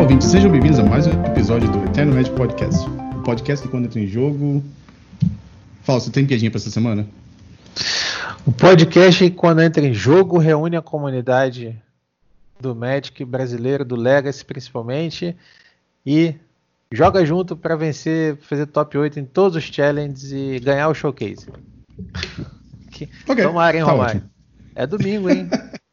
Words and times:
Olá, 0.00 0.06
ouvintes, 0.08 0.28
sejam 0.28 0.50
bem-vindos 0.50 0.78
a 0.78 0.82
mais 0.82 1.06
um 1.06 1.10
episódio 1.26 1.70
do 1.70 1.84
Eterno 1.84 2.14
Magic 2.14 2.34
Podcast. 2.34 2.88
O 2.88 3.22
podcast 3.22 3.62
que 3.62 3.70
quando 3.70 3.84
entra 3.84 4.00
em 4.00 4.06
jogo. 4.06 4.64
Fala, 5.82 6.00
você 6.00 6.10
tem 6.10 6.26
piadinha 6.26 6.50
pra 6.50 6.56
essa 6.56 6.70
semana? 6.70 7.06
O 8.46 8.50
podcast 8.50 9.22
que 9.22 9.30
quando 9.30 9.60
entra 9.60 9.86
em 9.86 9.92
jogo 9.92 10.38
reúne 10.38 10.74
a 10.74 10.80
comunidade 10.80 11.78
do 12.58 12.74
Magic 12.74 13.22
brasileiro, 13.26 13.84
do 13.84 13.94
Legacy 13.94 14.42
principalmente, 14.42 15.36
e 16.06 16.34
joga 16.90 17.22
junto 17.26 17.54
para 17.54 17.76
vencer, 17.76 18.38
fazer 18.38 18.64
top 18.68 18.96
8 18.96 19.20
em 19.20 19.26
todos 19.26 19.54
os 19.54 19.64
challenges 19.64 20.32
e 20.32 20.60
ganhar 20.60 20.88
o 20.88 20.94
showcase. 20.94 21.46
Okay, 22.88 23.06
Tomara, 23.26 23.76
hein, 23.76 23.84
tá 23.84 23.90
Romário? 23.92 24.16
ótimo. 24.16 24.30
É 24.74 24.86
domingo, 24.86 25.28
hein? 25.28 25.46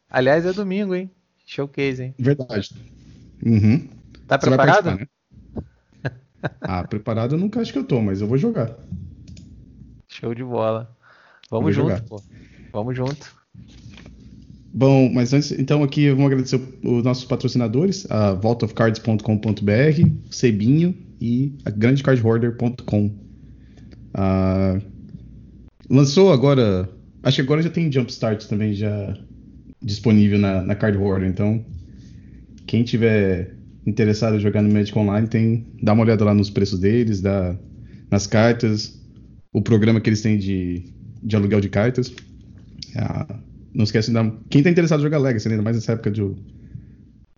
Aliás, 0.10 0.46
é 0.46 0.54
domingo, 0.54 0.96
hein? 0.96 1.12
Showcase, 1.46 2.04
hein? 2.04 2.16
Verdade. 2.18 2.74
Uhum. 3.46 3.97
Tá 4.28 4.40
Você 4.40 4.48
preparado? 4.48 4.92
né? 4.92 5.08
Ah, 6.62 6.84
preparado 6.84 7.36
eu 7.36 7.40
nunca 7.40 7.60
acho 7.60 7.74
que 7.74 7.80
eu 7.80 7.84
tô, 7.84 8.00
mas 8.00 8.22
eu 8.22 8.28
vou 8.28 8.38
jogar. 8.38 8.76
Show 10.08 10.36
de 10.36 10.44
bola. 10.44 10.96
Vamos 11.50 11.76
Vou 11.76 11.86
junto, 11.86 11.90
jogar. 11.90 12.02
pô. 12.04 12.22
Vamos 12.72 12.96
junto. 12.96 13.36
Bom, 14.74 15.12
mas 15.12 15.34
antes, 15.34 15.52
então 15.54 15.82
aqui 15.84 16.10
vamos 16.12 16.28
agradecer 16.28 16.62
os 16.84 17.04
nossos 17.04 17.26
patrocinadores, 17.26 18.10
a 18.12 18.34
vaultofcards.com.br, 18.34 20.10
Cebinho 20.30 20.96
e 21.20 21.54
a 21.66 21.72
grandecardhoarder.com. 21.72 23.12
Ah, 24.14 24.80
lançou 25.90 26.32
agora, 26.32 26.88
acho 27.24 27.38
que 27.38 27.42
agora 27.42 27.64
já 27.64 27.70
tem 27.72 27.92
Jumpstart 27.92 28.46
também 28.46 28.74
já 28.74 29.18
disponível 29.82 30.38
na, 30.38 30.62
na 30.62 30.76
Card 30.76 30.98
Hoarder, 30.98 31.28
então 31.28 31.66
quem 32.68 32.84
tiver 32.84 33.57
interessado 33.88 34.36
em 34.36 34.40
jogar 34.40 34.62
no 34.62 34.72
Magic 34.72 34.98
Online 35.00 35.28
tem 35.28 35.66
dá 35.82 35.94
uma 35.94 36.04
olhada 36.04 36.26
lá 36.26 36.34
nos 36.34 36.50
preços 36.50 36.80
deles, 36.80 37.22
dá, 37.22 37.58
nas 38.12 38.28
cartas, 38.28 39.02
o 39.54 39.62
programa 39.62 40.02
que 40.02 40.10
eles 40.10 40.22
têm 40.22 40.38
de, 40.38 40.84
de 41.24 41.36
aluguel 41.36 41.62
de 41.62 41.70
cartas. 41.70 42.14
Ah, 42.96 43.40
não 43.74 43.86
esquece 43.86 44.10
de 44.10 44.14
dar. 44.14 44.30
Quem 44.50 44.62
tá 44.62 44.70
interessado 44.70 45.00
em 45.00 45.04
jogar 45.04 45.20
Legacy, 45.20 45.48
ainda 45.48 45.62
mais 45.64 45.78
nessa 45.78 45.94
época 45.94 46.12
de, 46.12 46.22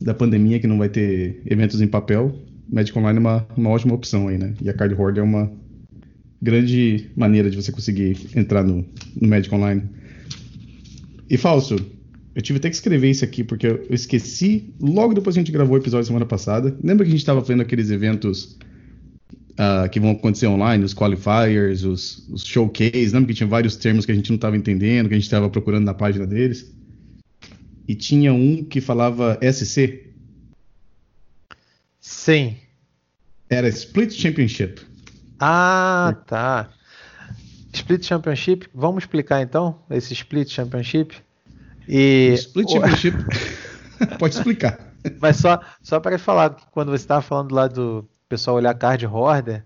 da 0.02 0.14
pandemia 0.14 0.60
que 0.60 0.68
não 0.68 0.78
vai 0.78 0.90
ter 0.90 1.42
eventos 1.46 1.80
em 1.82 1.88
papel, 1.88 2.36
Magic 2.68 2.98
Online 2.98 3.18
é 3.18 3.20
uma, 3.20 3.48
uma 3.56 3.70
ótima 3.70 3.94
opção 3.94 4.28
aí, 4.28 4.38
né? 4.38 4.54
E 4.62 4.70
a 4.70 4.74
Card 4.74 4.96
Hoarder 4.96 5.22
é 5.22 5.26
uma 5.26 5.52
grande 6.42 7.10
maneira 7.16 7.50
de 7.50 7.58
você 7.58 7.72
conseguir 7.72 8.18
entrar 8.36 8.64
no, 8.64 8.86
no 9.22 9.28
Magic 9.28 9.54
Online. 9.54 9.84
E 11.30 11.38
falso, 11.38 11.76
eu 12.40 12.42
tive 12.42 12.58
até 12.58 12.70
que 12.70 12.76
escrever 12.76 13.10
isso 13.10 13.26
aqui 13.26 13.44
porque 13.44 13.68
eu 13.68 13.86
esqueci 13.90 14.74
logo 14.80 15.14
depois 15.14 15.34
que 15.34 15.42
a 15.42 15.44
gente 15.44 15.52
gravou 15.52 15.76
o 15.76 15.80
episódio 15.80 16.08
semana 16.08 16.26
passada. 16.26 16.74
Lembra 16.82 17.04
que 17.04 17.10
a 17.10 17.12
gente 17.12 17.20
estava 17.20 17.42
fazendo 17.42 17.62
aqueles 17.62 17.92
eventos 17.92 18.58
ah, 19.58 19.90
que 19.90 20.00
vão 20.00 20.12
acontecer 20.12 20.48
online, 20.48 20.86
os 20.86 20.94
qualifiers, 20.94 21.84
os, 21.84 22.26
os 22.30 22.46
showcase, 22.46 23.14
lembra 23.14 23.28
que 23.28 23.34
tinha 23.34 23.48
vários 23.48 23.76
termos 23.76 24.06
que 24.06 24.12
a 24.14 24.16
gente 24.16 24.30
não 24.30 24.38
estava 24.38 24.56
entendendo, 24.56 25.10
que 25.10 25.16
a 25.16 25.18
gente 25.18 25.26
estava 25.26 25.50
procurando 25.50 25.84
na 25.84 25.94
página 25.94 26.26
deles? 26.26 26.74
E 27.86 27.94
tinha 27.94 28.32
um 28.32 28.64
que 28.64 28.80
falava 28.80 29.38
SC, 29.42 30.14
Sim. 32.00 32.56
era 33.50 33.68
Split 33.68 34.14
Championship. 34.14 34.80
Ah, 35.38 36.16
tá. 36.26 36.70
Split 37.74 38.06
Championship, 38.06 38.70
vamos 38.74 39.04
explicar 39.04 39.42
então 39.42 39.82
esse 39.90 40.14
Split 40.14 40.50
Championship? 40.50 41.18
E 41.92 42.34
Split 42.36 42.70
Championship, 42.70 43.18
pode 44.20 44.36
explicar. 44.36 44.78
Mas 45.20 45.38
só, 45.38 45.60
só 45.82 46.00
para 46.00 46.20
falar 46.20 46.52
que 46.52 46.66
quando 46.70 46.92
você 46.92 47.04
estava 47.04 47.22
falando 47.24 47.52
lá 47.52 47.68
do 47.68 48.08
pessoal 48.28 48.58
olhar 48.58 48.76
card 48.76 49.08
hoarder, 49.08 49.66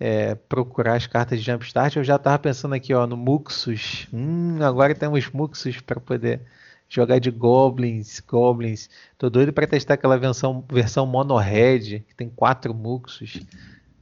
é, 0.00 0.34
procurar 0.34 0.94
as 0.96 1.06
cartas 1.06 1.38
de 1.38 1.46
Jumpstart, 1.46 1.94
eu 1.94 2.02
já 2.02 2.16
estava 2.16 2.38
pensando 2.40 2.74
aqui 2.74 2.92
ó, 2.92 3.06
no 3.06 3.16
Muxus. 3.16 4.08
Hum, 4.12 4.58
agora 4.60 4.94
temos 4.96 5.30
Muxus 5.30 5.80
para 5.80 6.00
poder 6.00 6.40
jogar 6.88 7.20
de 7.20 7.30
Goblins, 7.30 8.18
Goblins. 8.18 8.90
Tô 9.16 9.30
doido 9.30 9.52
para 9.52 9.66
testar 9.66 9.94
aquela 9.94 10.18
versão, 10.18 10.64
versão 10.68 11.06
Mono 11.06 11.36
Red, 11.36 12.00
que 12.00 12.14
tem 12.16 12.28
quatro 12.28 12.74
Muxus. 12.74 13.40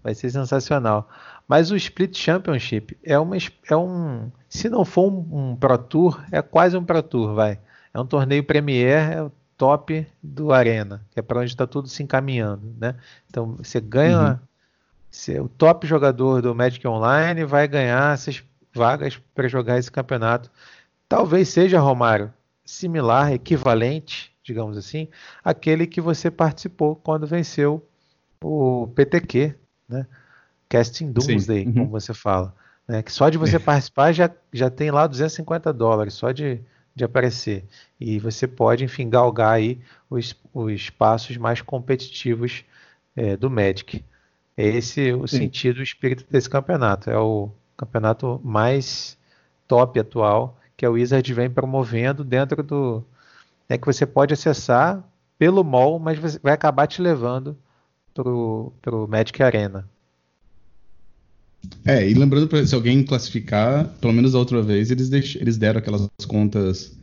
Vai 0.03 0.15
ser 0.15 0.31
sensacional. 0.31 1.07
Mas 1.47 1.71
o 1.71 1.77
Split 1.77 2.17
Championship 2.17 2.97
é, 3.05 3.19
uma, 3.19 3.37
é 3.37 3.77
um. 3.77 4.31
Se 4.49 4.69
não 4.69 4.85
for 4.85 5.11
um, 5.13 5.51
um 5.51 5.57
Pro 5.57 5.77
Tour, 5.79 6.21
é 6.33 6.41
quase 6.43 6.77
um 6.77 6.85
Pro 6.85 7.03
Tour, 7.03 7.35
vai. 7.35 7.59
É 7.93 8.01
um 8.01 8.07
torneio 8.07 8.43
Premier, 8.45 9.13
é 9.13 9.23
o 9.23 9.33
top 9.57 10.07
do 10.23 10.53
Arena, 10.53 11.05
que 11.11 11.19
é 11.19 11.23
para 11.23 11.41
onde 11.41 11.51
está 11.51 11.67
tudo 11.67 11.89
se 11.89 12.03
encaminhando, 12.03 12.75
né? 12.79 12.95
Então 13.29 13.57
você 13.57 13.81
ganha. 13.81 14.33
Uhum. 14.33 14.39
você- 15.11 15.41
o 15.41 15.49
top 15.49 15.87
jogador 15.87 16.41
do 16.43 16.55
Magic 16.55 16.87
Online 16.87 17.45
vai 17.45 17.67
ganhar 17.67 18.13
essas 18.15 18.43
vagas 18.75 19.17
para 19.35 19.49
jogar 19.49 19.79
esse 19.79 19.91
campeonato. 19.91 20.51
Talvez 21.09 21.49
seja, 21.49 21.81
Romário, 21.81 22.33
similar, 22.65 23.33
equivalente, 23.33 24.31
digamos 24.45 24.77
assim, 24.77 25.09
àquele 25.43 25.87
que 25.87 26.01
você 26.01 26.31
participou 26.31 26.95
quando 26.95 27.27
venceu 27.27 27.85
o 28.43 28.87
PTQ, 28.95 29.55
né? 29.89 30.07
Casting 30.69 31.11
Doomsday, 31.11 31.67
Uhum. 31.67 31.73
como 31.73 31.89
você 31.89 32.13
fala. 32.15 32.55
Né? 32.89 33.03
Que 33.03 33.13
só 33.13 33.29
de 33.29 33.37
você 33.37 33.59
participar 33.61 34.13
já, 34.13 34.31
já 34.53 34.71
tem 34.71 34.91
lá 34.91 35.07
250 35.07 35.73
dólares, 35.73 36.15
só 36.15 36.33
de, 36.33 36.61
de 36.95 37.05
aparecer. 37.05 37.65
E 38.01 38.19
você 38.19 38.49
pode, 38.49 38.85
enfim, 38.85 39.11
galgar 39.11 39.53
aí 39.53 39.81
os, 40.09 40.35
os 40.55 40.91
passos 40.91 41.37
mais 41.37 41.61
competitivos 41.61 42.65
é, 43.15 43.37
do 43.37 43.51
Magic. 43.51 44.05
É 44.57 44.67
esse 44.67 45.13
o 45.13 45.29
Sim. 45.29 45.39
sentido, 45.39 45.79
o 45.79 45.83
espírito 45.83 46.25
desse 46.31 46.49
campeonato. 46.49 47.11
É 47.11 47.19
o 47.19 47.51
campeonato 47.77 48.41
mais 48.43 49.17
top 49.69 50.01
atual 50.01 50.59
que 50.77 50.87
a 50.87 50.91
Wizard 50.91 51.35
vem 51.35 51.51
promovendo 51.51 52.25
dentro 52.25 52.63
do. 52.63 53.05
É 53.69 53.77
que 53.77 53.87
você 53.87 54.07
pode 54.07 54.33
acessar 54.33 55.05
pelo 55.39 55.63
mall, 55.63 55.99
mas 55.99 56.19
você 56.19 56.39
vai 56.39 56.53
acabar 56.53 56.87
te 56.87 57.03
levando 57.03 57.57
pro, 58.15 58.73
pro 58.81 59.07
Magic 59.07 59.41
Arena. 59.43 59.89
É, 61.85 62.09
e 62.09 62.15
lembrando, 62.15 62.67
se 62.67 62.75
alguém 62.75 63.03
classificar, 63.03 63.89
pelo 64.01 64.13
menos 64.13 64.35
a 64.35 64.39
outra 64.39 64.63
vez, 64.63 64.91
eles, 64.91 65.09
deix- 65.09 65.37
eles 65.41 65.57
deram 65.57 65.79
aquelas 65.79 66.09
contas. 66.27 66.97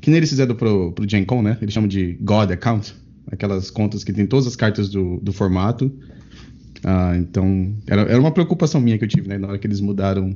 Que 0.00 0.10
nem 0.10 0.18
eles 0.18 0.30
fizeram 0.30 0.54
pro, 0.54 0.92
pro 0.92 1.08
Gen 1.08 1.24
Con, 1.24 1.42
né? 1.42 1.58
Eles 1.60 1.74
chamam 1.74 1.88
de 1.88 2.14
God 2.20 2.50
Account. 2.50 2.94
Aquelas 3.30 3.70
contas 3.70 4.04
que 4.04 4.12
tem 4.12 4.26
todas 4.26 4.46
as 4.46 4.56
cartas 4.56 4.88
do, 4.90 5.18
do 5.20 5.32
formato. 5.32 5.92
Ah, 6.84 7.16
então, 7.16 7.74
era, 7.86 8.02
era 8.02 8.20
uma 8.20 8.32
preocupação 8.32 8.80
minha 8.80 8.98
que 8.98 9.04
eu 9.04 9.08
tive, 9.08 9.28
né? 9.28 9.38
Na 9.38 9.48
hora 9.48 9.58
que 9.58 9.66
eles 9.66 9.80
mudaram 9.80 10.34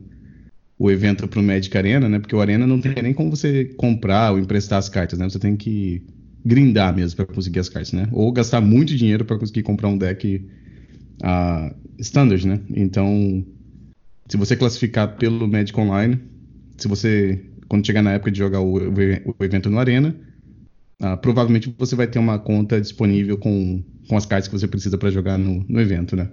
o 0.78 0.90
evento 0.90 1.28
pro 1.28 1.42
Magic 1.42 1.76
Arena, 1.76 2.08
né? 2.08 2.18
Porque 2.18 2.34
o 2.36 2.40
Arena 2.40 2.66
não 2.66 2.80
tem 2.80 2.94
nem 3.02 3.14
como 3.14 3.30
você 3.30 3.66
comprar 3.76 4.32
ou 4.32 4.38
emprestar 4.38 4.78
as 4.78 4.88
cartas, 4.88 5.18
né? 5.18 5.28
Você 5.28 5.38
tem 5.38 5.56
que 5.56 6.02
grindar 6.44 6.94
mesmo 6.94 7.16
para 7.16 7.26
conseguir 7.26 7.60
as 7.60 7.68
cartas, 7.68 7.92
né? 7.92 8.08
Ou 8.12 8.32
gastar 8.32 8.60
muito 8.60 8.94
dinheiro 8.96 9.24
para 9.24 9.38
conseguir 9.38 9.62
comprar 9.62 9.88
um 9.88 9.98
deck 9.98 10.44
ah, 11.22 11.74
standard, 11.98 12.46
né? 12.46 12.60
Então, 12.70 13.44
se 14.28 14.36
você 14.36 14.56
classificar 14.56 15.16
pelo 15.16 15.46
Magic 15.48 15.78
Online, 15.78 16.20
se 16.76 16.88
você 16.88 17.44
quando 17.68 17.86
chegar 17.86 18.02
na 18.02 18.12
época 18.12 18.30
de 18.30 18.38
jogar 18.38 18.60
o, 18.60 18.74
o 18.74 19.44
evento 19.44 19.70
no 19.70 19.78
Arena, 19.78 20.14
ah, 21.00 21.16
provavelmente 21.16 21.74
você 21.78 21.96
vai 21.96 22.06
ter 22.06 22.18
uma 22.18 22.38
conta 22.38 22.78
disponível 22.78 23.38
com, 23.38 23.82
com 24.06 24.16
as 24.16 24.26
cartas 24.26 24.46
que 24.46 24.58
você 24.58 24.68
precisa 24.68 24.98
para 24.98 25.10
jogar 25.10 25.38
no, 25.38 25.64
no 25.66 25.80
evento, 25.80 26.14
né? 26.14 26.28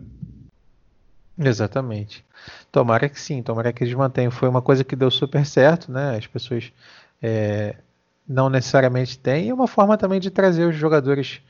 Exatamente. 1.37 2.25
Tomara 2.71 3.07
que 3.07 3.19
sim, 3.19 3.41
tomara 3.41 3.71
que 3.71 3.83
eles 3.83 3.93
mantenham. 3.93 4.29
Foi 4.29 4.49
uma 4.49 4.61
coisa 4.61 4.83
que 4.83 4.95
deu 4.95 5.09
super 5.09 5.45
certo, 5.45 5.91
né? 5.91 6.17
As 6.17 6.27
pessoas 6.27 6.73
é, 7.21 7.77
não 8.27 8.49
necessariamente 8.49 9.17
têm, 9.17 9.45
e 9.45 9.49
é 9.49 9.53
uma 9.53 9.67
forma 9.67 9.97
também 9.97 10.19
de 10.19 10.29
trazer 10.29 10.65
os 10.65 10.75
jogadores 10.75 11.41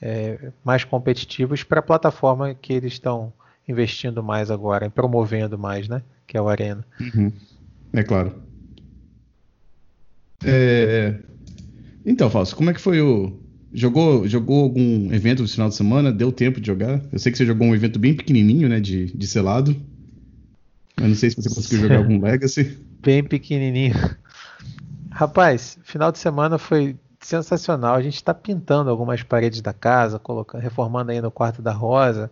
é, 0.00 0.50
mais 0.64 0.84
competitivos 0.84 1.62
para 1.62 1.80
a 1.80 1.82
plataforma 1.82 2.54
que 2.54 2.72
eles 2.72 2.94
estão 2.94 3.32
investindo 3.68 4.22
mais 4.22 4.50
agora, 4.50 4.90
promovendo 4.90 5.58
mais, 5.58 5.88
né? 5.88 6.02
Que 6.26 6.36
é 6.36 6.40
o 6.40 6.48
Arena. 6.48 6.84
É 7.92 8.02
claro. 8.02 8.32
É, 10.44 11.14
Então, 12.04 12.28
Fausto, 12.28 12.56
como 12.56 12.70
é 12.70 12.74
que 12.74 12.80
foi 12.80 13.00
o. 13.00 13.40
Jogou, 13.72 14.28
jogou 14.28 14.62
algum 14.62 15.12
evento 15.12 15.42
no 15.42 15.48
final 15.48 15.68
de 15.68 15.74
semana? 15.74 16.12
Deu 16.12 16.30
tempo 16.30 16.60
de 16.60 16.66
jogar? 16.68 17.02
Eu 17.10 17.18
sei 17.18 17.32
que 17.32 17.38
você 17.38 17.44
jogou 17.44 17.66
um 17.66 17.74
evento 17.74 17.98
bem 17.98 18.14
pequenininho, 18.14 18.68
né? 18.68 18.78
De, 18.78 19.06
de 19.06 19.26
selado. 19.26 19.74
Eu 20.96 21.08
não 21.08 21.14
sei 21.14 21.30
se 21.30 21.36
você 21.36 21.48
conseguiu 21.48 21.80
jogar 21.80 21.98
algum 21.98 22.20
Legacy. 22.22 22.78
Bem 23.02 23.24
pequenininho. 23.24 23.94
Rapaz, 25.10 25.76
final 25.82 26.12
de 26.12 26.18
semana 26.18 26.56
foi 26.56 26.96
sensacional. 27.20 27.94
A 27.94 28.02
gente 28.02 28.16
está 28.16 28.32
pintando 28.32 28.90
algumas 28.90 29.22
paredes 29.22 29.60
da 29.60 29.72
casa, 29.72 30.18
colocando, 30.18 30.60
reformando 30.60 31.10
aí 31.10 31.20
no 31.20 31.30
quarto 31.30 31.60
da 31.60 31.72
Rosa. 31.72 32.30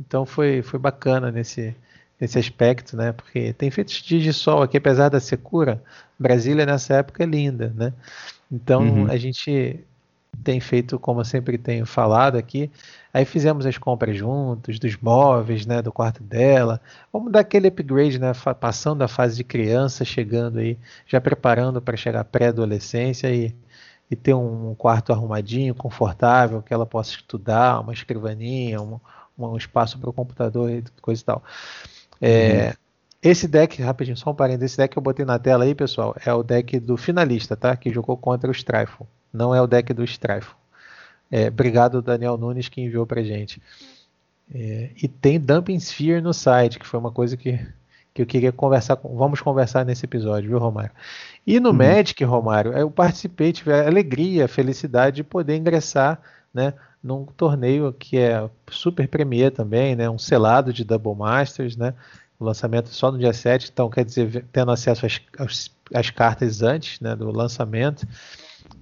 Então 0.00 0.26
foi, 0.26 0.62
foi 0.62 0.78
bacana 0.80 1.30
nesse, 1.30 1.76
nesse 2.20 2.38
aspecto, 2.38 2.96
né? 2.96 3.12
Porque 3.12 3.52
tem 3.54 3.70
feito 3.70 3.90
dias 4.04 4.22
de 4.22 4.32
sol 4.32 4.62
aqui, 4.62 4.78
apesar 4.78 5.08
da 5.10 5.20
secura. 5.20 5.82
Brasília 6.18 6.66
nessa 6.66 6.94
época 6.96 7.22
é 7.22 7.26
linda, 7.26 7.72
né? 7.76 7.92
Então 8.50 9.04
Uhum. 9.04 9.06
a 9.06 9.16
gente 9.18 9.84
tem 10.42 10.60
feito 10.60 10.98
como 10.98 11.20
eu 11.20 11.24
sempre 11.24 11.58
tenho 11.58 11.84
falado 11.86 12.36
aqui. 12.36 12.70
Aí 13.12 13.24
fizemos 13.24 13.66
as 13.66 13.76
compras 13.78 14.16
juntos, 14.16 14.78
dos 14.78 14.96
móveis, 14.96 15.66
né, 15.66 15.82
do 15.82 15.92
quarto 15.92 16.22
dela. 16.22 16.80
Vamos 17.12 17.32
dar 17.32 17.40
aquele 17.40 17.68
upgrade, 17.68 18.18
né, 18.18 18.32
passando 18.60 19.00
da 19.00 19.08
fase 19.08 19.36
de 19.36 19.44
criança, 19.44 20.04
chegando 20.04 20.58
aí, 20.58 20.78
já 21.06 21.20
preparando 21.20 21.82
para 21.82 21.96
chegar 21.96 22.24
pré-adolescência 22.24 23.28
e, 23.34 23.54
e 24.10 24.16
ter 24.16 24.34
um 24.34 24.74
quarto 24.76 25.12
arrumadinho, 25.12 25.74
confortável, 25.74 26.62
que 26.62 26.72
ela 26.72 26.86
possa 26.86 27.12
estudar, 27.12 27.80
uma 27.80 27.92
escrivaninha, 27.92 28.80
um, 28.80 29.00
um 29.48 29.56
espaço 29.56 29.98
para 29.98 30.10
o 30.10 30.12
computador 30.12 30.70
e 30.70 30.84
coisa 31.00 31.22
e 31.22 31.24
tal. 31.24 31.42
É, 32.20 32.66
uhum. 32.68 32.72
Esse 33.22 33.46
deck, 33.46 33.82
rapidinho, 33.82 34.16
só 34.16 34.30
um 34.30 34.34
parênteses, 34.34 34.72
esse 34.72 34.76
deck 34.78 34.92
que 34.92 34.98
eu 34.98 35.02
botei 35.02 35.26
na 35.26 35.38
tela 35.38 35.64
aí, 35.64 35.74
pessoal, 35.74 36.16
é 36.24 36.32
o 36.32 36.42
deck 36.42 36.80
do 36.80 36.96
finalista, 36.96 37.54
tá? 37.54 37.76
Que 37.76 37.92
jogou 37.92 38.16
contra 38.16 38.48
o 38.48 38.52
Strifle. 38.52 39.06
Não 39.32 39.54
é 39.54 39.60
o 39.60 39.66
deck 39.66 39.92
do 39.92 40.02
Strifle. 40.04 40.54
É, 41.30 41.48
obrigado, 41.48 42.00
Daniel 42.00 42.38
Nunes, 42.38 42.68
que 42.68 42.80
enviou 42.80 43.06
pra 43.06 43.22
gente. 43.22 43.62
É, 44.52 44.90
e 45.00 45.06
tem 45.06 45.38
Dumping 45.38 45.78
Sphere 45.78 46.20
no 46.20 46.32
site, 46.32 46.78
que 46.78 46.86
foi 46.86 46.98
uma 46.98 47.12
coisa 47.12 47.36
que, 47.36 47.60
que 48.14 48.22
eu 48.22 48.26
queria 48.26 48.52
conversar 48.52 48.96
com. 48.96 49.14
Vamos 49.14 49.40
conversar 49.40 49.84
nesse 49.84 50.06
episódio, 50.06 50.48
viu, 50.48 50.58
Romário? 50.58 50.90
E 51.46 51.60
no 51.60 51.70
uhum. 51.70 51.76
Magic, 51.76 52.24
Romário, 52.24 52.72
eu 52.72 52.90
participei, 52.90 53.52
tive 53.52 53.72
a 53.72 53.86
alegria, 53.86 54.46
a 54.46 54.48
felicidade 54.48 55.16
de 55.16 55.24
poder 55.24 55.56
ingressar 55.56 56.20
né, 56.52 56.74
num 57.02 57.24
torneio 57.24 57.92
que 57.92 58.18
é 58.18 58.48
super 58.70 59.08
premier 59.08 59.50
também, 59.50 59.96
né, 59.96 60.08
um 60.08 60.18
selado 60.18 60.72
de 60.72 60.84
Double 60.84 61.14
Masters, 61.14 61.76
né, 61.76 61.94
o 62.38 62.44
lançamento 62.44 62.88
só 62.88 63.10
no 63.10 63.18
dia 63.18 63.32
7, 63.32 63.70
então 63.72 63.88
quer 63.88 64.04
dizer, 64.04 64.44
tendo 64.52 64.70
acesso 64.70 65.06
às, 65.06 65.20
às, 65.38 65.70
às 65.94 66.10
cartas 66.10 66.62
antes 66.62 67.00
né, 67.00 67.16
do 67.16 67.30
lançamento 67.30 68.06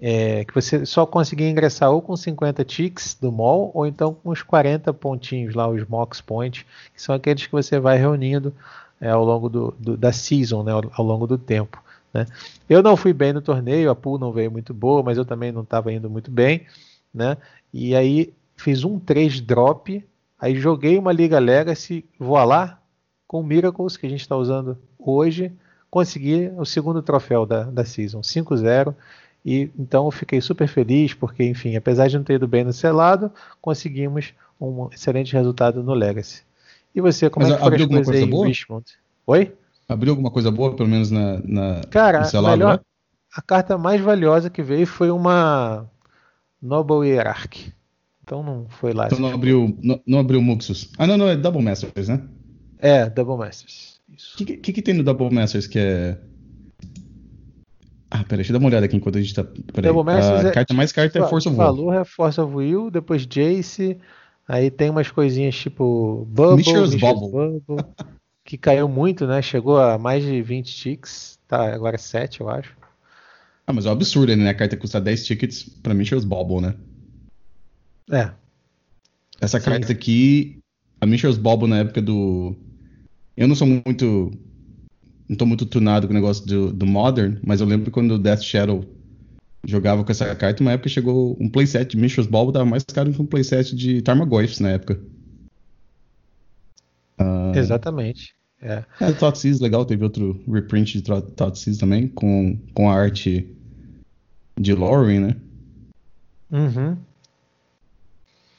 é, 0.01 0.45
que 0.45 0.55
você 0.55 0.87
só 0.87 1.05
conseguia 1.05 1.49
ingressar 1.49 1.91
ou 1.91 2.01
com 2.01 2.17
50 2.17 2.65
ticks 2.65 3.17
do 3.21 3.33
mall 3.33 3.71
ou 3.75 3.87
então 3.87 4.15
com 4.15 4.31
os 4.31 4.43
40 4.43 4.93
pontinhos 4.95 5.55
lá, 5.55 5.69
os 5.69 5.85
mox 5.87 6.21
points, 6.21 6.65
que 6.95 7.03
são 7.03 7.15
aqueles 7.15 7.47
que 7.47 7.53
você 7.53 7.81
vai 7.81 7.99
reunindo 7.99 8.55
é, 9.01 9.11
ao 9.11 9.25
longo 9.25 9.49
do, 9.49 9.75
do, 9.79 9.97
da 9.97 10.13
season, 10.13 10.63
né, 10.63 10.73
ao, 10.73 10.83
ao 10.93 11.05
longo 11.05 11.27
do 11.27 11.39
tempo. 11.39 11.83
Né? 12.13 12.27
Eu 12.69 12.83
não 12.83 12.97
fui 12.97 13.13
bem 13.13 13.33
no 13.33 13.41
torneio, 13.41 13.91
a 13.91 13.95
pool 13.95 14.19
não 14.19 14.33
veio 14.33 14.51
muito 14.51 14.73
boa, 14.73 15.03
mas 15.03 15.19
eu 15.19 15.25
também 15.25 15.53
não 15.53 15.63
estava 15.63 15.93
indo 15.93 16.09
muito 16.09 16.31
bem, 16.31 16.67
né? 17.13 17.37
E 17.73 17.95
aí 17.95 18.33
fiz 18.57 18.85
um 18.85 18.99
3 18.99 19.41
drop, 19.41 20.05
aí 20.39 20.57
joguei 20.57 20.99
uma 20.99 21.13
Liga 21.13 21.39
Legacy, 21.39 22.05
vou 22.19 22.43
lá 22.45 22.81
com 23.27 23.41
o 23.41 23.45
Miracles 23.45 23.97
que 23.97 24.07
a 24.07 24.11
gente 24.11 24.21
está 24.21 24.37
usando 24.37 24.79
hoje, 24.99 25.53
consegui 25.91 26.51
o 26.57 26.65
segundo 26.65 27.03
troféu 27.03 27.47
da, 27.47 27.65
da 27.65 27.85
season, 27.85 28.21
5-0 28.21 28.95
e 29.45 29.71
então 29.79 30.07
eu 30.07 30.11
fiquei 30.11 30.41
super 30.41 30.67
feliz 30.67 31.15
porque, 31.15 31.45
enfim, 31.45 31.77
apesar 31.77 32.09
de 32.09 32.17
não 32.17 32.25
ter 32.25 32.35
ido 32.35 32.49
bem 32.49 32.65
no 32.65 32.73
selado, 32.73 33.31
conseguimos 33.61 34.35
um 34.61 34.89
excelente 34.93 35.33
resultado 35.33 35.83
no 35.83 35.95
Legacy. 35.95 36.43
E 36.95 37.01
você, 37.01 37.31
como 37.31 37.47
Mas 37.47 37.55
é 37.55 37.57
que 37.57 37.63
foi 37.63 37.77
as 37.77 37.87
coisas 37.87 38.15
aí 38.15 38.27
boa? 38.27 38.47
Richmond? 38.47 38.85
Oi? 39.27 39.55
Abriu 39.89 40.13
alguma 40.13 40.31
coisa 40.31 40.51
boa, 40.51 40.75
pelo 40.75 40.89
menos 40.89 41.11
na, 41.11 41.41
na 41.45 41.81
Cara, 41.91 42.21
no 42.21 42.25
selado, 42.27 42.59
melhor, 42.59 42.75
né? 42.75 42.81
a 43.35 43.41
carta 43.41 43.79
mais 43.79 44.01
valiosa 44.01 44.51
que 44.51 44.63
veio 44.63 44.87
foi 44.87 45.11
uma 45.11 45.87
Noble 46.61 47.09
Hierarchy. 47.09 47.73
Então 48.23 48.43
não 48.43 48.67
foi 48.69 48.93
lá. 48.93 49.07
Então 49.07 49.19
não 49.19 49.33
abriu, 49.33 49.77
não, 49.83 50.01
não 50.07 50.19
abriu 50.19 50.43
Muxus. 50.43 50.91
Ah, 50.99 51.07
não, 51.07 51.17
não, 51.17 51.29
é 51.29 51.37
Double 51.37 51.63
Masters, 51.63 52.09
né? 52.09 52.23
É, 52.79 53.09
Double 53.09 53.37
Masters. 53.37 54.01
O 54.35 54.45
que, 54.45 54.57
que, 54.57 54.73
que, 54.73 54.83
tem 54.83 54.95
no 54.95 55.03
Double 55.03 55.31
Masters 55.31 55.67
que 55.67 55.79
é 55.79 56.19
ah, 58.11 58.25
peraí, 58.25 58.39
deixa 58.39 58.53
eu 58.53 58.55
dar 58.55 58.59
uma 58.59 58.69
olhada 58.69 58.87
aqui 58.87 58.97
enquanto 58.97 59.19
a 59.19 59.21
gente 59.21 59.35
tá. 59.35 59.45
Peraí. 59.45 59.91
A 59.91 60.49
é, 60.49 60.51
carta 60.51 60.73
mais 60.73 60.93
carta 60.93 61.19
é 61.19 61.29
Force 61.29 61.47
of 61.47 61.57
Will. 61.57 61.67
Valor 61.67 61.95
é 61.95 62.05
Force 62.05 62.41
of 62.41 62.55
Will, 62.55 62.91
depois 62.91 63.27
Jace. 63.27 63.99
Aí 64.47 64.71
tem 64.71 64.89
umas 64.89 65.11
coisinhas 65.11 65.55
tipo 65.55 66.27
Bubble, 66.31 66.57
Mishra's 66.57 66.95
Bubble, 66.95 67.61
Bubble 67.67 67.85
que 68.45 68.57
caiu 68.57 68.89
muito, 68.89 69.27
né? 69.27 69.43
Chegou 69.43 69.79
a 69.79 69.99
mais 69.99 70.25
de 70.25 70.41
20 70.41 70.75
ticks. 70.75 71.39
Tá, 71.47 71.75
agora 71.75 71.99
7, 71.99 72.41
eu 72.41 72.49
acho. 72.49 72.75
Ah, 73.69 73.73
mas 73.75 73.85
é 73.85 73.91
um 73.91 73.93
absurdo, 73.93 74.35
né? 74.35 74.49
A 74.49 74.55
carta 74.55 74.79
custa 74.79 74.99
10 74.99 75.27
tickets 75.27 75.65
pra 75.83 75.93
Mishra's 75.93 76.25
Bubble, 76.25 76.63
né? 76.63 76.75
É. 78.11 78.31
Essa 79.39 79.61
Sim. 79.61 79.67
carta 79.67 79.93
aqui, 79.93 80.59
a 80.99 81.05
Mishra's 81.05 81.37
Bubble 81.37 81.69
na 81.69 81.81
época 81.81 82.01
do. 82.01 82.57
Eu 83.37 83.47
não 83.47 83.55
sou 83.55 83.67
muito 83.67 84.33
não 85.29 85.37
tô 85.37 85.45
muito 85.45 85.67
tunado 85.67 86.07
com 86.07 86.15
o 86.15 86.17
negócio 86.17 86.47
do, 86.47 86.73
do 86.73 86.87
Modern, 86.87 87.37
mas 87.45 87.61
eu 87.61 87.67
lembro 87.67 87.91
quando 87.91 88.13
o 88.13 88.19
Death 88.19 88.41
Shadow 88.41 88.87
jogava 89.67 90.03
com 90.03 90.11
essa 90.11 90.35
carta, 90.35 90.63
uma 90.63 90.73
época 90.73 90.89
chegou 90.89 91.37
um 91.39 91.51
playset 91.51 91.91
de 91.91 91.99
Mishra's 91.99 92.27
Ball, 92.27 92.51
tava 92.51 92.65
mais 92.65 92.85
caro 92.85 93.13
que 93.13 93.21
um 93.21 93.27
playset 93.27 93.77
de 93.77 94.01
Tarmogoyfs 94.01 94.61
na 94.61 94.71
época. 94.71 94.99
Uh, 97.21 97.55
Exatamente. 97.55 98.35
É. 98.63 98.83
é 98.99 99.13
Thoughtseize, 99.13 99.63
legal, 99.63 99.85
teve 99.85 100.03
outro 100.03 100.43
reprint 100.51 100.95
de 100.95 101.03
Thoughtseize 101.03 101.79
também, 101.79 102.09
com, 102.09 102.59
com 102.73 102.89
a 102.89 102.95
arte 102.95 103.55
de 104.59 104.75
Lauren, 104.75 105.21
né? 105.21 105.37
Uhum. 106.51 106.97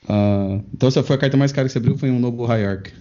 Uh, 0.05 0.63
então 0.73 0.89
essa 0.89 1.03
foi 1.03 1.15
a 1.15 1.19
carta 1.19 1.37
mais 1.37 1.51
cara 1.51 1.67
que 1.67 1.71
você 1.71 1.77
abriu, 1.77 1.97
foi 1.97 2.09
um 2.09 2.19
Noble 2.19 2.45
Hierarch. 2.45 2.93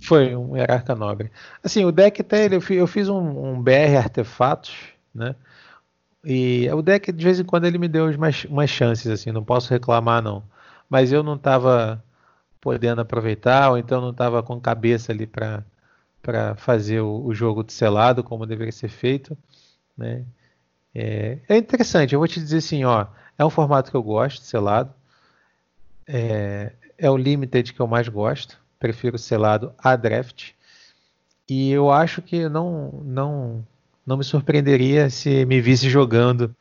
Foi 0.00 0.36
um 0.36 0.56
hierarca 0.56 0.94
nobre. 0.94 1.30
Assim, 1.62 1.84
o 1.84 1.92
deck 1.92 2.20
até 2.20 2.44
ele, 2.44 2.56
eu 2.56 2.86
fiz 2.86 3.08
um, 3.08 3.52
um, 3.52 3.62
BR 3.62 3.96
artefatos, 3.96 4.74
né? 5.14 5.34
E 6.24 6.68
o 6.72 6.82
deck 6.82 7.10
de 7.12 7.24
vez 7.24 7.40
em 7.40 7.44
quando 7.44 7.66
ele 7.66 7.78
me 7.78 7.88
deu 7.88 8.10
umas, 8.10 8.44
umas 8.44 8.70
chances, 8.70 9.06
assim, 9.06 9.32
não 9.32 9.44
posso 9.44 9.70
reclamar 9.70 10.22
não. 10.22 10.42
Mas 10.90 11.12
eu 11.12 11.22
não 11.22 11.36
estava 11.36 12.02
podendo 12.60 13.00
aproveitar, 13.00 13.70
ou 13.70 13.78
então 13.78 14.00
não 14.00 14.10
estava 14.10 14.42
com 14.42 14.60
cabeça 14.60 15.12
ali 15.12 15.26
para 15.26 15.64
para 16.22 16.54
fazer 16.54 17.00
o, 17.00 17.22
o, 17.26 17.34
jogo 17.34 17.62
de 17.62 17.70
selado 17.70 18.24
como 18.24 18.46
deveria 18.46 18.72
ser 18.72 18.88
feito, 18.88 19.36
né? 19.96 20.24
É, 20.94 21.38
é, 21.48 21.56
interessante, 21.56 22.14
eu 22.14 22.20
vou 22.20 22.28
te 22.28 22.38
dizer 22.38 22.58
assim, 22.58 22.84
ó, 22.84 23.06
é 23.36 23.44
um 23.44 23.50
formato 23.50 23.90
que 23.90 23.96
eu 23.96 24.02
gosto, 24.02 24.42
selado, 24.42 24.94
é, 26.06 26.72
é 26.96 27.10
o 27.10 27.16
limited 27.16 27.72
que 27.72 27.80
eu 27.80 27.86
mais 27.86 28.08
gosto, 28.08 28.60
prefiro 28.78 29.18
selado 29.18 29.72
a 29.78 29.96
draft. 29.96 30.52
E 31.48 31.70
eu 31.70 31.90
acho 31.90 32.22
que 32.22 32.48
não, 32.48 33.02
não, 33.04 33.66
não 34.06 34.16
me 34.16 34.24
surpreenderia 34.24 35.10
se 35.10 35.44
me 35.44 35.60
visse 35.60 35.88
jogando 35.90 36.54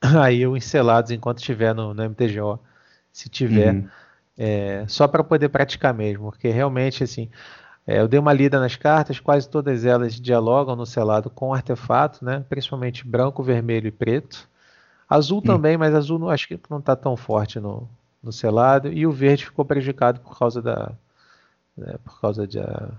aí 0.00 0.46
os 0.46 0.64
selados 0.64 1.10
enquanto 1.10 1.38
estiver 1.38 1.74
no, 1.74 1.92
no 1.92 2.10
MTGO. 2.10 2.58
Se 3.12 3.28
tiver, 3.28 3.74
uhum. 3.74 3.88
é, 4.38 4.84
só 4.86 5.08
para 5.08 5.24
poder 5.24 5.48
praticar 5.48 5.92
mesmo, 5.92 6.30
porque 6.30 6.48
realmente 6.48 7.02
assim. 7.02 7.28
É, 7.86 8.00
eu 8.00 8.08
dei 8.08 8.20
uma 8.20 8.32
lida 8.32 8.60
nas 8.60 8.76
cartas, 8.76 9.18
quase 9.18 9.48
todas 9.48 9.84
elas 9.84 10.20
dialogam 10.20 10.76
no 10.76 10.86
selado 10.86 11.30
com 11.30 11.54
artefato, 11.54 12.24
né? 12.24 12.44
principalmente 12.48 13.06
branco, 13.06 13.42
vermelho 13.42 13.88
e 13.88 13.92
preto. 13.92 14.48
Azul 15.08 15.38
hum. 15.38 15.42
também, 15.42 15.76
mas 15.76 15.94
azul 15.94 16.18
não, 16.18 16.30
acho 16.30 16.46
que 16.46 16.60
não 16.68 16.78
está 16.78 16.94
tão 16.94 17.16
forte 17.16 17.58
no, 17.58 17.88
no 18.22 18.32
selado. 18.32 18.92
E 18.92 19.06
o 19.06 19.12
verde 19.12 19.46
ficou 19.46 19.64
prejudicado 19.64 20.20
por 20.20 20.38
causa 20.38 20.62
da, 20.62 20.92
né, 21.76 21.96
por 22.04 22.20
causa 22.20 22.46
de, 22.46 22.60
a, 22.60 22.90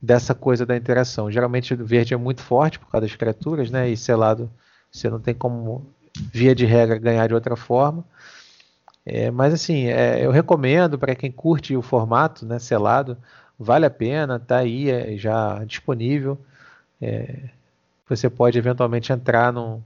dessa 0.00 0.34
coisa 0.34 0.64
da 0.64 0.76
interação. 0.76 1.30
Geralmente 1.30 1.74
o 1.74 1.84
verde 1.84 2.14
é 2.14 2.16
muito 2.16 2.40
forte 2.40 2.78
por 2.78 2.90
causa 2.90 3.06
das 3.06 3.16
criaturas, 3.16 3.70
né? 3.70 3.88
E 3.88 3.96
selado 3.96 4.50
você 4.90 5.10
não 5.10 5.18
tem 5.18 5.34
como, 5.34 5.84
via 6.32 6.54
de 6.54 6.64
regra, 6.64 6.98
ganhar 6.98 7.26
de 7.26 7.34
outra 7.34 7.56
forma. 7.56 8.04
É, 9.04 9.30
mas 9.30 9.52
assim, 9.52 9.86
é, 9.86 10.24
eu 10.24 10.30
recomendo 10.30 10.98
para 10.98 11.14
quem 11.14 11.30
curte 11.30 11.76
o 11.76 11.82
formato, 11.82 12.46
né, 12.46 12.58
selado, 12.58 13.18
vale 13.58 13.86
a 13.86 13.90
pena, 13.90 14.38
tá 14.38 14.58
aí 14.58 14.90
é, 14.90 15.16
já 15.16 15.62
disponível. 15.64 16.38
É, 17.00 17.50
você 18.08 18.28
pode 18.30 18.58
eventualmente 18.58 19.12
entrar 19.12 19.52
no. 19.52 19.82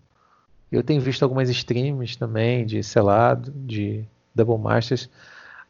Eu 0.70 0.82
tenho 0.82 1.00
visto 1.00 1.22
algumas 1.22 1.48
streams 1.48 2.16
também 2.16 2.66
de 2.66 2.82
selado, 2.82 3.50
de 3.52 4.04
Double 4.34 4.58
Masters 4.58 5.08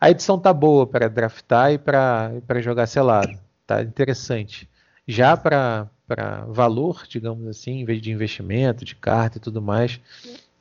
a 0.01 0.11
edição 0.11 0.39
tá 0.39 0.53
boa 0.53 0.87
para 0.87 1.09
draftar 1.09 1.73
e 1.73 1.79
para 1.79 2.61
jogar 2.61 2.87
selado. 2.87 3.37
Tá 3.67 3.83
interessante. 3.83 4.69
Já 5.07 5.37
para 5.37 5.91
valor, 6.49 7.03
digamos 7.09 7.47
assim, 7.49 7.81
em 7.81 7.85
vez 7.85 8.01
de 8.01 8.13
investimento, 8.13 8.85
de 8.85 8.95
carta 8.95 9.39
e 9.39 9.41
tudo 9.41 9.61
mais, 9.61 10.01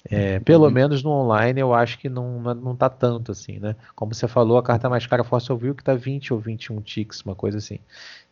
é, 0.10 0.40
pelo 0.40 0.66
uhum. 0.66 0.72
menos 0.72 1.04
no 1.04 1.10
online 1.10 1.60
eu 1.60 1.74
acho 1.74 2.00
que 2.00 2.10
não, 2.10 2.40
não 2.40 2.76
tá 2.76 2.90
tanto 2.90 3.32
assim, 3.32 3.60
né? 3.60 3.76
Como 3.96 4.14
você 4.14 4.28
falou, 4.28 4.58
a 4.58 4.64
carta 4.64 4.90
mais 4.90 5.06
cara 5.06 5.24
Force 5.24 5.52
of 5.52 5.64
Will 5.64 5.76
que 5.76 5.84
tá 5.84 5.94
20 5.94 6.34
ou 6.34 6.40
21 6.40 6.82
ticks, 6.82 7.22
uma 7.22 7.36
coisa 7.36 7.58
assim. 7.58 7.80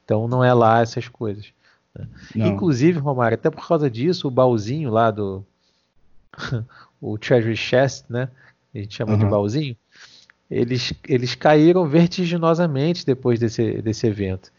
Então 0.04 0.28
não 0.28 0.44
é 0.44 0.54
lá 0.54 0.82
essas 0.82 1.08
coisas. 1.08 1.52
Né? 1.94 2.08
Inclusive, 2.36 3.00
Romário, 3.00 3.36
até 3.36 3.50
por 3.50 3.68
causa 3.68 3.90
disso, 3.90 4.28
o 4.28 4.32
baúzinho 4.32 4.90
lá 4.90 5.12
do. 5.12 5.46
o 7.02 7.18
Treasury 7.18 7.56
Chest, 7.56 8.06
né? 8.10 8.30
A 8.74 8.78
gente 8.78 8.96
chama 8.96 9.14
uhum. 9.14 9.20
de 9.20 9.26
baúzinho 9.26 9.76
eles, 10.50 10.94
eles 11.08 11.36
caíram 11.36 11.88
vertiginosamente 11.88 13.06
depois 13.06 13.40
desse, 13.40 13.82
desse 13.82 14.06
evento. 14.08 14.52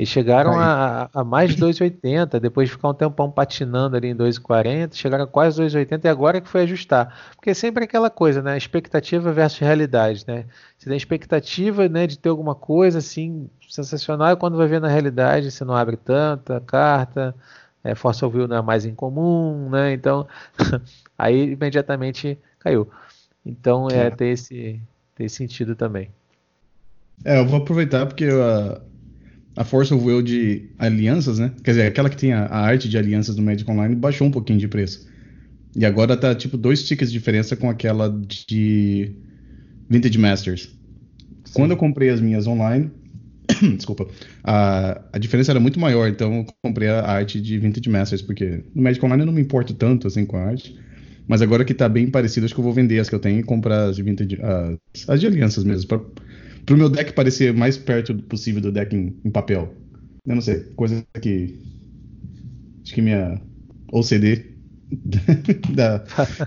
Eles 0.00 0.08
chegaram 0.08 0.58
a, 0.58 1.10
a, 1.12 1.22
mais 1.22 1.54
de 1.54 1.62
2,80, 1.62 2.40
depois 2.40 2.70
de 2.70 2.74
ficar 2.74 2.88
um 2.88 2.94
tempão 2.94 3.30
patinando 3.30 3.98
ali 3.98 4.08
em 4.08 4.16
2,40, 4.16 4.94
chegaram 4.94 5.24
a 5.24 5.26
quase 5.26 5.60
2,80 5.60 6.06
e 6.06 6.08
agora 6.08 6.40
que 6.40 6.48
foi 6.48 6.62
ajustar. 6.62 7.14
Porque 7.36 7.50
é 7.50 7.54
sempre 7.54 7.84
aquela 7.84 8.08
coisa, 8.08 8.40
né? 8.40 8.56
Expectativa 8.56 9.30
versus 9.30 9.58
realidade, 9.58 10.24
né? 10.26 10.46
Você 10.78 10.88
tem 10.88 10.96
expectativa 10.96 11.86
né, 11.86 12.06
de 12.06 12.18
ter 12.18 12.30
alguma 12.30 12.54
coisa 12.54 12.96
assim 12.96 13.50
sensacional 13.68 14.32
e 14.32 14.36
quando 14.36 14.56
vai 14.56 14.66
ver 14.66 14.80
na 14.80 14.88
realidade 14.88 15.50
você 15.50 15.66
não 15.66 15.74
abre 15.74 15.98
tanta 15.98 16.58
carta, 16.60 17.34
é, 17.84 17.92
of 17.92 18.24
Will 18.24 18.48
não 18.48 18.56
é 18.56 18.62
mais 18.62 18.86
incomum, 18.86 19.68
né? 19.68 19.92
Então, 19.92 20.26
aí 21.18 21.52
imediatamente 21.52 22.38
caiu. 22.58 22.88
Então, 23.44 23.86
é, 23.90 24.06
é. 24.06 24.10
tem, 24.10 24.30
esse, 24.30 24.80
tem 25.14 25.26
esse 25.26 25.36
sentido 25.36 25.76
também. 25.76 26.08
É, 27.22 27.38
eu 27.38 27.44
vou 27.44 27.58
aproveitar 27.58 28.06
porque 28.06 28.24
a, 28.24 28.80
a 29.56 29.64
Force 29.64 29.92
of 29.92 30.04
Will 30.04 30.22
de 30.22 30.70
alianças, 30.78 31.38
né? 31.38 31.52
Quer 31.62 31.72
dizer, 31.72 31.86
aquela 31.86 32.08
que 32.08 32.16
tem 32.16 32.32
a, 32.32 32.46
a, 32.46 32.60
arte 32.60 32.88
de 32.88 32.96
alianças 32.96 33.34
do 33.34 33.42
Magic 33.42 33.68
Online 33.70 33.94
baixou 33.94 34.26
um 34.26 34.30
pouquinho 34.30 34.58
de 34.58 34.68
preço. 34.68 35.08
E 35.76 35.84
agora 35.84 36.16
tá 36.16 36.34
tipo 36.34 36.56
dois 36.56 36.86
tickets 36.86 37.12
de 37.12 37.18
diferença 37.18 37.56
com 37.56 37.68
aquela 37.68 38.08
de 38.08 39.12
Vintage 39.88 40.18
Masters. 40.18 40.62
Sim. 41.44 41.52
Quando 41.54 41.72
eu 41.72 41.76
comprei 41.76 42.10
as 42.10 42.20
minhas 42.20 42.46
online, 42.46 42.90
desculpa, 43.76 44.06
a, 44.42 45.00
a 45.12 45.18
diferença 45.18 45.52
era 45.52 45.60
muito 45.60 45.78
maior, 45.78 46.08
então 46.08 46.38
eu 46.38 46.46
comprei 46.62 46.88
a 46.88 47.04
arte 47.04 47.40
de 47.40 47.58
Vintage 47.58 47.88
Masters, 47.88 48.22
porque 48.22 48.62
no 48.74 48.82
Magic 48.82 49.04
Online 49.04 49.22
eu 49.22 49.26
não 49.26 49.32
me 49.32 49.40
importo 49.40 49.74
tanto 49.74 50.06
assim 50.06 50.24
com 50.24 50.36
a 50.36 50.44
arte. 50.44 50.78
Mas 51.26 51.42
agora 51.42 51.64
que 51.64 51.74
tá 51.74 51.88
bem 51.88 52.10
parecido, 52.10 52.44
acho 52.44 52.54
que 52.54 52.60
eu 52.60 52.64
vou 52.64 52.72
vender 52.72 52.98
as 52.98 53.08
que 53.08 53.14
eu 53.14 53.20
tenho 53.20 53.38
e 53.38 53.42
comprar 53.42 53.84
as 53.84 53.96
de 53.96 54.02
Vintage, 54.02 54.38
as, 54.42 55.08
as 55.08 55.20
de 55.20 55.26
alianças 55.28 55.62
mesmo, 55.62 55.86
pra, 55.86 56.00
pro 56.64 56.76
meu 56.76 56.88
deck 56.88 57.12
parecer 57.12 57.52
mais 57.52 57.76
perto 57.76 58.14
possível 58.14 58.60
do 58.60 58.72
deck 58.72 58.94
em, 58.94 59.16
em 59.24 59.30
papel. 59.30 59.74
Eu 60.26 60.34
não 60.34 60.42
sei, 60.42 60.60
coisa 60.76 61.04
que. 61.20 61.58
Acho 62.82 62.94
que 62.94 63.02
minha 63.02 63.40
OCD 63.92 64.50
da, 65.74 66.04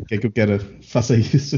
quer 0.07 0.17
que 0.17 0.27
eu 0.27 0.31
quero 0.31 0.59
faça 0.81 1.15
isso. 1.15 1.57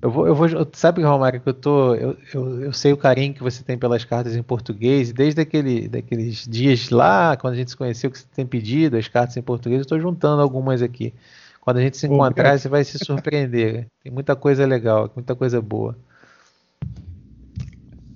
Eu 0.00 0.10
vou, 0.10 0.26
eu 0.26 0.34
vou, 0.34 0.48
sabe, 0.72 1.00
Romário, 1.00 1.40
que 1.40 1.48
eu 1.48 1.54
tô, 1.54 1.94
eu, 1.94 2.16
eu, 2.34 2.62
eu, 2.62 2.72
sei 2.72 2.92
o 2.92 2.96
carinho 2.96 3.32
que 3.32 3.42
você 3.42 3.62
tem 3.62 3.78
pelas 3.78 4.04
cartas 4.04 4.34
em 4.34 4.42
português, 4.42 5.12
desde 5.12 5.40
aquele, 5.40 5.86
daqueles 5.86 6.44
dias 6.44 6.90
lá, 6.90 7.36
quando 7.36 7.54
a 7.54 7.56
gente 7.56 7.70
se 7.70 7.76
conheceu, 7.76 8.10
que 8.10 8.18
você 8.18 8.26
tem 8.34 8.44
pedido 8.44 8.96
as 8.96 9.06
cartas 9.06 9.36
em 9.36 9.42
português, 9.42 9.78
eu 9.78 9.82
estou 9.82 10.00
juntando 10.00 10.42
algumas 10.42 10.82
aqui. 10.82 11.14
Quando 11.60 11.76
a 11.76 11.80
gente 11.80 11.96
se 11.96 12.08
encontrar, 12.08 12.58
você 12.58 12.68
vai 12.68 12.82
se 12.82 12.98
surpreender. 12.98 13.86
Tem 14.02 14.12
muita 14.12 14.34
coisa 14.34 14.66
legal, 14.66 15.08
muita 15.14 15.36
coisa 15.36 15.62
boa. 15.62 15.96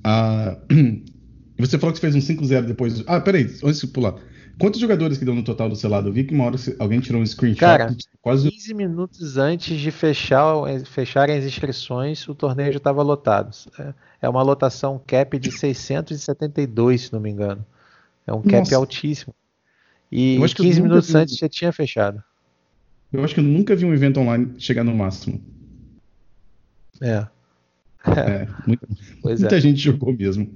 Ah, 0.08 0.56
você 1.58 1.76
falou 1.80 1.92
que 1.92 1.98
você 1.98 2.12
fez 2.12 2.14
um 2.14 2.34
5-0 2.34 2.66
depois. 2.66 3.02
Ah, 3.08 3.20
peraí, 3.20 3.42
antes 3.64 3.80
de 3.80 3.88
pular. 3.88 4.14
Quantos 4.56 4.80
jogadores 4.80 5.18
que 5.18 5.24
deu 5.24 5.34
no 5.34 5.42
total 5.42 5.68
do 5.68 5.74
selado? 5.74 6.08
Eu 6.08 6.12
vi 6.12 6.22
que 6.22 6.32
uma 6.32 6.44
hora 6.44 6.56
alguém 6.78 7.00
tirou 7.00 7.20
um 7.20 7.26
screenshot. 7.26 7.58
Cara, 7.58 7.94
quase... 8.22 8.48
15 8.48 8.72
minutos 8.72 9.36
antes 9.36 9.78
de 9.78 9.90
fechar, 9.90 10.54
fecharem 10.86 11.36
as 11.36 11.44
inscrições, 11.44 12.26
o 12.28 12.36
torneio 12.36 12.72
já 12.72 12.78
estava 12.78 13.02
lotado. 13.02 13.54
É, 13.78 13.94
é 14.22 14.28
uma 14.28 14.42
lotação 14.42 15.02
cap 15.04 15.36
de 15.40 15.50
672, 15.50 17.02
se 17.02 17.12
não 17.12 17.20
me 17.20 17.28
engano. 17.28 17.66
É 18.24 18.32
um 18.32 18.42
cap 18.42 18.58
Nossa. 18.58 18.76
altíssimo. 18.76 19.34
E 20.10 20.38
15 20.38 20.82
minutos 20.82 21.08
vi... 21.08 21.18
antes 21.18 21.36
já 21.36 21.48
tinha 21.48 21.72
fechado. 21.72 22.22
Eu 23.12 23.24
acho 23.24 23.34
que 23.34 23.40
eu 23.40 23.44
nunca 23.44 23.74
vi 23.74 23.84
um 23.84 23.92
evento 23.92 24.20
online 24.20 24.54
chegar 24.56 24.84
no 24.84 24.94
máximo. 24.94 25.40
É. 27.02 27.26
É, 28.16 28.46
muita, 28.66 28.86
muita 29.22 29.56
é. 29.56 29.60
gente 29.60 29.80
jogou 29.80 30.12
mesmo. 30.12 30.48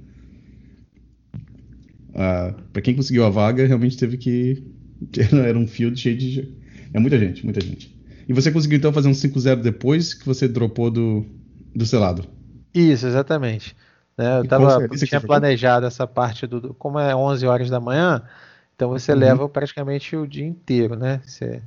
Ah, 2.15 2.53
para 2.71 2.81
quem 2.81 2.95
conseguiu 2.95 3.25
a 3.25 3.29
vaga, 3.29 3.65
realmente 3.65 3.97
teve 3.97 4.17
que. 4.17 4.63
Era 5.33 5.57
um 5.57 5.67
field 5.67 5.99
cheio 5.99 6.17
de. 6.17 6.55
É 6.93 6.99
muita 6.99 7.17
gente, 7.17 7.43
muita 7.43 7.61
gente. 7.61 7.93
E 8.27 8.33
você 8.33 8.51
conseguiu 8.51 8.77
então 8.77 8.93
fazer 8.93 9.07
um 9.07 9.13
5-0 9.13 9.61
depois 9.61 10.13
que 10.13 10.25
você 10.25 10.47
dropou 10.47 10.89
do, 10.89 11.25
do 11.75 11.85
selado? 11.85 12.25
Isso, 12.73 13.07
exatamente. 13.07 13.75
Né, 14.17 14.39
eu 14.39 14.47
tava, 14.47 14.87
tinha 14.89 15.21
planejado 15.21 15.85
essa 15.85 16.05
parte 16.05 16.45
do. 16.45 16.73
Como 16.75 16.99
é 16.99 17.15
11 17.15 17.45
horas 17.47 17.69
da 17.69 17.79
manhã, 17.79 18.21
então 18.75 18.89
você 18.89 19.13
uhum. 19.13 19.19
leva 19.19 19.49
praticamente 19.49 20.15
o 20.15 20.27
dia 20.27 20.45
inteiro, 20.45 20.95
né? 20.95 21.21
Você, 21.25 21.61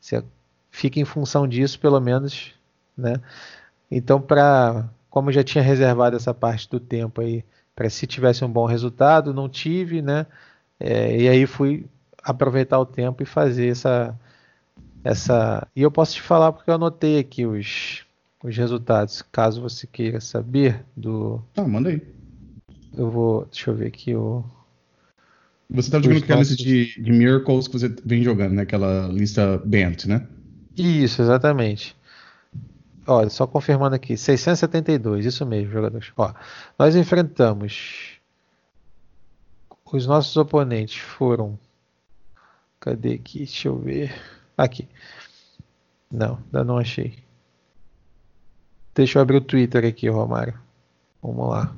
você 0.00 0.22
fica 0.70 1.00
em 1.00 1.04
função 1.04 1.46
disso, 1.46 1.78
pelo 1.78 2.00
menos, 2.00 2.52
né? 2.96 3.14
Então, 3.90 4.20
para 4.20 4.88
como 5.10 5.28
eu 5.28 5.34
já 5.34 5.42
tinha 5.44 5.62
reservado 5.62 6.16
essa 6.16 6.32
parte 6.32 6.70
do 6.70 6.80
tempo 6.80 7.20
aí 7.20 7.44
para 7.74 7.90
se 7.90 8.06
tivesse 8.06 8.44
um 8.44 8.50
bom 8.50 8.64
resultado, 8.66 9.34
não 9.34 9.48
tive, 9.48 10.00
né? 10.00 10.26
É, 10.78 11.20
e 11.20 11.28
aí 11.28 11.46
fui 11.46 11.86
aproveitar 12.22 12.78
o 12.78 12.86
tempo 12.86 13.22
e 13.22 13.26
fazer 13.26 13.68
essa 13.68 14.18
essa 15.02 15.66
e 15.74 15.82
eu 15.82 15.90
posso 15.90 16.14
te 16.14 16.22
falar 16.22 16.52
porque 16.52 16.70
eu 16.70 16.74
anotei 16.74 17.18
aqui 17.18 17.46
os 17.46 18.04
os 18.42 18.56
resultados, 18.56 19.22
caso 19.30 19.60
você 19.60 19.86
queira 19.86 20.20
saber 20.20 20.82
do 20.96 21.42
Ah, 21.56 21.62
manda 21.66 21.90
aí. 21.90 22.00
Eu 22.96 23.10
vou, 23.10 23.44
deixa 23.46 23.70
eu 23.70 23.74
ver 23.74 23.88
aqui 23.88 24.14
o 24.14 24.44
Você 25.68 25.88
estava 25.88 26.02
jogando 26.02 26.22
aquela 26.22 26.38
nossos... 26.38 26.56
lista 26.58 26.64
de, 26.64 27.02
de 27.02 27.12
Miracles 27.12 27.68
que 27.68 27.78
você 27.78 27.88
vem 28.04 28.22
jogando, 28.22 28.54
né? 28.54 28.62
Aquela 28.62 29.08
lista 29.08 29.58
Bent, 29.64 30.06
né? 30.06 30.26
Isso, 30.76 31.20
exatamente. 31.20 31.96
Ó, 33.10 33.28
só 33.28 33.44
confirmando 33.44 33.96
aqui, 33.96 34.16
672, 34.16 35.26
isso 35.26 35.44
mesmo, 35.44 35.72
jogadores. 35.72 36.12
Ó, 36.16 36.32
nós 36.78 36.94
enfrentamos. 36.94 38.20
Os 39.92 40.06
nossos 40.06 40.36
oponentes 40.36 40.98
foram. 40.98 41.58
Cadê 42.78 43.14
aqui? 43.14 43.38
Deixa 43.38 43.66
eu 43.66 43.76
ver. 43.76 44.14
Aqui. 44.56 44.88
Não, 46.08 46.36
ainda 46.46 46.62
não 46.62 46.78
achei. 46.78 47.18
Deixa 48.94 49.18
eu 49.18 49.22
abrir 49.22 49.38
o 49.38 49.40
Twitter 49.40 49.84
aqui, 49.84 50.08
Romário. 50.08 50.56
Vamos 51.20 51.48
lá. 51.48 51.74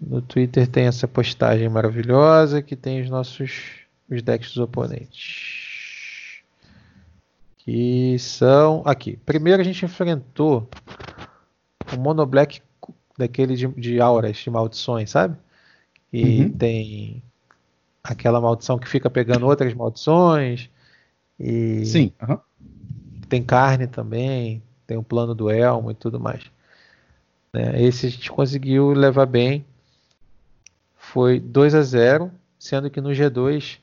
No 0.00 0.22
Twitter 0.22 0.68
tem 0.68 0.86
essa 0.86 1.08
postagem 1.08 1.68
maravilhosa 1.68 2.62
que 2.62 2.76
tem 2.76 3.02
os 3.02 3.10
nossos 3.10 3.80
os 4.08 4.22
decks 4.22 4.50
dos 4.50 4.58
oponentes 4.58 5.61
que 7.64 8.18
são 8.18 8.82
aqui. 8.84 9.16
Primeiro 9.24 9.62
a 9.62 9.64
gente 9.64 9.84
enfrentou 9.84 10.68
o 11.92 11.96
Mono 11.96 12.26
Black 12.26 12.60
daquele 13.16 13.54
de, 13.54 13.68
de 13.68 14.00
auras, 14.00 14.36
de 14.36 14.50
maldições, 14.50 15.10
sabe? 15.10 15.36
E 16.12 16.42
uhum. 16.42 16.52
tem 16.52 17.22
aquela 18.02 18.40
maldição 18.40 18.78
que 18.78 18.88
fica 18.88 19.08
pegando 19.08 19.46
outras 19.46 19.72
maldições. 19.74 20.68
E 21.38 21.86
Sim. 21.86 22.12
Uhum. 22.20 22.38
Tem 23.28 23.42
carne 23.42 23.86
também, 23.86 24.62
tem 24.86 24.96
o 24.96 25.02
plano 25.02 25.34
do 25.34 25.48
elmo 25.48 25.90
e 25.90 25.94
tudo 25.94 26.18
mais. 26.18 26.42
É, 27.54 27.80
esse 27.82 28.06
a 28.06 28.10
gente 28.10 28.30
conseguiu 28.30 28.90
levar 28.92 29.26
bem. 29.26 29.64
Foi 30.96 31.38
2 31.38 31.74
a 31.74 31.82
0 31.82 32.30
sendo 32.58 32.90
que 32.90 33.00
no 33.00 33.10
G2 33.10 33.78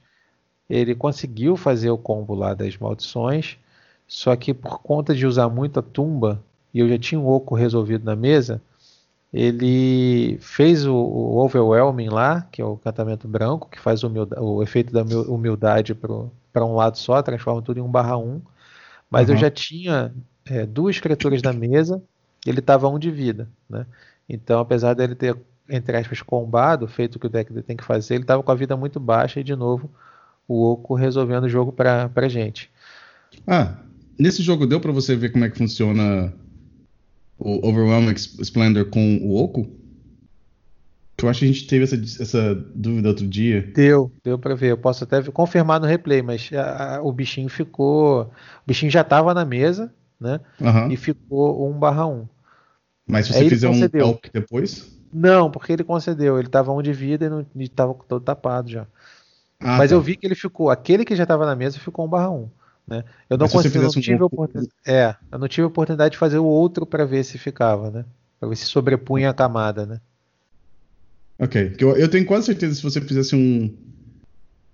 ele 0.70 0.94
conseguiu 0.96 1.56
fazer 1.56 1.90
o 1.90 1.98
combo 1.98 2.36
lá 2.36 2.54
das 2.54 2.78
maldições 2.78 3.58
só 4.10 4.36
que 4.36 4.56
por 4.56 4.80
conta 4.80 5.14
de 5.14 5.28
usar 5.28 5.48
muita 5.48 5.84
tumba, 5.84 6.44
e 6.74 6.80
eu 6.80 6.90
já 6.90 6.98
tinha 6.98 7.22
um 7.22 7.28
oco 7.28 7.54
resolvido 7.54 8.04
na 8.04 8.16
mesa, 8.16 8.60
ele 9.32 10.40
fez 10.42 10.88
o, 10.88 10.96
o 10.96 11.38
overwhelming 11.38 12.10
lá, 12.10 12.42
que 12.52 12.60
é 12.60 12.66
o 12.66 12.76
cantamento 12.76 13.28
branco, 13.28 13.70
que 13.70 13.80
faz 13.80 14.04
o, 14.04 14.12
o 14.40 14.64
efeito 14.64 14.92
da 14.92 15.04
humildade 15.04 15.94
para 15.94 16.66
um 16.66 16.76
lado 16.76 16.98
só, 16.98 17.22
transforma 17.22 17.62
tudo 17.62 17.80
em 17.80 17.84
1 17.84 17.92
barra 17.92 18.18
1. 18.18 18.42
Mas 19.12 19.30
uhum. 19.30 19.36
eu 19.36 19.40
já 19.40 19.52
tinha 19.52 20.12
é, 20.44 20.66
duas 20.66 21.00
criaturas 21.00 21.44
na 21.44 21.54
mesa, 21.54 22.02
ele 22.48 22.60
estava 22.60 22.90
um 22.90 22.98
de 22.98 23.12
vida. 23.12 23.48
Né? 23.70 23.86
Então, 24.28 24.60
apesar 24.60 24.96
dele 24.96 25.14
ter, 25.14 25.38
entre 25.70 25.96
aspas, 25.96 26.24
combado, 26.24 26.88
feito 26.88 27.18
o 27.18 27.20
que 27.20 27.28
o 27.28 27.30
deck 27.30 27.54
tem 27.62 27.78
que 27.78 27.84
fazer, 27.84 28.16
ele 28.16 28.24
estava 28.24 28.42
com 28.42 28.52
a 28.52 28.56
vida 28.56 28.76
muito 28.76 29.00
baixa 29.00 29.40
e, 29.40 29.44
de 29.44 29.56
novo, 29.56 29.88
o 30.48 30.72
Oco 30.72 30.96
resolvendo 30.96 31.44
o 31.44 31.50
jogo 31.50 31.72
para 31.72 32.10
a 32.16 32.28
gente. 32.28 32.72
Ah, 33.46 33.76
Nesse 34.20 34.44
jogo 34.44 34.68
deu 34.68 34.82
para 34.82 34.92
você 34.92 35.16
ver 35.16 35.32
como 35.32 35.46
é 35.46 35.50
que 35.50 35.58
funciona 35.58 36.34
o 37.38 37.66
Overwhelming 37.66 38.16
Splendor 38.16 38.86
com 38.90 39.18
o 39.18 39.36
Oco? 39.36 39.66
Eu 41.24 41.30
acho 41.30 41.40
que 41.40 41.46
a 41.46 41.48
gente 41.48 41.68
teve 41.68 41.84
essa, 41.84 41.96
essa 41.96 42.56
dúvida 42.76 43.10
outro 43.10 43.28
dia. 43.28 43.62
Deu, 43.74 44.12
deu 44.24 44.38
para 44.38 44.56
ver. 44.56 44.72
Eu 44.72 44.78
posso 44.78 45.04
até 45.04 45.22
confirmar 45.24 45.80
no 45.80 45.88
replay, 45.88 46.22
mas 46.22 46.50
a, 46.54 46.98
a, 46.98 47.02
o 47.02 47.12
bichinho 47.12 47.50
ficou. 47.50 48.24
O 48.24 48.32
bichinho 48.68 48.92
já 48.92 49.02
estava 49.02 49.34
na 49.34 49.46
mesa, 49.46 49.94
né? 50.20 50.40
Uhum. 50.60 50.92
E 50.92 50.98
ficou 50.98 51.70
1 51.70 51.80
barra 51.80 52.08
1. 52.08 52.28
Mas 53.08 53.28
se 53.28 53.34
você 53.34 53.40
Aí 53.40 53.50
fizer 53.50 53.70
um 53.70 53.84
Elk 53.94 54.30
depois? 54.32 54.98
Não, 55.12 55.50
porque 55.50 55.74
ele 55.74 55.84
concedeu. 55.84 56.38
Ele 56.38 56.48
estava 56.48 56.72
1 56.72 56.82
de 56.82 56.94
vida 56.94 57.48
e 57.56 57.64
estava 57.64 57.94
todo 58.08 58.24
tapado 58.24 58.70
já. 58.70 58.84
Ah, 59.60 59.78
mas 59.78 59.90
tá. 59.90 59.96
eu 59.96 60.02
vi 60.02 60.16
que 60.16 60.26
ele 60.26 60.36
ficou. 60.36 60.70
Aquele 60.70 61.04
que 61.04 61.16
já 61.16 61.24
estava 61.24 61.46
na 61.46 61.56
mesa 61.56 61.80
ficou 61.80 62.06
1 62.06 62.10
barra 62.10 62.30
1. 62.30 62.50
Né? 62.90 63.04
Eu 63.30 63.38
não, 63.38 63.48
consegui, 63.48 63.78
não 63.78 63.90
tive 63.90 64.24
um... 64.24 64.26
oportunidade, 64.26 64.74
é, 64.86 65.16
eu 65.32 65.38
não 65.38 65.48
tive 65.48 65.68
oportunidade 65.68 66.14
de 66.14 66.18
fazer 66.18 66.40
o 66.40 66.46
outro 66.46 66.86
para 66.88 67.06
ver 67.06 67.24
se 67.24 67.38
ficava, 67.38 67.92
né? 67.92 68.06
Para 68.40 68.50
ver 68.50 68.56
se 68.56 68.66
sobrepunha 68.66 69.30
a 69.30 69.34
camada, 69.34 69.86
né? 69.86 70.02
Ok. 71.38 71.76
Eu, 71.78 71.96
eu 71.96 72.10
tenho 72.10 72.26
quase 72.26 72.48
certeza 72.48 72.72
que 72.72 72.78
se 72.78 72.84
você 72.84 73.00
fizesse 73.00 73.36
um, 73.36 73.72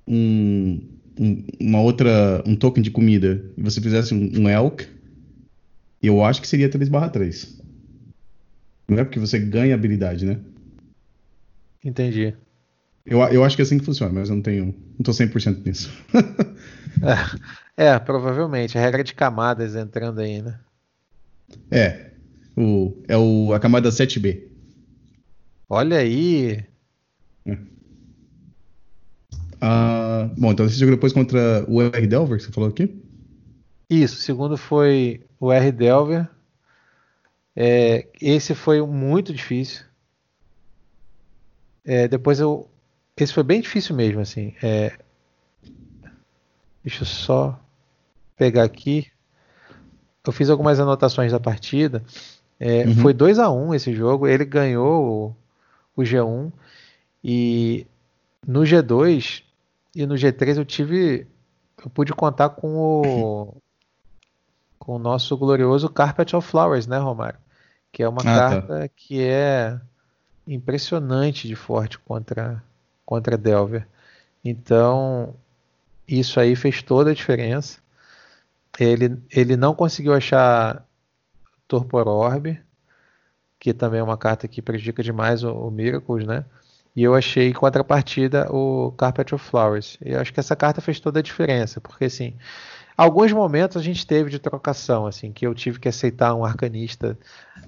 um, 0.08 0.82
um, 1.20 1.44
uma 1.60 1.82
outra. 1.82 2.42
um 2.46 2.56
token 2.56 2.82
de 2.82 2.90
comida 2.90 3.44
e 3.58 3.62
você 3.62 3.82
fizesse 3.82 4.14
um, 4.14 4.44
um 4.44 4.50
elk, 4.50 4.88
eu 6.02 6.24
acho 6.24 6.42
que 6.42 6.48
seria 6.48 6.70
3/3. 6.70 7.60
Não 8.88 9.00
é 9.00 9.04
porque 9.04 9.20
você 9.20 9.38
ganha 9.40 9.76
habilidade, 9.76 10.26
né? 10.26 10.40
Entendi. 11.84 12.34
Eu, 13.06 13.20
eu 13.20 13.44
acho 13.44 13.56
que 13.56 13.62
é 13.62 13.66
assim 13.66 13.78
que 13.78 13.86
funciona, 13.86 14.14
mas 14.14 14.30
eu 14.30 14.36
não 14.36 14.42
tenho. 14.42 14.74
Não 14.98 15.04
tô 15.04 15.12
100% 15.12 15.66
nisso. 15.66 15.92
é, 17.04 17.65
é, 17.78 17.98
provavelmente. 18.00 18.78
A 18.78 18.82
regra 18.82 19.04
de 19.04 19.14
camadas 19.14 19.76
entrando 19.76 20.20
aí, 20.20 20.42
né? 20.42 20.60
É. 21.70 22.12
O, 22.56 23.04
é 23.08 23.18
o, 23.18 23.54
a 23.54 23.60
camada 23.60 23.90
7B. 23.90 24.44
Olha 25.70 25.98
aí. 25.98 26.64
É. 27.46 27.58
Ah, 29.60 30.30
bom, 30.38 30.52
então 30.52 30.68
você 30.68 30.76
jogou 30.76 30.96
depois 30.96 31.12
contra 31.12 31.66
o 31.68 31.82
R. 31.82 32.08
Delver, 32.08 32.38
que 32.38 32.46
você 32.46 32.52
falou 32.52 32.70
aqui? 32.70 32.96
Isso, 33.90 34.16
o 34.16 34.22
segundo 34.22 34.58
foi 34.58 35.26
o 35.40 35.52
R. 35.52 35.72
Delver. 35.72 36.30
É, 37.56 38.08
esse 38.22 38.56
foi 38.56 38.82
muito 38.86 39.34
difícil. 39.34 39.84
É, 41.84 42.08
depois 42.08 42.40
eu. 42.40 42.70
Esse 43.18 43.34
foi 43.34 43.44
bem 43.44 43.62
difícil 43.62 43.96
mesmo, 43.96 44.20
assim. 44.20 44.54
É, 44.62 44.98
deixa 46.84 47.04
eu 47.04 47.08
só 47.08 47.65
pegar 48.36 48.64
aqui. 48.64 49.08
Eu 50.26 50.32
fiz 50.32 50.50
algumas 50.50 50.80
anotações 50.80 51.32
da 51.32 51.40
partida. 51.40 52.04
É, 52.60 52.86
uhum. 52.86 52.96
Foi 52.96 53.14
2 53.14 53.40
a 53.40 53.50
1 53.50 53.68
um 53.68 53.74
esse 53.74 53.94
jogo. 53.94 54.28
Ele 54.28 54.46
ganhou 54.46 55.36
o, 55.96 56.02
o 56.02 56.04
G1. 56.04 56.52
E 57.24 57.86
no 58.46 58.62
G2 58.62 59.44
e 59.96 60.06
no 60.06 60.16
G3 60.16 60.58
eu 60.58 60.66
tive. 60.66 61.26
Eu 61.84 61.90
pude 61.90 62.14
contar 62.14 62.50
com 62.50 62.76
o. 62.76 63.56
Com 64.78 64.98
o 64.98 65.00
nosso 65.00 65.36
glorioso 65.36 65.90
Carpet 65.90 66.36
of 66.36 66.48
Flowers, 66.48 66.86
né, 66.86 67.00
Romário? 67.00 67.40
Que 67.92 68.04
é 68.04 68.08
uma 68.08 68.22
ah, 68.22 68.24
tá. 68.24 68.50
carta 68.52 68.80
tá. 68.82 68.88
que 68.90 69.20
é 69.20 69.80
impressionante 70.46 71.48
de 71.48 71.56
forte 71.56 71.98
contra, 71.98 72.62
contra 73.04 73.36
Delver. 73.36 73.88
Então, 74.44 75.34
isso 76.08 76.40
aí 76.40 76.56
fez 76.56 76.84
toda 76.84 77.10
a 77.10 77.14
diferença. 77.16 77.80
Ele, 78.80 79.18
ele 79.32 79.56
não 79.56 79.74
conseguiu 79.74 80.14
achar 80.14 80.86
Torpor 81.68 82.08
Orb, 82.08 82.60
que 83.60 83.74
também 83.74 84.00
é 84.00 84.04
uma 84.04 84.18
carta 84.18 84.48
que 84.48 84.62
prejudica 84.62 85.02
demais 85.02 85.44
o, 85.44 85.52
o 85.52 85.72
Miracles, 85.72 86.26
né? 86.26 86.46
E 86.96 87.04
eu 87.04 87.14
achei 87.14 87.50
em 87.50 87.54
contrapartida 87.54 88.48
o 88.54 88.92
Carpet 88.94 89.36
of 89.36 89.44
Flowers. 89.44 89.98
E 90.04 90.12
eu 90.12 90.20
acho 90.20 90.34
que 90.34 90.40
essa 90.40 90.56
carta 90.56 90.80
fez 90.80 91.00
toda 91.00 91.20
a 91.20 91.24
diferença, 91.24 91.82
porque 91.82 92.06
assim, 92.06 92.36
alguns 92.96 93.34
momentos 93.34 93.76
a 93.76 93.82
gente 93.82 94.08
teve 94.08 94.30
de 94.30 94.40
trocação, 94.40 95.06
assim, 95.06 95.32
que 95.32 95.46
eu 95.46 95.54
tive 95.54 95.80
que 95.80 95.90
aceitar 95.90 96.34
um 96.34 96.46
arcanista 96.46 97.18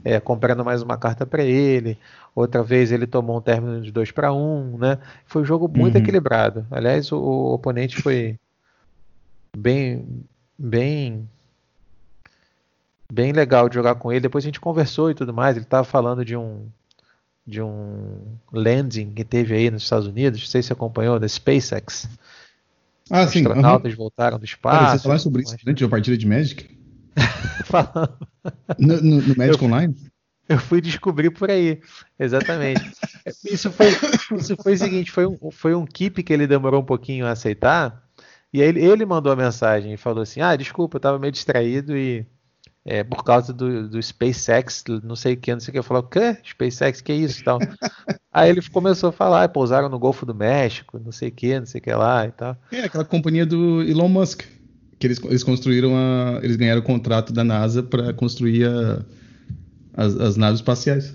é, 0.04 0.20
comprando 0.20 0.64
mais 0.64 0.82
uma 0.82 0.98
carta 0.98 1.26
para 1.26 1.44
ele. 1.44 1.98
Outra 2.34 2.64
vez 2.64 2.92
ele 2.92 3.06
tomou 3.06 3.38
um 3.38 3.42
término 3.42 3.82
de 3.82 3.92
2 3.92 4.12
para 4.12 4.32
1, 4.32 4.78
né? 4.78 4.98
Foi 5.26 5.42
um 5.42 5.46
jogo 5.46 5.68
muito 5.68 5.96
uhum. 5.96 6.02
equilibrado. 6.02 6.66
Aliás, 6.72 7.12
o, 7.12 7.18
o, 7.18 7.54
oponente 7.54 8.02
foi 8.02 8.40
bem, 9.58 10.06
bem, 10.58 11.30
bem 13.12 13.32
legal 13.32 13.70
de 13.70 13.76
jogar 13.76 13.96
com 13.96 14.12
ele. 14.12 14.22
Depois 14.22 14.44
a 14.44 14.48
gente 14.48 14.60
conversou 14.60 15.12
e 15.12 15.16
tudo 15.16 15.34
mais. 15.34 15.56
Ele 15.56 15.66
estava 15.66 15.84
falando 15.84 16.24
de 16.26 16.36
um 16.36 16.68
de 17.46 17.62
um 17.62 18.38
landing 18.52 19.14
que 19.14 19.24
teve 19.24 19.56
aí 19.56 19.72
nos 19.72 19.84
Estados 19.84 20.06
Unidos. 20.06 20.42
Não 20.42 20.48
sei 20.48 20.62
se 20.62 20.68
você 20.68 20.74
acompanhou 20.74 21.18
da 21.18 21.28
SpaceX. 21.28 22.10
Ah, 23.10 23.26
sim. 23.26 23.40
astronautas 23.40 23.94
uhum. 23.94 23.98
voltaram 23.98 24.38
do 24.38 24.44
espaço. 24.44 24.80
Cara, 24.86 24.98
você 24.98 25.04
falou 25.04 25.20
sobre 25.20 25.44
isso 25.44 25.56
durante 25.64 25.84
uma 25.84 25.90
partida 25.90 26.18
de 26.18 26.28
Magic? 26.28 26.78
Falando. 27.64 28.18
No, 28.78 29.02
no, 29.02 29.22
no 29.22 29.36
Magic 29.38 29.62
eu, 29.62 29.68
Online? 29.68 29.96
Eu 30.50 30.60
fui 30.60 30.82
descobrir 30.82 31.30
por 31.30 31.50
aí, 31.50 31.82
exatamente. 32.20 32.82
Isso 33.44 33.70
foi, 33.72 33.88
isso 34.38 34.56
foi 34.56 34.74
o 34.74 34.78
seguinte, 34.78 35.12
foi 35.12 35.26
um, 35.26 35.52
foi 35.52 35.76
um 35.76 35.86
keep 35.86 36.24
que 36.24 36.32
ele 36.32 36.48
demorou 36.48 36.82
um 36.82 36.86
pouquinho 36.86 37.26
a 37.26 37.32
aceitar, 37.32 38.07
e 38.54 38.62
aí 38.62 38.68
ele, 38.68 38.84
ele 38.84 39.06
mandou 39.06 39.32
a 39.32 39.36
mensagem 39.36 39.94
e 39.94 39.98
falou 39.98 40.22
assim, 40.24 40.42
ah, 40.42 40.56
desculpa, 40.56 40.96
eu 40.96 41.00
estava 41.00 41.20
meio 41.20 41.32
distraído 41.32 41.98
e 41.98 42.26
é, 42.90 43.04
por 43.04 43.22
causa 43.22 43.52
do, 43.52 43.90
do 43.90 44.02
SpaceX, 44.02 44.82
não 45.04 45.16
sei 45.16 45.34
o 45.34 45.38
que, 45.38 45.52
não 45.52 45.60
sei 45.60 45.72
o 45.72 45.74
que. 45.74 45.80
Eu 45.80 45.84
falei, 45.84 46.04
o 46.04 46.08
quê? 46.08 46.38
SpaceX, 46.46 47.02
que 47.02 47.12
é 47.12 47.16
isso? 47.16 47.42
Então, 47.42 47.60
aí 48.32 48.50
ele 48.50 48.62
começou 48.70 49.10
a 49.10 49.12
falar, 49.12 49.50
pousaram 49.50 49.90
no 49.90 50.00
Golfo 50.00 50.26
do 50.26 50.34
México, 50.34 50.98
não 51.04 51.12
sei 51.12 51.28
o 51.28 51.32
que, 51.34 51.60
não 51.60 51.66
sei 51.66 51.82
o 51.82 51.84
que 51.84 51.92
lá 51.92 52.26
e 52.26 52.32
tal. 52.32 52.58
É, 52.72 52.84
aquela 52.84 53.04
companhia 53.04 53.46
do 53.46 53.84
Elon 53.84 54.08
Musk, 54.08 54.44
que 54.98 55.06
eles, 55.06 55.22
eles 55.22 55.44
construíram 55.44 55.98
a, 55.98 56.40
eles 56.42 56.56
ganharam 56.56 56.80
o 56.80 56.84
contrato 56.84 57.34
da 57.34 57.44
NASA 57.44 57.84
para 57.84 58.14
construir 58.14 58.66
a, 58.66 59.06
as, 59.94 60.16
as, 60.16 60.38
naves 60.38 60.62
espaciais. 60.62 61.14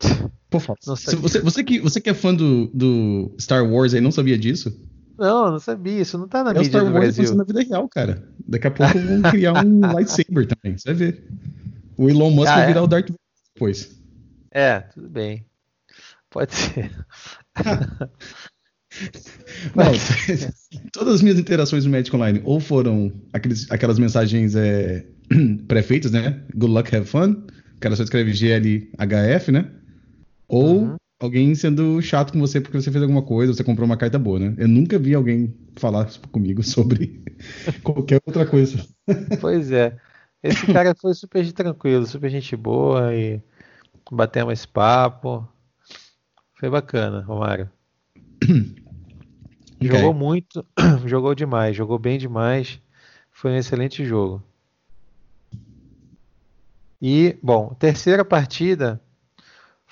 Pô, 0.50 0.58
você, 0.58 1.40
você, 1.40 1.62
que, 1.62 1.78
você 1.78 2.00
que 2.00 2.10
é 2.10 2.14
fã 2.14 2.34
do, 2.34 2.66
do 2.74 3.32
Star 3.38 3.64
Wars 3.64 3.94
aí 3.94 4.00
não 4.00 4.10
sabia 4.10 4.36
disso? 4.36 4.76
Não, 5.18 5.50
não 5.52 5.58
sabia. 5.58 6.00
Isso 6.00 6.18
não 6.18 6.28
tá 6.28 6.44
na 6.44 6.50
é 6.50 6.58
mídia 6.58 6.84
do 6.84 6.90
Brasil. 6.90 7.34
na 7.34 7.44
vida 7.44 7.62
real, 7.62 7.88
cara. 7.88 8.28
Daqui 8.46 8.66
a 8.66 8.70
pouco 8.70 8.98
vão 8.98 9.22
criar 9.22 9.64
um 9.64 9.80
lightsaber 9.92 10.46
também. 10.46 10.76
Você 10.76 10.92
vai 10.92 10.94
ver. 10.94 11.24
O 11.96 12.08
Elon 12.10 12.30
Musk 12.30 12.48
ah, 12.48 12.56
vai 12.56 12.66
virar 12.66 12.80
é? 12.80 12.82
o 12.82 12.86
Darth 12.86 13.08
Vader 13.08 13.20
depois. 13.54 13.98
É, 14.50 14.80
tudo 14.80 15.08
bem. 15.08 15.46
Pode 16.28 16.54
ser. 16.54 16.90
Não, 19.74 19.92
todas 20.92 21.14
as 21.16 21.22
minhas 21.22 21.38
interações 21.38 21.84
no 21.84 21.90
Magic 21.90 22.14
Online 22.14 22.40
ou 22.44 22.60
foram 22.60 23.12
aqueles, 23.32 23.70
aquelas 23.70 23.98
mensagens 23.98 24.54
é, 24.54 25.06
pré-feitas, 25.68 26.12
né? 26.12 26.42
Good 26.54 26.72
luck, 26.72 26.94
have 26.94 27.06
fun. 27.06 27.44
O 27.76 27.80
cara 27.80 27.96
só 27.96 28.02
escreve 28.02 28.32
GLHF, 28.32 29.52
né? 29.52 29.70
Ou 30.48 30.82
uhum 30.82 30.96
alguém 31.20 31.54
sendo 31.54 32.00
chato 32.02 32.32
com 32.32 32.40
você 32.40 32.60
porque 32.60 32.80
você 32.80 32.90
fez 32.90 33.02
alguma 33.02 33.22
coisa, 33.22 33.52
você 33.52 33.64
comprou 33.64 33.86
uma 33.86 33.96
carta 33.96 34.18
boa, 34.18 34.38
né? 34.38 34.54
Eu 34.58 34.68
nunca 34.68 34.98
vi 34.98 35.14
alguém 35.14 35.54
falar 35.76 36.08
comigo 36.30 36.62
sobre 36.62 37.22
qualquer 37.82 38.20
outra 38.26 38.46
coisa. 38.46 38.86
Pois 39.40 39.72
é. 39.72 39.96
Esse 40.42 40.66
cara 40.72 40.94
foi 40.94 41.14
super 41.14 41.50
tranquilo, 41.52 42.06
super 42.06 42.30
gente 42.30 42.54
boa 42.56 43.14
e 43.14 43.40
batemos 44.10 44.52
esse 44.52 44.68
papo. 44.68 45.46
Foi 46.54 46.70
bacana, 46.70 47.20
Romário. 47.20 47.70
Okay. 48.42 48.76
Jogou 49.78 50.14
muito, 50.14 50.64
jogou 51.04 51.34
demais, 51.34 51.76
jogou 51.76 51.98
bem 51.98 52.18
demais. 52.18 52.80
Foi 53.30 53.50
um 53.50 53.56
excelente 53.56 54.06
jogo. 54.06 54.42
E, 57.00 57.36
bom, 57.42 57.74
terceira 57.78 58.24
partida 58.24 58.98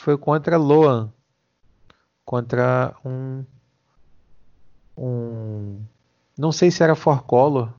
foi 0.04 0.18
contra 0.18 0.58
Loan, 0.58 1.10
contra 2.26 2.94
um, 3.02 3.42
um 4.98 5.80
não 6.36 6.52
sei 6.52 6.70
se 6.70 6.82
era 6.82 6.94
For 6.94 7.22
Color, 7.22 7.72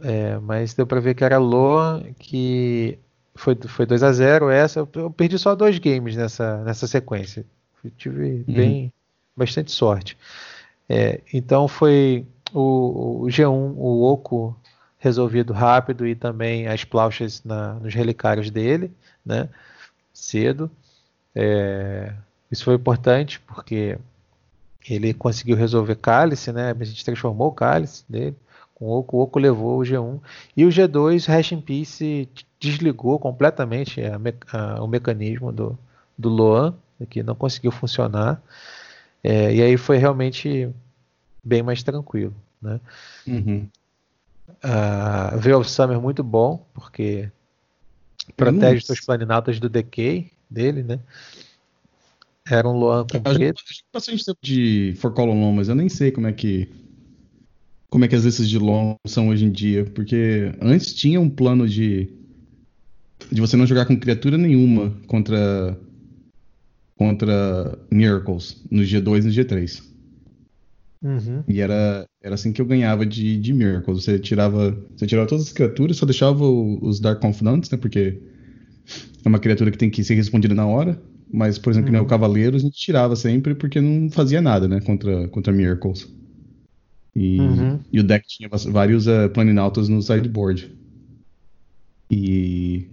é, 0.00 0.38
mas 0.38 0.72
deu 0.72 0.86
para 0.86 1.00
ver 1.00 1.14
que 1.14 1.24
era 1.24 1.38
Loan, 1.38 2.12
que 2.16 2.96
foi, 3.34 3.56
foi 3.56 3.86
2 3.86 4.04
a 4.04 4.12
0 4.12 4.50
essa. 4.50 4.78
Eu, 4.78 4.88
eu, 4.94 5.10
perdi 5.10 5.36
só 5.36 5.56
dois 5.56 5.78
games 5.80 6.14
nessa, 6.14 6.62
nessa 6.62 6.86
sequência. 6.86 7.44
Eu 7.82 7.90
tive 7.90 8.44
uhum. 8.46 8.54
bem 8.54 8.92
bastante 9.36 9.72
sorte. 9.72 10.16
É, 10.88 11.20
então 11.34 11.66
foi 11.66 12.24
o, 12.52 13.24
o, 13.24 13.26
G1, 13.26 13.74
o 13.76 14.04
Oco 14.04 14.56
resolvido 14.96 15.52
rápido 15.52 16.06
e 16.06 16.14
também 16.14 16.68
as 16.68 16.84
plauchas 16.84 17.42
na, 17.44 17.74
nos 17.74 17.92
relicários 17.94 18.48
dele, 18.48 18.92
né, 19.24 19.48
cedo. 20.14 20.70
É, 21.38 22.14
isso 22.50 22.64
foi 22.64 22.74
importante 22.74 23.38
porque 23.40 23.98
ele 24.88 25.12
conseguiu 25.12 25.54
resolver 25.54 25.96
cálice, 25.96 26.50
né? 26.50 26.74
A 26.78 26.84
gente 26.84 27.04
transformou 27.04 27.48
o 27.48 27.52
cálice 27.52 28.04
dele 28.08 28.34
com 28.74 28.86
o 28.86 28.98
Oco. 28.98 29.18
O 29.18 29.20
Oco 29.20 29.38
levou 29.38 29.78
o 29.78 29.82
G1 29.82 30.18
e 30.56 30.64
o 30.64 30.70
G2, 30.70 31.26
Hash 31.26 31.52
in 31.52 31.60
Peace, 31.60 32.26
desligou 32.58 33.18
completamente 33.18 34.00
a, 34.00 34.18
a, 34.52 34.82
o 34.82 34.86
mecanismo 34.86 35.52
do, 35.52 35.78
do 36.16 36.30
Loan, 36.30 36.74
que 37.10 37.22
não 37.22 37.34
conseguiu 37.34 37.70
funcionar. 37.70 38.40
É, 39.22 39.54
e 39.54 39.62
aí 39.62 39.76
foi 39.76 39.98
realmente 39.98 40.70
bem 41.44 41.62
mais 41.62 41.82
tranquilo, 41.82 42.34
né? 42.62 42.80
Uhum. 43.26 43.68
Uh, 44.64 45.64
Summer 45.64 46.00
muito 46.00 46.24
bom, 46.24 46.64
porque 46.72 47.30
protege 48.36 48.78
os 48.78 48.86
seus 48.86 49.00
planinautas 49.00 49.60
do 49.60 49.68
decay 49.68 50.30
dele, 50.48 50.82
né? 50.82 50.98
Era 52.48 52.68
um 52.68 52.78
Luan 52.78 53.06
com 53.10 53.20
preto. 53.20 53.62
Bastante 53.92 54.24
tempo 54.24 54.38
de 54.40 54.94
For 54.98 55.12
Long, 55.18 55.52
mas 55.52 55.68
eu 55.68 55.74
nem 55.74 55.88
sei 55.88 56.10
como 56.10 56.26
é 56.26 56.32
que 56.32 56.68
como 57.88 58.04
é 58.04 58.08
que 58.08 58.14
as 58.14 58.24
listas 58.24 58.48
de 58.48 58.58
long 58.58 58.96
são 59.06 59.28
hoje 59.28 59.44
em 59.44 59.50
dia, 59.50 59.84
porque 59.84 60.52
antes 60.60 60.92
tinha 60.92 61.20
um 61.20 61.30
plano 61.30 61.68
de 61.68 62.08
de 63.32 63.40
você 63.40 63.56
não 63.56 63.66
jogar 63.66 63.86
com 63.86 63.98
criatura 63.98 64.36
nenhuma 64.36 64.94
contra 65.06 65.76
contra 66.96 67.78
Miracles 67.90 68.62
no 68.70 68.82
G2 68.82 69.22
e 69.22 69.26
no 69.26 69.32
G3. 69.32 69.82
Uhum. 71.02 71.44
E 71.46 71.60
era, 71.60 72.06
era 72.22 72.34
assim 72.34 72.52
que 72.52 72.60
eu 72.60 72.66
ganhava 72.66 73.04
de, 73.04 73.38
de 73.38 73.52
Miracles. 73.52 74.04
Você 74.04 74.18
tirava, 74.18 74.76
você 74.96 75.06
tirava 75.06 75.28
todas 75.28 75.46
as 75.46 75.52
criaturas, 75.52 75.96
só 75.96 76.06
deixava 76.06 76.44
os 76.44 76.98
Dark 76.98 77.20
Confidants, 77.20 77.70
né? 77.70 77.78
Porque 77.78 78.20
é 79.26 79.28
uma 79.28 79.40
criatura 79.40 79.72
que 79.72 79.76
tem 79.78 79.90
que 79.90 80.04
ser 80.04 80.14
respondida 80.14 80.54
na 80.54 80.64
hora. 80.64 81.02
Mas, 81.32 81.58
por 81.58 81.70
exemplo, 81.70 81.86
que 81.86 81.92
nem 81.92 82.00
o 82.00 82.06
Cavaleiro, 82.06 82.54
a 82.54 82.60
gente 82.60 82.78
tirava 82.78 83.16
sempre 83.16 83.56
porque 83.56 83.80
não 83.80 84.08
fazia 84.08 84.40
nada, 84.40 84.68
né? 84.68 84.80
Contra, 84.80 85.26
contra 85.26 85.52
Miracles. 85.52 86.08
E, 87.14 87.40
Uhum. 87.40 87.80
e 87.92 87.98
o 87.98 88.04
deck 88.04 88.24
tinha 88.28 88.48
vários 88.70 89.08
uh, 89.08 89.28
Planinautas 89.34 89.88
no 89.88 90.00
sideboard. 90.00 90.70
E, 92.08 92.86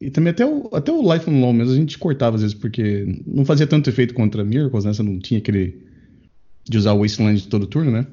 e 0.00 0.08
também 0.08 0.30
até 0.30 0.46
o, 0.46 0.70
até 0.72 0.92
o 0.92 1.12
Life 1.12 1.28
on 1.28 1.40
Low 1.40 1.52
mesmo 1.52 1.72
a 1.72 1.76
gente 1.76 1.98
cortava 1.98 2.36
às 2.36 2.42
vezes, 2.42 2.56
porque 2.56 3.20
não 3.26 3.44
fazia 3.44 3.66
tanto 3.66 3.90
efeito 3.90 4.14
contra 4.14 4.44
Miracles, 4.44 4.84
né? 4.84 4.92
Você 4.92 5.02
não 5.02 5.18
tinha 5.18 5.38
aquele 5.38 5.84
de 6.62 6.78
usar 6.78 6.92
o 6.92 7.00
Wasteland 7.00 7.48
todo 7.48 7.66
turno, 7.66 7.90
né? 7.90 8.06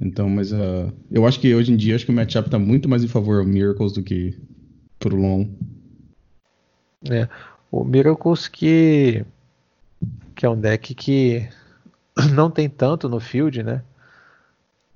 Então, 0.00 0.30
mas 0.30 0.52
uh, 0.52 0.92
eu 1.10 1.26
acho 1.26 1.40
que 1.40 1.52
hoje 1.52 1.72
em 1.72 1.76
dia 1.76 1.96
acho 1.96 2.04
que 2.04 2.12
o 2.12 2.14
matchup 2.14 2.48
tá 2.48 2.60
muito 2.60 2.88
mais 2.88 3.02
em 3.02 3.08
favor 3.08 3.40
ao 3.40 3.44
Miracles 3.44 3.92
do 3.92 4.04
que 4.04 4.38
É, 7.08 7.28
o 7.70 7.84
Miracles 7.84 8.48
que, 8.48 9.24
que 10.34 10.44
é 10.44 10.48
um 10.48 10.58
deck 10.58 10.94
que 10.94 11.48
não 12.34 12.50
tem 12.50 12.68
tanto 12.68 13.08
no 13.08 13.20
field, 13.20 13.62
né? 13.62 13.82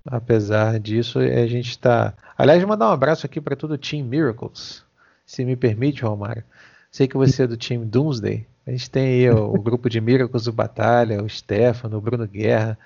Apesar 0.05 0.81
disso, 0.81 1.20
a 1.20 1.46
gente 1.46 1.70
está. 1.70 2.14
Aliás, 2.37 2.62
mandar 2.64 2.88
um 2.88 2.92
abraço 2.92 3.25
aqui 3.25 3.40
para 3.40 3.55
todo 3.55 3.75
o 3.75 3.79
Team 3.79 4.05
Miracles, 4.05 4.85
se 5.25 5.44
me 5.44 5.55
permite, 5.55 6.03
Romário. 6.03 6.42
Sei 6.90 7.07
que 7.07 7.16
você 7.16 7.44
é 7.44 7.46
do 7.46 7.57
time 7.57 7.85
Doomsday. 7.85 8.44
A 8.66 8.70
gente 8.70 8.90
tem 8.90 9.07
aí 9.07 9.31
o, 9.31 9.55
o 9.55 9.62
grupo 9.62 9.88
de 9.88 10.01
Miracles 10.01 10.44
do 10.44 10.53
Batalha, 10.53 11.22
o 11.22 11.29
Stefano, 11.29 11.98
o 11.98 12.01
Bruno 12.01 12.27
Guerra, 12.27 12.77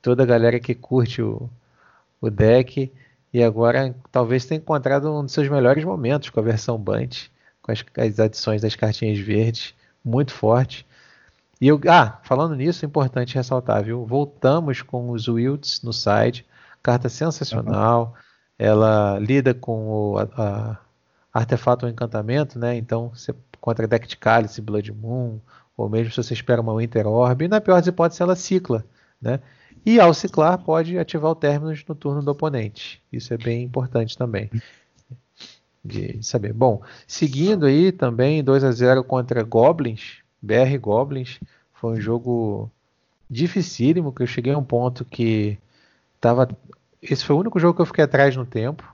toda 0.00 0.22
a 0.22 0.26
galera 0.26 0.60
que 0.60 0.74
curte 0.74 1.20
o, 1.20 1.50
o 2.20 2.30
deck. 2.30 2.90
E 3.32 3.42
agora 3.42 3.94
talvez 4.10 4.44
tenha 4.44 4.58
encontrado 4.58 5.12
um 5.12 5.22
dos 5.22 5.32
seus 5.32 5.48
melhores 5.48 5.84
momentos 5.84 6.30
com 6.30 6.40
a 6.40 6.42
versão 6.42 6.76
Bunt, 6.78 7.28
com 7.62 7.70
as, 7.70 7.84
as 7.96 8.18
adições 8.18 8.62
das 8.62 8.74
cartinhas 8.74 9.18
verdes, 9.18 9.74
muito 10.04 10.32
forte. 10.32 10.86
E 11.60 11.68
eu, 11.68 11.80
ah, 11.88 12.18
falando 12.24 12.56
nisso, 12.56 12.84
é 12.84 12.88
importante 12.88 13.34
ressaltar, 13.34 13.84
viu? 13.84 14.04
Voltamos 14.06 14.82
com 14.82 15.10
os 15.10 15.28
Wilds 15.28 15.82
no 15.82 15.92
site, 15.92 16.46
carta 16.82 17.08
sensacional. 17.08 18.14
Ela 18.58 19.18
lida 19.18 19.54
com 19.54 19.88
o 19.88 20.18
a, 20.18 20.28
a 20.36 20.78
artefato 21.32 21.86
ou 21.86 21.92
encantamento, 21.92 22.58
né? 22.58 22.76
Então, 22.76 23.10
você 23.10 23.34
contra 23.60 23.86
deck 23.86 24.08
de 24.08 24.16
Cálice, 24.16 24.60
Blood 24.60 24.90
Moon, 24.92 25.38
ou 25.76 25.88
mesmo 25.88 26.10
se 26.10 26.22
você 26.22 26.34
espera 26.34 26.60
uma 26.60 26.74
Winter 26.74 27.06
Orb, 27.06 27.44
e 27.44 27.48
na 27.48 27.60
pior 27.60 27.76
das 27.76 27.86
hipóteses 27.86 28.20
ela 28.20 28.34
cicla, 28.34 28.84
né? 29.20 29.40
E 29.84 29.98
ao 29.98 30.12
ciclar 30.12 30.58
pode 30.58 30.98
ativar 30.98 31.30
o 31.30 31.34
término 31.34 31.74
no 31.88 31.94
turno 31.94 32.22
do 32.22 32.30
oponente. 32.30 33.02
Isso 33.12 33.32
é 33.32 33.38
bem 33.38 33.62
importante 33.64 34.16
também 34.16 34.50
de 35.84 36.22
saber. 36.22 36.52
Bom, 36.52 36.82
seguindo 37.06 37.66
aí 37.66 37.90
também 37.90 38.44
2 38.44 38.64
a 38.64 38.70
0 38.70 39.02
contra 39.02 39.42
Goblins, 39.42 40.18
BR 40.40 40.76
Goblins, 40.78 41.40
foi 41.72 41.94
um 41.94 42.00
jogo 42.00 42.70
dificílimo, 43.28 44.12
que 44.12 44.22
eu 44.22 44.26
cheguei 44.26 44.52
a 44.52 44.58
um 44.58 44.64
ponto 44.64 45.04
que 45.04 45.58
tava 46.20 46.48
esse 47.02 47.24
foi 47.24 47.34
o 47.34 47.38
único 47.38 47.58
jogo 47.58 47.74
que 47.74 47.82
eu 47.82 47.86
fiquei 47.86 48.04
atrás 48.04 48.36
no 48.36 48.44
tempo. 48.44 48.84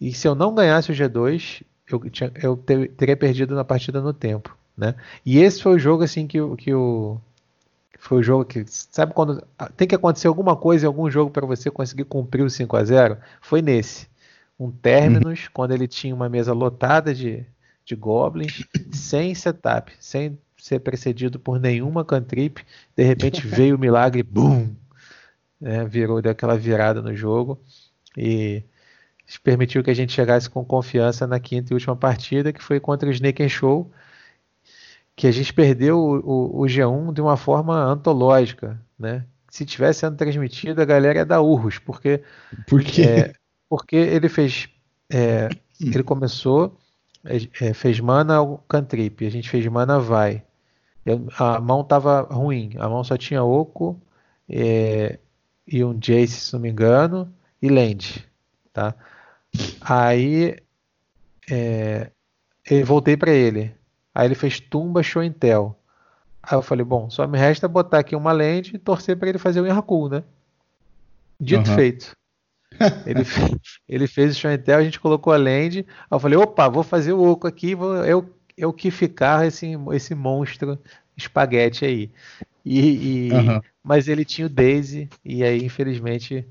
E 0.00 0.12
se 0.12 0.28
eu 0.28 0.34
não 0.34 0.54
ganhasse 0.54 0.90
o 0.90 0.94
G2, 0.94 1.62
eu, 1.88 2.10
tinha, 2.10 2.30
eu 2.42 2.56
ter, 2.56 2.90
teria 2.90 3.16
perdido 3.16 3.54
na 3.54 3.64
partida 3.64 4.00
no 4.00 4.12
tempo, 4.12 4.56
né? 4.76 4.94
E 5.24 5.38
esse 5.38 5.62
foi 5.62 5.76
o 5.76 5.78
jogo 5.78 6.02
assim 6.02 6.26
que, 6.26 6.38
que 6.56 6.74
o 6.74 7.18
foi 8.02 8.18
o 8.18 8.22
jogo 8.22 8.44
que 8.44 8.64
sabe 8.66 9.14
quando 9.14 9.46
tem 9.76 9.86
que 9.86 9.94
acontecer 9.94 10.26
alguma 10.26 10.56
coisa 10.56 10.84
em 10.84 10.88
algum 10.88 11.08
jogo 11.08 11.30
para 11.30 11.46
você 11.46 11.70
conseguir 11.70 12.02
cumprir 12.02 12.42
o 12.42 12.50
5 12.50 12.76
a 12.76 12.84
0 12.84 13.16
Foi 13.40 13.62
nesse. 13.62 14.08
Um 14.58 14.72
Terminus, 14.72 15.44
uhum. 15.44 15.50
quando 15.54 15.70
ele 15.70 15.86
tinha 15.86 16.12
uma 16.12 16.28
mesa 16.28 16.52
lotada 16.52 17.14
de, 17.14 17.46
de 17.84 17.94
goblins, 17.94 18.66
sem 18.90 19.36
setup, 19.36 19.92
sem 20.00 20.36
ser 20.58 20.80
precedido 20.80 21.38
por 21.38 21.60
nenhuma 21.60 22.04
cantrip, 22.04 22.64
de 22.96 23.04
repente 23.04 23.40
veio 23.46 23.76
o 23.76 23.78
milagre, 23.78 24.24
boom! 24.24 24.74
Né, 25.60 25.84
virou, 25.84 26.20
deu 26.20 26.32
aquela 26.32 26.58
virada 26.58 27.00
no 27.00 27.14
jogo 27.14 27.60
e 28.16 28.64
permitiu 29.44 29.80
que 29.80 29.92
a 29.92 29.94
gente 29.94 30.12
chegasse 30.12 30.50
com 30.50 30.64
confiança 30.64 31.24
na 31.24 31.38
quinta 31.38 31.72
e 31.72 31.74
última 31.74 31.94
partida, 31.94 32.52
que 32.52 32.60
foi 32.60 32.80
contra 32.80 33.08
o 33.08 33.12
Snake 33.12 33.44
and 33.44 33.48
Show, 33.48 33.88
que 35.14 35.26
a 35.26 35.30
gente 35.30 35.52
perdeu 35.52 35.98
o, 35.98 36.60
o, 36.60 36.62
o 36.62 36.64
G1 36.64 37.12
de 37.12 37.20
uma 37.20 37.36
forma 37.36 37.76
antológica, 37.84 38.80
né? 38.98 39.26
Se 39.50 39.66
tivesse 39.66 40.00
sendo 40.00 40.16
transmitido, 40.16 40.80
a 40.80 40.84
galera 40.84 41.18
ia 41.18 41.26
dar 41.26 41.42
urros, 41.42 41.78
porque 41.78 42.22
Por 42.66 42.82
quê? 42.82 43.02
É, 43.02 43.32
porque 43.68 43.96
ele 43.96 44.28
fez, 44.28 44.68
é, 45.10 45.48
ele 45.80 46.02
começou, 46.02 46.78
é, 47.24 47.74
fez 47.74 48.00
mana 48.00 48.38
cantrip, 48.68 49.26
a 49.26 49.30
gente 49.30 49.48
fez 49.48 49.66
mana 49.66 50.00
vai. 50.00 50.42
A 51.38 51.60
mão 51.60 51.84
tava 51.84 52.22
ruim, 52.22 52.72
a 52.78 52.88
mão 52.88 53.02
só 53.02 53.16
tinha 53.16 53.42
oco 53.42 54.00
é, 54.48 55.18
e 55.66 55.84
um 55.84 55.98
Jace, 55.98 56.28
se 56.28 56.52
não 56.52 56.60
me 56.60 56.70
engano, 56.70 57.32
e 57.60 57.68
land, 57.68 58.26
tá? 58.72 58.94
Aí 59.80 60.56
é, 61.50 62.10
eu 62.70 62.86
voltei 62.86 63.16
para 63.16 63.32
ele. 63.32 63.74
Aí 64.14 64.26
ele 64.26 64.34
fez 64.34 64.60
tumba 64.60 65.02
show 65.02 65.22
intel. 65.22 65.78
Aí 66.42 66.56
eu 66.58 66.62
falei, 66.62 66.84
bom, 66.84 67.10
só 67.10 67.26
me 67.26 67.38
resta 67.38 67.68
botar 67.68 68.00
aqui 68.00 68.16
uma 68.16 68.32
land 68.32 68.74
e 68.76 68.78
torcer 68.78 69.18
para 69.18 69.28
ele 69.30 69.38
fazer 69.38 69.60
o 69.62 69.66
Inrakul, 69.66 70.08
né? 70.10 70.24
Dito 71.40 71.68
Uhum. 71.68 71.68
feito. 71.68 72.16
Ele, 73.04 73.24
fe- 73.24 73.60
ele 73.88 74.06
fez 74.08 74.36
o 74.36 74.38
show 74.40 74.52
intel, 74.52 74.78
a 74.78 74.84
gente 74.84 75.00
colocou 75.00 75.32
a 75.32 75.36
land. 75.36 75.80
Aí 75.80 75.86
eu 76.10 76.20
falei, 76.20 76.38
opa, 76.38 76.68
vou 76.68 76.82
fazer 76.84 77.12
o 77.12 77.22
oco 77.22 77.46
aqui, 77.48 77.74
vou, 77.74 77.96
eu, 78.04 78.28
eu 78.56 78.72
que 78.72 78.90
ficar 78.90 79.46
esse, 79.46 79.72
esse 79.94 80.14
monstro 80.14 80.78
espaguete 81.16 81.84
aí. 81.84 82.10
E, 82.64 83.50
e- 83.56 83.56
Aham. 83.56 83.62
Mas 83.84 84.08
ele 84.08 84.24
tinha 84.24 84.46
o 84.46 84.50
Daisy, 84.50 85.10
e 85.24 85.44
aí, 85.44 85.64
infelizmente, 85.64 86.46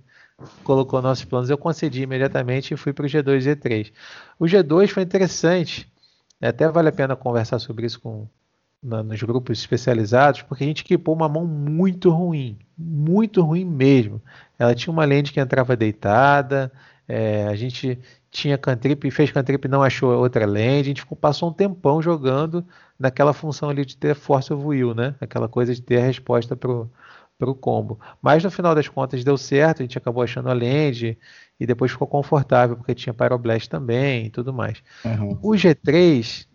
colocou 0.64 1.02
nossos 1.02 1.26
planos. 1.26 1.50
Eu 1.50 1.58
concedi 1.58 2.04
imediatamente 2.04 2.74
e 2.74 2.78
fui 2.78 2.94
para 2.94 3.06
o 3.06 3.10
G2 3.10 3.44
e 3.46 3.50
G3. 3.52 3.94
O 4.40 4.48
G2 4.48 4.92
foi 4.92 5.04
interessante? 5.04 5.92
Até 6.48 6.68
vale 6.70 6.90
a 6.90 6.92
pena 6.92 7.16
conversar 7.16 7.60
sobre 7.60 7.86
isso 7.86 8.00
com, 8.00 8.28
na- 8.84 9.04
nos 9.04 9.22
grupos 9.24 9.60
especializados, 9.60 10.42
porque 10.42 10.64
a 10.64 10.68
gente 10.68 10.82
equipou 10.84 11.16
uma 11.16 11.30
mão 11.30 11.46
muito 11.46 12.10
ruim, 12.10 12.58
muito 12.78 13.42
ruim 13.44 13.66
mesmo. 13.66 14.22
Ela 14.58 14.76
tinha 14.76 14.92
uma 14.94 15.06
lente 15.06 15.32
que 15.34 15.40
entrava 15.40 15.76
deitada, 15.76 16.72
é, 17.08 17.48
a 17.48 17.56
gente 17.56 18.00
tinha 18.30 18.58
cantrip, 18.58 19.10
fez 19.12 19.32
cantrip 19.32 19.68
não 19.68 19.84
achou 19.84 20.14
outra 20.18 20.46
lente, 20.46 20.82
a 20.82 20.90
gente 20.90 21.02
ficou, 21.02 21.18
passou 21.18 21.50
um 21.50 21.54
tempão 21.54 22.02
jogando 22.02 22.66
naquela 22.98 23.34
função 23.34 23.70
ali 23.70 23.86
de 23.86 23.98
ter 23.98 24.16
force 24.16 24.54
of 24.54 24.64
will, 24.66 24.94
né? 24.96 25.16
Aquela 25.20 25.48
coisa 25.50 25.74
de 25.76 25.82
ter 25.82 25.98
a 25.98 26.06
resposta 26.06 26.56
pro, 26.56 26.90
pro 27.38 27.56
combo. 27.56 28.00
Mas 28.22 28.44
no 28.44 28.52
final 28.52 28.74
das 28.76 28.88
contas 28.88 29.24
deu 29.24 29.38
certo, 29.38 29.80
a 29.82 29.84
gente 29.84 29.98
acabou 29.98 30.24
achando 30.24 30.50
a 30.50 30.54
land 30.54 31.18
e 31.62 31.66
depois 31.68 31.92
ficou 31.92 32.08
confortável, 32.08 32.76
porque 32.76 32.96
tinha 32.96 33.14
Pyroblast 33.14 33.70
também 33.70 34.26
e 34.26 34.30
tudo 34.32 34.52
mais. 34.52 34.82
Aham. 35.06 35.38
O 35.44 35.52
G3 35.52 36.48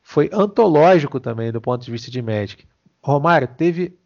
foi 0.00 0.30
antológico 0.32 1.18
também 1.18 1.50
do 1.50 1.60
ponto 1.60 1.84
de 1.84 1.90
vista 1.90 2.12
de 2.12 2.22
Magic. 2.22 2.64
Romário, 3.02 3.48
teve 3.48 3.98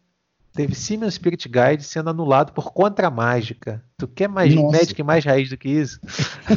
teve 0.51 0.73
Simeon 0.73 1.11
Spirit 1.11 1.47
Guide 1.47 1.83
sendo 1.83 2.09
anulado 2.09 2.53
por 2.53 2.73
contra 2.73 3.11
mágica. 3.11 3.83
Tu 3.99 4.07
quer 4.07 4.27
mais 4.27 4.55
Nossa. 4.55 4.77
Magic 4.79 5.03
mais 5.03 5.23
raiz 5.23 5.47
do 5.47 5.57
que 5.57 5.69
isso? 5.69 5.99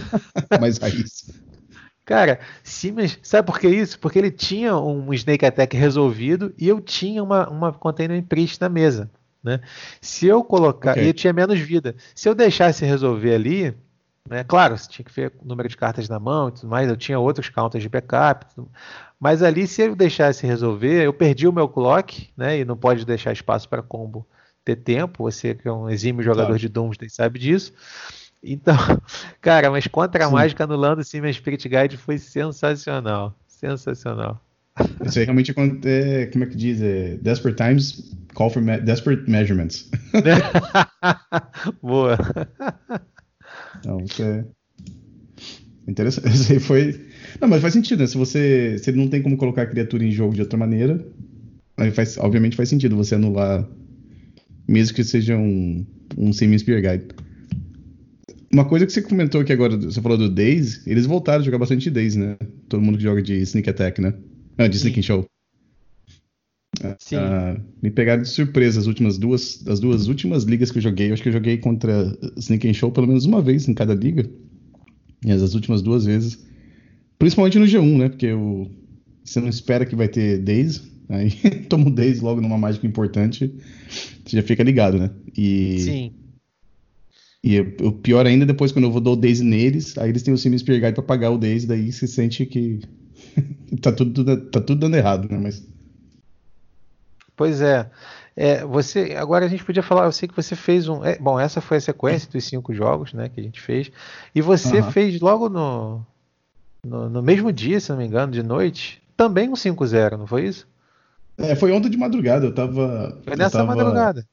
Mas 0.58 0.78
raiz. 0.78 1.30
Cara, 2.06 2.40
Siemens, 2.62 3.18
sabe 3.22 3.46
por 3.46 3.60
que 3.60 3.68
isso? 3.68 3.98
Porque 3.98 4.18
ele 4.18 4.30
tinha 4.30 4.78
um 4.78 5.12
Snake 5.12 5.44
Attack 5.44 5.76
resolvido 5.76 6.54
e 6.58 6.66
eu 6.66 6.80
tinha 6.80 7.22
uma, 7.22 7.48
uma 7.50 7.70
Container 7.70 8.22
Priest 8.22 8.58
na 8.62 8.70
mesa. 8.70 9.10
Né? 9.44 9.60
Se 10.00 10.26
eu 10.26 10.42
colocar. 10.42 10.92
Ok. 10.92 11.04
E 11.04 11.08
eu 11.08 11.12
tinha 11.14 11.32
menos 11.32 11.58
vida. 11.60 11.94
Se 12.14 12.26
eu 12.28 12.34
deixasse 12.34 12.84
resolver 12.84 13.34
ali, 13.34 13.74
né? 14.26 14.42
Claro, 14.42 14.76
você 14.78 14.88
tinha 14.88 15.04
que 15.04 15.12
ver 15.12 15.32
o 15.42 15.46
número 15.46 15.68
de 15.68 15.76
cartas 15.76 16.08
na 16.08 16.18
mão 16.18 16.48
e 16.48 16.52
tudo 16.52 16.68
mais. 16.68 16.88
Eu 16.88 16.96
tinha 16.96 17.18
outros 17.18 17.50
counters 17.50 17.82
de 17.82 17.88
backup. 17.90 18.46
tudo- 18.54 18.70
Mas 19.20 19.42
ali, 19.42 19.66
se 19.66 19.82
eu 19.82 19.94
deixasse 19.94 20.46
resolver, 20.46 21.04
eu 21.04 21.12
perdi 21.12 21.46
o 21.46 21.52
meu 21.52 21.68
clock, 21.68 22.30
né? 22.36 22.58
E 22.58 22.64
não 22.64 22.76
pode 22.76 23.04
deixar 23.04 23.32
espaço 23.32 23.68
para 23.68 23.82
combo 23.82 24.26
ter 24.64 24.76
tempo. 24.76 25.22
Você 25.24 25.54
que 25.54 25.68
é 25.68 25.72
um 25.72 25.90
exímio 25.90 26.22
jogador 26.22 26.46
Claro. 26.46 26.58
de 26.58 26.68
Doomsday 26.70 27.10
sabe 27.10 27.38
disso. 27.38 27.72
Então, 28.42 28.74
cara, 29.42 29.70
mas 29.70 29.86
contra 29.86 30.24
a 30.24 30.28
Sim. 30.28 30.32
mágica 30.34 30.64
anulando 30.64 31.00
o 31.00 31.04
Siemens 31.04 31.36
Spirit 31.36 31.68
Guide 31.68 31.96
foi 31.98 32.16
sensacional. 32.18 33.34
Sensacional. 33.46 34.40
Isso 35.06 35.18
aí 35.18 35.24
realmente 35.24 35.50
aconte- 35.50 35.86
é, 35.88 36.26
como 36.26 36.44
é 36.44 36.46
que 36.46 36.56
diz? 36.56 36.80
É, 36.82 37.16
desperate 37.18 37.56
times 37.56 38.14
call 38.34 38.50
for 38.50 38.60
me- 38.62 38.80
desperate 38.80 39.28
measurements. 39.30 39.88
Boa. 41.82 42.16
Então, 43.78 44.04
isso 44.04 44.22
é... 44.22 44.44
Interessante. 45.86 46.28
Isso 46.34 46.52
aí 46.52 46.58
foi. 46.60 47.00
Não, 47.40 47.48
mas 47.48 47.60
faz 47.60 47.74
sentido, 47.74 48.00
né? 48.00 48.06
Se 48.06 48.16
você. 48.16 48.78
Se 48.78 48.90
não 48.92 49.08
tem 49.08 49.22
como 49.22 49.36
colocar 49.36 49.62
a 49.62 49.66
criatura 49.66 50.04
em 50.04 50.10
jogo 50.10 50.34
de 50.34 50.40
outra 50.40 50.58
maneira, 50.58 51.04
aí 51.76 51.90
faz, 51.90 52.18
obviamente 52.18 52.56
faz 52.56 52.68
sentido 52.68 52.96
você 52.96 53.16
anular. 53.16 53.68
Mesmo 54.68 54.94
que 54.96 55.04
seja 55.04 55.36
um, 55.36 55.84
um 56.16 56.32
semi-spear 56.32 56.80
guide. 56.82 57.14
Uma 58.52 58.64
coisa 58.64 58.86
que 58.86 58.92
você 58.92 59.02
comentou 59.02 59.40
aqui 59.40 59.52
agora, 59.52 59.76
você 59.76 60.00
falou 60.00 60.16
do 60.16 60.28
Days, 60.30 60.86
eles 60.86 61.06
voltaram 61.06 61.40
a 61.40 61.44
jogar 61.44 61.58
bastante 61.58 61.90
Days, 61.90 62.14
né? 62.14 62.36
Todo 62.68 62.80
mundo 62.82 62.96
que 62.98 63.02
joga 63.04 63.20
de 63.20 63.34
Sneak 63.40 63.68
Attack, 63.68 64.00
né? 64.00 64.14
Ah, 64.58 64.68
de 64.68 64.76
Sneaking 64.76 65.02
Show. 65.02 65.26
Sim. 66.98 67.16
Ah, 67.16 67.56
me 67.82 67.90
pegaram 67.90 68.22
de 68.22 68.28
surpresa 68.28 68.80
as 68.80 68.86
últimas 68.86 69.18
duas, 69.18 69.66
as 69.66 69.80
duas 69.80 70.08
últimas 70.08 70.44
ligas 70.44 70.70
que 70.70 70.78
eu 70.78 70.82
joguei. 70.82 71.08
Eu 71.08 71.14
acho 71.14 71.22
que 71.22 71.28
eu 71.28 71.32
joguei 71.32 71.58
contra 71.58 72.16
Sneak 72.36 72.72
Show 72.74 72.90
pelo 72.90 73.06
menos 73.06 73.24
uma 73.24 73.40
vez 73.40 73.68
em 73.68 73.74
cada 73.74 73.94
liga. 73.94 74.28
E 75.24 75.30
as 75.30 75.54
últimas 75.54 75.82
duas 75.82 76.04
vezes. 76.04 76.44
Principalmente 77.18 77.58
no 77.58 77.66
G1, 77.66 77.98
né? 77.98 78.08
Porque 78.08 78.32
o, 78.32 78.70
você 79.24 79.40
não 79.40 79.48
espera 79.48 79.86
que 79.86 79.96
vai 79.96 80.08
ter 80.08 80.38
Days. 80.38 80.82
Aí 81.08 81.30
toma 81.68 81.88
o 81.88 81.90
Days 81.90 82.20
logo 82.20 82.40
numa 82.40 82.58
mágica 82.58 82.86
importante. 82.86 83.52
Você 84.24 84.36
já 84.36 84.42
fica 84.42 84.62
ligado, 84.62 84.98
né? 84.98 85.10
E, 85.36 85.78
Sim. 85.78 86.12
e 87.42 87.60
o 87.60 87.92
pior 87.92 88.26
ainda, 88.26 88.44
depois 88.44 88.72
quando 88.72 88.84
eu 88.84 88.92
vou 88.92 89.00
dar 89.00 89.10
o 89.12 89.16
Days 89.16 89.40
neles, 89.40 89.96
aí 89.96 90.10
eles 90.10 90.22
têm 90.22 90.34
o 90.34 90.38
Sims 90.38 90.62
Guide 90.62 90.92
pra 90.92 91.02
pagar 91.02 91.30
o 91.30 91.38
Days, 91.38 91.64
daí 91.64 91.90
se 91.92 92.06
sente 92.06 92.44
que 92.44 92.80
tá, 93.82 93.92
tudo, 93.92 94.24
tá 94.50 94.60
tudo 94.60 94.80
dando 94.80 94.96
errado, 94.96 95.28
né? 95.30 95.38
Mas 95.38 95.62
Pois 97.36 97.60
é. 97.60 97.90
É, 98.36 98.64
você 98.64 99.14
agora 99.16 99.44
a 99.44 99.48
gente 99.48 99.64
podia 99.64 99.82
falar, 99.82 100.04
eu 100.06 100.12
sei 100.12 100.28
que 100.28 100.34
você 100.34 100.56
fez 100.56 100.88
um, 100.88 101.04
é, 101.04 101.16
bom, 101.18 101.38
essa 101.38 101.60
foi 101.60 101.76
a 101.76 101.80
sequência 101.80 102.30
dos 102.30 102.44
cinco 102.44 102.74
jogos, 102.74 103.12
né, 103.12 103.28
que 103.28 103.40
a 103.40 103.42
gente 103.42 103.60
fez, 103.60 103.90
e 104.34 104.40
você 104.40 104.78
Aham. 104.78 104.90
fez 104.90 105.20
logo 105.20 105.48
no, 105.48 106.04
no 106.84 107.08
no 107.08 107.22
mesmo 107.22 107.52
dia, 107.52 107.78
se 107.78 107.90
não 107.90 107.98
me 107.98 108.06
engano, 108.06 108.32
de 108.32 108.42
noite, 108.42 109.00
também 109.16 109.48
um 109.48 109.54
5-0, 109.54 110.16
não 110.18 110.26
foi 110.26 110.46
isso? 110.48 110.66
É, 111.38 111.54
foi 111.54 111.72
ontem 111.72 111.88
de 111.90 111.96
madrugada, 111.96 112.46
eu 112.46 112.54
tava. 112.54 113.20
Foi 113.24 113.36
nessa 113.36 113.58
tava- 113.58 113.74
madrugada. 113.74 114.24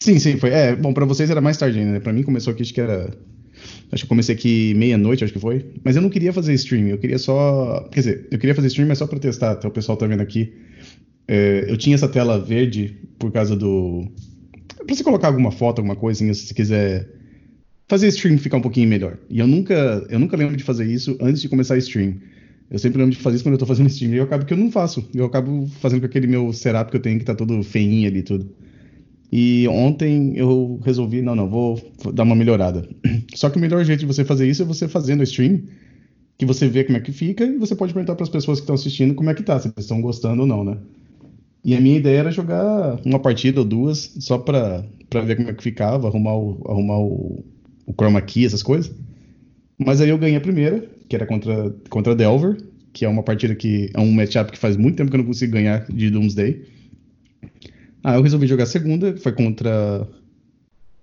Sim, 0.00 0.18
sim, 0.18 0.38
foi. 0.38 0.50
É, 0.50 0.74
bom, 0.74 0.94
pra 0.94 1.04
vocês 1.04 1.28
era 1.30 1.40
mais 1.40 1.56
tarde 1.58 1.78
ainda, 1.78 1.92
né? 1.92 2.00
Pra 2.00 2.12
mim 2.12 2.22
começou 2.22 2.52
aqui, 2.52 2.62
acho 2.62 2.72
que 2.72 2.80
era. 2.80 3.10
Acho 3.92 4.04
que 4.04 4.08
comecei 4.08 4.34
aqui 4.34 4.74
meia-noite, 4.74 5.24
acho 5.24 5.32
que 5.32 5.38
foi. 5.38 5.66
Mas 5.84 5.96
eu 5.96 6.02
não 6.02 6.10
queria 6.10 6.32
fazer 6.32 6.54
stream, 6.54 6.88
eu 6.88 6.98
queria 6.98 7.18
só. 7.18 7.88
Quer 7.90 8.00
dizer, 8.00 8.28
eu 8.30 8.38
queria 8.38 8.54
fazer 8.54 8.68
stream, 8.68 8.88
mas 8.88 8.98
só 8.98 9.06
pra 9.06 9.18
testar, 9.18 9.52
até 9.52 9.66
o 9.66 9.70
pessoal 9.70 9.96
tá 9.96 10.06
vendo 10.06 10.20
aqui. 10.20 10.52
É, 11.26 11.66
eu 11.68 11.76
tinha 11.76 11.94
essa 11.94 12.08
tela 12.08 12.38
verde 12.38 12.96
por 13.18 13.30
causa 13.30 13.56
do. 13.56 14.06
Pra 14.86 14.94
você 14.94 15.04
colocar 15.04 15.28
alguma 15.28 15.50
foto, 15.50 15.80
alguma 15.80 16.10
assim, 16.10 16.32
se 16.32 16.46
você 16.46 16.54
quiser 16.54 17.08
fazer 17.88 18.08
stream 18.08 18.38
ficar 18.38 18.56
um 18.56 18.60
pouquinho 18.60 18.88
melhor. 18.88 19.18
E 19.28 19.40
eu 19.40 19.46
nunca, 19.46 20.06
eu 20.08 20.18
nunca 20.18 20.36
lembro 20.36 20.56
de 20.56 20.62
fazer 20.62 20.86
isso 20.86 21.18
antes 21.20 21.42
de 21.42 21.48
começar 21.48 21.74
a 21.74 21.78
stream. 21.78 22.16
Eu 22.70 22.78
sempre 22.78 22.98
lembro 22.98 23.12
de 23.12 23.20
fazer 23.20 23.34
isso 23.36 23.44
quando 23.44 23.54
eu 23.54 23.58
tô 23.58 23.66
fazendo 23.66 23.88
stream. 23.88 24.14
E 24.14 24.16
eu 24.18 24.24
acabo 24.24 24.44
que 24.44 24.52
eu 24.52 24.58
não 24.58 24.70
faço. 24.70 25.08
Eu 25.12 25.24
acabo 25.24 25.66
fazendo 25.80 26.00
com 26.00 26.06
aquele 26.06 26.28
meu 26.28 26.52
setup 26.52 26.90
que 26.90 26.96
eu 26.96 27.00
tenho 27.00 27.18
que 27.18 27.24
tá 27.24 27.34
todo 27.34 27.60
feinho 27.64 28.08
ali 28.08 28.22
tudo. 28.22 28.48
E 29.32 29.68
ontem 29.68 30.36
eu 30.36 30.80
resolvi, 30.84 31.22
não, 31.22 31.36
não, 31.36 31.48
vou 31.48 31.80
dar 32.12 32.24
uma 32.24 32.34
melhorada. 32.34 32.88
Só 33.34 33.48
que 33.48 33.58
o 33.58 33.60
melhor 33.60 33.84
jeito 33.84 34.00
de 34.00 34.06
você 34.06 34.24
fazer 34.24 34.48
isso 34.48 34.62
é 34.62 34.64
você 34.64 34.88
fazendo 34.88 35.22
stream, 35.22 35.62
que 36.36 36.44
você 36.44 36.68
vê 36.68 36.82
como 36.84 36.98
é 36.98 37.00
que 37.00 37.12
fica 37.12 37.44
e 37.44 37.56
você 37.58 37.76
pode 37.76 37.92
perguntar 37.92 38.16
para 38.16 38.24
as 38.24 38.30
pessoas 38.30 38.58
que 38.58 38.64
estão 38.64 38.74
assistindo 38.74 39.14
como 39.14 39.30
é 39.30 39.34
que 39.34 39.42
tá, 39.42 39.60
se 39.60 39.72
estão 39.76 40.00
gostando 40.00 40.42
ou 40.42 40.48
não, 40.48 40.64
né? 40.64 40.78
E 41.64 41.76
a 41.76 41.80
minha 41.80 41.96
ideia 41.96 42.20
era 42.20 42.30
jogar 42.30 42.98
uma 43.04 43.18
partida 43.18 43.60
ou 43.60 43.66
duas 43.66 44.16
só 44.18 44.38
pra 44.38 44.84
ver 45.24 45.36
como 45.36 45.50
é 45.50 45.52
que 45.52 45.62
ficava, 45.62 46.08
arrumar 46.08 46.34
o, 46.34 46.62
arrumar 46.66 46.98
o, 46.98 47.44
o 47.86 47.92
chroma 47.92 48.20
key, 48.22 48.46
essas 48.46 48.62
coisas. 48.62 48.90
Mas 49.78 50.00
aí 50.00 50.08
eu 50.08 50.18
ganhei 50.18 50.36
a 50.36 50.40
primeira, 50.40 50.88
que 51.08 51.14
era 51.14 51.26
contra, 51.26 51.74
contra 51.88 52.14
Delver, 52.14 52.56
que 52.92 53.04
é 53.04 53.08
uma 53.08 53.22
partida 53.22 53.54
que 53.54 53.90
é 53.94 54.00
um 54.00 54.10
matchup 54.10 54.50
que 54.50 54.58
faz 54.58 54.76
muito 54.76 54.96
tempo 54.96 55.10
que 55.10 55.16
eu 55.16 55.18
não 55.18 55.26
consigo 55.26 55.52
ganhar 55.52 55.84
de 55.90 56.10
Doomsday. 56.10 56.64
Ah, 58.02 58.14
eu 58.14 58.22
resolvi 58.22 58.46
jogar 58.46 58.64
a 58.64 58.66
segunda, 58.66 59.16
foi 59.16 59.32
contra 59.32 60.06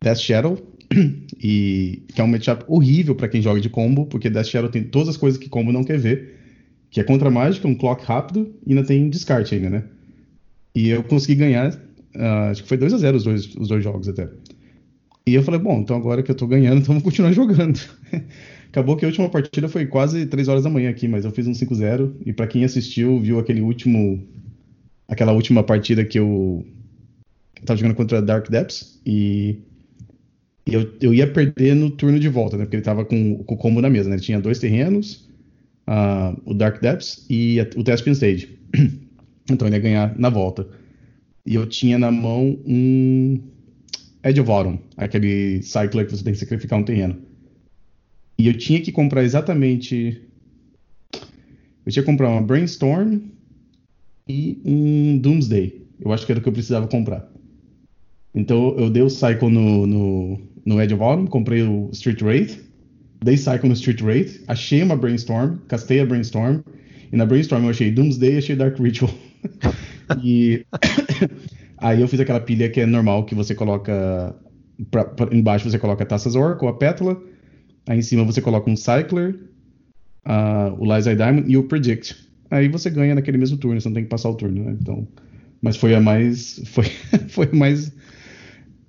Death 0.02 0.18
Shadow, 0.18 0.58
e 1.42 2.04
que 2.14 2.22
é 2.22 2.24
um 2.24 2.28
matchup 2.28 2.64
horrível 2.68 3.16
pra 3.16 3.28
quem 3.28 3.42
joga 3.42 3.62
de 3.62 3.70
combo, 3.70 4.06
porque 4.06 4.30
Death 4.30 4.48
Shadow 4.48 4.70
tem 4.70 4.84
todas 4.84 5.10
as 5.10 5.18
coisas 5.18 5.40
que 5.40 5.50
combo 5.50 5.72
não 5.72 5.84
quer 5.84 6.00
ver, 6.00 6.36
que 6.90 7.00
é 7.00 7.04
contra 7.04 7.30
mágica, 7.30 7.68
um 7.68 7.76
clock 7.76 8.04
rápido 8.04 8.54
e 8.66 8.74
ainda 8.74 8.86
tem 8.86 9.10
descarte 9.10 9.54
ainda, 9.54 9.70
né? 9.70 9.84
E 10.74 10.90
eu 10.90 11.04
consegui 11.04 11.36
ganhar, 11.36 11.78
ah, 12.16 12.50
acho 12.50 12.64
que 12.64 12.70
foi 12.70 12.78
2 12.78 12.94
a 12.94 12.98
0 12.98 13.18
os 13.18 13.24
dois, 13.24 13.56
os 13.56 13.68
dois 13.68 13.84
jogos 13.84 14.08
até. 14.08 14.30
E 15.28 15.34
eu 15.34 15.44
falei, 15.44 15.60
bom, 15.60 15.82
então 15.82 15.98
agora 15.98 16.24
que 16.24 16.32
eu 16.32 16.36
tô 16.36 16.48
ganhando, 16.48 16.78
então 16.82 16.88
vamos 16.88 17.04
continuar 17.04 17.34
jogando. 17.34 17.80
Acabou 18.70 18.96
que 18.96 19.06
a 19.06 19.08
última 19.08 19.30
partida 19.30 19.68
foi 19.68 19.86
quase 19.86 20.26
3 20.26 20.48
horas 20.48 20.64
da 20.64 20.70
manhã 20.70 20.90
aqui, 20.90 21.08
mas 21.08 21.26
eu 21.26 21.32
fiz 21.32 21.48
um 21.48 21.52
5-0. 21.52 22.14
E 22.26 22.34
pra 22.34 22.48
quem 22.48 22.64
assistiu, 22.64 23.20
viu 23.20 23.40
aquele 23.40 23.62
último. 23.62 24.24
Aquela 25.08 25.32
última 25.32 25.64
partida 25.64 26.04
que 26.04 26.20
eu 26.20 26.66
tava 27.66 27.78
jogando 27.80 27.96
contra 27.96 28.22
Dark 28.22 28.50
Depths. 28.50 29.00
E, 29.06 29.60
eu, 30.66 30.94
eu 31.02 31.14
ia 31.14 31.32
perder 31.32 31.76
no 31.76 31.90
turno 31.90 32.20
de 32.20 32.28
volta, 32.28 32.58
né? 32.58 32.66
Porque 32.66 32.76
ele 32.76 32.84
tava 32.84 33.06
com, 33.06 33.44
com 33.44 33.54
o 33.56 33.58
combo 33.58 33.82
na 33.82 33.90
mesa, 33.90 34.10
né? 34.10 34.16
Ele 34.16 34.24
tinha 34.24 34.40
dois 34.40 34.60
terrenos, 34.60 35.30
ah, 35.88 36.36
o 36.46 36.54
Dark 36.54 36.82
Depths 36.82 37.26
e 37.30 37.60
a- 37.60 37.70
o 37.78 37.84
Thespian 37.84 38.14
Stage. 38.14 38.60
então 39.50 39.68
ele 39.68 39.78
ia 39.78 39.82
ganhar 39.82 40.20
na 40.20 40.30
volta. 40.30 40.68
E 41.46 41.56
eu 41.56 41.66
tinha 41.68 41.98
na 41.98 42.12
mão 42.12 42.60
um 42.66 43.40
Edge 44.24 44.42
of 44.42 44.52
Autumn, 44.52 44.78
aquele 44.98 45.62
cycler 45.64 46.06
que 46.06 46.16
você 46.18 46.24
tem 46.24 46.34
que 46.34 46.40
sacrificar 46.40 46.80
um 46.80 46.84
terreno. 46.84 47.18
E 48.38 48.48
eu 48.48 48.58
tinha 48.58 48.82
que 48.82 48.92
comprar 48.92 49.24
exatamente. 49.24 50.22
Eu 51.86 51.92
tinha 51.92 52.04
que 52.04 52.10
comprar 52.12 52.30
uma 52.30 52.42
Brainstorm 52.42 53.20
e 54.28 54.60
um 54.66 55.18
Doomsday. 55.18 55.88
Eu 56.00 56.12
acho 56.12 56.26
que 56.26 56.32
era 56.32 56.40
o 56.40 56.44
que 56.44 56.50
eu 56.50 56.54
precisava 56.54 56.88
comprar. 56.88 57.30
Então 58.38 58.76
eu 58.78 58.88
dei 58.90 59.02
o 59.02 59.10
Cycle 59.10 59.50
no, 59.50 59.88
no, 59.88 60.40
no 60.64 60.82
Edge 60.82 60.94
of 60.94 61.04
Autumn, 61.04 61.26
comprei 61.26 61.64
o 61.64 61.90
Street 61.92 62.22
Wraith, 62.22 62.60
dei 63.24 63.36
Cycle 63.36 63.68
no 63.68 63.74
Street 63.74 64.00
Wraith, 64.02 64.44
achei 64.48 64.84
uma 64.84 64.96
Brainstorm, 64.96 65.58
castei 65.68 66.00
a 66.00 66.06
Brainstorm, 66.06 66.60
e 67.12 67.18
na 67.18 67.26
Brainstorm 67.26 67.64
eu 67.64 67.72
achei 67.72 67.90
Doomsday 67.90 68.36
e 68.36 68.38
achei 68.38 68.56
Dark 68.56 68.78
Ritual. 68.80 69.12
e 70.24 70.64
aí 71.80 72.00
eu 72.00 72.08
fiz 72.08 72.20
aquela 72.20 72.40
pilha 72.40 72.70
que 72.70 72.80
é 72.80 72.86
normal, 72.86 73.26
que 73.26 73.34
você 73.34 73.56
coloca. 73.56 74.36
Pra, 74.92 75.04
pra- 75.04 75.36
embaixo 75.36 75.68
você 75.68 75.80
coloca 75.80 76.04
a 76.04 76.08
Taças 76.08 76.36
Orc 76.36 76.62
ou 76.64 76.70
a 76.70 76.74
Pétala, 76.74 77.20
aí 77.88 77.98
em 77.98 78.04
cima 78.04 78.24
você 78.24 78.40
coloca 78.40 78.70
um 78.70 78.76
Cycler, 78.76 79.36
ah, 80.24 80.72
o 80.78 80.86
Lies 80.86 81.06
Diamond 81.06 81.52
e 81.52 81.58
o 81.58 81.64
Predict. 81.64 82.16
Aí 82.52 82.68
você 82.68 82.92
ganha 82.92 83.16
naquele 83.16 83.40
mesmo 83.40 83.58
turno, 83.58 83.82
você 83.82 83.90
não 83.90 83.96
tem 83.96 84.04
que 84.04 84.10
passar 84.10 84.30
o 84.30 84.36
turno, 84.36 84.64
né? 84.64 84.78
Então, 84.80 85.08
mas 85.60 85.76
foi 85.76 85.96
a 85.96 86.00
mais. 86.00 86.62
Foi, 86.70 86.86
foi 87.30 87.50
a 87.52 87.56
mais. 87.56 87.92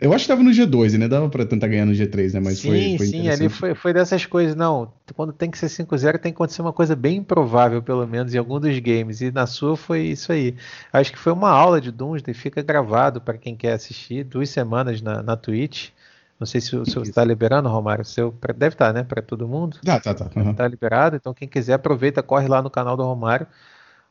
Eu 0.00 0.12
acho 0.12 0.24
que 0.24 0.28
tava 0.28 0.42
no 0.42 0.52
G2, 0.52 0.94
né? 0.94 1.08
Dava 1.08 1.28
pra 1.28 1.44
tentar 1.44 1.66
ganhar 1.68 1.84
no 1.84 1.92
G3, 1.94 2.32
né? 2.32 2.40
Mas 2.40 2.58
sim, 2.58 2.68
foi, 2.68 2.96
foi 2.98 3.06
sim, 3.06 3.28
ali 3.28 3.48
foi, 3.48 3.74
foi 3.74 3.92
dessas 3.92 4.24
coisas, 4.24 4.54
não, 4.54 4.92
quando 5.14 5.32
tem 5.32 5.50
que 5.50 5.58
ser 5.58 5.68
5-0 5.68 6.18
tem 6.18 6.32
que 6.32 6.36
acontecer 6.36 6.62
uma 6.62 6.72
coisa 6.72 6.94
bem 6.94 7.16
improvável, 7.18 7.82
pelo 7.82 8.06
menos, 8.06 8.32
em 8.32 8.38
algum 8.38 8.60
dos 8.60 8.78
games, 8.78 9.20
e 9.20 9.30
na 9.32 9.46
sua 9.46 9.76
foi 9.76 10.02
isso 10.02 10.30
aí. 10.32 10.54
Acho 10.92 11.10
que 11.12 11.18
foi 11.18 11.32
uma 11.32 11.50
aula 11.50 11.80
de 11.80 11.90
Doomsday, 11.90 12.32
fica 12.34 12.62
gravado 12.62 13.20
para 13.20 13.36
quem 13.36 13.56
quer 13.56 13.72
assistir, 13.72 14.22
duas 14.24 14.50
semanas 14.50 15.00
na, 15.02 15.20
na 15.22 15.36
Twitch, 15.36 15.90
não 16.38 16.46
sei 16.46 16.60
se, 16.60 16.76
o- 16.76 16.86
se 16.86 16.94
você 16.94 17.10
está 17.10 17.24
liberando, 17.24 17.68
Romário, 17.68 18.04
seu, 18.04 18.32
deve 18.56 18.74
estar, 18.74 18.92
né, 18.92 19.02
para 19.02 19.20
todo 19.20 19.48
mundo? 19.48 19.78
Tá, 19.84 19.98
tá, 19.98 20.14
tá. 20.14 20.30
aham. 20.40 20.54
Tá 20.54 20.68
liberado, 20.68 21.16
então 21.16 21.34
quem 21.34 21.48
quiser 21.48 21.72
aproveita, 21.74 22.22
corre 22.22 22.46
lá 22.46 22.62
no 22.62 22.70
canal 22.70 22.96
do 22.96 23.02
Romário, 23.02 23.48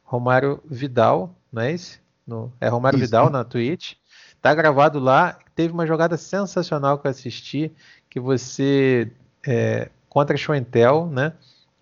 Romário 0.04 0.62
Vidal, 0.66 1.34
não 1.52 1.62
é 1.62 1.72
esse? 1.72 2.00
No- 2.26 2.52
é 2.60 2.68
Romário 2.68 2.98
Isso. 2.98 3.06
Vidal 3.06 3.30
na 3.30 3.44
Twitch. 3.44 3.94
Tá 4.42 4.54
gravado 4.54 5.00
lá. 5.00 5.38
Teve 5.56 5.74
uma 5.74 5.88
jogada 5.88 6.18
sensacional 6.18 7.00
que 7.00 7.08
eu 7.08 7.12
assisti, 7.12 7.72
que 8.10 8.20
você 8.20 9.12
é, 9.46 9.90
contra 10.10 10.36
Tell, 10.72 11.08
né? 11.08 11.34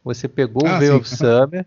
Você 0.04 0.28
pegou 0.28 0.68
Ah, 0.68 0.76
o 0.76 0.80
Veil 0.80 0.98
of 0.98 1.10
Summer, 1.10 1.65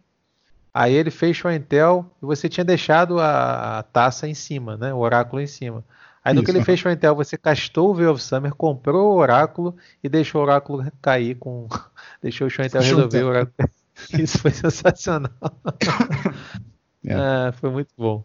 aí 0.73 0.95
ele 0.95 1.11
fez 1.11 1.41
Tell 1.69 2.07
e 2.23 2.27
você 2.27 2.49
tinha 2.49 2.65
deixado 2.65 3.19
a, 3.19 3.79
a 3.79 3.83
taça 3.83 4.29
em 4.29 4.35
cima, 4.35 4.77
né? 4.77 4.95
O 4.95 4.99
oráculo 4.99 5.43
em 5.43 5.47
cima. 5.47 5.85
Aí 6.25 6.35
no 6.35 6.43
que 6.43 6.51
Isso, 6.51 6.59
ele 6.59 6.65
fez 6.65 6.83
Tell, 7.01 7.15
você 7.15 7.37
castou 7.37 7.91
o 7.91 7.95
Veil 7.95 8.13
of 8.13 8.23
Summer, 8.23 8.55
comprou 8.55 9.15
o 9.15 9.17
oráculo 9.17 9.77
e 10.03 10.09
deixou 10.09 10.41
o 10.41 10.45
oráculo 10.45 10.85
cair 11.01 11.37
com. 11.37 11.69
deixou 12.23 12.47
o 12.47 12.51
and 12.51 12.81
resolver 12.81 13.25
o 13.25 13.29
oráculo. 13.29 13.71
Isso 14.19 14.39
foi 14.39 14.51
sensacional. 14.51 15.33
É. 17.07 17.15
Ah, 17.15 17.53
foi 17.53 17.71
muito 17.71 17.91
bom. 17.97 18.25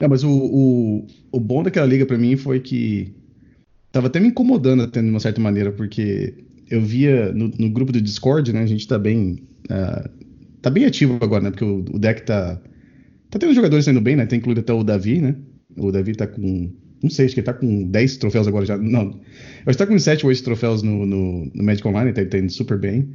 Não, 0.00 0.08
mas 0.08 0.24
o, 0.24 0.30
o, 0.30 1.06
o 1.30 1.38
bom 1.38 1.62
daquela 1.62 1.86
liga 1.86 2.06
pra 2.06 2.16
mim 2.16 2.36
foi 2.36 2.58
que 2.58 3.12
tava 3.92 4.06
até 4.06 4.18
me 4.18 4.28
incomodando 4.28 4.82
até 4.82 5.02
de 5.02 5.08
uma 5.08 5.20
certa 5.20 5.40
maneira, 5.40 5.70
porque 5.72 6.34
eu 6.70 6.80
via 6.80 7.32
no, 7.32 7.48
no 7.58 7.68
grupo 7.68 7.92
do 7.92 8.00
Discord, 8.00 8.52
né? 8.52 8.62
A 8.62 8.66
gente 8.66 8.88
tá 8.88 8.98
bem. 8.98 9.42
ah, 9.68 10.08
tá 10.62 10.70
bem 10.70 10.84
ativo 10.86 11.18
agora, 11.20 11.42
né? 11.42 11.50
Porque 11.50 11.64
o, 11.64 11.84
o 11.92 11.98
deck 11.98 12.22
tá. 12.22 12.60
Tá 13.28 13.38
tendo 13.38 13.54
jogadores 13.54 13.84
saindo 13.84 14.00
bem, 14.00 14.16
né? 14.16 14.26
Tem 14.26 14.38
incluído 14.38 14.60
até 14.60 14.72
o 14.72 14.82
Davi, 14.82 15.20
né? 15.20 15.36
O 15.76 15.92
Davi 15.92 16.14
tá 16.14 16.26
com. 16.26 16.72
Não 17.02 17.10
sei, 17.10 17.26
acho 17.26 17.34
que 17.34 17.40
ele 17.40 17.46
tá 17.46 17.54
com 17.54 17.84
10 17.84 18.16
troféus 18.16 18.48
agora 18.48 18.64
já. 18.64 18.76
Não. 18.78 19.20
Acho 19.66 19.76
que 19.76 19.76
tá 19.76 19.86
com 19.86 19.98
7 19.98 20.24
ou 20.24 20.30
8 20.30 20.42
troféus 20.42 20.82
no, 20.82 21.06
no, 21.06 21.50
no 21.54 21.62
Magic 21.62 21.86
Online, 21.86 22.12
tá, 22.12 22.24
tá 22.24 22.38
indo 22.38 22.52
super 22.52 22.78
bem. 22.78 23.08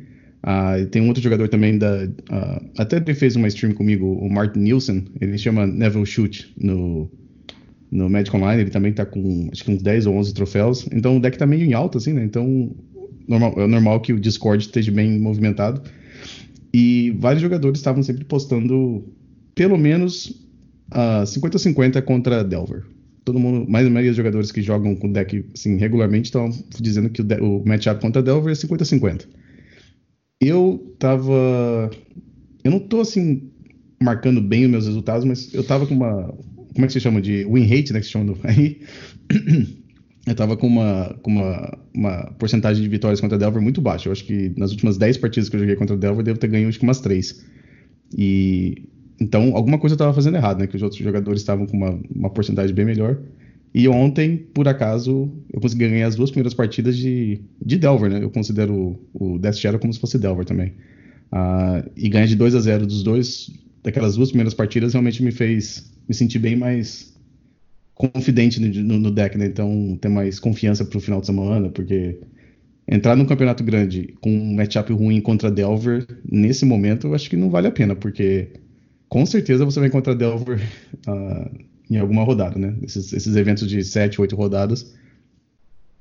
Uh, 0.43 0.85
tem 0.87 1.01
um 1.01 1.07
outro 1.07 1.23
jogador 1.23 1.47
também 1.49 1.77
da. 1.77 2.05
Uh, 2.05 2.69
até 2.77 2.97
ele 2.97 3.15
fez 3.15 3.35
uma 3.35 3.47
stream 3.47 3.73
comigo, 3.73 4.05
o 4.05 4.29
Martin 4.29 4.59
Nielsen. 4.59 5.05
Ele 5.19 5.37
chama 5.37 5.65
Neville 5.65 6.05
Shoot 6.05 6.53
no, 6.57 7.09
no 7.91 8.09
Magic 8.09 8.35
Online. 8.35 8.61
Ele 8.61 8.69
também 8.69 8.93
tá 8.93 9.05
com 9.05 9.49
acho 9.51 9.63
que 9.63 9.71
uns 9.71 9.81
10 9.81 10.05
ou 10.05 10.15
11 10.15 10.33
troféus. 10.33 10.87
Então 10.91 11.17
o 11.17 11.19
deck 11.19 11.37
tá 11.37 11.45
meio 11.45 11.63
em 11.63 11.73
alta, 11.73 11.97
assim, 11.97 12.13
né? 12.13 12.23
Então 12.23 12.75
normal, 13.27 13.53
é 13.57 13.67
normal 13.67 13.99
que 14.01 14.13
o 14.13 14.19
Discord 14.19 14.63
esteja 14.63 14.91
bem 14.91 15.19
movimentado. 15.19 15.81
E 16.73 17.15
vários 17.17 17.41
jogadores 17.41 17.79
estavam 17.79 18.03
sempre 18.03 18.25
postando 18.25 19.03
pelo 19.53 19.77
menos 19.77 20.27
uh, 20.91 21.23
50-50 21.23 22.01
contra 22.01 22.43
Delver. 22.43 22.83
Todo 23.23 23.39
mundo, 23.39 23.69
mais 23.69 23.87
a 23.87 23.89
maioria 23.89 24.11
dos 24.11 24.17
jogadores 24.17 24.51
que 24.51 24.61
jogam 24.61 24.95
com 24.95 25.11
deck 25.11 25.45
assim, 25.53 25.77
regularmente 25.77 26.25
estão 26.25 26.49
dizendo 26.79 27.09
que 27.09 27.21
o, 27.21 27.61
o 27.61 27.67
matchup 27.67 28.01
contra 28.01 28.21
Delver 28.21 28.51
é 28.51 28.55
50-50. 28.55 29.25
Eu 30.41 30.95
tava. 30.99 31.91
Eu 32.63 32.71
não 32.71 32.79
tô 32.79 33.01
assim 33.01 33.51
marcando 34.01 34.41
bem 34.41 34.65
os 34.65 34.71
meus 34.71 34.85
resultados, 34.85 35.25
mas 35.25 35.53
eu 35.53 35.63
tava 35.63 35.85
com 35.85 35.93
uma. 35.93 36.33
Como 36.73 36.83
é 36.83 36.87
que 36.87 36.93
se 36.93 36.99
chama? 36.99 37.21
De 37.21 37.45
win 37.45 37.65
rate, 37.65 37.93
né? 37.93 37.99
Que 37.99 38.05
se 38.05 38.11
chama 38.11 38.35
aí. 38.43 38.81
eu 40.27 40.35
tava 40.35 40.57
com 40.57 40.67
uma, 40.67 41.17
com 41.21 41.31
uma, 41.31 41.77
uma 41.93 42.33
porcentagem 42.37 42.83
de 42.83 42.89
vitórias 42.89 43.21
contra 43.21 43.37
Delver 43.37 43.61
muito 43.61 43.81
baixa. 43.81 44.09
Eu 44.09 44.11
acho 44.11 44.25
que 44.25 44.51
nas 44.57 44.71
últimas 44.71 44.97
10 44.97 45.17
partidas 45.17 45.49
que 45.49 45.55
eu 45.55 45.59
joguei 45.59 45.75
contra 45.75 45.95
Delver, 45.95 46.19
eu 46.19 46.25
devo 46.25 46.39
ter 46.39 46.47
ganho 46.47 46.67
acho 46.67 46.79
que 46.79 46.83
umas 46.83 46.99
3. 46.99 47.45
E 48.17 48.89
então, 49.19 49.55
alguma 49.55 49.79
coisa 49.79 49.93
eu 49.93 49.95
estava 49.95 50.13
fazendo 50.13 50.35
errado, 50.35 50.59
né? 50.59 50.67
Que 50.67 50.75
os 50.75 50.83
outros 50.83 51.01
jogadores 51.01 51.41
estavam 51.41 51.65
com 51.65 51.77
uma, 51.77 51.99
uma 52.13 52.29
porcentagem 52.29 52.75
bem 52.75 52.85
melhor. 52.85 53.17
E 53.77 53.89
ontem, 53.89 54.37
por 54.37 54.69
acaso, 54.69 55.29
eu 55.51 55.59
consegui 55.59 55.89
ganhar 55.89 56.07
as 56.07 56.15
duas 56.15 56.31
primeiras 56.31 56.53
partidas 56.53 56.95
de, 56.95 57.41
de 57.61 57.77
Delver, 57.77 58.09
né? 58.09 58.23
Eu 58.23 58.29
considero 58.29 58.97
o, 59.13 59.37
Death 59.37 59.55
Shadow 59.55 59.77
como 59.77 59.91
se 59.91 59.99
fosse 59.99 60.17
Delver 60.17 60.45
também. 60.45 60.69
Uh, 61.29 61.91
e 61.93 62.07
ganhar 62.07 62.25
de 62.25 62.37
2 62.37 62.55
a 62.55 62.61
0 62.61 62.87
dos 62.87 63.03
dois, 63.03 63.51
daquelas 63.83 64.15
duas 64.15 64.29
primeiras 64.29 64.53
partidas, 64.53 64.93
realmente 64.93 65.21
me 65.21 65.29
fez 65.29 65.91
me 66.07 66.15
sentir 66.15 66.39
bem 66.39 66.55
mais 66.55 67.13
confidente 67.93 68.61
no, 68.61 68.97
no, 68.97 69.11
deck, 69.11 69.37
né? 69.37 69.47
Então, 69.47 69.97
ter 69.99 70.07
mais 70.07 70.39
confiança 70.39 70.85
pro 70.85 71.01
final 71.01 71.19
de 71.19 71.25
semana, 71.25 71.67
porque 71.67 72.17
entrar 72.87 73.13
num 73.17 73.25
campeonato 73.25 73.61
grande 73.61 74.15
com 74.21 74.31
um 74.31 74.55
matchup 74.55 74.93
ruim 74.93 75.19
contra 75.19 75.51
Delver, 75.51 76.07
nesse 76.23 76.63
momento, 76.63 77.07
eu 77.07 77.13
acho 77.13 77.29
que 77.29 77.35
não 77.35 77.49
vale 77.49 77.67
a 77.67 77.71
pena, 77.71 77.93
porque 77.93 78.51
com 79.09 79.25
certeza 79.25 79.65
você 79.65 79.81
vai 79.81 79.89
encontrar 79.89 80.13
Delver 80.13 80.61
uh, 81.09 81.59
em 81.89 81.97
alguma 81.97 82.23
rodada, 82.23 82.57
né? 82.57 82.75
Esses, 82.81 83.13
esses 83.13 83.35
eventos 83.35 83.67
de 83.67 83.83
7, 83.83 84.19
8 84.19 84.35
rodadas, 84.35 84.95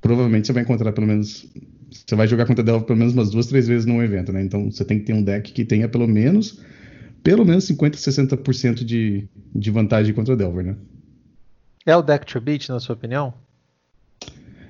provavelmente 0.01 0.47
você 0.47 0.53
vai 0.53 0.63
encontrar 0.63 0.91
pelo 0.91 1.07
menos. 1.07 1.47
Você 1.91 2.15
vai 2.15 2.27
jogar 2.27 2.45
contra 2.45 2.63
Delver 2.63 2.85
pelo 2.85 2.99
menos 2.99 3.13
umas 3.13 3.29
duas, 3.29 3.47
três 3.47 3.67
vezes 3.67 3.85
num 3.85 4.01
evento, 4.01 4.33
né? 4.33 4.43
Então 4.43 4.69
você 4.71 4.83
tem 4.83 4.99
que 4.99 5.05
ter 5.05 5.13
um 5.13 5.23
deck 5.23 5.51
que 5.51 5.63
tenha 5.63 5.87
pelo 5.87 6.07
menos 6.07 6.59
pelo 7.25 7.43
menos 7.43 7.63
50, 7.63 7.97
60% 7.97 8.83
de, 8.83 9.27
de 9.55 9.71
vantagem 9.71 10.13
contra 10.13 10.37
Delver, 10.37 10.63
né? 10.63 10.75
É 11.83 11.97
o 11.97 12.03
deck 12.03 12.23
to 12.23 12.39
beat, 12.39 12.69
na 12.69 12.79
sua 12.79 12.93
opinião? 12.93 13.33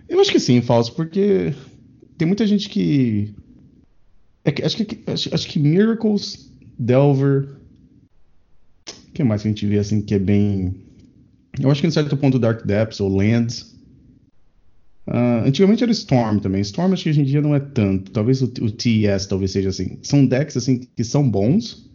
Eu 0.08 0.22
acho 0.22 0.32
que 0.32 0.40
sim, 0.40 0.62
falso, 0.62 0.96
porque 0.96 1.54
tem 2.18 2.26
muita 2.26 2.48
gente 2.48 2.70
que. 2.70 3.36
É 4.46 4.54
que 4.54 4.64
acho, 4.64 4.86
que 4.86 5.04
acho, 5.06 5.36
acho 5.36 5.48
que 5.50 5.60
Miracles, 5.60 6.50
Delver, 6.80 7.58
que 9.14 9.22
mais 9.22 9.42
que 9.42 9.50
a 9.50 9.52
gente 9.52 9.68
vê 9.68 9.78
assim 9.78 10.02
que 10.02 10.14
é 10.14 10.20
bem. 10.20 10.85
Eu 11.60 11.72
acho 11.72 11.82
que 11.82 11.88
em 11.88 11.92
certo 11.92 12.16
ponto 12.18 12.40
Dark 12.40 12.66
Depths 12.66 13.00
ou 13.00 13.16
Lands. 13.16 13.76
Uh, 15.08 15.46
antigamente 15.46 15.84
era 15.84 15.92
Storm 15.92 16.40
também. 16.40 16.62
Storm 16.62 16.94
acho 16.94 17.04
que 17.04 17.10
hoje 17.10 17.22
em 17.22 17.26
dia 17.26 17.42
não 17.42 17.54
é 17.54 17.60
tanto. 17.60 18.12
Talvez 18.12 18.42
o, 18.42 18.46
o 18.46 18.72
TES 18.72 19.28
talvez 19.28 19.52
seja 19.52 19.70
assim. 19.70 20.00
São 20.02 20.26
decks 20.26 20.58
assim 20.58 20.82
que 20.96 21.04
são 21.04 21.28
bons. 21.30 21.90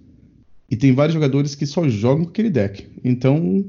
E 0.71 0.77
tem 0.77 0.95
vários 0.95 1.15
jogadores 1.15 1.55
que 1.55 1.67
só 1.67 1.89
jogam 1.89 2.25
com 2.25 2.31
aquele 2.31 2.51
deck. 2.51 2.87
Então, 3.03 3.65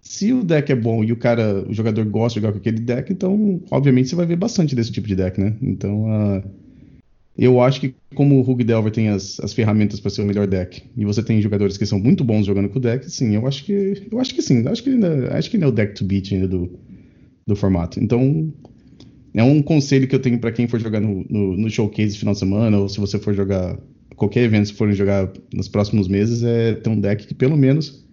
se 0.00 0.32
o 0.32 0.42
deck 0.42 0.70
é 0.72 0.74
bom 0.74 1.04
e 1.04 1.12
o 1.12 1.16
cara, 1.16 1.64
o 1.68 1.72
jogador 1.72 2.04
gosta 2.04 2.40
de 2.40 2.44
jogar 2.44 2.52
com 2.52 2.58
aquele 2.58 2.80
deck, 2.80 3.12
então, 3.12 3.60
obviamente, 3.70 4.08
você 4.08 4.16
vai 4.16 4.26
ver 4.26 4.36
bastante 4.36 4.74
desse 4.74 4.90
tipo 4.90 5.06
de 5.06 5.14
deck, 5.14 5.40
né? 5.40 5.56
Então, 5.62 6.04
uh, 6.04 6.42
eu 7.38 7.60
acho 7.60 7.80
que 7.80 7.94
como 8.14 8.36
o 8.36 8.50
Hug 8.50 8.64
Delver 8.64 8.90
tem 8.90 9.08
as, 9.08 9.38
as 9.40 9.52
ferramentas 9.52 10.00
para 10.00 10.10
ser 10.10 10.22
o 10.22 10.26
melhor 10.26 10.46
deck, 10.46 10.82
e 10.96 11.04
você 11.04 11.22
tem 11.22 11.40
jogadores 11.42 11.76
que 11.76 11.84
são 11.84 11.98
muito 11.98 12.24
bons 12.24 12.46
jogando 12.46 12.68
com 12.68 12.78
o 12.78 12.82
deck, 12.82 13.10
sim, 13.10 13.34
eu 13.34 13.46
acho 13.46 13.64
que 13.64 14.06
eu 14.10 14.18
acho 14.18 14.34
que 14.34 14.40
sim, 14.40 14.66
acho 14.66 14.82
que 14.82 14.90
ainda, 14.90 15.36
acho 15.36 15.50
que 15.50 15.56
ainda 15.56 15.66
é 15.66 15.68
o 15.68 15.72
deck 15.72 15.94
to 15.94 16.04
beat 16.04 16.32
ainda 16.32 16.48
do, 16.48 16.78
do 17.46 17.54
formato. 17.54 18.00
Então, 18.00 18.52
é 19.34 19.42
um 19.42 19.60
conselho 19.60 20.08
que 20.08 20.14
eu 20.14 20.20
tenho 20.20 20.38
para 20.38 20.50
quem 20.50 20.66
for 20.66 20.80
jogar 20.80 21.00
no, 21.00 21.26
no, 21.28 21.56
no, 21.56 21.70
showcase 21.70 22.16
final 22.16 22.32
de 22.32 22.40
semana, 22.40 22.78
ou 22.78 22.88
se 22.88 22.98
você 22.98 23.18
for 23.18 23.34
jogar 23.34 23.78
qualquer 24.16 24.44
evento, 24.44 24.68
se 24.68 24.72
forem 24.72 24.94
jogar 24.94 25.30
nos 25.52 25.68
próximos 25.68 26.08
meses, 26.08 26.42
é 26.42 26.74
ter 26.74 26.88
um 26.88 26.98
deck 26.98 27.26
que 27.26 27.34
pelo 27.34 27.56
menos 27.56 28.05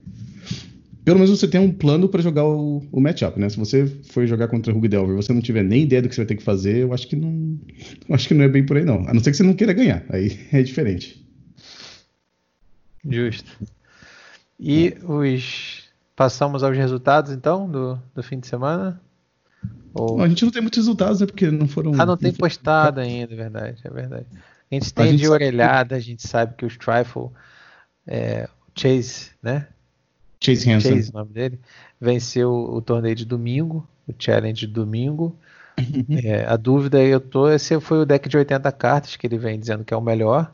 pelo 1.04 1.20
menos 1.20 1.38
você 1.38 1.48
tem 1.48 1.60
um 1.60 1.72
plano 1.72 2.08
para 2.08 2.22
jogar 2.22 2.46
o, 2.46 2.82
o 2.92 3.02
matchup, 3.02 3.40
né? 3.40 3.50
Se 3.50 3.58
você 3.58 3.86
for 3.86 4.26
jogar 4.26 4.48
contra 4.48 4.74
o 4.74 4.78
Hug 4.78 4.88
Delver 4.88 5.14
e 5.14 5.22
você 5.22 5.34
não 5.34 5.42
tiver 5.42 5.64
nem 5.64 5.84
ideia 5.84 6.02
do 6.02 6.08
que 6.08 6.16
você 6.16 6.22
vai 6.22 6.28
ter 6.28 6.36
que 6.36 6.44
fazer, 6.44 6.78
eu 6.78 6.94
acho 6.94 7.08
que 7.08 7.16
não. 7.16 7.60
Eu 8.08 8.16
acho 8.16 8.28
que 8.28 8.34
não 8.34 8.46
é 8.46 8.48
bem 8.48 8.66
por 8.66 8.78
aí, 8.78 8.86
não. 8.86 9.08
A 9.08 9.14
não 9.14 9.22
ser 9.22 9.32
que 9.32 9.38
você 9.38 9.44
não 9.44 9.54
queira 9.54 9.74
ganhar. 9.74 10.04
Aí 10.10 10.40
é 10.52 10.62
diferente. 10.64 11.26
Justo. 13.08 13.52
E 14.60 14.96
os. 15.04 15.84
Passamos 16.16 16.64
aos 16.64 16.78
resultados, 16.78 17.32
então, 17.32 17.68
do, 17.68 18.00
do 18.14 18.22
fim 18.22 18.40
de 18.40 18.46
semana? 18.46 19.02
Ou... 19.96 20.18
Não, 20.18 20.26
a 20.26 20.30
gente 20.30 20.46
não 20.46 20.52
tem 20.52 20.62
muitos 20.62 20.78
resultados, 20.78 21.20
né? 21.20 21.26
Porque 21.26 21.50
não 21.50 21.68
foram. 21.68 21.92
Ah, 21.98 22.06
não 22.06 22.16
tem 22.16 22.32
postado 22.32 23.00
ainda, 23.00 23.34
é 23.34 23.36
verdade, 23.36 23.82
é 23.84 23.90
verdade. 23.90 24.26
A 24.72 24.76
gente 24.76 24.94
tem 24.94 25.06
a 25.06 25.12
gente 25.12 25.20
de 25.20 25.28
orelhada, 25.28 25.96
a 25.96 26.00
gente 26.00 26.28
sabe 26.28 26.56
que 26.56 26.66
os 26.66 26.78
Trifle, 26.78 27.30
é, 28.08 28.48
Chase, 28.76 29.32
né? 29.42 29.68
Chase 30.44 30.70
Hansen. 30.70 30.96
Chase, 30.96 31.12
o 31.12 31.14
nome 31.14 31.32
dele, 31.32 31.60
venceu 32.00 32.52
o 32.52 32.82
torneio 32.82 33.16
de 33.16 33.26
domingo, 33.26 33.88
o 34.08 34.14
challenge 34.18 34.68
de 34.68 34.74
domingo. 34.74 35.36
Uhum. 35.80 36.20
É, 36.24 36.46
a 36.46 36.56
dúvida 36.56 37.02
eu 37.02 37.20
tô, 37.20 37.50
esse 37.50 37.80
foi 37.80 38.00
o 38.00 38.06
deck 38.06 38.30
de 38.30 38.38
80 38.38 38.72
cartas 38.74 39.16
que 39.16 39.26
ele 39.26 39.38
vem 39.38 39.60
dizendo 39.60 39.84
que 39.84 39.94
é 39.94 39.98
o 39.98 40.02
melhor, 40.02 40.54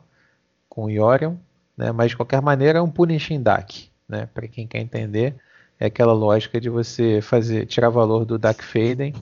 com 0.68 0.84
o 0.84 0.90
Yorion, 0.90 1.34
né? 1.76 1.92
Mas 1.92 2.10
de 2.10 2.16
qualquer 2.16 2.40
maneira 2.40 2.78
é 2.78 2.82
um 2.82 2.90
punishing 2.90 3.42
deck, 3.42 3.90
né? 4.08 4.28
Para 4.32 4.48
quem 4.48 4.66
quer 4.66 4.78
entender, 4.78 5.34
é 5.78 5.86
aquela 5.86 6.12
lógica 6.12 6.60
de 6.60 6.70
você 6.70 7.20
fazer 7.20 7.66
tirar 7.66 7.90
valor 7.90 8.24
do 8.24 8.38
Dark 8.38 8.62
Faden. 8.62 9.14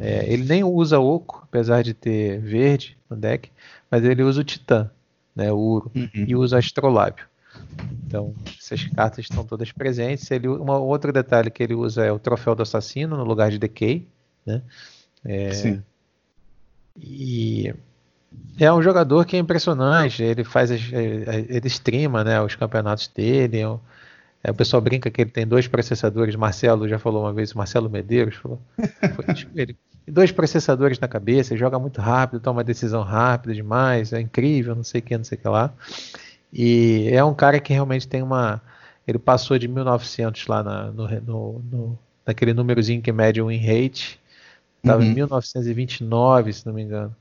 É, 0.00 0.30
ele 0.30 0.44
nem 0.44 0.64
usa 0.64 0.98
oco, 0.98 1.40
apesar 1.44 1.82
de 1.82 1.94
ter 1.94 2.40
verde 2.40 2.96
no 3.08 3.16
deck, 3.16 3.50
mas 3.90 4.04
ele 4.04 4.22
usa 4.22 4.40
o 4.40 4.44
Titã, 4.44 4.90
né? 5.34 5.52
O 5.52 5.58
Uro 5.58 5.92
uhum. 5.94 6.08
e 6.14 6.34
usa 6.34 6.58
Astrolábio. 6.58 7.26
Então, 8.06 8.34
essas 8.58 8.84
cartas 8.88 9.24
estão 9.24 9.44
todas 9.44 9.72
presentes. 9.72 10.30
Ele, 10.30 10.48
um 10.48 10.70
outro 10.70 11.12
detalhe 11.12 11.50
que 11.50 11.62
ele 11.62 11.74
usa 11.74 12.04
é 12.04 12.12
o 12.12 12.18
troféu 12.18 12.54
do 12.54 12.62
assassino 12.62 13.16
no 13.16 13.24
lugar 13.24 13.50
de 13.50 13.58
Decay. 13.58 14.06
Né? 14.44 14.62
É, 15.24 15.52
Sim. 15.52 15.82
E 17.00 17.74
é 18.58 18.72
um 18.72 18.82
jogador 18.82 19.24
que 19.24 19.36
é 19.36 19.38
impressionante. 19.38 20.22
Ele 20.22 20.44
faz, 20.44 20.70
as, 20.70 20.80
é, 20.92 21.46
ele 21.48 21.68
streama 21.68 22.22
né, 22.22 22.40
os 22.40 22.54
campeonatos 22.54 23.08
dele. 23.08 23.62
É, 23.62 23.78
é, 24.44 24.50
o 24.50 24.54
pessoal 24.54 24.82
brinca 24.82 25.10
que 25.10 25.22
ele 25.22 25.30
tem 25.30 25.46
dois 25.46 25.66
processadores. 25.66 26.36
Marcelo 26.36 26.88
já 26.88 26.98
falou 26.98 27.22
uma 27.22 27.32
vez, 27.32 27.54
Marcelo 27.54 27.88
Medeiros 27.88 28.36
falou. 28.36 28.60
Foi, 29.16 29.34
tipo, 29.34 29.58
ele, 29.58 29.76
dois 30.06 30.32
processadores 30.32 30.98
na 30.98 31.08
cabeça, 31.08 31.56
joga 31.56 31.78
muito 31.78 32.00
rápido, 32.00 32.40
toma 32.40 32.64
decisão 32.64 33.02
rápida 33.02 33.54
demais, 33.54 34.12
é 34.12 34.20
incrível, 34.20 34.74
não 34.74 34.84
sei 34.84 35.00
o 35.00 35.04
que, 35.04 35.16
não 35.16 35.24
sei 35.24 35.38
o 35.38 35.40
que 35.40 35.48
lá. 35.48 35.72
E 36.52 37.08
é 37.10 37.24
um 37.24 37.34
cara 37.34 37.58
que 37.58 37.72
realmente 37.72 38.06
tem 38.06 38.22
uma. 38.22 38.60
Ele 39.06 39.18
passou 39.18 39.58
de 39.58 39.66
1900 39.66 40.46
lá 40.46 40.62
na, 40.62 40.84
no, 40.92 41.08
no, 41.08 41.58
no, 41.70 41.98
naquele 42.26 42.52
númerozinho 42.52 43.02
que 43.02 43.10
mede 43.10 43.40
o 43.40 43.46
win 43.46 43.58
rate. 43.58 44.20
Estava 44.78 45.00
uhum. 45.02 45.08
em 45.08 45.14
1929, 45.14 46.52
se 46.52 46.66
não 46.66 46.74
me 46.74 46.82
engano. 46.82 47.14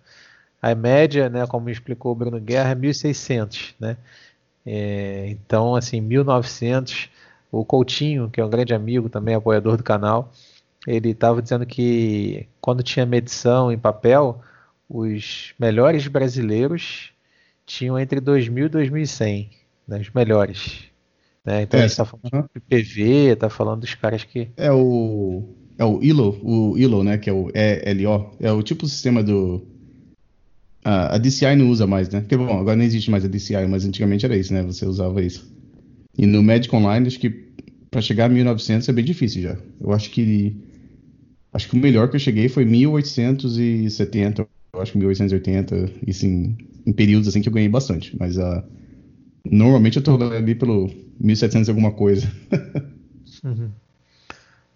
A 0.61 0.75
média, 0.75 1.29
né, 1.29 1.47
como 1.47 1.69
explicou 1.69 2.11
o 2.11 2.15
Bruno 2.15 2.39
Guerra, 2.39 2.71
é 2.71 2.75
1600, 2.75 3.75
né? 3.79 3.97
É, 4.65 5.27
então, 5.29 5.75
assim, 5.75 6.01
1900. 6.01 7.09
O 7.51 7.65
Coutinho, 7.65 8.29
que 8.29 8.39
é 8.39 8.45
um 8.45 8.49
grande 8.49 8.73
amigo, 8.73 9.09
também 9.09 9.35
apoiador 9.35 9.75
do 9.75 9.83
canal, 9.83 10.31
ele 10.87 11.09
estava 11.09 11.41
dizendo 11.41 11.65
que 11.65 12.47
quando 12.61 12.81
tinha 12.81 13.05
medição 13.05 13.71
em 13.71 13.77
papel, 13.77 14.41
os 14.89 15.53
melhores 15.59 16.07
brasileiros 16.07 17.10
tinham 17.71 17.97
entre 17.97 18.19
2000 18.19 18.65
e 18.65 18.69
2100, 18.69 19.49
né, 19.87 19.99
os 19.99 20.09
melhores. 20.13 20.83
Né? 21.45 21.63
Então 21.63 21.79
é, 21.79 21.83
a 21.83 21.87
gente 21.87 21.91
está 21.91 22.05
falando 22.05 22.33
uhum. 22.33 22.41
do 22.53 22.61
PV, 22.61 23.03
está 23.33 23.49
falando 23.49 23.81
dos 23.81 23.95
caras 23.95 24.23
que. 24.23 24.49
É 24.57 24.71
o. 24.71 25.43
É 25.77 25.85
o 25.85 26.03
ILO, 26.03 26.37
o 26.43 26.77
ILO, 26.77 27.03
né? 27.03 27.17
Que 27.17 27.29
é 27.29 27.33
o 27.33 27.49
ELO. 27.55 28.35
É 28.39 28.51
o 28.51 28.61
tipo 28.61 28.85
de 28.85 28.91
sistema 28.91 29.23
do. 29.23 29.65
a 30.83 31.17
DCI 31.17 31.55
não 31.55 31.69
usa 31.69 31.87
mais, 31.87 32.09
né? 32.09 32.19
Porque, 32.19 32.37
bom, 32.37 32.59
agora 32.59 32.75
não 32.75 32.83
existe 32.83 33.09
mais 33.09 33.25
a 33.25 33.27
DCI, 33.27 33.65
mas 33.67 33.85
antigamente 33.85 34.25
era 34.25 34.35
isso, 34.35 34.53
né? 34.53 34.61
Você 34.63 34.85
usava 34.85 35.23
isso. 35.23 35.51
E 36.15 36.27
no 36.27 36.43
Magic 36.43 36.75
Online, 36.75 37.07
acho 37.07 37.19
que 37.19 37.29
para 37.89 38.01
chegar 38.01 38.25
a 38.25 38.29
1900 38.29 38.87
é 38.87 38.93
bem 38.93 39.05
difícil 39.05 39.41
já. 39.41 39.57
Eu 39.79 39.91
acho 39.91 40.11
que. 40.11 40.55
Acho 41.53 41.67
que 41.67 41.75
o 41.75 41.79
melhor 41.79 42.09
que 42.09 42.15
eu 42.15 42.19
cheguei 42.19 42.47
foi 42.47 42.63
1870, 42.63 44.41
eu 44.41 44.49
acho 44.81 44.91
que 44.93 44.97
1880, 44.97 45.89
isso 46.07 46.25
em, 46.25 46.57
em 46.85 46.93
períodos 46.93 47.27
assim 47.27 47.41
que 47.41 47.49
eu 47.49 47.53
ganhei 47.53 47.69
bastante, 47.69 48.15
mas 48.17 48.37
uh, 48.37 48.63
normalmente 49.45 49.97
eu 49.97 50.03
tô 50.03 50.15
ali 50.15 50.55
pelo 50.55 50.89
1700 51.19 51.69
alguma 51.69 51.91
coisa. 51.91 52.31
uhum. 53.43 53.69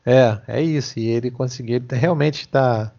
É, 0.06 0.40
é 0.48 0.62
isso, 0.62 1.00
e 1.00 1.08
ele 1.08 1.32
conseguiu, 1.32 1.78
ele 1.78 1.86
realmente 1.92 2.42
está 2.42 2.94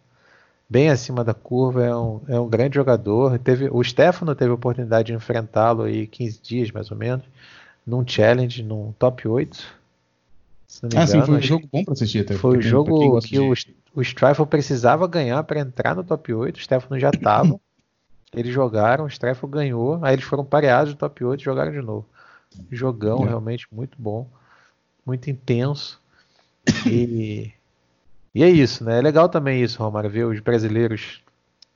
bem 0.68 0.90
acima 0.90 1.22
da 1.22 1.32
curva, 1.32 1.84
é 1.84 1.96
um, 1.96 2.20
é 2.28 2.40
um 2.40 2.48
grande 2.48 2.74
jogador. 2.74 3.38
Teve, 3.38 3.68
o 3.70 3.82
Stefano 3.82 4.34
teve 4.34 4.50
a 4.50 4.54
oportunidade 4.54 5.06
de 5.06 5.14
enfrentá-lo 5.14 5.84
aí 5.84 6.06
15 6.06 6.40
dias 6.42 6.70
mais 6.70 6.90
ou 6.90 6.96
menos, 6.96 7.24
num 7.86 8.06
challenge, 8.06 8.62
num 8.62 8.92
top 8.98 9.28
8. 9.28 9.64
ah, 10.82 10.86
engano, 10.86 11.06
sim, 11.06 11.22
foi 11.22 11.36
um 11.36 11.42
jogo 11.42 11.68
bom 11.72 11.84
para 11.84 11.92
assistir 11.92 12.20
até. 12.20 12.34
Foi 12.34 12.58
o 12.58 12.62
jogo 12.62 13.20
que 13.20 13.38
o, 13.38 13.52
o 13.96 14.02
Strifle 14.02 14.46
precisava 14.46 15.08
ganhar 15.08 15.42
para 15.42 15.58
entrar 15.58 15.96
no 15.96 16.04
top 16.04 16.32
8, 16.32 16.56
o 16.56 16.60
Stefano 16.60 17.00
já 17.00 17.08
estava. 17.08 17.58
eles 18.32 18.52
jogaram, 18.52 19.06
o 19.06 19.08
Strifle 19.08 19.48
ganhou, 19.48 19.98
aí 20.04 20.14
eles 20.14 20.24
foram 20.24 20.44
pareados 20.44 20.92
no 20.92 20.98
top 20.98 21.24
8 21.24 21.40
e 21.40 21.44
jogaram 21.44 21.72
de 21.72 21.80
novo. 21.80 22.06
Jogão 22.70 23.24
é. 23.24 23.28
realmente 23.28 23.66
muito 23.72 23.96
bom, 23.98 24.28
muito 25.04 25.30
intenso. 25.30 26.00
E 26.86 27.52
e 28.36 28.42
é 28.44 28.50
isso, 28.50 28.84
né? 28.84 28.98
É 28.98 29.00
legal 29.00 29.30
também 29.30 29.62
isso, 29.62 29.82
Romário, 29.82 30.10
ver 30.10 30.24
os 30.24 30.40
brasileiros 30.40 31.22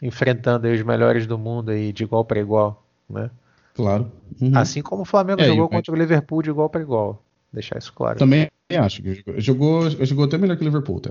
enfrentando 0.02 0.68
os 0.68 0.82
melhores 0.82 1.26
do 1.26 1.38
mundo 1.38 1.70
aí 1.70 1.90
de 1.90 2.04
igual 2.04 2.22
para 2.22 2.38
igual, 2.38 2.84
né? 3.08 3.30
Claro. 3.72 4.12
Uhum. 4.38 4.52
Assim 4.54 4.82
como 4.82 5.02
o 5.02 5.06
Flamengo 5.06 5.40
é, 5.40 5.46
jogou 5.46 5.70
contra 5.70 5.90
o 5.90 5.96
Liverpool 5.96 6.42
de 6.42 6.50
igual 6.50 6.68
para 6.68 6.82
igual. 6.82 7.22
Deixar 7.50 7.78
isso 7.78 7.90
claro. 7.94 8.18
Também 8.18 8.50
acho 8.76 9.02
que 9.02 9.24
jogou, 9.38 9.90
jogou 9.90 10.24
até 10.24 10.38
melhor 10.38 10.56
que 10.56 10.62
o 10.62 10.66
Liverpool, 10.66 11.00
tá? 11.00 11.10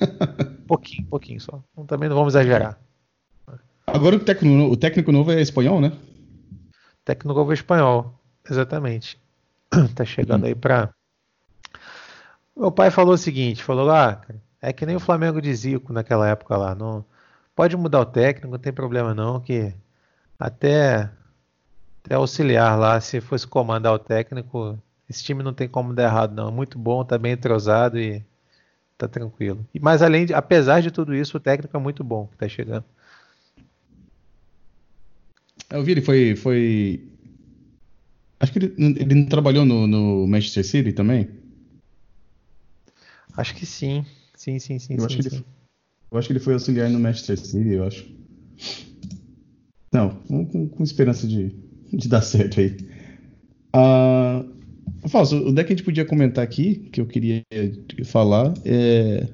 pouquinho, 0.66 1.06
pouquinho 1.08 1.40
só. 1.40 1.62
Também 1.86 2.08
não 2.08 2.16
vamos 2.16 2.34
exagerar. 2.34 2.78
Agora 3.86 4.16
o 4.16 4.20
técnico, 4.20 4.72
o 4.72 4.76
técnico 4.76 5.12
novo 5.12 5.30
é 5.32 5.40
espanhol, 5.40 5.80
né? 5.80 5.92
técnico 7.06 7.38
novo 7.38 7.52
é 7.52 7.54
espanhol, 7.54 8.20
exatamente. 8.50 9.18
tá 9.94 10.04
chegando 10.04 10.42
hum. 10.42 10.46
aí 10.48 10.54
pra. 10.54 10.92
Meu 12.54 12.70
pai 12.70 12.90
falou 12.90 13.14
o 13.14 13.18
seguinte: 13.18 13.62
falou 13.62 13.86
lá, 13.86 14.10
ah, 14.10 14.16
cara, 14.16 14.42
é 14.60 14.72
que 14.72 14.84
nem 14.84 14.96
o 14.96 15.00
Flamengo 15.00 15.40
de 15.40 15.54
Zico 15.54 15.92
naquela 15.92 16.28
época 16.28 16.56
lá. 16.56 16.74
Não, 16.74 17.04
pode 17.54 17.76
mudar 17.76 18.00
o 18.00 18.06
técnico, 18.06 18.52
não 18.52 18.58
tem 18.58 18.72
problema 18.72 19.14
não, 19.14 19.40
que 19.40 19.72
até, 20.38 21.10
até 22.04 22.16
auxiliar 22.16 22.78
lá, 22.78 23.00
se 23.00 23.20
fosse 23.20 23.46
comandar 23.46 23.94
o 23.94 23.98
técnico, 23.98 24.78
esse 25.08 25.22
time 25.22 25.42
não 25.42 25.52
tem 25.52 25.68
como 25.68 25.94
dar 25.94 26.04
errado 26.04 26.34
não. 26.34 26.50
Muito 26.50 26.78
bom, 26.78 27.04
tá 27.04 27.16
bem 27.16 27.32
entrosado 27.32 27.98
e 27.98 28.22
tá 28.98 29.06
tranquilo. 29.06 29.66
E 29.74 29.80
mas 29.80 30.02
além 30.02 30.26
de, 30.26 30.34
apesar 30.34 30.80
de 30.80 30.90
tudo 30.90 31.14
isso, 31.14 31.36
o 31.36 31.40
técnico 31.40 31.76
é 31.76 31.80
muito 31.80 32.02
bom 32.02 32.26
que 32.26 32.36
tá 32.36 32.48
chegando. 32.48 32.84
Eu 35.70 35.82
vi, 35.82 35.92
ele 35.92 36.02
foi, 36.02 36.36
foi... 36.36 37.08
Acho 38.38 38.52
que 38.52 38.58
ele, 38.58 38.74
ele 38.78 39.14
não 39.14 39.26
trabalhou 39.26 39.64
no, 39.64 39.86
no 39.86 40.26
Manchester 40.26 40.64
City 40.64 40.92
também? 40.92 41.28
Acho 43.36 43.54
que 43.54 43.66
sim. 43.66 44.04
Sim, 44.34 44.58
sim, 44.58 44.78
sim. 44.78 44.94
Eu, 44.94 45.00
sim, 45.00 45.06
acho, 45.06 45.22
sim. 45.22 45.28
Que 45.28 45.36
ele, 45.36 45.44
eu 46.10 46.18
acho 46.18 46.28
que 46.28 46.32
ele 46.32 46.40
foi 46.40 46.54
auxiliar 46.54 46.88
no 46.90 47.00
Manchester 47.00 47.38
City, 47.38 47.70
eu 47.70 47.84
acho. 47.84 48.06
Não, 49.92 50.10
com, 50.10 50.68
com 50.68 50.82
esperança 50.82 51.26
de, 51.26 51.54
de 51.92 52.08
dar 52.08 52.22
certo 52.22 52.60
aí. 52.60 52.76
Uh, 53.74 54.55
Fausto, 55.08 55.36
o 55.36 55.52
deck 55.52 55.66
que 55.66 55.72
a 55.72 55.76
gente 55.76 55.84
podia 55.84 56.04
comentar 56.04 56.42
aqui, 56.42 56.88
que 56.92 57.00
eu 57.00 57.06
queria 57.06 57.42
falar, 58.04 58.54
é, 58.64 59.26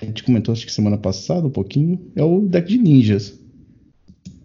a 0.00 0.04
gente 0.04 0.22
comentou 0.24 0.52
acho 0.52 0.64
que 0.66 0.72
semana 0.72 0.96
passada 0.96 1.46
um 1.46 1.50
pouquinho, 1.50 2.00
é 2.16 2.22
o 2.22 2.40
deck 2.40 2.68
de 2.68 2.78
ninjas. 2.78 3.38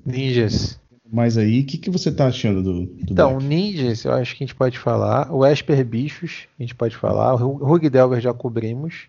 Ninjas. 0.06 0.80
Mas 1.12 1.38
aí, 1.38 1.62
o 1.62 1.66
que, 1.66 1.78
que 1.78 1.92
você 1.92 2.12
tá 2.12 2.26
achando 2.28 2.64
do, 2.64 2.86
do 2.88 3.14
Então, 3.14 3.38
deck? 3.38 3.48
ninjas, 3.48 4.04
eu 4.04 4.14
acho 4.14 4.36
que 4.36 4.44
a 4.44 4.48
gente 4.48 4.56
pode 4.56 4.80
falar. 4.80 5.32
O 5.32 5.46
Esper 5.46 5.86
Bichos, 5.86 6.48
a 6.60 6.64
gente 6.64 6.74
pode 6.74 6.96
falar. 6.96 7.36
O 7.36 7.58
Rug 7.64 7.88
Delver 7.90 8.20
já 8.20 8.34
cobrimos. 8.34 9.08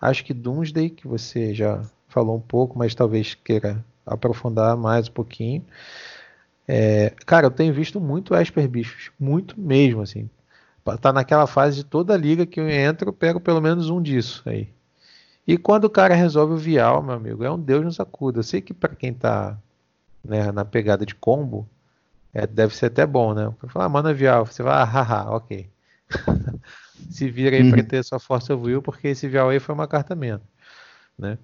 Acho 0.00 0.24
que 0.24 0.34
Doomsday, 0.34 0.90
que 0.90 1.06
você 1.06 1.54
já 1.54 1.80
falou 2.08 2.36
um 2.36 2.40
pouco, 2.40 2.76
mas 2.78 2.94
talvez 2.94 3.34
queira 3.34 3.84
aprofundar 4.04 4.76
mais 4.76 5.08
um 5.08 5.12
pouquinho. 5.12 5.64
É, 6.66 7.12
cara, 7.24 7.46
eu 7.46 7.50
tenho 7.50 7.72
visto 7.72 8.00
muito 8.00 8.34
Esper 8.34 8.68
Bichos, 8.68 9.10
muito 9.18 9.58
mesmo, 9.58 10.00
assim. 10.02 10.28
Tá 11.00 11.12
naquela 11.12 11.46
fase 11.46 11.76
de 11.76 11.84
toda 11.84 12.16
liga 12.16 12.44
que 12.44 12.60
eu 12.60 12.68
entro, 12.68 13.08
eu 13.08 13.12
pego 13.12 13.40
pelo 13.40 13.60
menos 13.60 13.88
um 13.88 14.02
disso 14.02 14.42
aí. 14.46 14.68
E 15.46 15.56
quando 15.58 15.84
o 15.84 15.90
cara 15.90 16.14
resolve 16.14 16.54
o 16.54 16.58
Vial, 16.58 17.02
meu 17.02 17.14
amigo, 17.14 17.44
é 17.44 17.50
um 17.50 17.58
Deus 17.58 17.84
nos 17.84 18.00
acuda. 18.00 18.38
Eu 18.38 18.42
sei 18.42 18.60
que 18.60 18.72
para 18.72 18.94
quem 18.94 19.12
tá 19.12 19.58
né, 20.24 20.50
na 20.52 20.64
pegada 20.64 21.04
de 21.04 21.14
combo, 21.14 21.68
é, 22.32 22.46
deve 22.46 22.74
ser 22.74 22.86
até 22.86 23.06
bom, 23.06 23.34
né? 23.34 23.52
Falar, 23.68 23.84
ah, 23.86 23.88
manda 23.88 24.14
Vial, 24.14 24.46
você 24.46 24.62
vai, 24.62 24.74
ah, 24.74 24.84
haha, 24.84 25.30
ok. 25.30 25.68
se 27.10 27.30
vira 27.30 27.56
aí 27.56 27.62
uhum. 27.62 27.70
para 27.70 27.82
ter 27.82 28.04
sua 28.04 28.18
of 28.18 28.52
Will, 28.54 28.82
porque 28.82 29.08
esse 29.08 29.28
VAE 29.28 29.60
foi 29.60 29.74
uma 29.74 29.86
carta 29.86 30.14
menos, 30.14 30.42
né? 31.18 31.38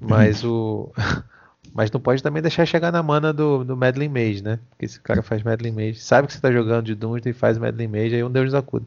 Mas 0.00 0.44
o 0.44 0.92
mas 1.72 1.90
não 1.90 2.00
pode 2.00 2.22
também 2.22 2.42
deixar 2.42 2.66
chegar 2.66 2.92
na 2.92 3.02
mana 3.02 3.32
do, 3.32 3.64
do 3.64 3.76
Medley 3.76 4.08
Mage, 4.08 4.42
né? 4.42 4.58
Porque 4.70 4.84
esse 4.84 5.00
cara 5.00 5.22
faz 5.22 5.42
Medley 5.42 5.72
Mage, 5.72 6.00
sabe 6.00 6.26
que 6.28 6.34
você 6.34 6.40
tá 6.40 6.50
jogando 6.52 6.86
de 6.86 6.94
Doomsday 6.94 7.30
e 7.30 7.34
faz 7.34 7.58
Medley 7.58 7.88
Mage, 7.88 8.16
aí 8.16 8.24
um 8.24 8.30
Deus 8.30 8.46
nos 8.46 8.54
acuda. 8.54 8.86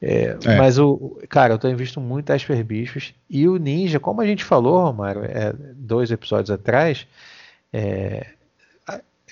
É, 0.00 0.36
é. 0.44 0.56
Mas 0.56 0.78
o 0.78 1.18
cara, 1.28 1.54
eu 1.54 1.58
tenho 1.58 1.76
visto 1.76 2.00
muito 2.00 2.30
Asper 2.30 2.64
Bichos 2.64 3.14
e 3.28 3.48
o 3.48 3.56
Ninja, 3.56 3.98
como 3.98 4.20
a 4.20 4.26
gente 4.26 4.44
falou, 4.44 4.84
Romário, 4.84 5.24
é, 5.24 5.52
dois 5.74 6.10
episódios 6.10 6.50
atrás, 6.50 7.06
é, 7.72 8.26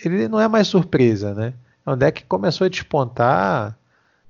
ele 0.05 0.29
não 0.29 0.41
é 0.41 0.49
mais 0.49 0.67
surpresa, 0.67 1.35
né? 1.35 1.55
É 1.85 1.91
um 1.91 1.97
deck 1.97 2.23
que 2.23 2.29
começou 2.29 2.65
a 2.65 2.69
despontar 2.69 3.77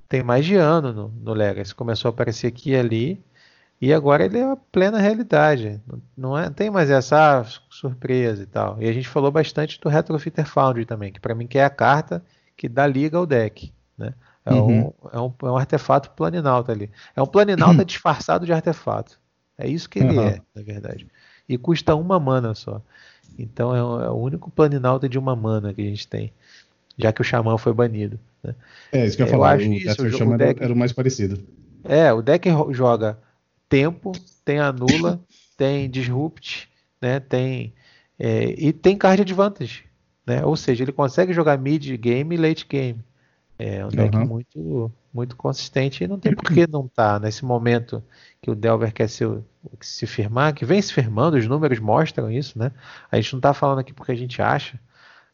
tem 0.08 0.22
mais 0.22 0.44
de 0.44 0.54
ano 0.56 0.92
no, 0.92 1.08
no 1.08 1.32
Legacy. 1.32 1.74
Começou 1.74 2.08
a 2.08 2.12
aparecer 2.12 2.46
aqui 2.46 2.70
e 2.70 2.76
ali. 2.76 3.20
E 3.80 3.92
agora 3.92 4.24
ele 4.24 4.38
é 4.38 4.44
a 4.44 4.56
plena 4.56 4.98
realidade. 4.98 5.80
Não 6.16 6.36
é, 6.36 6.48
tem 6.48 6.70
mais 6.70 6.90
essa 6.90 7.40
ah, 7.40 7.44
surpresa 7.68 8.42
e 8.42 8.46
tal. 8.46 8.80
E 8.80 8.88
a 8.88 8.92
gente 8.92 9.08
falou 9.08 9.30
bastante 9.30 9.78
do 9.80 9.88
Retrofitter 9.88 10.46
Foundry 10.46 10.86
também, 10.86 11.12
que 11.12 11.20
para 11.20 11.34
mim 11.34 11.46
que 11.46 11.58
é 11.58 11.64
a 11.64 11.70
carta 11.70 12.24
que 12.56 12.68
dá 12.68 12.86
liga 12.86 13.18
ao 13.18 13.26
deck. 13.26 13.72
Né? 13.98 14.14
É, 14.44 14.54
uhum. 14.54 14.86
um, 14.86 14.92
é, 15.12 15.20
um, 15.20 15.32
é 15.42 15.50
um 15.50 15.56
artefato 15.56 16.10
planinalta 16.10 16.72
ali. 16.72 16.90
É 17.14 17.20
um 17.20 17.26
planinalta 17.26 17.80
uhum. 17.80 17.84
disfarçado 17.86 18.46
de 18.46 18.52
artefato. 18.52 19.18
É 19.58 19.68
isso 19.68 19.90
que 19.90 19.98
ele 19.98 20.16
uhum. 20.16 20.26
é, 20.26 20.40
na 20.54 20.62
verdade. 20.62 21.06
E 21.48 21.58
custa 21.58 21.94
uma 21.94 22.18
mana 22.18 22.54
só. 22.54 22.80
Então 23.38 23.74
é, 23.74 24.06
é 24.06 24.10
o 24.10 24.16
único 24.16 24.50
planinalta 24.50 25.06
de 25.08 25.18
uma 25.18 25.36
mana 25.36 25.74
que 25.74 25.82
a 25.82 25.84
gente 25.84 26.08
tem 26.08 26.32
já 26.98 27.12
que 27.12 27.20
o 27.20 27.24
Xamã 27.24 27.58
foi 27.58 27.72
banido. 27.72 28.18
Né? 28.42 28.54
É, 28.92 29.06
isso 29.06 29.16
que 29.16 29.22
eu 29.22 29.26
ia 29.26 29.32
falar, 29.32 29.58
o, 29.58 29.62
isso, 29.62 30.02
o, 30.02 30.34
o 30.34 30.38
deck, 30.38 30.62
era 30.62 30.72
o 30.72 30.76
mais 30.76 30.92
parecido. 30.92 31.38
É, 31.84 32.12
o 32.12 32.22
deck 32.22 32.48
joga 32.70 33.18
tempo, 33.68 34.12
tem 34.44 34.58
anula, 34.58 35.20
tem 35.56 35.88
disrupt, 35.90 36.68
né? 37.00 37.20
Tem 37.20 37.72
é, 38.18 38.54
e 38.58 38.72
tem 38.72 38.96
card 38.96 39.22
advantage, 39.22 39.84
né? 40.26 40.44
Ou 40.44 40.56
seja, 40.56 40.84
ele 40.84 40.92
consegue 40.92 41.32
jogar 41.32 41.58
mid 41.58 41.96
game 41.96 42.34
e 42.34 42.38
late 42.38 42.66
game. 42.66 43.04
É 43.58 43.84
um 43.84 43.88
deck 43.88 44.16
uhum. 44.16 44.26
muito 44.26 44.92
muito 45.16 45.34
consistente 45.34 46.04
e 46.04 46.06
não 46.06 46.18
tem 46.18 46.34
por 46.34 46.52
que 46.52 46.66
não 46.66 46.84
estar 46.84 47.14
tá 47.14 47.18
nesse 47.18 47.42
momento 47.42 48.04
que 48.42 48.50
o 48.50 48.54
Delver 48.54 48.92
quer 48.92 49.08
se, 49.08 49.24
se 49.80 50.06
firmar, 50.06 50.52
que 50.52 50.62
vem 50.62 50.80
se 50.82 50.92
firmando, 50.92 51.38
os 51.38 51.46
números 51.46 51.78
mostram 51.78 52.30
isso, 52.30 52.58
né? 52.58 52.70
A 53.10 53.16
gente 53.16 53.32
não 53.32 53.38
está 53.38 53.54
falando 53.54 53.78
aqui 53.78 53.94
porque 53.94 54.12
a 54.12 54.16
gente 54.16 54.42
acha, 54.42 54.78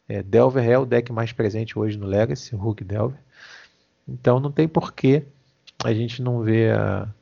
é, 0.07 0.23
Delver 0.23 0.69
é 0.69 0.77
o 0.77 0.85
deck 0.85 1.11
mais 1.11 1.33
presente 1.33 1.77
hoje 1.77 1.97
no 1.97 2.05
Legacy, 2.05 2.55
o 2.55 2.57
Hulk 2.57 2.81
Delver. 2.85 3.19
Então 4.07 4.39
não 4.39 4.51
tem 4.51 4.69
porquê 4.69 5.23
a 5.83 5.93
gente 5.93 6.21
não 6.21 6.41
ver 6.41 6.73
a, 6.75 7.13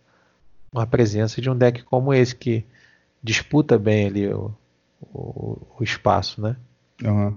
a 0.74 0.86
presença 0.86 1.42
de 1.42 1.50
um 1.50 1.58
deck 1.58 1.84
como 1.84 2.14
esse 2.14 2.36
que 2.36 2.64
disputa 3.24 3.78
bem 3.78 4.08
ali 4.08 4.28
o, 4.28 4.52
o, 5.14 5.58
o 5.80 5.84
espaço, 5.84 6.42
né? 6.42 6.56
Uhum. 7.04 7.36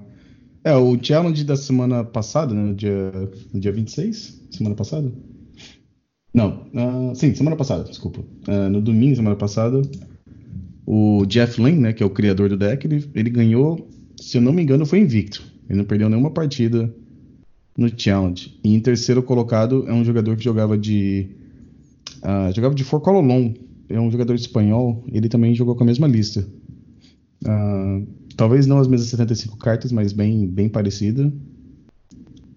É, 0.62 0.74
o 0.74 0.98
challenge 1.02 1.44
da 1.44 1.56
semana 1.56 2.04
passada, 2.04 2.54
né, 2.54 2.62
no 2.62 2.74
dia, 2.74 3.12
no 3.52 3.60
dia 3.60 3.72
26, 3.72 4.46
semana 4.50 4.74
passada? 4.74 5.12
Não, 6.32 6.66
uh, 6.74 7.14
sim, 7.14 7.34
semana 7.34 7.56
passada, 7.56 7.84
desculpa. 7.84 8.20
Uh, 8.48 8.70
no 8.70 8.80
domingo, 8.80 9.16
semana 9.16 9.36
passada, 9.36 9.82
o 10.86 11.26
Jeff 11.26 11.60
Lynne, 11.60 11.80
né, 11.80 11.92
que 11.92 12.02
é 12.02 12.06
o 12.06 12.10
criador 12.10 12.48
do 12.48 12.56
deck, 12.56 12.86
ele, 12.86 13.10
ele 13.14 13.30
ganhou 13.30 13.88
se 14.24 14.38
eu 14.38 14.42
não 14.42 14.52
me 14.52 14.62
engano, 14.62 14.86
foi 14.86 15.00
invicto. 15.00 15.44
Ele 15.68 15.78
não 15.78 15.84
perdeu 15.84 16.08
nenhuma 16.08 16.30
partida 16.30 16.92
no 17.76 17.90
Challenge. 17.94 18.58
E 18.62 18.74
em 18.74 18.80
terceiro 18.80 19.22
colocado 19.22 19.86
é 19.88 19.92
um 19.92 20.04
jogador 20.04 20.36
que 20.36 20.44
jogava 20.44 20.78
de. 20.78 21.28
Uh, 22.24 22.52
jogava 22.54 22.74
de 22.74 22.84
Forcololon. 22.84 23.52
É 23.88 24.00
um 24.00 24.10
jogador 24.10 24.34
espanhol. 24.34 25.04
Ele 25.12 25.28
também 25.28 25.54
jogou 25.54 25.76
com 25.76 25.84
a 25.84 25.86
mesma 25.86 26.06
lista. 26.06 26.46
Uh, 27.44 28.06
talvez 28.36 28.66
não 28.66 28.78
as 28.78 28.88
mesmas 28.88 29.10
75 29.10 29.58
cartas, 29.58 29.92
mas 29.92 30.12
bem, 30.12 30.46
bem 30.46 30.68
parecida. 30.68 31.32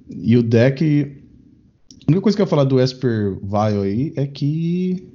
E 0.09 0.37
o 0.37 0.43
deck. 0.43 1.17
A 2.07 2.11
única 2.11 2.21
coisa 2.21 2.37
que 2.37 2.41
eu 2.41 2.45
ia 2.45 2.49
falar 2.49 2.63
do 2.63 2.79
Esper 2.79 3.37
Vile 3.41 3.83
aí 3.83 4.13
é 4.15 4.25
que. 4.25 5.07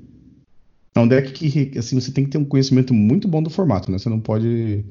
É 0.94 1.00
um 1.00 1.08
deck 1.08 1.32
que 1.32 1.78
assim, 1.78 1.98
você 1.98 2.12
tem 2.12 2.24
que 2.24 2.30
ter 2.30 2.36
um 2.38 2.44
conhecimento 2.44 2.92
muito 2.92 3.26
bom 3.26 3.42
do 3.42 3.48
formato, 3.48 3.90
né? 3.90 3.96
Você 3.96 4.10
não 4.10 4.20
pode 4.20 4.84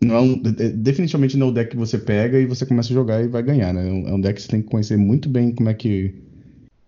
Não 0.00 0.16
é, 0.16 0.64
é 0.66 0.68
definitivamente 0.68 1.36
não 1.36 1.48
é 1.48 1.50
o 1.50 1.52
deck 1.52 1.72
que 1.72 1.76
você 1.76 1.98
pega 1.98 2.38
e 2.38 2.46
você 2.46 2.64
começa 2.64 2.92
a 2.92 2.94
jogar 2.94 3.20
e 3.20 3.26
vai 3.26 3.42
ganhar, 3.42 3.74
né? 3.74 3.88
É 3.88 4.14
um 4.14 4.20
deck 4.20 4.36
que 4.36 4.42
você 4.42 4.48
tem 4.48 4.62
que 4.62 4.68
conhecer 4.68 4.96
muito 4.96 5.28
bem 5.28 5.52
como 5.52 5.68
é 5.68 5.74
que 5.74 6.14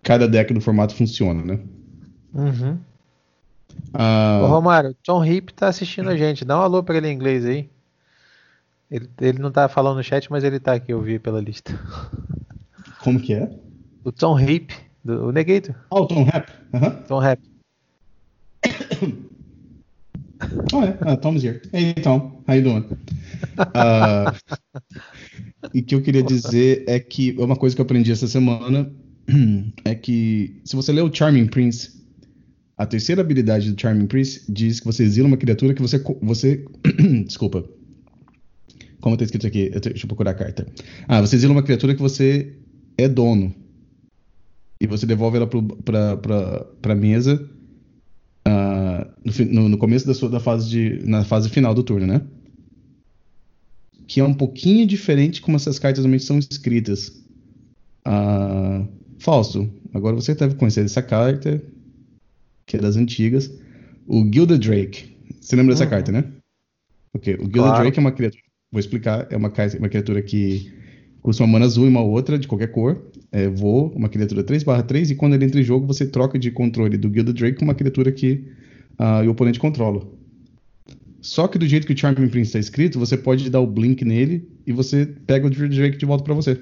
cada 0.03 0.27
deck 0.27 0.53
do 0.53 0.61
formato 0.61 0.95
funciona, 0.95 1.43
né? 1.43 1.59
Uhum. 2.33 2.77
Uh... 3.93 4.43
Ô, 4.43 4.47
Romário, 4.47 4.95
Tom 5.03 5.23
Hip 5.23 5.53
tá 5.53 5.67
assistindo 5.67 6.09
a 6.09 6.17
gente. 6.17 6.45
Dá 6.45 6.57
um 6.57 6.61
alô 6.61 6.83
pra 6.83 6.97
ele 6.97 7.07
em 7.07 7.13
inglês 7.13 7.45
aí. 7.45 7.69
Ele, 8.89 9.09
ele 9.21 9.39
não 9.39 9.51
tá 9.51 9.69
falando 9.69 9.97
no 9.97 10.03
chat, 10.03 10.29
mas 10.29 10.43
ele 10.43 10.59
tá 10.59 10.73
aqui, 10.73 10.91
eu 10.91 11.01
vi 11.01 11.17
pela 11.17 11.39
lista. 11.39 11.79
Como 13.03 13.19
que 13.19 13.33
é? 13.33 13.49
O 14.03 14.11
Tom 14.11 14.39
Hip, 14.39 14.73
do, 15.03 15.27
o 15.27 15.31
Negator. 15.31 15.75
Ah, 15.89 15.99
o 15.99 16.05
Tom 16.07 16.23
Rap. 16.23 16.51
Uhum. 16.73 17.03
Tom 17.07 17.19
Rap. 17.19 17.41
Oh, 20.73 20.83
é. 20.83 21.13
Uh, 21.13 21.17
Tom's 21.17 21.43
here. 21.43 21.61
Hey, 21.71 21.93
Tom. 21.93 22.43
How 22.47 22.55
you 22.55 22.63
doing? 22.63 22.85
Uh, 23.57 24.33
e 25.73 25.79
o 25.79 25.83
que 25.83 25.95
eu 25.95 26.01
queria 26.01 26.23
dizer 26.23 26.83
é 26.87 26.99
que 26.99 27.35
uma 27.37 27.55
coisa 27.55 27.75
que 27.75 27.81
eu 27.81 27.85
aprendi 27.85 28.11
essa 28.11 28.27
semana 28.27 28.91
é 29.85 29.95
que 29.95 30.61
se 30.63 30.75
você 30.75 30.91
ler 30.91 31.01
o 31.01 31.13
Charming 31.13 31.47
Prince, 31.47 32.01
a 32.77 32.85
terceira 32.85 33.21
habilidade 33.21 33.71
do 33.71 33.79
Charming 33.79 34.07
Prince 34.07 34.41
diz 34.51 34.79
que 34.79 34.85
você 34.85 35.03
exila 35.03 35.27
uma 35.27 35.37
criatura 35.37 35.73
que 35.73 35.81
você. 35.81 36.03
você 36.21 36.65
desculpa. 37.25 37.63
Como 38.99 39.15
está 39.15 39.25
escrito 39.25 39.47
aqui? 39.47 39.69
Deixa 39.69 40.05
eu 40.05 40.07
procurar 40.07 40.31
a 40.31 40.35
carta. 40.35 40.67
Ah, 41.07 41.21
você 41.21 41.35
exila 41.35 41.53
uma 41.53 41.63
criatura 41.63 41.95
que 41.95 42.01
você 42.01 42.55
é 42.97 43.07
dono. 43.07 43.53
E 44.79 44.87
você 44.87 45.05
devolve 45.05 45.37
ela 45.37 45.47
para 45.47 46.93
a 46.93 46.95
mesa 46.95 47.47
uh, 48.47 49.51
no, 49.51 49.69
no, 49.69 49.77
começo 49.77 50.07
da, 50.07 50.13
sua, 50.13 50.29
da 50.29 50.39
fase 50.39 50.69
de, 50.69 51.07
na 51.07 51.23
fase 51.23 51.49
final 51.49 51.73
do 51.73 51.83
turno, 51.83 52.07
né? 52.07 52.21
Que 54.07 54.19
é 54.19 54.23
um 54.23 54.33
pouquinho 54.33 54.85
diferente 54.85 55.41
como 55.41 55.55
essas 55.55 55.77
cartas 55.79 56.03
normalmente 56.03 56.25
são 56.25 56.39
escritas. 56.39 57.23
Uh, 58.07 58.87
Fausto, 59.21 59.69
agora 59.93 60.15
você 60.15 60.33
deve 60.33 60.55
conhecer 60.55 60.83
essa 60.83 60.99
carta, 60.99 61.61
que 62.65 62.75
é 62.75 62.79
das 62.79 62.95
antigas. 62.97 63.53
O 64.07 64.27
Gilda 64.33 64.57
Drake. 64.57 65.15
Você 65.39 65.55
lembra 65.55 65.75
dessa 65.75 65.83
uhum. 65.83 65.91
carta, 65.91 66.11
né? 66.11 66.23
Ok, 67.13 67.35
o 67.35 67.41
Gilda 67.41 67.59
claro. 67.59 67.81
Drake 67.83 67.99
é 67.99 68.01
uma 68.01 68.11
criatura. 68.11 68.43
Vou 68.71 68.79
explicar. 68.79 69.27
É 69.29 69.37
uma, 69.37 69.53
uma 69.77 69.89
criatura 69.89 70.23
que 70.23 70.73
custa 71.21 71.43
uma 71.43 71.53
mana 71.53 71.65
azul 71.65 71.85
e 71.85 71.89
uma 71.89 72.01
outra, 72.01 72.39
de 72.39 72.47
qualquer 72.47 72.71
cor. 72.71 72.99
É, 73.31 73.47
voa, 73.47 73.91
uma 73.95 74.09
criatura 74.09 74.43
3/3, 74.43 75.11
e 75.11 75.15
quando 75.15 75.35
ele 75.35 75.45
entra 75.45 75.61
em 75.61 75.63
jogo, 75.63 75.85
você 75.85 76.07
troca 76.07 76.39
de 76.39 76.49
controle 76.49 76.97
do 76.97 77.13
Gilda 77.13 77.31
Drake 77.31 77.59
com 77.59 77.65
uma 77.65 77.75
criatura 77.75 78.11
que 78.11 78.43
uh, 78.99 79.23
o 79.27 79.29
oponente 79.29 79.59
controla. 79.59 80.01
Só 81.21 81.47
que 81.47 81.59
do 81.59 81.67
jeito 81.67 81.85
que 81.85 81.93
o 81.93 81.97
Charming 81.97 82.27
Prince 82.27 82.47
está 82.47 82.57
escrito, 82.57 82.97
você 82.97 83.15
pode 83.15 83.51
dar 83.51 83.59
o 83.59 83.67
blink 83.67 84.03
nele 84.03 84.49
e 84.65 84.73
você 84.73 85.05
pega 85.05 85.45
o 85.45 85.53
Gilda 85.53 85.75
Drake 85.75 85.97
de 85.97 86.07
volta 86.07 86.23
para 86.23 86.33
você. 86.33 86.59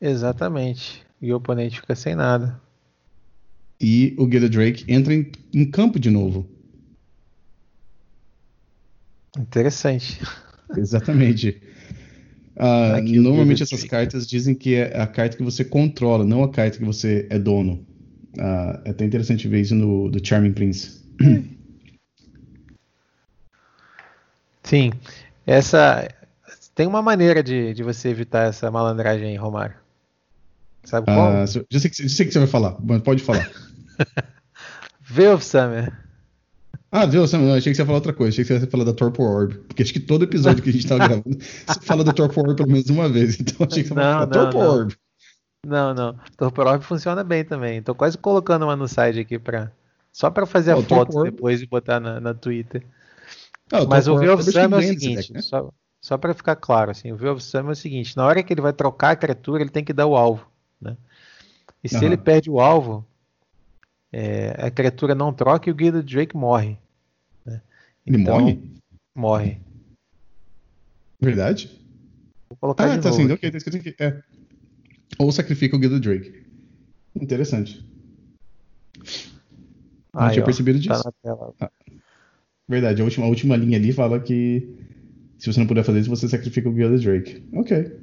Exatamente. 0.00 1.04
E 1.20 1.32
o 1.32 1.36
oponente 1.36 1.80
fica 1.80 1.94
sem 1.94 2.14
nada. 2.14 2.60
E 3.80 4.14
o 4.18 4.30
Gilda 4.30 4.48
Drake 4.48 4.84
entra 4.88 5.14
em, 5.14 5.30
em 5.52 5.70
campo 5.70 5.98
de 5.98 6.10
novo. 6.10 6.48
Interessante. 9.38 10.20
Exatamente. 10.76 11.60
Uh, 12.56 13.00
normalmente 13.22 13.62
essas 13.62 13.84
cartas 13.84 14.26
dizem 14.26 14.54
que 14.54 14.74
é 14.74 15.00
a 15.00 15.06
carta 15.06 15.34
que 15.34 15.42
você 15.42 15.64
controla, 15.64 16.26
não 16.26 16.44
a 16.44 16.50
carta 16.50 16.76
que 16.76 16.84
você 16.84 17.26
é 17.30 17.38
dono. 17.38 17.86
Uh, 18.36 18.82
é 18.84 18.90
até 18.90 19.06
interessante 19.06 19.48
ver 19.48 19.62
isso 19.62 19.74
no 19.74 20.10
do 20.10 20.22
Charming 20.22 20.52
Prince. 20.52 21.00
Sim. 24.62 24.92
Essa 25.46 26.06
tem 26.74 26.86
uma 26.86 27.00
maneira 27.00 27.42
de, 27.42 27.72
de 27.72 27.82
você 27.82 28.10
evitar 28.10 28.48
essa 28.48 28.70
malandragem 28.70 29.28
aí, 29.28 29.36
Romário. 29.36 29.79
Sabe 30.84 31.06
qual? 31.06 31.44
Uh, 31.44 31.46
já, 31.70 31.80
sei 31.80 31.90
que, 31.90 32.02
já 32.02 32.08
sei 32.08 32.26
que 32.26 32.32
você 32.32 32.38
vai 32.38 32.48
falar, 32.48 32.76
mas 32.82 33.02
pode 33.02 33.22
falar. 33.22 33.48
Veil 35.00 35.40
Summer. 35.40 35.92
Ah, 36.92 37.06
viu? 37.06 37.20
Eu 37.24 37.54
achei 37.54 37.70
que 37.70 37.76
você 37.76 37.82
ia 37.82 37.86
falar 37.86 37.98
outra 37.98 38.12
coisa. 38.12 38.30
Achei 38.30 38.44
que 38.44 38.52
você 38.52 38.64
ia 38.64 38.70
falar 38.70 38.84
da 38.84 38.92
Torpor 38.92 39.28
Orb. 39.28 39.54
Porque 39.58 39.82
acho 39.82 39.92
que 39.92 40.00
todo 40.00 40.24
episódio 40.24 40.62
que 40.62 40.70
a 40.70 40.72
gente 40.72 40.86
tava 40.86 40.98
gravando, 41.06 41.38
você 41.38 41.80
fala 41.82 42.02
da 42.02 42.12
Torpor 42.12 42.44
Orb 42.44 42.56
pelo 42.56 42.70
menos 42.70 42.90
uma 42.90 43.08
vez. 43.08 43.38
Então 43.40 43.66
achei 43.66 43.82
que 43.82 43.88
você 43.88 43.94
ia 43.94 44.00
falar 44.00 44.24
da 44.24 44.40
Torpor 44.40 44.64
não. 44.64 44.70
Orb. 44.70 44.96
Não, 45.64 45.94
não. 45.94 46.18
Torpor 46.36 46.66
Orb 46.66 46.84
funciona 46.84 47.22
bem 47.22 47.44
também. 47.44 47.82
Tô 47.82 47.94
quase 47.94 48.18
colocando 48.18 48.64
uma 48.64 48.74
no 48.74 48.88
site 48.88 49.20
aqui 49.20 49.38
pra. 49.38 49.70
Só 50.12 50.30
pra 50.30 50.44
fazer 50.44 50.72
a 50.72 50.82
foto 50.82 51.22
depois 51.22 51.62
e 51.62 51.66
botar 51.66 52.00
na, 52.00 52.20
na 52.20 52.34
Twitter. 52.34 52.84
Não, 53.72 53.86
Mas 53.86 54.08
o 54.08 54.18
Veil 54.18 54.34
of 54.34 54.42
Summer 54.42 54.72
é 54.72 54.76
o 54.78 54.82
seguinte, 54.82 55.16
deck, 55.16 55.32
né? 55.32 55.40
só, 55.40 55.70
só 56.00 56.18
pra 56.18 56.34
ficar 56.34 56.56
claro, 56.56 56.90
assim, 56.90 57.12
o 57.12 57.16
Veil 57.16 57.34
of 57.34 57.42
Summer 57.42 57.68
é 57.68 57.72
o 57.72 57.76
seguinte, 57.76 58.16
na 58.16 58.26
hora 58.26 58.42
que 58.42 58.52
ele 58.52 58.60
vai 58.60 58.72
trocar 58.72 59.10
a 59.10 59.16
criatura, 59.16 59.62
ele 59.62 59.70
tem 59.70 59.84
que 59.84 59.92
dar 59.92 60.06
o 60.06 60.16
alvo, 60.16 60.49
né? 60.80 60.96
E 61.82 61.88
se 61.88 61.96
uhum. 61.96 62.04
ele 62.04 62.16
perde 62.16 62.50
o 62.50 62.60
alvo, 62.60 63.06
é, 64.12 64.54
a 64.58 64.70
criatura 64.70 65.14
não 65.14 65.32
troca 65.32 65.68
e 65.68 65.72
o 65.72 65.74
Guido 65.74 66.02
Drake 66.02 66.36
morre. 66.36 66.78
Ele 68.06 68.22
então, 68.22 68.40
morre? 68.40 68.60
Morre. 69.14 69.60
Verdade? 71.20 71.70
Vou 72.48 72.56
colocar 72.56 72.92
ah, 72.92 72.98
tá 72.98 73.10
assim, 73.10 73.30
ok, 73.30 73.50
tá 73.50 73.58
escrito 73.58 73.76
aqui. 73.76 73.94
É. 74.02 74.20
Ou 75.18 75.30
sacrifica 75.30 75.76
o 75.76 75.78
Guido 75.78 76.00
Drake. 76.00 76.46
Interessante. 77.14 77.86
Não 80.12 80.22
Aí, 80.22 80.32
tinha 80.32 80.42
ó, 80.42 80.46
percebido 80.46 80.78
tá 80.86 80.94
disso. 80.94 81.12
Tá 81.22 81.44
ah, 81.60 81.70
verdade, 82.66 83.00
a 83.00 83.04
última, 83.04 83.26
a 83.26 83.28
última 83.28 83.56
linha 83.56 83.78
ali 83.78 83.92
fala 83.92 84.18
que 84.18 84.68
se 85.38 85.52
você 85.52 85.60
não 85.60 85.66
puder 85.66 85.84
fazer 85.84 86.00
isso, 86.00 86.10
você 86.10 86.28
sacrifica 86.28 86.68
o 86.68 86.72
Guild 86.72 87.02
Drake. 87.02 87.42
Ok. 87.52 87.98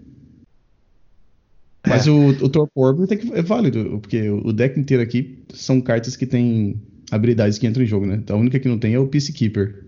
Mas 1.85 2.07
é. 2.07 2.11
o, 2.11 2.29
o 2.29 2.49
Torpor 2.49 3.07
tem 3.07 3.17
que, 3.17 3.33
é 3.33 3.41
válido, 3.41 3.99
porque 4.01 4.29
o 4.29 4.51
deck 4.51 4.79
inteiro 4.79 5.03
aqui 5.03 5.43
são 5.53 5.79
cartas 5.79 6.15
que 6.15 6.25
têm 6.25 6.81
habilidades 7.11 7.57
que 7.57 7.67
entram 7.67 7.83
em 7.83 7.87
jogo, 7.87 8.05
né? 8.05 8.15
Então 8.15 8.37
a 8.37 8.39
única 8.39 8.59
que 8.59 8.67
não 8.67 8.77
tem 8.77 8.93
é 8.93 8.99
o 8.99 9.07
Peacekeeper. 9.07 9.85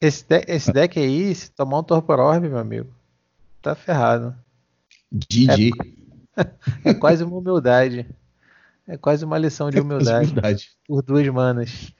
Esse, 0.00 0.24
de 0.28 0.44
esse 0.46 0.72
deck 0.72 0.98
aí, 0.98 1.34
se 1.34 1.50
tomar 1.50 1.80
um 1.80 1.82
Torpor 1.82 2.20
Orb, 2.20 2.48
meu 2.48 2.58
amigo, 2.58 2.88
tá 3.60 3.74
ferrado. 3.74 4.34
GG. 5.12 5.70
É, 6.36 6.46
é 6.90 6.94
quase 6.94 7.24
uma 7.24 7.36
humildade. 7.36 8.06
É 8.86 8.96
quase 8.96 9.24
uma 9.24 9.38
lição 9.38 9.70
de 9.70 9.80
humildade. 9.80 10.30
humildade. 10.30 10.70
Por 10.86 11.02
duas 11.02 11.26
manas. 11.28 11.92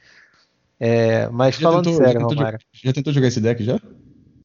É, 0.81 1.29
mas 1.31 1.57
já 1.57 1.63
falando 1.63 1.85
tentou, 1.85 2.05
sério, 2.05 2.21
já 2.21 2.27
Romário. 2.27 2.59
Já 2.73 2.93
tentou 2.93 3.13
jogar 3.13 3.29
esse 3.29 3.41
deck 3.41 3.65
já? 3.65 3.81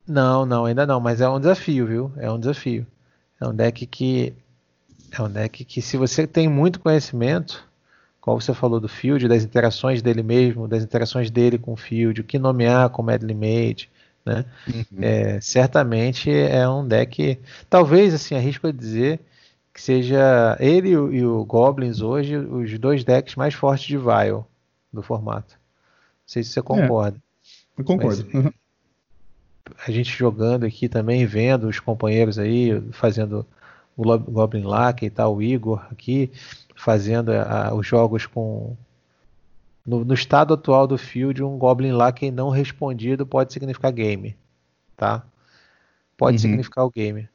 Não, 0.07 0.45
não, 0.45 0.65
ainda 0.65 0.85
não, 0.85 0.99
mas 0.99 1.21
é 1.21 1.29
um 1.29 1.39
desafio, 1.39 1.85
viu? 1.85 2.11
É 2.17 2.29
um 2.29 2.39
desafio. 2.39 2.85
É 3.43 3.47
um 3.47 3.55
deck 3.55 3.85
que. 3.85 4.33
É 5.11 5.21
um 5.21 5.29
deck 5.29 5.63
que, 5.65 5.81
se 5.81 5.95
você 5.97 6.25
tem 6.25 6.47
muito 6.47 6.79
conhecimento, 6.79 7.63
qual 8.19 8.39
você 8.39 8.53
falou 8.53 8.79
do 8.79 8.87
Field, 8.87 9.27
das 9.27 9.43
interações 9.43 10.01
dele 10.01 10.23
mesmo, 10.23 10.67
das 10.67 10.83
interações 10.83 11.29
dele 11.29 11.59
com 11.59 11.73
o 11.73 11.77
Field, 11.77 12.21
o 12.21 12.23
que 12.23 12.39
nomear 12.39 12.89
como 12.89 13.07
Medley 13.07 13.35
Made, 13.35 13.91
né? 14.25 14.45
Uhum. 14.67 14.85
É, 15.01 15.39
certamente 15.39 16.31
é 16.31 16.67
um 16.67 16.87
deck, 16.87 17.37
talvez 17.69 18.13
assim, 18.13 18.33
arrisco 18.33 18.65
a 18.65 18.71
dizer 18.71 19.19
que 19.71 19.81
seja 19.81 20.57
ele 20.59 20.89
e 20.89 20.97
o, 20.97 21.13
e 21.13 21.25
o 21.25 21.43
Goblins 21.45 21.99
hoje 22.01 22.37
os 22.37 22.79
dois 22.79 23.03
decks 23.03 23.35
mais 23.35 23.53
fortes 23.53 23.85
de 23.85 23.97
Vile 23.97 24.43
do 24.91 25.03
formato. 25.03 25.53
Não 25.53 26.27
sei 26.27 26.43
se 26.43 26.51
você 26.51 26.61
concorda. 26.61 27.17
É, 27.77 27.81
eu 27.81 27.85
concordo. 27.85 28.25
Mas, 28.31 28.45
uhum. 28.45 28.53
A 29.85 29.91
gente 29.91 30.15
jogando 30.15 30.65
aqui 30.65 30.89
também, 30.89 31.25
vendo 31.25 31.67
os 31.67 31.79
companheiros 31.79 32.37
aí 32.37 32.81
fazendo 32.91 33.45
o 33.95 34.17
Goblin 34.17 34.65
Lack 34.65 35.05
e 35.05 35.09
tal, 35.09 35.35
o 35.35 35.41
Igor 35.41 35.85
aqui 35.91 36.31
fazendo 36.75 37.31
a, 37.31 37.73
os 37.73 37.85
jogos 37.85 38.25
com. 38.25 38.75
No, 39.85 40.05
no, 40.05 40.13
estado 40.13 40.53
atual 40.53 40.87
do 40.87 40.97
field, 40.97 41.43
um 41.43 41.57
Goblin 41.57 41.91
Lackey 41.91 42.31
não 42.31 42.49
respondido 42.49 43.25
pode 43.25 43.51
significar 43.51 43.91
game. 43.91 44.35
Tá? 44.95 45.23
Pode 46.17 46.37
uhum. 46.37 46.39
significar 46.39 46.85
o 46.85 46.89
game. 46.89 47.27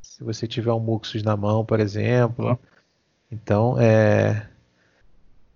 Se 0.00 0.24
você 0.24 0.48
tiver 0.48 0.72
um 0.72 0.80
Muxus 0.80 1.22
na 1.22 1.36
mão, 1.36 1.64
por 1.64 1.78
exemplo. 1.78 2.50
Uhum. 2.50 2.58
Então, 3.30 3.76
é. 3.78 4.48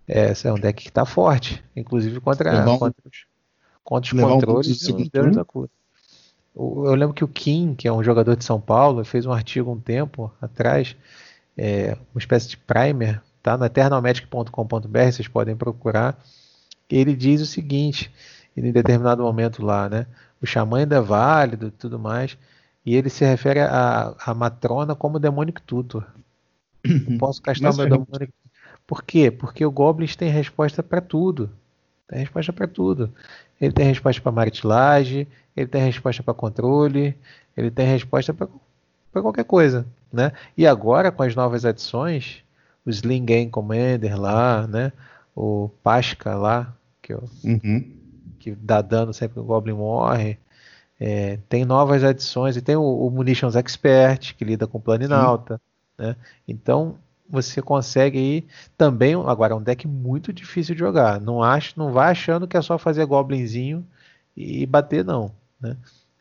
É, 0.08 0.32
é 0.44 0.52
um 0.52 0.58
deck 0.58 0.84
que 0.84 0.88
está 0.88 1.04
forte, 1.04 1.64
inclusive 1.74 2.20
contra, 2.20 2.62
um, 2.62 2.78
contra, 2.78 3.02
os, 3.10 3.26
contra 3.82 4.14
os 4.14 4.22
controles 4.22 4.88
um 4.88 5.08
Deus 5.12 5.34
da 5.34 5.44
cura. 5.44 5.68
Eu 6.56 6.94
lembro 6.94 7.14
que 7.14 7.24
o 7.24 7.28
Kim, 7.28 7.74
que 7.74 7.86
é 7.86 7.92
um 7.92 8.02
jogador 8.02 8.34
de 8.34 8.44
São 8.44 8.60
Paulo, 8.60 9.04
fez 9.04 9.26
um 9.26 9.32
artigo 9.32 9.70
um 9.70 9.78
tempo 9.78 10.32
atrás, 10.40 10.96
é, 11.56 11.96
uma 12.12 12.18
espécie 12.18 12.48
de 12.48 12.56
primer 12.56 13.22
tá? 13.46 13.56
No 13.56 13.64
eternalmagic.com.br, 13.64 14.98
vocês 15.12 15.28
podem 15.28 15.54
procurar. 15.54 16.18
Ele 16.90 17.14
diz 17.14 17.40
o 17.40 17.46
seguinte, 17.46 18.12
em 18.56 18.72
determinado 18.72 19.22
momento 19.22 19.64
lá, 19.64 19.88
né? 19.88 20.06
O 20.42 20.46
xamã 20.46 20.78
ainda 20.78 20.96
é 20.96 21.00
válido 21.00 21.68
e 21.68 21.70
tudo 21.70 21.96
mais. 21.96 22.36
E 22.84 22.96
ele 22.96 23.08
se 23.08 23.24
refere 23.24 23.60
a, 23.60 24.14
a 24.18 24.34
Matrona 24.34 24.96
como 24.96 25.20
Demonic 25.20 25.62
Tutor. 25.62 26.04
Eu 26.84 27.18
posso 27.18 27.40
castar 27.40 27.72
o 27.72 27.76
meu 27.76 27.88
Demonic 27.88 28.32
Por 28.84 29.04
quê? 29.04 29.30
Porque 29.30 29.64
o 29.64 29.70
Goblins 29.70 30.16
tem 30.16 30.28
resposta 30.28 30.82
para 30.82 31.00
tudo. 31.00 31.48
Tem 32.08 32.18
resposta 32.18 32.52
para 32.52 32.66
tudo. 32.66 33.12
Ele 33.60 33.72
tem 33.72 33.86
resposta 33.86 34.20
para 34.20 34.32
maritilagem, 34.32 35.26
ele 35.56 35.66
tem 35.66 35.82
resposta 35.82 36.22
para 36.22 36.34
controle, 36.34 37.16
ele 37.56 37.70
tem 37.70 37.86
resposta 37.86 38.34
para 38.34 38.48
qualquer 39.22 39.44
coisa, 39.44 39.86
né? 40.12 40.32
E 40.56 40.66
agora 40.66 41.10
com 41.10 41.22
as 41.22 41.34
novas 41.34 41.64
adições, 41.64 42.42
o 42.84 42.90
Sling 42.90 43.24
Game 43.24 43.50
Commander 43.50 44.18
lá, 44.18 44.66
né? 44.66 44.92
O 45.34 45.70
Pasca 45.82 46.34
lá, 46.34 46.74
que, 47.00 47.14
eu, 47.14 47.24
uhum. 47.42 47.92
que 48.38 48.52
dá 48.52 48.82
dano 48.82 49.12
sempre 49.14 49.34
que 49.34 49.40
o 49.40 49.44
Goblin 49.44 49.74
morre. 49.74 50.38
É, 50.98 51.38
tem 51.48 51.64
novas 51.64 52.02
adições 52.02 52.56
e 52.56 52.62
tem 52.62 52.76
o, 52.76 52.82
o, 52.82 53.10
Munitions 53.10 53.54
Expert 53.54 54.34
que 54.34 54.44
lida 54.44 54.66
com 54.66 54.80
Planinalta, 54.80 55.60
né? 55.98 56.16
Então 56.48 56.96
você 57.28 57.60
consegue 57.60 58.18
aí 58.18 58.44
também 58.76 59.14
agora 59.14 59.52
é 59.52 59.56
um 59.56 59.62
deck 59.62 59.86
muito 59.86 60.32
difícil 60.32 60.74
de 60.74 60.78
jogar. 60.78 61.20
Não 61.20 61.42
acho, 61.42 61.74
não 61.76 61.92
vai 61.92 62.12
achando 62.12 62.46
que 62.46 62.56
é 62.56 62.62
só 62.62 62.78
fazer 62.78 63.04
Goblinzinho 63.06 63.86
e 64.36 64.66
bater 64.66 65.04
não, 65.04 65.32
né? 65.60 65.76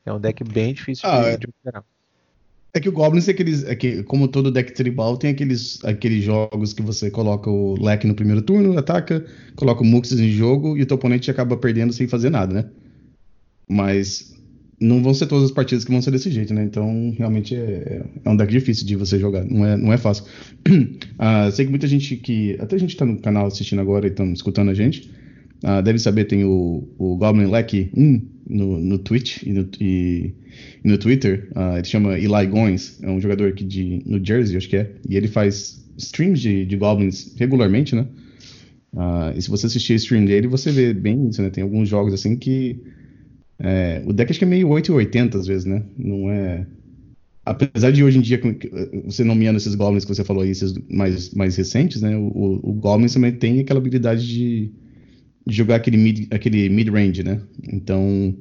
É 0.06 0.14
um 0.14 0.20
deck 0.20 0.43
bem 0.43 0.74
difícil 0.74 1.10
ah, 1.10 1.22
de, 1.22 1.30
é. 1.30 1.38
de 1.38 1.47
operar. 1.47 1.84
É 2.76 2.80
que 2.80 2.89
o 2.89 2.91
Goblins 2.91 3.28
é 3.30 3.32
aqueles. 3.32 3.64
É 3.64 3.74
que, 3.74 4.03
como 4.03 4.28
todo 4.28 4.51
deck 4.51 4.74
tribal, 4.74 5.16
tem 5.16 5.32
aqueles, 5.32 5.84
aqueles 5.86 6.24
jogos 6.24 6.74
que 6.74 6.82
você 6.82 7.10
coloca 7.10 7.49
o 7.49 7.82
leque 7.82 8.06
no 8.06 8.14
primeiro 8.14 8.41
turno, 8.41 8.78
ataca, 8.78 9.26
coloca 9.56 9.82
o 9.82 9.86
Muxus 9.86 10.20
em 10.20 10.30
jogo 10.30 10.78
e 10.78 10.82
o 10.82 10.86
teu 10.86 10.95
oponente 10.95 11.32
acaba 11.32 11.56
perdendo 11.56 11.93
sem 11.93 12.06
fazer 12.06 12.30
nada, 12.30 12.53
né? 12.53 12.70
Mas 13.66 14.36
não 14.80 15.01
vão 15.01 15.13
ser 15.13 15.28
todas 15.28 15.45
as 15.45 15.51
partidas 15.51 15.86
que 15.86 15.91
vão 15.91 16.01
ser 16.01 16.11
desse 16.11 16.30
jeito, 16.30 16.53
né? 16.53 16.63
Então, 16.63 17.13
realmente 17.17 17.55
é, 17.55 18.03
é 18.23 18.30
um 18.30 18.36
deck 18.36 18.51
difícil 18.51 18.86
de 18.86 18.95
você 18.95 19.17
jogar, 19.17 19.45
não 19.45 19.65
é, 19.65 19.78
não 19.78 19.93
é 19.93 19.97
fácil. 19.97 20.26
uh, 20.67 21.51
sei 21.51 21.65
que 21.65 21.71
muita 21.71 21.88
gente 21.88 22.15
que. 22.17 22.57
Até 22.59 22.76
a 22.76 22.80
gente 22.80 22.95
tá 22.95 23.05
no 23.05 23.19
canal 23.19 23.47
assistindo 23.47 23.80
agora 23.80 24.05
e 24.05 24.09
estão 24.09 24.32
escutando 24.34 24.69
a 24.69 24.73
gente. 24.73 25.09
Uh, 25.63 25.82
deve 25.82 25.97
saber, 25.97 26.26
tem 26.26 26.43
o, 26.43 26.88
o 26.97 27.15
Goblin 27.15 27.49
Leck 27.49 27.89
1 27.95 28.21
no, 28.49 28.80
no 28.80 28.99
Twitch 28.99 29.43
e 29.43 29.53
no, 29.53 29.67
e, 29.80 30.34
e 30.84 30.88
no 30.88 30.97
Twitter. 30.97 31.49
Uh, 31.55 31.78
ele 31.78 31.86
chama 31.86 32.19
Eli 32.19 32.47
Goins, 32.47 33.01
é 33.01 33.09
um 33.09 33.21
jogador 33.21 33.49
aqui 33.49 33.63
de 33.63 34.03
New 34.05 34.23
Jersey, 34.23 34.57
acho 34.57 34.69
que 34.69 34.78
é. 34.78 34.91
E 35.09 35.15
ele 35.15 35.30
faz 35.30 35.84
streams 35.97 36.41
de, 36.41 36.65
de 36.65 36.76
Goblins 36.76 37.34
regularmente, 37.38 37.95
né? 37.95 38.05
E 39.36 39.41
se 39.41 39.49
você 39.49 39.65
assistir 39.65 39.91
a 39.91 39.95
stream 39.97 40.23
dele, 40.23 40.47
você 40.47 40.71
vê 40.71 40.93
bem 40.93 41.28
isso, 41.28 41.41
né? 41.41 41.49
Tem 41.49 41.61
alguns 41.61 41.89
jogos 41.89 42.13
assim 42.13 42.38
que 42.38 42.80
é, 43.60 44.03
o 44.06 44.12
deck 44.12 44.32
acho 44.32 44.39
que 44.39 44.45
é 44.45 44.47
meio 44.47 44.70
880 44.70 45.38
às 45.38 45.47
vezes, 45.47 45.66
né? 45.66 45.84
Não 45.97 46.30
é. 46.30 46.66
Apesar 47.45 47.91
de 47.91 48.03
hoje 48.03 48.18
em 48.18 48.22
dia, 48.22 48.41
você 49.06 49.24
nomeando 49.24 49.58
esses 49.58 49.76
Goblins 49.76 50.03
que 50.03 50.14
você 50.14 50.24
falou 50.24 50.43
aí, 50.43 50.49
esses 50.49 50.74
mais, 50.89 51.32
mais 51.32 51.56
recentes, 51.56 52.01
né? 52.01 52.18
O, 52.18 52.60
o 52.64 52.74
Goblins 52.74 53.14
também 53.14 53.32
tem 53.32 53.60
aquela 53.60 53.80
habilidade 53.80 54.28
de, 54.28 54.72
de 55.45 55.56
jogar 55.56 55.76
aquele 55.76 55.97
mid, 55.97 56.28
aquele 56.34 56.70
mid-range, 56.70 57.24
né? 57.24 57.41
Então. 57.72 58.36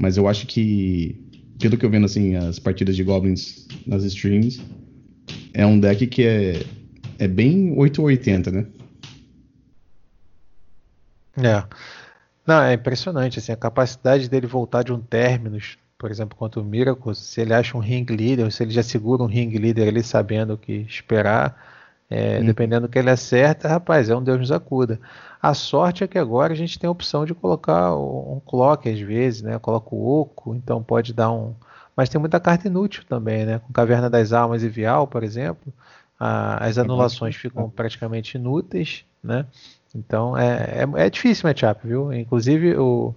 Mas 0.00 0.16
eu 0.16 0.26
acho 0.26 0.46
que, 0.46 1.20
pelo 1.58 1.76
que 1.76 1.86
eu 1.86 1.90
vendo, 1.90 2.06
assim, 2.06 2.34
as 2.34 2.58
partidas 2.58 2.96
de 2.96 3.04
Goblins 3.04 3.66
nas 3.86 4.02
streams, 4.04 4.60
é 5.52 5.64
um 5.64 5.78
deck 5.78 6.06
que 6.06 6.22
é, 6.24 6.62
é 7.18 7.28
bem 7.28 7.72
880, 7.76 8.50
né? 8.50 8.66
É. 11.36 11.64
Não, 12.46 12.60
é 12.62 12.74
impressionante, 12.74 13.38
assim, 13.38 13.52
a 13.52 13.56
capacidade 13.56 14.28
dele 14.28 14.46
voltar 14.46 14.82
de 14.82 14.92
um 14.92 15.00
Terminus, 15.00 15.78
por 15.96 16.10
exemplo, 16.10 16.36
contra 16.36 16.60
o 16.60 16.64
Miracles, 16.64 17.18
se 17.18 17.40
ele 17.40 17.54
acha 17.54 17.76
um 17.76 17.80
ring 17.80 18.04
leader, 18.04 18.50
se 18.52 18.62
ele 18.62 18.72
já 18.72 18.82
segura 18.82 19.22
um 19.22 19.26
ring 19.26 19.56
leader 19.56 19.88
ali 19.88 20.02
sabendo 20.02 20.54
o 20.54 20.58
que 20.58 20.72
esperar, 20.72 21.56
é, 22.10 22.42
dependendo 22.42 22.86
do 22.86 22.90
que 22.90 22.98
ele 22.98 23.10
acerta, 23.10 23.68
rapaz, 23.68 24.10
é 24.10 24.16
um 24.16 24.22
Deus 24.22 24.38
nos 24.38 24.52
acuda. 24.52 25.00
A 25.40 25.54
sorte 25.54 26.04
é 26.04 26.06
que 26.06 26.18
agora 26.18 26.52
a 26.52 26.56
gente 26.56 26.78
tem 26.78 26.86
a 26.86 26.90
opção 26.90 27.24
de 27.24 27.34
colocar 27.34 27.94
um 27.96 28.40
clock 28.46 28.88
às 28.88 29.00
vezes, 29.00 29.42
né? 29.42 29.58
Coloca 29.58 29.94
o 29.94 30.20
oco, 30.20 30.54
então 30.54 30.82
pode 30.82 31.12
dar 31.12 31.30
um. 31.32 31.54
Mas 31.96 32.08
tem 32.08 32.20
muita 32.20 32.40
carta 32.40 32.68
inútil 32.68 33.04
também, 33.08 33.44
né? 33.44 33.58
Com 33.58 33.72
Caverna 33.72 34.10
das 34.10 34.32
Almas 34.32 34.62
e 34.62 34.68
Vial, 34.68 35.06
por 35.06 35.22
exemplo, 35.22 35.72
a, 36.18 36.64
as 36.64 36.78
anulações 36.78 37.36
ficam 37.36 37.68
praticamente 37.68 38.36
inúteis, 38.36 39.04
né? 39.22 39.46
Então 39.94 40.36
é, 40.36 40.84
é, 40.96 41.06
é 41.06 41.10
difícil 41.10 41.48
matchup, 41.48 41.86
viu? 41.86 42.12
Inclusive 42.12 42.76
o, 42.76 43.14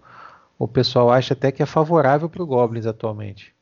o 0.60 0.68
pessoal 0.68 1.12
acha 1.12 1.34
até 1.34 1.52
que 1.52 1.64
é 1.64 1.66
favorável 1.66 2.30
para 2.30 2.44
o 2.44 2.48
Goblins 2.48 2.86
atualmente. 2.86 3.54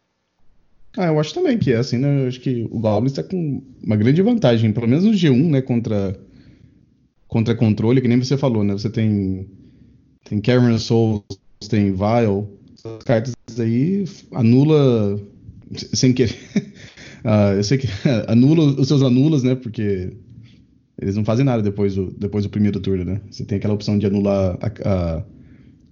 Ah, 0.97 1.07
eu 1.07 1.19
acho 1.19 1.33
também 1.33 1.57
que 1.57 1.71
é 1.71 1.77
assim, 1.77 1.97
né? 1.97 2.23
Eu 2.23 2.27
acho 2.27 2.39
que 2.39 2.67
o 2.71 2.79
Goblins 2.79 3.11
está 3.11 3.23
com 3.23 3.61
uma 3.83 3.95
grande 3.95 4.21
vantagem, 4.21 4.71
pelo 4.71 4.87
menos 4.87 5.03
no 5.03 5.11
G1, 5.11 5.49
né? 5.49 5.61
Contra, 5.61 6.17
contra 7.27 7.55
controle, 7.55 8.01
que 8.01 8.07
nem 8.07 8.21
você 8.21 8.37
falou, 8.37 8.63
né? 8.63 8.73
Você 8.73 8.89
tem, 8.89 9.47
tem 10.23 10.39
Cameron 10.39 10.77
Souls, 10.77 11.23
tem 11.69 11.91
Vile, 11.91 12.47
essas 12.77 13.03
cartas 13.03 13.33
aí 13.59 14.05
anula 14.33 15.19
sem 15.73 16.13
querer. 16.13 16.37
uh, 17.25 17.55
eu 17.57 17.63
sei 17.63 17.77
que 17.77 17.87
anula 18.27 18.63
os 18.79 18.87
seus 18.87 19.01
anulas, 19.01 19.43
né? 19.43 19.55
Porque 19.55 20.13
eles 20.99 21.15
não 21.15 21.25
fazem 21.25 21.45
nada 21.45 21.61
depois 21.61 21.95
do, 21.95 22.11
depois 22.11 22.43
do 22.43 22.49
primeiro 22.49 22.79
turno, 22.79 23.03
né? 23.03 23.21
Você 23.29 23.43
tem 23.43 23.57
aquela 23.57 23.73
opção 23.73 23.97
de 23.97 24.05
anular 24.05 24.57
a, 24.61 24.89
a, 24.89 25.23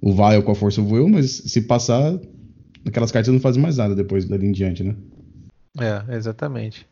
o 0.02 0.14
Vile 0.14 0.42
com 0.44 0.52
a 0.52 0.56
Força 0.56 0.82
Will, 0.82 1.10
mas 1.10 1.32
se 1.32 1.62
passar, 1.62 2.18
aquelas 2.86 3.12
cartas 3.12 3.34
não 3.34 3.40
fazem 3.40 3.62
mais 3.62 3.78
nada 3.78 3.96
depois 3.96 4.26
dali 4.26 4.48
em 4.48 4.52
diante, 4.52 4.84
né? 4.84 4.96
É, 5.80 6.16
exatamente. 6.16 6.88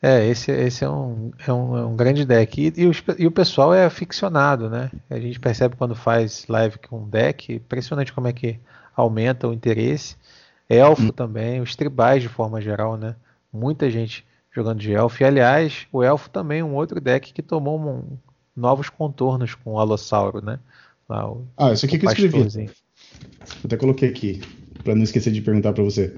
É, 0.00 0.26
esse, 0.26 0.52
esse 0.52 0.84
é, 0.84 0.88
um, 0.88 1.32
é, 1.46 1.52
um, 1.52 1.76
é 1.78 1.86
um 1.86 1.96
grande 1.96 2.24
deck. 2.24 2.60
E, 2.60 2.72
e, 2.82 2.86
os, 2.86 3.02
e, 3.18 3.26
o 3.26 3.30
pessoal 3.30 3.72
é 3.72 3.84
aficionado, 3.84 4.68
né? 4.68 4.90
A 5.08 5.18
gente 5.18 5.40
percebe 5.40 5.76
quando 5.76 5.94
faz 5.94 6.46
live 6.46 6.78
com 6.78 7.00
um 7.00 7.08
deck, 7.08 7.54
impressionante 7.54 8.12
como 8.12 8.28
é 8.28 8.32
que 8.32 8.58
aumenta 8.94 9.48
o 9.48 9.52
interesse. 9.52 10.16
Elfo 10.68 11.04
hum. 11.04 11.10
também, 11.10 11.60
os 11.60 11.74
tribais 11.74 12.22
de 12.22 12.28
forma 12.28 12.60
geral, 12.60 12.96
né? 12.96 13.16
Muita 13.52 13.90
gente 13.90 14.26
jogando 14.54 14.78
de 14.78 14.92
elfo. 14.92 15.22
E, 15.22 15.26
aliás, 15.26 15.86
o 15.92 16.02
elfo 16.02 16.30
também 16.30 16.60
é 16.60 16.64
um 16.64 16.74
outro 16.74 17.00
deck 17.00 17.32
que 17.32 17.42
tomou 17.42 17.78
um, 17.78 18.16
novos 18.56 18.88
contornos 18.88 19.54
com 19.54 19.72
o 19.72 19.78
Alossauro, 19.78 20.40
né? 20.40 20.58
Lá, 21.08 21.28
o, 21.30 21.46
ah, 21.56 21.72
isso 21.72 21.84
aqui 21.84 21.98
que 21.98 22.06
eu 22.06 22.10
escrevi. 22.10 22.38
Eu 22.38 22.70
até 23.64 23.76
coloquei 23.76 24.08
aqui, 24.08 24.40
para 24.82 24.94
não 24.94 25.02
esquecer 25.02 25.32
de 25.32 25.42
perguntar 25.42 25.72
para 25.72 25.82
você. 25.82 26.16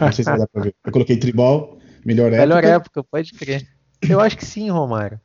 Não 0.00 0.12
sei 0.12 0.24
se 0.24 0.30
vai 0.30 0.38
dar 0.38 0.48
pra 0.48 0.62
ver. 0.62 0.74
Eu 0.84 0.92
coloquei 0.92 1.16
tribal, 1.18 1.78
melhor 2.04 2.28
época. 2.32 2.40
Melhor 2.40 2.64
época, 2.64 3.04
pode 3.04 3.32
crer. 3.32 3.66
Eu 4.08 4.20
acho 4.20 4.36
que 4.36 4.44
sim, 4.44 4.70
Romário. 4.70 5.20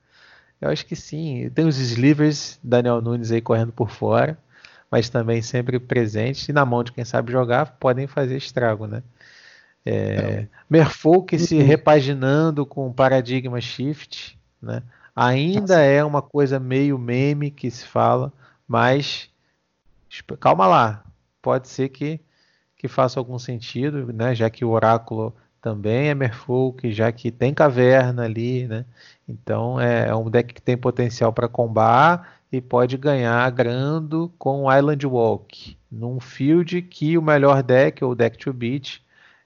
Eu 0.59 0.69
acho 0.69 0.85
que 0.85 0.95
sim. 0.95 1.49
Tem 1.53 1.65
os 1.65 1.77
slivers, 1.77 2.59
Daniel 2.63 3.01
Nunes 3.01 3.31
aí 3.31 3.41
correndo 3.41 3.71
por 3.71 3.89
fora, 3.89 4.37
mas 4.89 5.09
também 5.09 5.41
sempre 5.41 5.79
presentes. 5.79 6.47
E 6.49 6.53
na 6.53 6.65
mão 6.65 6.83
de 6.83 6.91
quem 6.91 7.05
sabe 7.05 7.31
jogar, 7.31 7.77
podem 7.79 8.07
fazer 8.07 8.37
estrago, 8.37 8.87
né? 8.87 9.01
É, 9.85 9.93
é. 9.93 10.47
Merfolk 10.69 11.37
se 11.39 11.57
uhum. 11.57 11.65
repaginando 11.65 12.65
com 12.65 12.91
Paradigma 12.93 13.59
Shift, 13.59 14.37
né? 14.61 14.83
Ainda 15.15 15.81
é 15.81 16.03
uma 16.03 16.21
coisa 16.21 16.59
meio 16.59 16.97
meme 16.97 17.51
que 17.51 17.69
se 17.69 17.85
fala, 17.85 18.31
mas 18.67 19.29
calma 20.39 20.67
lá, 20.67 21.03
pode 21.41 21.67
ser 21.67 21.89
que, 21.89 22.19
que 22.77 22.87
faça 22.87 23.19
algum 23.19 23.37
sentido, 23.37 24.11
né? 24.13 24.33
Já 24.33 24.49
que 24.49 24.63
o 24.63 24.69
oráculo 24.69 25.35
também 25.61 26.09
é 26.09 26.15
Merfolk, 26.15 26.91
já 26.91 27.11
que 27.11 27.31
tem 27.31 27.53
caverna 27.53 28.23
ali, 28.23 28.67
né? 28.67 28.85
Então 29.27 29.79
é, 29.79 30.07
é 30.07 30.15
um 30.15 30.29
deck 30.29 30.53
que 30.53 30.61
tem 30.61 30.77
potencial 30.77 31.31
para 31.33 31.47
combar 31.47 32.39
e 32.51 32.59
pode 32.59 32.97
ganhar 32.97 33.49
grando 33.51 34.31
com 34.37 34.71
Island 34.71 35.05
Walk, 35.05 35.77
num 35.91 36.19
field 36.19 36.81
que 36.81 37.17
o 37.17 37.21
melhor 37.21 37.63
deck, 37.63 38.03
ou 38.03 38.15
deck 38.15 38.37
to 38.37 38.51
beat, 38.51 39.01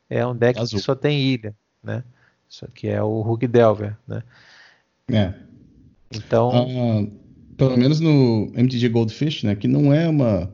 é 0.10 0.26
um 0.26 0.36
deck 0.36 0.60
Azul. 0.60 0.80
que 0.80 0.86
só 0.86 0.96
tem 0.96 1.20
ilha, 1.20 1.56
né? 1.84 2.04
Isso 2.50 2.66
aqui 2.66 2.88
é 2.88 3.02
o 3.02 3.22
Rug 3.22 3.48
Delver, 3.48 3.98
né? 4.08 4.24
É. 5.12 5.34
Então. 6.14 6.50
Uh, 6.50 7.12
pelo 7.58 7.78
menos 7.78 8.00
no 8.00 8.52
MTG 8.56 8.90
Goldfish, 8.90 9.44
né? 9.44 9.56
Que 9.56 9.68
não 9.68 9.94
é 9.94 10.08
uma, 10.08 10.52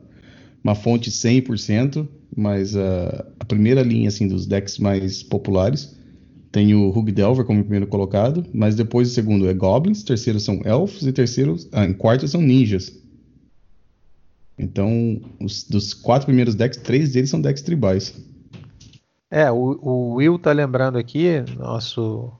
uma 0.62 0.74
fonte 0.74 1.10
100%, 1.10 2.08
mas 2.36 2.74
uh, 2.74 3.24
a 3.38 3.44
primeira 3.44 3.82
linha 3.82 4.08
assim 4.08 4.26
dos 4.26 4.46
decks 4.46 4.78
mais 4.78 5.22
populares 5.22 5.96
tem 6.52 6.74
o 6.74 6.90
Rug 6.90 7.10
Delver 7.10 7.46
como 7.46 7.62
primeiro 7.62 7.86
colocado, 7.86 8.44
mas 8.52 8.74
depois 8.74 9.10
o 9.10 9.14
segundo 9.14 9.48
é 9.48 9.54
Goblins, 9.54 10.02
terceiro 10.02 10.38
são 10.38 10.60
Elfos 10.64 11.06
e 11.06 11.12
terceiro, 11.12 11.56
ah, 11.72 11.86
em 11.86 11.94
quarto 11.94 12.28
são 12.28 12.42
Ninjas. 12.42 12.92
Então, 14.58 15.18
os, 15.40 15.64
dos 15.64 15.94
quatro 15.94 16.26
primeiros 16.26 16.54
decks, 16.54 16.78
três 16.78 17.12
deles 17.12 17.30
são 17.30 17.40
decks 17.40 17.62
tribais. 17.62 18.14
É, 19.34 19.50
o, 19.50 19.78
o 19.80 20.14
Will 20.16 20.38
tá 20.38 20.52
lembrando 20.52 20.98
aqui, 20.98 21.42
nosso 21.56 22.30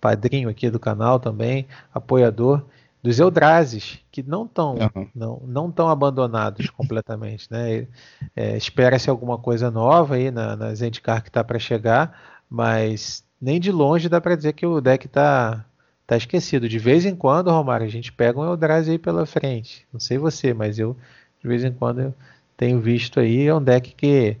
padrinho 0.00 0.48
aqui 0.48 0.70
do 0.70 0.78
canal 0.78 1.18
também, 1.18 1.66
apoiador 1.92 2.64
dos 3.02 3.18
Eldrazes, 3.18 3.98
que 4.12 4.22
não 4.22 4.44
estão 4.44 4.76
uhum. 4.76 5.08
não, 5.12 5.42
não 5.44 5.70
tão 5.72 5.88
abandonados 5.88 6.70
completamente, 6.70 7.48
né? 7.50 7.88
É, 8.36 8.56
Espera-se 8.56 9.10
alguma 9.10 9.36
coisa 9.36 9.68
nova 9.68 10.14
aí 10.14 10.30
na, 10.30 10.54
na 10.54 10.72
Zendikar 10.72 11.24
que 11.24 11.28
está 11.28 11.42
para 11.42 11.58
chegar, 11.58 12.16
mas 12.48 13.24
nem 13.40 13.58
de 13.58 13.72
longe 13.72 14.08
dá 14.08 14.20
para 14.20 14.36
dizer 14.36 14.52
que 14.52 14.64
o 14.64 14.80
deck 14.80 15.06
está 15.06 15.64
tá 16.06 16.16
esquecido. 16.16 16.68
De 16.68 16.78
vez 16.78 17.04
em 17.04 17.16
quando, 17.16 17.50
Romário, 17.50 17.84
a 17.84 17.90
gente 17.90 18.12
pega 18.12 18.38
um 18.38 18.44
Eldrazi 18.44 18.92
aí 18.92 18.98
pela 18.98 19.26
frente. 19.26 19.84
Não 19.92 19.98
sei 19.98 20.18
você, 20.18 20.54
mas 20.54 20.78
eu 20.78 20.96
de 21.42 21.48
vez 21.48 21.64
em 21.64 21.72
quando 21.72 22.00
eu 22.00 22.14
tenho 22.56 22.80
visto 22.80 23.18
aí. 23.18 23.48
É 23.48 23.52
um 23.52 23.60
deck 23.60 23.92
que 23.96 24.36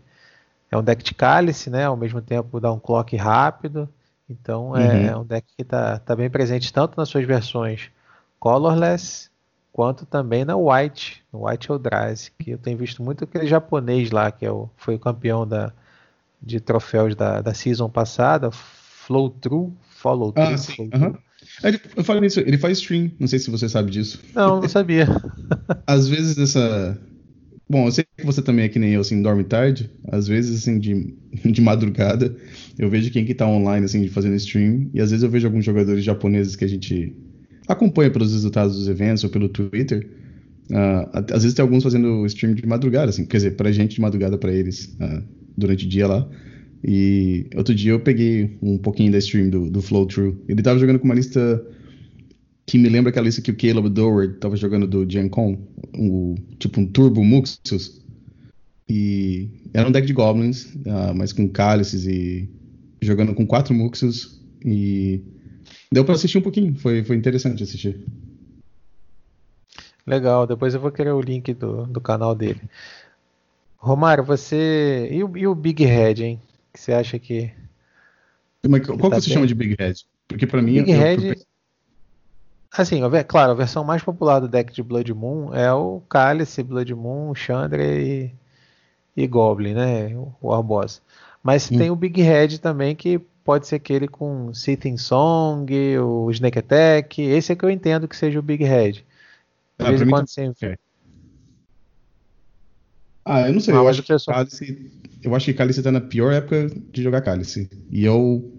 é 0.72 0.76
um 0.76 0.82
deck 0.82 1.04
de 1.04 1.14
cálice, 1.14 1.70
né? 1.70 1.84
Ao 1.84 1.96
mesmo 1.96 2.20
tempo 2.20 2.58
dá 2.58 2.72
um 2.72 2.80
clock 2.80 3.14
rápido. 3.16 3.88
Então 4.28 4.76
é, 4.76 4.88
uhum. 4.88 5.06
é 5.06 5.16
um 5.18 5.24
deck 5.24 5.46
que 5.54 5.62
está 5.62 5.98
tá 5.98 6.16
bem 6.16 6.30
presente 6.30 6.72
tanto 6.72 6.96
nas 6.96 7.08
suas 7.08 7.24
versões 7.26 7.90
colorless 8.40 9.30
quanto 9.72 10.04
também 10.04 10.44
na 10.44 10.56
White, 10.56 11.22
no 11.32 11.46
White 11.46 11.70
Eldrazi, 11.70 12.32
que 12.38 12.50
eu 12.50 12.58
tenho 12.58 12.76
visto 12.76 13.02
muito 13.02 13.24
aquele 13.24 13.46
japonês 13.46 14.10
lá, 14.10 14.30
que 14.30 14.44
é 14.44 14.50
o, 14.50 14.68
foi 14.76 14.96
o 14.96 14.98
campeão 14.98 15.46
da, 15.46 15.72
de 16.42 16.60
troféus 16.60 17.14
da, 17.14 17.40
da 17.40 17.54
season 17.54 17.88
passada, 17.88 18.50
Flow 18.50 19.30
True, 19.30 19.72
Follow 19.90 20.32
Through. 20.32 20.46
Ah, 20.46 20.58
sim. 20.58 20.90
Uhum. 20.92 21.16
Ele, 21.62 21.80
eu 21.96 22.04
falei 22.04 22.20
nisso, 22.20 22.40
ele 22.40 22.58
faz 22.58 22.78
stream, 22.78 23.10
não 23.18 23.26
sei 23.26 23.38
se 23.38 23.50
você 23.50 23.68
sabe 23.68 23.90
disso. 23.90 24.20
Não, 24.34 24.60
não 24.60 24.68
sabia. 24.68 25.06
Às 25.86 26.08
vezes 26.08 26.38
essa. 26.38 26.98
Bom, 27.72 27.86
eu 27.86 27.90
sei 27.90 28.04
que 28.18 28.26
você 28.26 28.42
também 28.42 28.66
é 28.66 28.68
que 28.68 28.78
nem 28.78 28.92
eu, 28.92 29.00
assim, 29.00 29.22
dorme 29.22 29.44
tarde. 29.44 29.88
Às 30.08 30.28
vezes, 30.28 30.60
assim, 30.60 30.78
de, 30.78 31.14
de 31.50 31.62
madrugada, 31.62 32.36
eu 32.78 32.90
vejo 32.90 33.10
quem 33.10 33.24
que 33.24 33.32
tá 33.32 33.48
online, 33.48 33.86
assim, 33.86 34.06
fazendo 34.08 34.34
stream. 34.34 34.90
E 34.92 35.00
às 35.00 35.10
vezes 35.10 35.24
eu 35.24 35.30
vejo 35.30 35.46
alguns 35.46 35.64
jogadores 35.64 36.04
japoneses 36.04 36.54
que 36.54 36.66
a 36.66 36.68
gente 36.68 37.16
acompanha 37.66 38.10
pelos 38.10 38.30
resultados 38.30 38.76
dos 38.76 38.88
eventos 38.88 39.24
ou 39.24 39.30
pelo 39.30 39.48
Twitter. 39.48 40.06
Uh, 40.70 41.32
às 41.32 41.44
vezes 41.44 41.54
tem 41.54 41.62
alguns 41.62 41.82
fazendo 41.82 42.26
stream 42.26 42.52
de 42.52 42.66
madrugada, 42.66 43.08
assim, 43.08 43.24
quer 43.24 43.38
dizer, 43.38 43.56
pra 43.56 43.72
gente 43.72 43.94
de 43.94 44.02
madrugada, 44.02 44.36
para 44.36 44.52
eles, 44.52 44.94
uh, 45.00 45.22
durante 45.56 45.86
o 45.86 45.88
dia 45.88 46.06
lá. 46.06 46.28
E 46.84 47.46
outro 47.56 47.74
dia 47.74 47.92
eu 47.92 48.00
peguei 48.00 48.54
um 48.60 48.76
pouquinho 48.76 49.10
da 49.10 49.16
stream 49.16 49.48
do, 49.48 49.70
do 49.70 49.80
Flow 49.80 50.04
True. 50.04 50.36
Ele 50.46 50.60
tava 50.60 50.78
jogando 50.78 50.98
com 50.98 51.06
uma 51.06 51.14
lista 51.14 51.66
que 52.72 52.78
me 52.78 52.88
lembra 52.88 53.10
aquela 53.10 53.26
lista 53.26 53.42
que 53.42 53.50
o 53.50 53.54
Caleb 53.54 53.90
Dower 53.90 54.38
tava 54.38 54.56
jogando 54.56 54.86
do 54.86 55.06
Gen 55.06 55.28
Con, 55.28 55.58
um, 55.94 56.34
tipo 56.58 56.80
um 56.80 56.86
Turbo 56.86 57.22
Muxus. 57.22 58.00
E 58.88 59.50
era 59.74 59.86
um 59.86 59.92
deck 59.92 60.06
de 60.06 60.14
Goblins, 60.14 60.74
uh, 60.76 61.14
mas 61.14 61.34
com 61.34 61.46
cálices 61.46 62.06
e 62.06 62.48
jogando 63.02 63.34
com 63.34 63.46
quatro 63.46 63.74
Muxus. 63.74 64.40
E 64.64 65.20
deu 65.92 66.02
para 66.02 66.14
assistir 66.14 66.38
um 66.38 66.40
pouquinho, 66.40 66.74
foi, 66.74 67.04
foi 67.04 67.14
interessante 67.14 67.62
assistir. 67.62 68.06
Legal, 70.06 70.46
depois 70.46 70.72
eu 70.72 70.80
vou 70.80 70.90
querer 70.90 71.12
o 71.12 71.20
link 71.20 71.52
do, 71.52 71.84
do 71.84 72.00
canal 72.00 72.34
dele. 72.34 72.62
Romário, 73.76 74.24
você. 74.24 75.10
E 75.12 75.22
o, 75.22 75.36
e 75.36 75.46
o 75.46 75.54
Big 75.54 75.84
Head, 75.84 76.24
hein? 76.24 76.40
que 76.72 76.80
você 76.80 76.94
acha 76.94 77.18
que. 77.18 77.52
Mas 78.66 78.86
qual 78.86 78.96
que, 78.96 79.10
tá 79.10 79.20
você 79.20 79.28
bem? 79.28 79.34
chama 79.34 79.46
de 79.46 79.54
Big 79.54 79.76
Head? 79.78 80.06
Porque 80.26 80.46
para 80.46 80.62
mim. 80.62 80.76
Big 80.76 80.90
eu, 80.90 80.98
Head. 80.98 81.26
Eu... 81.26 81.51
Assim, 82.74 83.00
claro, 83.28 83.52
a 83.52 83.54
versão 83.54 83.84
mais 83.84 84.02
popular 84.02 84.40
do 84.40 84.48
deck 84.48 84.72
de 84.72 84.82
Blood 84.82 85.12
Moon 85.12 85.54
é 85.54 85.70
o 85.72 86.00
Cálice, 86.08 86.62
Blood 86.62 86.94
Moon, 86.94 87.34
Chandra 87.34 87.84
e, 87.84 88.32
e 89.14 89.26
Goblin, 89.26 89.74
né? 89.74 90.16
O 90.40 90.52
Arbosa. 90.52 91.00
Mas 91.42 91.70
hum. 91.70 91.76
tem 91.76 91.90
o 91.90 91.96
Big 91.96 92.22
Head 92.22 92.60
também, 92.60 92.96
que 92.96 93.20
pode 93.44 93.66
ser 93.66 93.76
aquele 93.76 94.08
com 94.08 94.54
Sitting 94.54 94.96
Song, 94.96 95.70
o 95.98 96.30
Snake 96.30 96.58
Attack. 96.58 97.20
Esse 97.20 97.52
é 97.52 97.56
que 97.56 97.64
eu 97.64 97.70
entendo 97.70 98.08
que 98.08 98.16
seja 98.16 98.38
o 98.38 98.42
Big 98.42 98.64
Head. 98.64 99.04
De 99.78 99.86
ah, 99.86 99.88
vez 99.88 100.00
em 100.00 100.08
quando 100.08 100.28
você. 100.28 100.52
É. 100.62 100.78
Ah, 103.24 103.48
eu 103.48 103.52
não 103.52 103.60
sei. 103.60 103.74
Ah, 103.74 103.78
eu, 103.78 103.88
acho 103.88 104.02
que 104.02 104.16
Cálice, 104.24 104.92
eu 105.22 105.34
acho 105.34 105.46
que 105.46 105.54
Cálice 105.54 105.82
tá 105.82 105.92
na 105.92 106.00
pior 106.00 106.32
época 106.32 106.68
de 106.90 107.02
jogar 107.02 107.20
Cálice. 107.20 107.68
E 107.90 108.04
eu. 108.04 108.50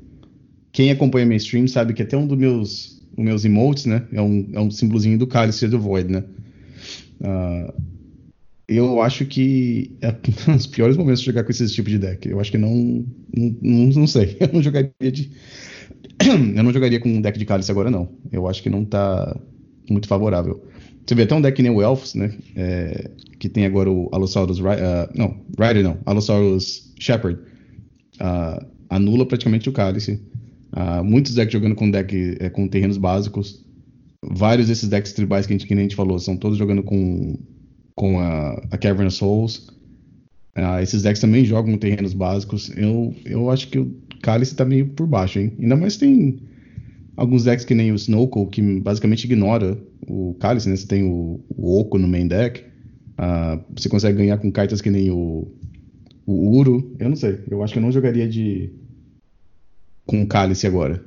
Quem 0.72 0.92
acompanha 0.92 1.26
minha 1.26 1.38
stream 1.38 1.68
sabe 1.68 1.94
que 1.94 2.02
até 2.02 2.18
um 2.18 2.26
dos 2.26 2.38
meus, 2.38 3.03
os 3.18 3.24
meus 3.24 3.46
emotes, 3.46 3.86
né? 3.86 4.04
É 4.12 4.22
um, 4.22 4.50
é 4.54 4.60
um 4.60 4.72
símbolozinho 4.72 5.18
do 5.18 5.28
Cálice 5.28 5.68
do 5.68 5.80
Void, 5.80 6.12
né? 6.12 6.24
Uh, 7.22 7.74
eu 8.68 9.02
acho 9.02 9.26
que 9.26 9.92
é 10.02 10.10
um 10.50 10.56
dos 10.56 10.68
piores 10.68 10.98
momentos 10.98 11.20
de 11.20 11.26
jogar 11.26 11.44
com 11.44 11.52
esse 11.52 11.68
tipo 11.68 11.90
de 11.90 12.00
deck. 12.00 12.28
Eu 12.28 12.40
acho 12.40 12.52
que 12.52 12.58
não. 12.58 13.06
Não, 13.36 13.88
não, 13.88 14.08
sei. 14.08 14.38
Eu 14.40 14.50
não 14.52 14.62
jogaria 14.62 15.12
de. 15.12 15.32
eu 16.24 16.64
não 16.64 16.72
jogaria 16.72 17.00
com 17.00 17.10
um 17.10 17.22
deck 17.22 17.38
de 17.38 17.46
Cálice 17.46 17.72
agora, 17.72 17.90
não. 17.90 18.08
Eu 18.32 18.48
acho 18.48 18.62
que 18.62 18.70
não 18.70 18.86
tá 18.86 19.36
muito 19.90 20.08
favorável. 20.08 20.64
Você 21.06 21.16
vê 21.16 21.24
até 21.24 21.36
um 21.36 21.42
deck 21.42 21.62
nem 21.62 21.72
o 21.72 21.82
Elves, 21.82 22.14
né? 22.14 22.34
É, 22.56 23.10
que 23.40 23.50
tem 23.50 23.66
agora 23.66 23.92
o 23.92 24.10
Allosaurus. 24.12 24.60
Uh, 24.60 24.64
não, 25.16 25.42
Rider 25.60 25.84
não. 25.84 25.98
Allosaurus 26.06 26.94
Shepherd. 27.00 27.40
Uh, 28.16 28.66
anula 28.90 29.26
praticamente 29.26 29.68
o 29.68 29.74
Cálice. 29.74 30.22
Uh, 30.74 31.04
muitos 31.04 31.36
decks 31.36 31.54
jogando 31.54 31.76
com 31.76 31.90
deck 31.90 32.38
é, 32.40 32.50
com 32.50 32.68
terrenos 32.68 32.98
básicos. 32.98 33.64
Vários 34.24 34.68
desses 34.68 34.90
decks 34.90 35.14
tribais 35.14 35.46
que 35.46 35.54
a 35.54 35.58
gente, 35.58 35.68
que 35.68 35.74
a 35.74 35.78
gente 35.78 35.96
falou 35.96 36.18
são 36.18 36.36
todos 36.36 36.58
jogando 36.58 36.82
com, 36.82 37.38
com 37.96 38.20
a, 38.20 38.54
a 38.72 38.78
Cavern 38.78 39.12
Souls. 39.12 39.68
Uh, 40.58 40.82
esses 40.82 41.04
decks 41.04 41.22
também 41.22 41.46
jogam 41.46 41.78
terrenos 41.78 42.14
básicos. 42.14 42.72
Eu, 42.76 43.14
eu 43.26 43.52
acho 43.52 43.68
que 43.68 43.78
o 43.78 43.96
Cálice 44.22 44.56
tá 44.56 44.66
meio 44.66 44.88
por 44.88 45.06
baixo, 45.06 45.40
hein? 45.40 45.52
Ainda 45.60 45.76
mais 45.76 45.98
tem 45.98 46.40
alguns 47.16 47.44
decks 47.44 47.66
que 47.66 47.76
nem 47.76 47.92
o 47.92 47.96
Snowcall, 47.96 48.48
que 48.48 48.62
basicamente 48.80 49.26
ignora 49.26 49.78
o 50.08 50.36
Cálice, 50.40 50.70
né? 50.70 50.76
Você 50.76 50.88
tem 50.88 51.04
o, 51.04 51.40
o 51.50 51.80
Oco 51.80 52.00
no 52.00 52.08
main 52.08 52.28
deck. 52.28 52.62
Uh, 53.14 53.64
você 53.76 53.90
consegue 53.90 54.18
ganhar 54.18 54.38
com 54.38 54.52
cartas 54.52 54.82
que 54.82 54.90
nem 54.90 55.12
o, 55.12 55.48
o 56.26 56.58
Uro. 56.58 56.96
Eu 56.98 57.10
não 57.10 57.16
sei. 57.16 57.40
Eu 57.48 57.62
acho 57.62 57.74
que 57.74 57.80
eu 57.80 57.84
não 57.84 57.92
jogaria 57.92 58.28
de 58.28 58.72
com 60.06 60.26
Cálice 60.26 60.68
agora. 60.68 61.04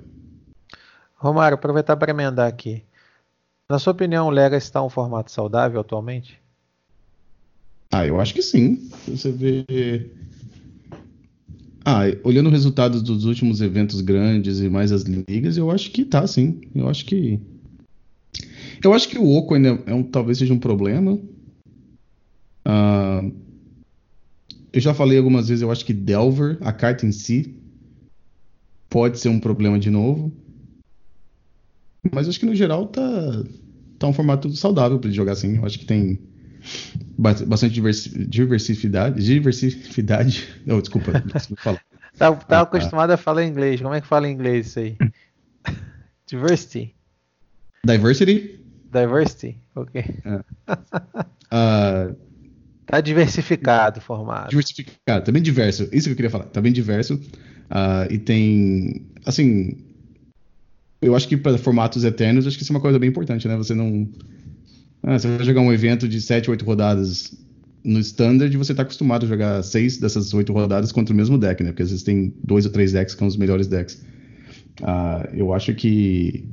Romário, 1.14 1.56
aproveitar 1.56 1.96
para 1.96 2.10
emendar 2.10 2.48
aqui. 2.48 2.84
Na 3.68 3.78
sua 3.78 3.92
opinião, 3.92 4.28
o 4.28 4.30
Legacy 4.30 4.66
está 4.66 4.82
um 4.82 4.90
formato 4.90 5.30
saudável 5.30 5.80
atualmente? 5.80 6.40
Ah, 7.90 8.06
eu 8.06 8.20
acho 8.20 8.34
que 8.34 8.42
sim. 8.42 8.90
Você 9.08 9.32
vê 9.32 9.64
ah, 11.88 12.02
olhando 12.24 12.46
os 12.46 12.52
resultados 12.52 13.00
dos 13.00 13.24
últimos 13.26 13.60
eventos 13.60 14.00
grandes 14.00 14.58
e 14.58 14.68
mais 14.68 14.90
as 14.90 15.02
ligas, 15.02 15.56
eu 15.56 15.70
acho 15.70 15.92
que 15.92 16.04
tá, 16.04 16.26
sim. 16.26 16.60
Eu 16.74 16.88
acho 16.88 17.04
que. 17.04 17.38
Eu 18.82 18.92
acho 18.92 19.08
que 19.08 19.16
o 19.16 19.30
Oco 19.30 19.54
ainda 19.54 19.80
é 19.86 19.94
um, 19.94 20.02
talvez 20.02 20.38
seja 20.38 20.52
um 20.52 20.58
problema. 20.58 21.12
Uh, 22.66 23.32
eu 24.72 24.80
já 24.80 24.92
falei 24.92 25.16
algumas 25.16 25.46
vezes, 25.46 25.62
eu 25.62 25.70
acho 25.70 25.84
que 25.84 25.92
Delver, 25.92 26.58
a 26.60 26.72
carta 26.72 27.06
em 27.06 27.12
si, 27.12 27.55
pode 28.96 29.18
ser 29.18 29.28
um 29.28 29.38
problema 29.38 29.78
de 29.78 29.90
novo. 29.90 30.32
Mas 32.10 32.26
acho 32.26 32.40
que 32.40 32.46
no 32.46 32.54
geral 32.54 32.86
tá, 32.86 33.02
tá 33.98 34.06
um 34.06 34.12
formato 34.14 34.50
saudável 34.56 34.98
para 34.98 35.10
jogar 35.10 35.32
assim. 35.32 35.58
Eu 35.58 35.66
acho 35.66 35.78
que 35.78 35.84
tem 35.84 36.18
bastante 37.18 37.74
diversidade. 37.74 39.22
Diversidade. 39.22 40.48
Não, 40.64 40.80
desculpa, 40.80 41.12
falar. 41.58 41.78
tá, 42.16 42.32
tá 42.32 42.38
ah, 42.38 42.44
tá. 42.46 42.60
acostumado 42.62 43.10
a 43.10 43.18
falar 43.18 43.44
inglês. 43.44 43.82
Como 43.82 43.92
é 43.92 44.00
que 44.00 44.06
fala 44.06 44.26
em 44.26 44.32
inglês 44.32 44.68
isso 44.68 44.78
aí? 44.78 44.96
Diversity. 46.26 46.94
Diversity? 47.84 48.64
Diversity, 48.90 49.58
ok. 49.74 50.04
É. 50.24 50.36
Uh, 51.52 52.16
tá 52.86 53.02
diversificado 53.02 53.98
o 53.98 54.02
formato. 54.02 54.48
Diversificado, 54.48 55.22
tá 55.22 55.30
bem 55.30 55.42
diverso. 55.42 55.86
Isso 55.92 56.08
que 56.08 56.12
eu 56.12 56.16
queria 56.16 56.30
falar. 56.30 56.44
Tá 56.44 56.62
bem 56.62 56.72
diverso. 56.72 57.20
Uh, 57.70 58.12
e 58.12 58.18
tem. 58.18 59.02
Assim. 59.24 59.76
Eu 61.00 61.14
acho 61.14 61.28
que 61.28 61.36
para 61.36 61.58
formatos 61.58 62.04
eternos, 62.04 62.46
acho 62.46 62.56
que 62.56 62.62
isso 62.62 62.72
é 62.72 62.76
uma 62.76 62.80
coisa 62.80 62.98
bem 62.98 63.10
importante, 63.10 63.46
né? 63.46 63.56
Você 63.56 63.74
não 63.74 64.08
ah, 65.02 65.18
você 65.18 65.28
vai 65.28 65.44
jogar 65.44 65.60
um 65.60 65.72
evento 65.72 66.08
de 66.08 66.20
7, 66.20 66.50
8 66.50 66.64
rodadas 66.64 67.36
no 67.86 68.00
standard 68.00 68.54
você 68.56 68.72
está 68.72 68.82
acostumado 68.82 69.24
a 69.24 69.28
jogar 69.28 69.62
seis 69.62 69.96
dessas 69.96 70.34
oito 70.34 70.52
rodadas 70.52 70.90
contra 70.90 71.14
o 71.14 71.16
mesmo 71.16 71.38
deck, 71.38 71.62
né? 71.62 71.70
Porque 71.70 71.84
às 71.84 71.90
vezes 71.90 72.02
tem 72.02 72.34
dois 72.42 72.66
ou 72.66 72.72
três 72.72 72.92
decks 72.92 73.14
que 73.14 73.20
são 73.20 73.28
os 73.28 73.36
melhores 73.36 73.68
decks. 73.68 74.02
Uh, 74.80 75.28
eu 75.32 75.54
acho 75.54 75.72
que 75.72 76.44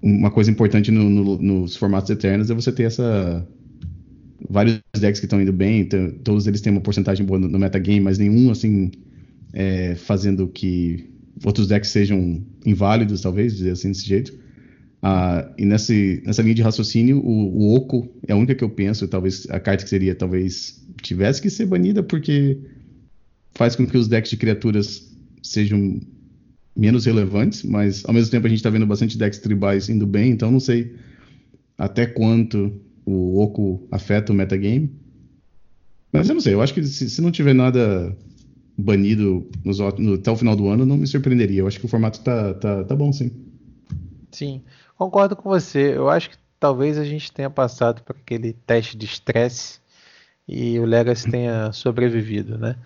uma 0.00 0.30
coisa 0.30 0.48
importante 0.50 0.92
no, 0.92 1.10
no, 1.10 1.38
nos 1.38 1.74
formatos 1.74 2.08
eternos 2.08 2.48
é 2.50 2.54
você 2.54 2.70
ter 2.70 2.84
essa 2.84 3.46
vários 4.48 4.80
decks 4.96 5.18
que 5.18 5.26
estão 5.26 5.42
indo 5.42 5.52
bem, 5.52 5.88
todos 6.22 6.46
eles 6.46 6.60
têm 6.60 6.72
uma 6.72 6.80
porcentagem 6.80 7.26
boa 7.26 7.40
no, 7.40 7.48
no 7.48 7.58
metagame, 7.58 8.00
mas 8.00 8.18
nenhum 8.18 8.50
assim 8.52 8.92
é, 9.52 9.94
fazendo 9.94 10.48
que 10.48 11.10
outros 11.44 11.66
decks 11.66 11.90
sejam 11.90 12.44
inválidos, 12.64 13.20
talvez, 13.20 13.56
dizer 13.56 13.72
assim 13.72 13.88
desse 13.88 14.06
jeito. 14.06 14.32
Ah, 15.02 15.52
e 15.58 15.64
nesse, 15.64 16.22
nessa 16.24 16.42
linha 16.42 16.54
de 16.54 16.62
raciocínio, 16.62 17.18
o, 17.18 17.58
o 17.58 17.74
Oco 17.74 18.08
é 18.26 18.32
a 18.32 18.36
única 18.36 18.54
que 18.54 18.62
eu 18.62 18.70
penso, 18.70 19.08
talvez 19.08 19.46
a 19.50 19.58
carta 19.58 19.82
que 19.82 19.90
seria, 19.90 20.14
talvez 20.14 20.86
tivesse 21.02 21.42
que 21.42 21.50
ser 21.50 21.66
banida, 21.66 22.02
porque 22.02 22.58
faz 23.52 23.74
com 23.74 23.86
que 23.86 23.98
os 23.98 24.06
decks 24.06 24.30
de 24.30 24.36
criaturas 24.36 25.12
sejam 25.42 26.00
menos 26.76 27.04
relevantes, 27.04 27.64
mas 27.64 28.04
ao 28.04 28.14
mesmo 28.14 28.30
tempo 28.30 28.46
a 28.46 28.48
gente 28.48 28.58
está 28.58 28.70
vendo 28.70 28.86
bastante 28.86 29.18
decks 29.18 29.40
tribais 29.40 29.88
indo 29.88 30.06
bem, 30.06 30.30
então 30.30 30.50
não 30.50 30.60
sei 30.60 30.94
até 31.76 32.06
quanto 32.06 32.80
o 33.04 33.40
Oco 33.40 33.86
afeta 33.90 34.32
o 34.32 34.34
metagame. 34.34 34.90
Mas 36.12 36.28
eu 36.28 36.34
não 36.34 36.40
sei, 36.40 36.54
eu 36.54 36.62
acho 36.62 36.74
que 36.74 36.84
se, 36.84 37.10
se 37.10 37.20
não 37.20 37.32
tiver 37.32 37.54
nada 37.54 38.16
banido 38.76 39.48
nos, 39.64 39.78
no, 39.78 40.14
até 40.14 40.30
o 40.30 40.36
final 40.36 40.56
do 40.56 40.68
ano, 40.68 40.86
não 40.86 40.96
me 40.96 41.06
surpreenderia. 41.06 41.60
Eu 41.60 41.66
acho 41.66 41.78
que 41.78 41.86
o 41.86 41.88
formato 41.88 42.20
tá, 42.20 42.54
tá, 42.54 42.84
tá 42.84 42.96
bom, 42.96 43.12
sim. 43.12 43.30
Sim, 44.30 44.62
concordo 44.96 45.36
com 45.36 45.48
você. 45.48 45.96
Eu 45.96 46.08
acho 46.08 46.30
que 46.30 46.36
talvez 46.58 46.98
a 46.98 47.04
gente 47.04 47.32
tenha 47.32 47.50
passado 47.50 48.02
por 48.02 48.16
aquele 48.16 48.52
teste 48.52 48.96
de 48.96 49.04
estresse 49.04 49.80
e 50.46 50.78
o 50.78 50.84
Legacy 50.84 51.30
tenha 51.30 51.70
sobrevivido, 51.74 52.58
né? 52.58 52.76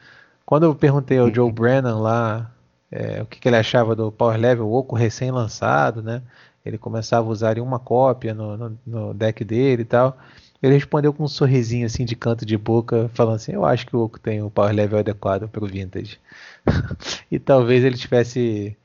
Quando 0.44 0.64
eu 0.64 0.74
perguntei 0.74 1.18
ao 1.18 1.32
Joe 1.32 1.50
Brennan 1.50 1.98
lá 1.98 2.52
é, 2.90 3.20
o 3.22 3.26
que, 3.26 3.40
que, 3.40 3.48
ele 3.48 3.56
achava 3.56 3.96
do 3.96 4.12
Power 4.12 4.38
Level, 4.38 4.66
o 4.66 4.72
Oco 4.72 4.94
recém-lançado, 4.94 6.02
né? 6.02 6.22
Ele 6.64 6.78
começava 6.78 7.26
a 7.26 7.30
usar 7.30 7.58
uma 7.58 7.78
cópia 7.78 8.34
no, 8.34 8.56
no, 8.56 8.78
no, 8.86 9.14
deck 9.14 9.44
dele 9.44 9.82
e 9.82 9.84
tal. 9.84 10.16
Ele 10.62 10.74
respondeu 10.74 11.12
com 11.12 11.24
um 11.24 11.28
sorrisinho 11.28 11.86
assim 11.86 12.04
de 12.04 12.16
canto 12.16 12.46
de 12.46 12.56
boca, 12.56 13.10
falando 13.14 13.36
assim: 13.36 13.52
Eu 13.52 13.64
acho 13.64 13.86
que 13.86 13.96
o 13.96 14.00
Oco 14.00 14.18
tem 14.18 14.42
o 14.42 14.50
Power 14.50 14.74
Level 14.74 14.98
adequado 14.98 15.48
para 15.48 15.64
o 15.64 15.66
Vintage. 15.66 16.18
e 17.30 17.38
talvez 17.38 17.84
ele 17.84 17.96
tivesse, 17.96 18.76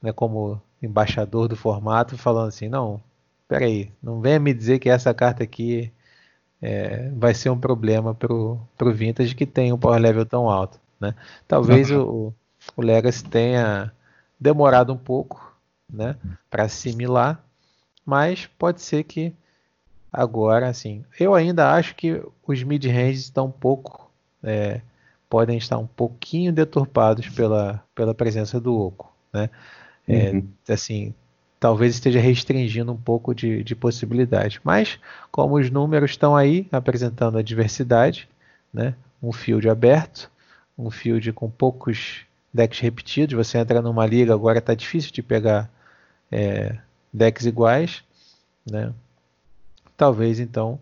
né, 0.00 0.12
como 0.12 0.60
embaixador 0.82 1.48
do 1.48 1.56
formato, 1.56 2.16
falando 2.16 2.48
assim: 2.48 2.68
Não, 2.68 3.02
peraí, 3.48 3.90
não 4.02 4.20
venha 4.20 4.38
me 4.38 4.54
dizer 4.54 4.78
que 4.78 4.88
essa 4.88 5.12
carta 5.12 5.42
aqui 5.42 5.92
é, 6.60 7.10
vai 7.10 7.34
ser 7.34 7.50
um 7.50 7.58
problema 7.58 8.14
para 8.14 8.32
o 8.32 8.92
Vintage 8.92 9.34
que 9.34 9.46
tem 9.46 9.72
um 9.72 9.78
Power 9.78 10.00
Level 10.00 10.26
tão 10.26 10.48
alto. 10.48 10.80
Né? 11.00 11.14
Talvez 11.46 11.90
o, 11.90 12.32
o 12.76 12.82
Legacy 12.82 13.24
tenha 13.24 13.92
demorado 14.40 14.92
um 14.92 14.96
pouco 14.96 15.54
né, 15.92 16.16
para 16.50 16.64
assimilar, 16.64 17.42
mas 18.04 18.46
pode 18.58 18.80
ser 18.80 19.04
que 19.04 19.34
agora, 20.12 20.68
assim, 20.68 21.04
eu 21.18 21.34
ainda 21.34 21.72
acho 21.72 21.94
que 21.94 22.22
os 22.46 22.62
mid-ranges 22.62 23.20
estão 23.20 23.46
um 23.46 23.50
pouco, 23.50 24.10
é, 24.42 24.80
podem 25.28 25.58
estar 25.58 25.78
um 25.78 25.86
pouquinho 25.86 26.52
deturpados 26.52 27.28
pela, 27.28 27.82
pela 27.94 28.14
presença 28.14 28.60
do 28.60 28.78
Oco, 28.78 29.12
né? 29.32 29.50
É, 30.08 30.30
uhum. 30.30 30.48
Assim, 30.68 31.14
talvez 31.58 31.94
esteja 31.94 32.20
restringindo 32.20 32.92
um 32.92 32.96
pouco 32.96 33.34
de, 33.34 33.64
de 33.64 33.74
possibilidade. 33.74 34.60
Mas, 34.62 34.98
como 35.30 35.56
os 35.56 35.70
números 35.70 36.12
estão 36.12 36.36
aí 36.36 36.68
apresentando 36.70 37.38
a 37.38 37.42
diversidade, 37.42 38.28
né? 38.72 38.94
um 39.22 39.32
field 39.32 39.68
aberto, 39.68 40.30
um 40.78 40.90
field 40.90 41.32
com 41.32 41.50
poucos 41.50 42.24
decks 42.52 42.78
repetidos, 42.80 43.34
você 43.34 43.58
entra 43.58 43.82
numa 43.82 44.06
liga, 44.06 44.32
agora 44.32 44.58
está 44.58 44.74
difícil 44.74 45.12
de 45.12 45.22
pegar 45.22 45.70
é, 46.30 46.76
decks 47.12 47.46
iguais, 47.46 48.02
né? 48.70 48.92
Talvez 49.96 50.38
então 50.40 50.78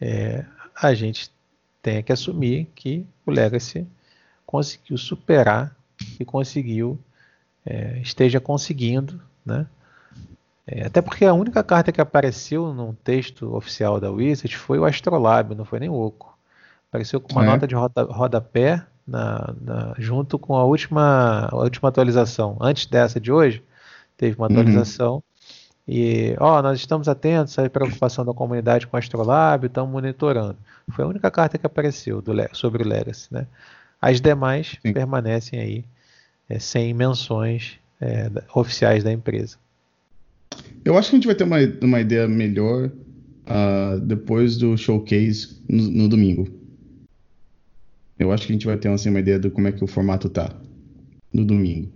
é, 0.00 0.44
a 0.74 0.94
gente 0.94 1.30
tenha 1.82 2.02
que 2.02 2.12
assumir 2.12 2.66
que 2.74 3.06
o 3.26 3.30
Legacy 3.30 3.86
conseguiu 4.46 4.96
superar 4.96 5.74
e 6.18 6.24
conseguiu, 6.24 6.98
é, 7.64 7.98
esteja 7.98 8.40
conseguindo, 8.40 9.20
né? 9.44 9.66
É, 10.66 10.86
até 10.86 11.02
porque 11.02 11.24
a 11.26 11.34
única 11.34 11.62
carta 11.62 11.92
que 11.92 12.00
apareceu 12.00 12.72
num 12.72 12.94
texto 12.94 13.54
oficial 13.54 14.00
da 14.00 14.10
Wizards 14.10 14.54
foi 14.54 14.78
o 14.78 14.84
Astrolabe, 14.84 15.54
não 15.54 15.64
foi 15.64 15.78
nem 15.78 15.90
o 15.90 15.94
Oco. 15.94 16.36
Apareceu 16.88 17.20
com 17.20 17.32
uma 17.32 17.42
é. 17.42 17.46
nota 17.46 17.66
de 17.66 17.74
roda, 17.74 18.02
rodapé 18.04 18.82
na, 19.06 19.54
na, 19.60 19.94
junto 19.98 20.38
com 20.38 20.56
a 20.56 20.64
última, 20.64 21.48
a 21.50 21.56
última 21.56 21.90
atualização. 21.90 22.56
Antes 22.60 22.86
dessa 22.86 23.20
de 23.20 23.30
hoje, 23.30 23.62
teve 24.16 24.36
uma 24.38 24.46
uhum. 24.46 24.52
atualização. 24.52 25.14
Uhum. 25.14 25.22
E, 25.86 26.34
ó, 26.38 26.62
nós 26.62 26.78
estamos 26.78 27.08
atentos 27.08 27.58
à 27.58 27.68
preocupação 27.68 28.24
da 28.24 28.32
comunidade 28.32 28.86
com 28.86 28.96
o 28.96 28.98
Astrolab, 28.98 29.66
estamos 29.66 29.92
monitorando. 29.92 30.56
Foi 30.90 31.04
a 31.04 31.08
única 31.08 31.30
carta 31.30 31.58
que 31.58 31.66
apareceu 31.66 32.22
do, 32.22 32.32
sobre 32.52 32.82
o 32.82 32.88
Legacy, 32.88 33.28
né? 33.30 33.46
As 34.00 34.20
demais 34.20 34.78
Sim. 34.82 34.92
permanecem 34.92 35.60
aí 35.60 35.84
é, 36.48 36.58
sem 36.58 36.92
menções 36.94 37.78
é, 38.00 38.30
oficiais 38.54 39.04
da 39.04 39.12
empresa. 39.12 39.56
Eu 40.84 40.96
acho 40.96 41.10
que 41.10 41.16
a 41.16 41.18
gente 41.18 41.26
vai 41.26 41.34
ter 41.34 41.44
uma, 41.44 41.58
uma 41.82 42.00
ideia 42.00 42.28
melhor 42.28 42.90
uh, 43.44 44.00
depois 44.00 44.56
do 44.56 44.76
showcase 44.76 45.58
no, 45.68 45.82
no, 45.90 46.08
domingo. 46.08 46.48
Eu 48.18 48.30
acho 48.32 48.46
que 48.46 48.52
a 48.52 48.54
gente 48.54 48.66
vai 48.66 48.76
ter 48.76 48.88
assim, 48.88 49.10
uma 49.10 49.20
ideia 49.20 49.38
de 49.38 49.50
como 49.50 49.68
é 49.68 49.72
que 49.72 49.82
o 49.82 49.86
formato 49.86 50.28
tá 50.28 50.54
no 51.32 51.44
domingo. 51.44 51.90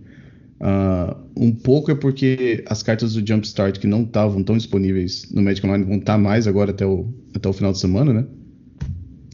Uh, 0.59 1.15
um 1.37 1.51
pouco 1.53 1.89
é 1.89 1.95
porque 1.95 2.63
as 2.67 2.83
cartas 2.83 3.13
do 3.13 3.25
Jumpstart 3.25 3.79
que 3.79 3.87
não 3.87 4.03
estavam 4.03 4.43
tão 4.43 4.57
disponíveis 4.57 5.31
no 5.31 5.41
Magic 5.41 5.65
Online 5.65 5.85
vão 5.85 5.97
estar 5.97 6.13
tá 6.13 6.17
mais 6.17 6.47
agora 6.47 6.71
até 6.71 6.85
o, 6.85 7.07
até 7.33 7.47
o 7.47 7.53
final 7.53 7.71
de 7.71 7.79
semana, 7.79 8.13
né? 8.13 8.25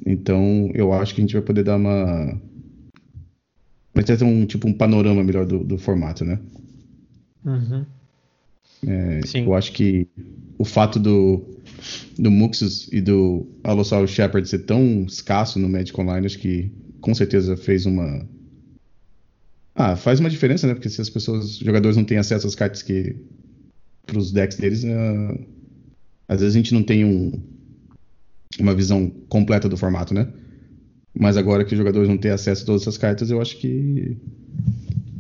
Então 0.06 0.70
eu 0.76 0.94
acho 0.94 1.16
que 1.16 1.22
a 1.22 1.24
gente 1.24 1.34
vai 1.34 1.42
poder 1.42 1.64
dar 1.64 1.78
uma. 1.78 2.40
Vai 3.94 4.04
ter 4.04 4.22
um 4.24 4.46
tipo 4.46 4.68
um 4.68 4.74
panorama 4.74 5.24
melhor 5.24 5.46
do, 5.46 5.64
do 5.64 5.78
formato, 5.78 6.24
né? 6.24 6.40
Uhum. 7.44 7.86
É, 8.88 9.22
eu 9.36 9.54
acho 9.56 9.72
que 9.72 10.08
o 10.58 10.66
fato 10.66 11.00
do, 11.00 11.44
do 12.20 12.30
Muxus 12.30 12.88
e 12.92 13.02
do 13.02 13.48
Allosaurus 13.64 14.12
Shepard 14.12 14.48
ser 14.48 14.60
tão 14.60 15.04
escasso 15.08 15.58
no 15.58 15.68
Magic 15.68 16.00
Online, 16.00 16.26
acho 16.26 16.40
que 16.40 16.72
com 17.02 17.14
certeza 17.14 17.58
fez 17.58 17.86
uma. 17.86 18.28
Ah, 19.76 19.96
faz 19.96 20.20
uma 20.20 20.30
diferença, 20.30 20.66
né? 20.66 20.74
Porque 20.74 20.90
se 20.90 21.02
as 21.02 21.10
pessoas, 21.10 21.46
os 21.46 21.58
jogadores 21.58 21.98
não 21.98 22.06
têm 22.06 22.18
acesso 22.18 22.48
às 22.48 22.56
cartas 22.56 22.82
que. 22.82 23.16
para 24.06 24.18
os 24.18 24.32
decks 24.32 24.58
deles, 24.58 24.84
uh, 24.84 25.46
às 26.28 26.40
vezes 26.40 26.56
a 26.56 26.58
gente 26.58 26.74
não 26.74 26.82
tem 26.82 27.04
um, 27.04 27.34
uma 28.60 28.74
visão 28.74 29.10
completa 29.28 29.68
do 29.68 29.78
formato, 29.78 30.14
né? 30.14 30.28
Mas 31.18 31.38
agora 31.38 31.66
que 31.66 31.74
os 31.74 31.78
jogadores 31.78 32.08
vão 32.08 32.18
ter 32.18 32.30
acesso 32.30 32.64
a 32.64 32.66
todas 32.66 32.82
essas 32.84 32.98
cartas, 32.98 33.30
eu 33.30 33.42
acho 33.42 33.58
que 33.58 34.18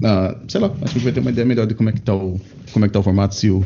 ah, 0.04 0.38
sei 0.48 0.60
lá, 0.60 0.74
acho 0.82 0.94
que 0.94 1.00
vai 1.00 1.14
ter 1.14 1.20
uma 1.20 1.32
ideia 1.32 1.46
melhor 1.46 1.66
de 1.66 1.74
como 1.74 1.90
é 1.90 1.94
que 1.94 2.02
tá 2.02 2.14
o, 2.14 2.40
como 2.74 2.86
é 2.86 2.88
que 2.88 2.94
tá 2.94 3.00
o 3.00 3.04
formato, 3.04 3.36
se 3.36 3.50
o, 3.50 3.66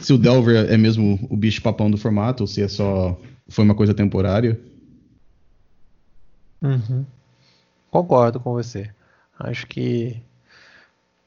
se 0.00 0.12
o 0.12 0.18
Delver 0.18 0.70
é 0.70 0.76
mesmo 0.76 1.18
o 1.30 1.36
bicho 1.36 1.60
papão 1.60 1.90
do 1.90 1.98
formato, 1.98 2.42
ou 2.42 2.46
se 2.46 2.62
é 2.62 2.68
só 2.68 3.18
foi 3.48 3.64
uma 3.64 3.74
coisa 3.74 3.92
temporária. 3.92 4.58
Uhum. 6.62 7.04
Concordo 7.90 8.40
com 8.40 8.52
você. 8.52 8.90
Acho 9.38 9.66
que 9.66 10.22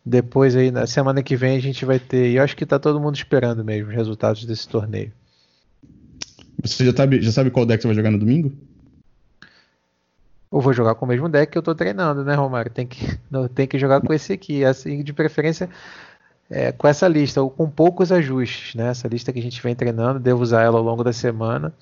depois 0.05 0.55
aí 0.55 0.71
na 0.71 0.85
semana 0.85 1.23
que 1.23 1.35
vem 1.35 1.57
a 1.57 1.61
gente 1.61 1.85
vai 1.85 1.99
ter, 1.99 2.31
e 2.31 2.35
eu 2.35 2.43
acho 2.43 2.55
que 2.55 2.65
tá 2.65 2.77
todo 2.77 2.99
mundo 2.99 3.15
esperando 3.15 3.63
mesmo 3.63 3.89
os 3.89 3.95
resultados 3.95 4.45
desse 4.45 4.67
torneio. 4.67 5.11
Você 6.61 6.85
já 6.85 6.95
sabe, 6.95 7.21
já 7.21 7.31
sabe 7.31 7.51
qual 7.51 7.65
deck 7.65 7.81
você 7.81 7.87
vai 7.87 7.95
jogar 7.95 8.11
no 8.11 8.19
domingo? 8.19 8.51
ou 10.55 10.61
vou 10.61 10.71
jogar 10.71 10.95
com 10.95 11.03
o 11.03 11.07
mesmo 11.09 11.27
deck 11.27 11.51
que 11.51 11.57
eu 11.57 11.59
estou 11.59 11.75
treinando, 11.75 12.23
né, 12.23 12.33
Romário? 12.33 12.71
Tem 12.71 12.87
que, 12.87 13.19
não, 13.29 13.45
tem 13.45 13.67
que 13.67 13.77
jogar 13.77 13.99
com 13.99 14.13
esse 14.13 14.31
aqui, 14.31 14.63
assim, 14.63 15.03
de 15.03 15.11
preferência 15.11 15.69
é, 16.49 16.71
com 16.71 16.87
essa 16.87 17.09
lista, 17.09 17.41
ou 17.41 17.49
com 17.49 17.69
poucos 17.69 18.09
ajustes, 18.09 18.73
né? 18.73 18.87
Essa 18.87 19.05
lista 19.09 19.33
que 19.33 19.39
a 19.39 19.41
gente 19.41 19.61
vem 19.61 19.75
treinando, 19.75 20.17
devo 20.17 20.41
usar 20.41 20.61
ela 20.61 20.77
ao 20.77 20.83
longo 20.83 21.03
da 21.03 21.11
semana. 21.11 21.73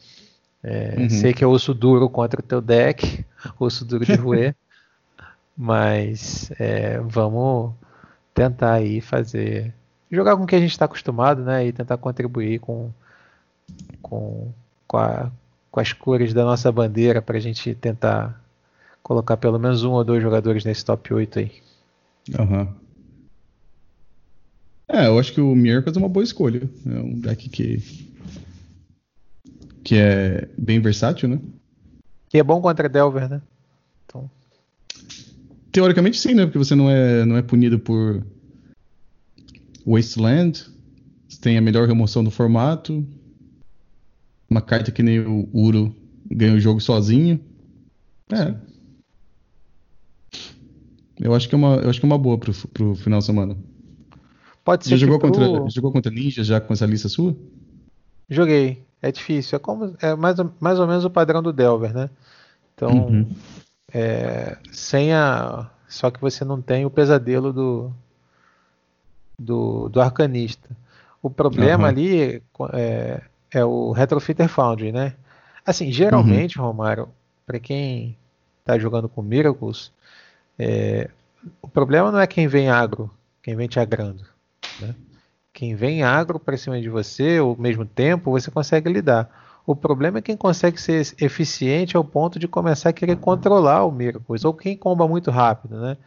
É, 0.63 0.95
uhum. 0.97 1.09
Sei 1.09 1.33
que 1.33 1.43
é 1.43 1.47
osso 1.47 1.71
duro 1.71 2.09
contra 2.09 2.39
o 2.39 2.43
teu 2.43 2.59
deck, 2.59 3.23
osso 3.59 3.85
duro 3.85 4.03
de 4.03 4.15
roer, 4.17 4.55
mas 5.55 6.51
é, 6.59 6.99
vamos 6.99 7.73
tentar 8.33 8.73
aí 8.73 9.01
fazer 9.01 9.73
jogar 10.11 10.35
com 10.37 10.43
o 10.43 10.47
que 10.47 10.55
a 10.55 10.59
gente 10.59 10.71
está 10.71 10.85
acostumado, 10.85 11.43
né? 11.43 11.67
E 11.67 11.71
tentar 11.71 11.97
contribuir 11.97 12.59
com 12.59 12.91
com, 14.01 14.51
com, 14.87 14.97
a, 14.97 15.31
com 15.71 15.79
as 15.79 15.93
cores 15.93 16.33
da 16.33 16.43
nossa 16.43 16.71
bandeira 16.71 17.21
para 17.21 17.37
a 17.37 17.41
gente 17.41 17.73
tentar 17.75 18.41
colocar 19.01 19.37
pelo 19.37 19.59
menos 19.59 19.83
um 19.83 19.91
ou 19.91 20.03
dois 20.03 20.21
jogadores 20.21 20.63
nesse 20.63 20.85
top 20.85 21.13
8 21.13 21.39
aí. 21.39 21.51
Uhum. 22.39 22.67
É, 24.87 25.07
eu 25.07 25.17
acho 25.17 25.33
que 25.33 25.41
o 25.41 25.55
Miracles 25.55 25.95
é 25.95 25.99
uma 25.99 26.09
boa 26.09 26.23
escolha. 26.23 26.69
É 26.85 26.99
um 26.99 27.19
deck 27.19 27.49
que. 27.49 28.09
que 29.83 29.95
é 29.95 30.47
bem 30.57 30.79
versátil, 30.79 31.29
né? 31.29 31.39
Que 32.29 32.37
é 32.37 32.43
bom 32.43 32.61
contra 32.61 32.87
Delver, 32.87 33.29
né? 33.29 33.41
Teoricamente 35.73 36.19
sim, 36.19 36.35
né? 36.35 36.45
Porque 36.45 36.59
você 36.59 36.75
não 36.75 36.87
é, 36.87 37.25
não 37.25 37.35
é 37.35 37.41
punido 37.41 37.79
por 37.79 38.23
Wasteland. 39.85 40.65
Você 41.27 41.41
tem 41.41 41.57
a 41.57 41.61
melhor 41.61 41.87
remoção 41.87 42.23
do 42.23 42.29
formato. 42.29 43.03
Uma 44.47 44.61
carta 44.61 44.91
que 44.91 45.01
nem 45.01 45.19
o 45.19 45.49
Uro 45.51 45.93
ganha 46.29 46.53
o 46.53 46.59
jogo 46.59 46.79
sozinho. 46.79 47.39
É. 48.31 48.53
Eu 51.19 51.33
acho 51.33 51.49
que 51.49 51.55
é 51.55 51.57
uma, 51.57 51.77
eu 51.77 51.89
acho 51.89 51.99
que 51.99 52.05
é 52.05 52.09
uma 52.09 52.19
boa 52.19 52.37
pro, 52.37 52.53
pro 52.69 52.95
final 52.95 53.17
de 53.17 53.25
semana. 53.25 53.57
Pode 54.63 54.83
ser. 54.83 54.91
Já 54.91 54.97
jogou, 54.97 55.17
pro... 55.17 55.31
contra, 55.31 55.69
jogou 55.71 55.91
contra 55.91 56.11
Ninja 56.11 56.43
já 56.43 56.61
com 56.61 56.71
essa 56.71 56.85
lista 56.85 57.09
sua? 57.09 57.35
Joguei. 58.29 58.83
É 59.01 59.11
difícil. 59.11 59.55
É, 59.55 59.59
como, 59.59 59.95
é 59.99 60.15
mais, 60.15 60.37
mais 60.59 60.79
ou 60.79 60.85
menos 60.85 61.03
o 61.03 61.09
padrão 61.09 61.41
do 61.41 61.51
Delver, 61.51 61.91
né? 61.95 62.11
Então, 62.75 63.07
uhum. 63.07 63.27
É, 63.93 64.57
sem 64.71 65.13
a. 65.13 65.69
Só 65.87 66.09
que 66.09 66.19
você 66.19 66.43
não 66.43 66.61
tem 66.61 66.85
o 66.85 66.89
pesadelo 66.89 67.53
do, 67.53 67.93
do, 69.37 69.89
do 69.89 70.01
arcanista. 70.01 70.69
O 71.21 71.29
problema 71.29 71.83
uhum. 71.83 71.89
ali 71.89 72.43
é, 72.73 73.21
é, 73.51 73.63
o 73.63 73.91
Retrofitter 73.91 74.49
Foundry, 74.49 74.91
né? 74.91 75.13
Assim, 75.65 75.91
geralmente, 75.91 76.59
uhum. 76.59 76.65
Romário, 76.65 77.09
para 77.45 77.59
quem 77.59 78.17
está 78.59 78.77
jogando 78.79 79.07
com 79.07 79.21
Miracles, 79.21 79.91
é, 80.57 81.09
o 81.61 81.67
problema 81.67 82.11
não 82.11 82.19
é 82.19 82.27
quem 82.27 82.47
vem 82.47 82.69
agro, 82.69 83.09
quem 83.41 83.55
vem 83.55 83.67
te 83.67 83.79
agrando. 83.79 84.25
Né? 84.79 84.95
Quem 85.53 85.75
vem 85.75 86.03
agro 86.03 86.39
para 86.39 86.57
cima 86.57 86.81
de 86.81 86.89
você, 86.89 87.37
ao 87.37 87.55
mesmo 87.55 87.85
tempo, 87.85 88.31
você 88.31 88.49
consegue 88.49 88.91
lidar. 88.91 89.29
O 89.65 89.75
problema 89.75 90.17
é 90.17 90.21
quem 90.21 90.35
consegue 90.35 90.79
ser 90.79 91.13
eficiente 91.21 91.95
ao 91.95 92.03
ponto 92.03 92.37
de 92.37 92.47
começar 92.47 92.89
a 92.89 92.93
querer 92.93 93.15
controlar 93.17 93.85
o 93.85 93.91
Miracles, 93.91 94.43
ou 94.43 94.53
quem 94.53 94.75
comba 94.75 95.07
muito 95.07 95.31
rápido, 95.31 95.79
né? 95.79 95.97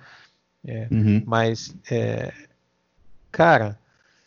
É, 0.67 0.89
uhum. 0.91 1.23
Mas, 1.25 1.75
é, 1.91 2.33
cara, 3.33 3.79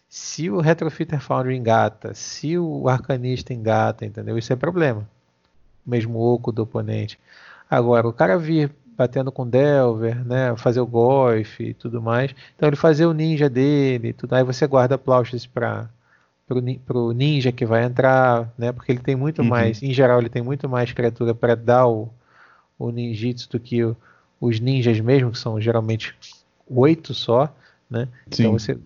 se 0.07 0.49
o 0.49 0.59
Retrofitter 0.59 1.21
Foundry 1.21 1.55
engata, 1.55 2.13
se 2.15 2.57
o 2.57 2.89
Arcanista 2.89 3.53
engata, 3.53 4.05
entendeu? 4.05 4.37
Isso 4.37 4.51
é 4.51 4.55
problema. 4.55 5.07
Mesmo 5.85 6.19
oco 6.19 6.51
do 6.51 6.63
oponente. 6.63 7.19
Agora, 7.69 8.07
o 8.07 8.13
cara 8.13 8.37
vir 8.37 8.71
batendo 8.97 9.31
com 9.31 9.47
Delver, 9.47 10.25
né, 10.25 10.53
fazer 10.57 10.81
o 10.81 10.87
Golf 10.87 11.61
e 11.61 11.73
tudo 11.73 12.01
mais, 12.01 12.35
então 12.55 12.67
ele 12.67 12.75
fazer 12.75 13.05
o 13.05 13.13
ninja 13.13 13.49
dele, 13.49 14.11
tudo 14.11 14.33
aí 14.33 14.43
você 14.43 14.67
guarda 14.67 14.97
Plauches 14.97 15.45
para 15.45 15.87
pro 16.85 17.11
ninja 17.11 17.51
que 17.51 17.65
vai 17.65 17.83
entrar, 17.83 18.51
né? 18.57 18.71
Porque 18.71 18.91
ele 18.91 19.01
tem 19.01 19.15
muito 19.15 19.41
uhum. 19.41 19.47
mais, 19.47 19.83
em 19.83 19.93
geral, 19.93 20.19
ele 20.19 20.29
tem 20.29 20.41
muito 20.41 20.67
mais 20.67 20.91
criatura 20.91 21.33
para 21.35 21.55
dar 21.55 21.87
o, 21.87 22.09
o 22.77 22.89
ninjitsu 22.91 23.49
do 23.49 23.59
que 23.59 23.83
o, 23.83 23.95
os 24.41 24.59
ninjas 24.59 24.99
mesmo, 24.99 25.31
que 25.31 25.37
são 25.37 25.61
geralmente 25.61 26.15
oito 26.67 27.13
só, 27.13 27.53
né? 27.89 28.07
Então 28.27 28.31
Sim. 28.31 28.43
Então 28.43 28.53
você 28.53 28.77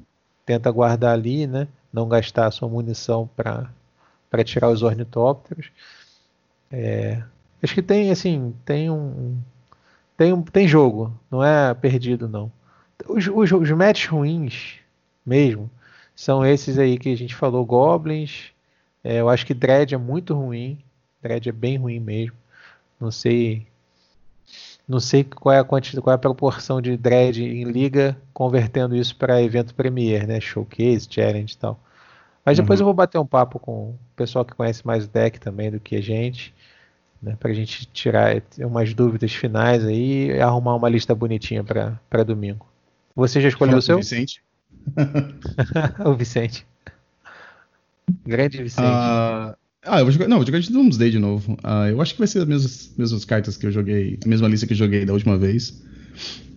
tenta 0.45 0.69
guardar 0.71 1.13
ali, 1.13 1.47
né? 1.47 1.67
Não 1.91 2.07
gastar 2.07 2.47
a 2.47 2.51
sua 2.51 2.67
munição 2.67 3.29
para 3.35 3.69
para 4.29 4.43
tirar 4.43 4.69
os 4.69 4.81
ornitópteros. 4.81 5.69
É, 6.71 7.21
acho 7.61 7.75
que 7.75 7.83
tem 7.83 8.09
assim, 8.09 8.53
tem 8.65 8.89
um 8.89 9.37
tem 10.17 10.33
um, 10.33 10.41
tem 10.41 10.67
jogo, 10.67 11.13
não 11.29 11.43
é 11.43 11.73
perdido 11.73 12.27
não. 12.27 12.51
Os, 13.07 13.27
os, 13.27 13.51
os 13.51 13.71
matches 13.71 14.07
ruins 14.07 14.79
mesmo 15.25 15.69
são 16.15 16.45
esses 16.45 16.77
aí 16.77 16.97
que 16.97 17.11
a 17.11 17.17
gente 17.17 17.35
falou, 17.35 17.65
Goblins. 17.65 18.51
É, 19.03 19.19
eu 19.19 19.29
acho 19.29 19.45
que 19.45 19.53
Dread 19.53 19.93
é 19.93 19.97
muito 19.97 20.33
ruim. 20.33 20.79
Dread 21.21 21.49
é 21.49 21.51
bem 21.51 21.77
ruim 21.77 21.99
mesmo. 21.99 22.35
Não 22.99 23.11
sei. 23.11 23.65
Não 24.87 24.99
sei 24.99 25.23
qual 25.23 25.55
é 25.55 25.59
a 25.59 25.63
quantidade, 25.63 26.01
qual 26.01 26.11
é 26.11 26.15
a 26.15 26.19
proporção 26.19 26.81
de 26.81 26.95
Dread 26.97 27.41
em 27.43 27.63
liga, 27.63 28.17
convertendo 28.33 28.95
isso 28.95 29.15
para 29.15 29.41
evento 29.41 29.73
Premier, 29.73 30.27
né? 30.27 30.39
Showcase, 30.39 31.07
Challenge 31.09 31.53
e 31.53 31.57
tal. 31.57 31.79
Mas 32.45 32.57
depois 32.57 32.79
uhum. 32.79 32.83
eu 32.83 32.87
vou 32.87 32.93
bater 32.93 33.17
um 33.17 33.25
papo 33.25 33.57
com 33.57 33.91
o 33.91 33.99
pessoal 34.15 34.43
que 34.43 34.53
conhece 34.53 34.85
mais 34.85 35.05
o 35.05 35.07
deck 35.07 35.39
também 35.39 35.71
do 35.71 35.79
que 35.79 35.95
a 35.95 36.01
gente, 36.01 36.53
né? 37.21 37.37
Para 37.39 37.51
a 37.51 37.53
gente 37.53 37.85
tirar 37.85 38.41
umas 38.59 38.93
dúvidas 38.93 39.33
finais 39.33 39.85
aí 39.85 40.27
e 40.27 40.41
arrumar 40.41 40.75
uma 40.75 40.89
lista 40.89 41.15
bonitinha 41.15 41.63
para 41.63 42.23
domingo. 42.23 42.67
Você 43.15 43.39
já 43.39 43.47
escolheu 43.47 43.77
o 43.77 43.81
seu? 43.81 43.97
Vicente. 43.97 44.42
o 46.05 46.13
Vicente. 46.15 46.65
Grande 48.25 48.61
Vicente. 48.61 48.85
Uh, 48.85 49.55
ah, 49.85 49.99
eu 49.99 50.05
vou 50.05 50.11
jogar. 50.11 50.27
Não, 50.27 50.37
vou 50.37 50.45
jogar 50.45 50.59
de 50.59 50.71
Doomsday 50.71 51.11
de 51.11 51.19
novo. 51.19 51.53
Uh, 51.53 51.89
eu 51.89 52.01
acho 52.01 52.13
que 52.13 52.19
vai 52.19 52.27
ser 52.27 52.39
as 52.39 52.47
mesmas, 52.47 52.93
mesmas 52.97 53.25
cartas 53.25 53.57
que 53.57 53.65
eu 53.65 53.71
joguei. 53.71 54.17
A 54.23 54.27
mesma 54.27 54.47
lista 54.47 54.65
que 54.65 54.73
eu 54.73 54.77
joguei 54.77 55.05
da 55.05 55.13
última 55.13 55.37
vez. 55.37 55.81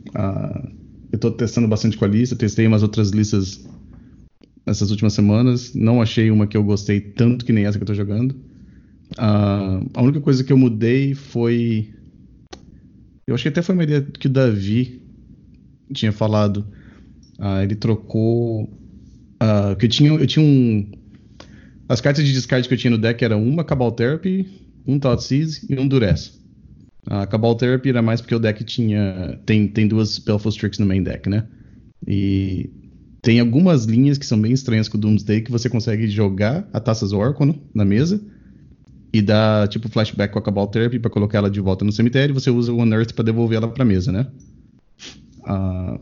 Uh, 0.08 0.70
eu 1.12 1.18
tô 1.18 1.30
testando 1.30 1.66
bastante 1.66 1.96
com 1.96 2.04
a 2.04 2.08
lista. 2.08 2.36
Testei 2.36 2.66
umas 2.66 2.82
outras 2.82 3.10
listas 3.10 3.66
nessas 4.64 4.90
últimas 4.90 5.12
semanas. 5.12 5.74
Não 5.74 6.00
achei 6.00 6.30
uma 6.30 6.46
que 6.46 6.56
eu 6.56 6.62
gostei 6.62 7.00
tanto 7.00 7.44
que 7.44 7.52
nem 7.52 7.66
essa 7.66 7.78
que 7.78 7.82
eu 7.82 7.86
tô 7.86 7.94
jogando. 7.94 8.32
Uh, 9.12 9.88
a 9.94 10.02
única 10.02 10.20
coisa 10.20 10.44
que 10.44 10.52
eu 10.52 10.58
mudei 10.58 11.14
foi. 11.14 11.92
Eu 13.26 13.34
acho 13.34 13.42
que 13.42 13.48
até 13.48 13.62
foi 13.62 13.74
uma 13.74 13.84
ideia 13.84 14.02
que 14.02 14.28
o 14.28 14.30
Davi 14.30 15.02
tinha 15.92 16.12
falado. 16.12 16.66
Uh, 17.38 17.62
ele 17.62 17.74
trocou. 17.74 18.64
Uh, 19.42 19.76
que 19.78 19.86
eu 19.86 19.90
tinha, 19.90 20.10
eu 20.10 20.26
tinha 20.26 20.44
um. 20.44 20.90
As 21.88 22.00
cartas 22.00 22.24
de 22.24 22.32
descarte 22.32 22.68
que 22.68 22.74
eu 22.74 22.78
tinha 22.78 22.90
no 22.90 22.98
deck 22.98 23.24
eram 23.24 23.42
uma 23.46 23.62
Cabal 23.62 23.92
Therapy, 23.92 24.46
um 24.86 24.98
Thoughtseize 24.98 25.66
e 25.68 25.78
um 25.78 25.86
Duress. 25.86 26.32
A 27.06 27.26
Cabal 27.26 27.54
Therapy 27.54 27.90
era 27.90 28.02
mais 28.02 28.20
porque 28.20 28.34
o 28.34 28.38
deck 28.38 28.64
tinha. 28.64 29.38
Tem, 29.46 29.68
tem 29.68 29.86
duas 29.86 30.14
Spellful 30.14 30.52
Tricks 30.52 30.78
no 30.78 30.86
main 30.86 31.02
deck, 31.02 31.28
né? 31.28 31.46
E 32.06 32.70
tem 33.22 33.40
algumas 33.40 33.84
linhas 33.84 34.18
que 34.18 34.26
são 34.26 34.40
bem 34.40 34.52
estranhas 34.52 34.88
com 34.88 34.96
o 34.96 35.00
Doomsday 35.00 35.40
que 35.40 35.50
você 35.50 35.68
consegue 35.68 36.08
jogar 36.08 36.68
a 36.72 36.80
Taças 36.80 37.12
Orcono 37.12 37.60
na 37.74 37.84
mesa 37.84 38.20
e 39.12 39.22
dar 39.22 39.66
tipo 39.68 39.88
flashback 39.88 40.32
com 40.32 40.38
a 40.38 40.42
Cabal 40.42 40.66
Therapy 40.66 40.98
para 40.98 41.10
colocar 41.10 41.38
ela 41.38 41.50
de 41.50 41.60
volta 41.60 41.84
no 41.84 41.92
cemitério. 41.92 42.34
Você 42.34 42.50
usa 42.50 42.72
o 42.72 42.78
Unearth 42.78 43.12
para 43.14 43.24
devolver 43.24 43.56
ela 43.56 43.68
para 43.68 43.84
mesa, 43.84 44.12
né? 44.12 44.26
Uh, 45.40 45.98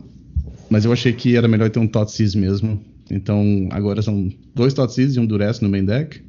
mas 0.69 0.85
eu 0.85 0.91
achei 0.91 1.13
que 1.13 1.35
era 1.35 1.47
melhor 1.47 1.69
ter 1.69 1.79
um 1.79 1.87
Totsis 1.87 2.35
mesmo. 2.35 2.79
Então 3.09 3.67
agora 3.71 4.01
são 4.01 4.31
dois 4.53 4.73
Totsis 4.73 5.15
e 5.15 5.19
um 5.19 5.25
Duress 5.25 5.61
no 5.61 5.69
main 5.69 5.85
deck. 5.85 6.23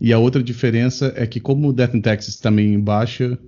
E 0.00 0.12
a 0.12 0.18
outra 0.18 0.42
diferença 0.42 1.12
é 1.16 1.26
que, 1.26 1.38
como 1.38 1.68
o 1.68 1.72
Death 1.72 1.94
in 1.94 2.00
Texas 2.00 2.36
também 2.36 2.78
baixa, 2.80 3.38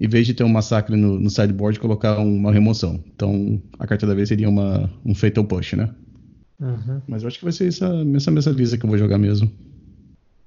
em 0.00 0.08
vez 0.08 0.26
de 0.26 0.34
ter 0.34 0.44
um 0.44 0.48
massacre 0.48 0.96
no, 0.96 1.18
no 1.18 1.30
sideboard, 1.30 1.80
colocar 1.80 2.18
uma 2.18 2.52
remoção. 2.52 3.02
Então 3.14 3.60
a 3.78 3.86
carta 3.86 4.06
da 4.06 4.14
vez 4.14 4.28
seria 4.28 4.48
uma, 4.48 4.90
um 5.04 5.14
Fatal 5.14 5.44
Push, 5.44 5.74
né? 5.74 5.90
Uhum. 6.60 7.02
Mas 7.08 7.22
eu 7.22 7.28
acho 7.28 7.38
que 7.38 7.44
vai 7.44 7.52
ser 7.52 7.68
essa, 7.68 7.90
essa 8.14 8.30
mesma 8.30 8.52
lista 8.52 8.78
que 8.78 8.84
eu 8.84 8.88
vou 8.88 8.98
jogar 8.98 9.18
mesmo. 9.18 9.50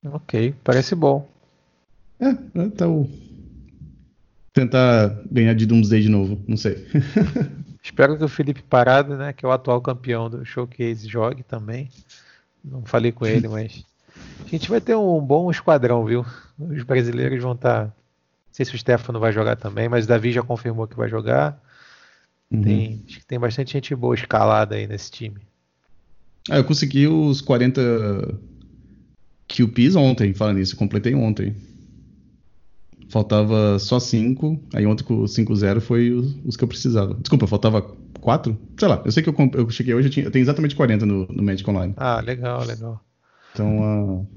Ok, 0.06 0.54
parece 0.64 0.96
bom. 0.96 1.28
É, 2.20 2.36
então. 2.56 3.10
Tentar 4.54 5.22
ganhar 5.30 5.54
de 5.54 5.66
Doomsday 5.66 6.02
de 6.02 6.10
novo, 6.10 6.40
não 6.48 6.56
sei. 6.56 6.86
Espero 7.86 8.18
que 8.18 8.24
o 8.24 8.28
Felipe 8.28 8.64
Parado, 8.64 9.16
né, 9.16 9.32
que 9.32 9.46
é 9.46 9.48
o 9.48 9.52
atual 9.52 9.80
campeão 9.80 10.28
do 10.28 10.44
Showcase, 10.44 11.08
jogue 11.08 11.44
também. 11.44 11.88
Não 12.64 12.84
falei 12.84 13.12
com 13.12 13.28
ele, 13.28 13.48
mas 13.48 13.86
a 14.44 14.50
gente 14.50 14.68
vai 14.68 14.82
ter 14.82 14.96
um 14.96 15.22
bom 15.22 15.52
esquadrão, 15.52 16.04
viu? 16.04 16.26
Os 16.58 16.82
brasileiros 16.82 17.44
vão 17.44 17.52
estar. 17.52 17.82
Tá... 17.82 17.84
Não 17.86 17.94
sei 18.52 18.66
se 18.66 18.74
o 18.74 18.78
Stefano 18.78 19.20
vai 19.20 19.32
jogar 19.32 19.56
também, 19.56 19.88
mas 19.88 20.06
o 20.06 20.08
Davi 20.08 20.32
já 20.32 20.42
confirmou 20.42 20.88
que 20.88 20.98
vai 20.98 21.08
jogar. 21.08 21.62
Uhum. 22.50 22.64
Tem, 22.64 23.04
acho 23.08 23.20
que 23.20 23.26
tem 23.26 23.40
bastante 23.40 23.74
gente 23.74 23.94
boa 23.94 24.16
escalada 24.16 24.74
aí 24.74 24.88
nesse 24.88 25.12
time. 25.12 25.42
Ah, 26.50 26.58
eu 26.58 26.64
consegui 26.64 27.06
os 27.08 27.40
40 27.40 28.36
QPs 29.48 29.96
ontem, 29.96 30.34
falando 30.34 30.58
nisso, 30.58 30.76
completei 30.76 31.14
ontem. 31.14 31.56
Faltava 33.10 33.78
só 33.80 34.00
5. 34.00 34.60
Aí 34.74 34.86
ontem 34.86 35.04
com 35.04 35.22
o 35.22 35.24
5-0 35.24 35.80
foi 35.80 36.12
os, 36.12 36.36
os, 36.46 36.58
que 36.58 36.64
eu 36.64 36.68
precisava. 36.68 37.14
Desculpa, 37.16 37.48
faltava 37.48 37.82
4? 38.20 38.58
Sei 38.78 38.88
lá, 38.88 39.02
eu 39.06 39.12
sei 39.12 39.24
que 39.24 39.30
eu, 39.30 39.36
eu 39.54 39.70
cheguei 39.70 39.94
hoje, 39.94 40.08
eu, 40.08 40.12
tinha, 40.12 40.26
eu 40.26 40.32
tenho 40.32 40.44
exatamente 40.44 40.76
40 40.76 41.06
no, 41.06 41.28
no 41.28 41.44
Magic 41.44 41.70
Online. 41.70 41.94
Ah, 41.98 42.20
legal, 42.20 42.66
legal. 42.66 43.00
Então, 43.54 44.28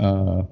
uh, 0.00 0.42
uh, 0.42 0.48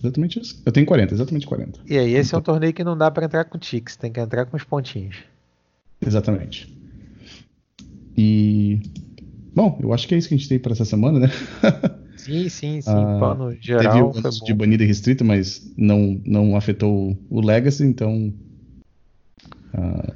exatamente 0.00 0.40
isso. 0.40 0.60
Eu 0.64 0.72
tenho 0.72 0.86
40, 0.86 1.14
exatamente 1.14 1.46
40. 1.46 1.80
E 1.86 1.98
aí, 1.98 2.14
esse 2.14 2.30
então, 2.30 2.38
é 2.38 2.40
um 2.40 2.44
torneio 2.44 2.72
que 2.72 2.82
não 2.82 2.96
dá 2.96 3.10
para 3.10 3.26
entrar 3.26 3.44
com 3.44 3.58
ticks, 3.58 3.96
tem 3.96 4.10
que 4.10 4.20
entrar 4.20 4.46
com 4.46 4.56
os 4.56 4.64
pontinhos. 4.64 5.16
Exatamente. 6.00 6.74
E. 8.16 8.80
Bom, 9.54 9.78
eu 9.82 9.92
acho 9.92 10.08
que 10.08 10.14
é 10.14 10.18
isso 10.18 10.28
que 10.28 10.34
a 10.34 10.36
gente 10.36 10.48
tem 10.48 10.58
para 10.58 10.72
essa 10.72 10.84
semana, 10.84 11.20
né? 11.20 11.28
Sim, 12.28 12.48
sim, 12.50 12.80
sim. 12.82 12.90
Ah, 12.90 13.16
Plano 13.18 13.56
geral. 13.58 14.12
Teve 14.12 14.28
o 14.28 14.44
de 14.44 14.52
banida 14.54 14.84
restrita, 14.84 15.24
mas 15.24 15.72
não, 15.78 16.20
não 16.26 16.56
afetou 16.56 17.16
o 17.30 17.40
Legacy, 17.40 17.84
então. 17.84 18.32
Ah, 19.72 20.14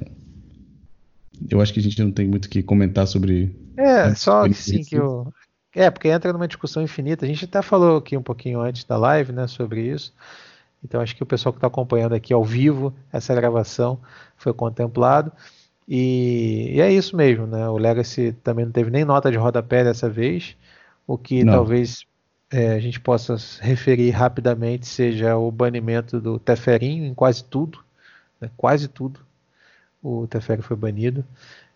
eu 1.49 1.59
acho 1.59 1.73
que 1.73 1.79
a 1.79 1.83
gente 1.83 2.01
não 2.03 2.11
tem 2.11 2.27
muito 2.27 2.45
o 2.45 2.49
que 2.49 2.61
comentar 2.61 3.07
sobre. 3.07 3.55
É, 3.75 4.13
só 4.13 4.47
sim 4.51 4.83
que 4.83 4.95
eu. 4.95 5.33
É, 5.75 5.89
porque 5.89 6.07
entra 6.07 6.31
numa 6.31 6.47
discussão 6.47 6.83
infinita. 6.83 7.25
A 7.25 7.27
gente 7.27 7.45
até 7.45 7.61
falou 7.63 7.97
aqui 7.97 8.15
um 8.15 8.21
pouquinho 8.21 8.61
antes 8.61 8.83
da 8.83 8.95
live, 8.95 9.31
né, 9.31 9.47
sobre 9.47 9.81
isso. 9.81 10.13
Então 10.83 11.01
acho 11.01 11.15
que 11.15 11.23
o 11.23 11.25
pessoal 11.25 11.51
que 11.51 11.57
está 11.57 11.67
acompanhando 11.67 12.13
aqui 12.13 12.31
ao 12.31 12.43
vivo 12.43 12.93
essa 13.11 13.33
gravação 13.33 13.99
foi 14.37 14.53
contemplado. 14.53 15.31
E, 15.87 16.73
e, 16.75 16.81
é 16.81 16.91
isso 16.91 17.17
mesmo, 17.17 17.47
né? 17.47 17.67
O 17.67 17.77
Legacy 17.77 18.33
também 18.43 18.65
não 18.65 18.71
teve 18.71 18.91
nem 18.91 19.03
nota 19.03 19.31
de 19.31 19.37
rodapé 19.37 19.83
dessa 19.83 20.07
vez. 20.07 20.55
O 21.07 21.17
que 21.17 21.43
Não. 21.43 21.53
talvez 21.53 22.05
é, 22.51 22.73
a 22.73 22.79
gente 22.79 22.99
possa 22.99 23.35
referir 23.59 24.11
rapidamente 24.11 24.85
seja 24.85 25.35
o 25.35 25.51
banimento 25.51 26.21
do 26.21 26.37
Teferinho 26.37 27.05
em 27.05 27.13
quase 27.13 27.43
tudo, 27.43 27.83
né? 28.39 28.49
quase 28.55 28.87
tudo. 28.87 29.19
O 30.01 30.27
Teferi 30.27 30.61
foi 30.61 30.77
banido. 30.77 31.25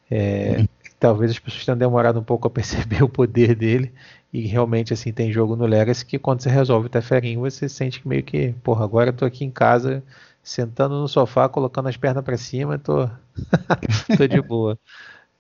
É, 0.09 0.57
uhum. 0.59 0.67
Talvez 0.99 1.31
as 1.31 1.39
pessoas 1.39 1.63
tenham 1.63 1.77
demorado 1.77 2.19
um 2.19 2.23
pouco 2.23 2.47
a 2.47 2.51
perceber 2.51 3.01
o 3.03 3.09
poder 3.09 3.55
dele. 3.55 3.93
E 4.31 4.45
realmente, 4.45 4.93
assim, 4.93 5.11
tem 5.11 5.31
jogo 5.31 5.55
no 5.55 5.65
Legacy 5.65 6.05
que 6.05 6.19
quando 6.19 6.41
você 6.41 6.49
resolve 6.49 6.87
o 6.87 6.89
Teferinho, 6.89 7.39
você 7.39 7.69
sente 7.69 8.01
que 8.01 8.07
meio 8.07 8.23
que, 8.23 8.53
porra, 8.63 8.83
agora 8.83 9.09
eu 9.09 9.13
tô 9.13 9.25
aqui 9.25 9.45
em 9.45 9.51
casa, 9.51 10.03
sentando 10.43 10.99
no 10.99 11.07
sofá, 11.07 11.47
colocando 11.47 11.87
as 11.87 11.97
pernas 11.97 12.23
para 12.23 12.37
cima, 12.37 12.77
tô, 12.77 13.09
tô 14.17 14.27
de 14.27 14.41
boa. 14.41 14.77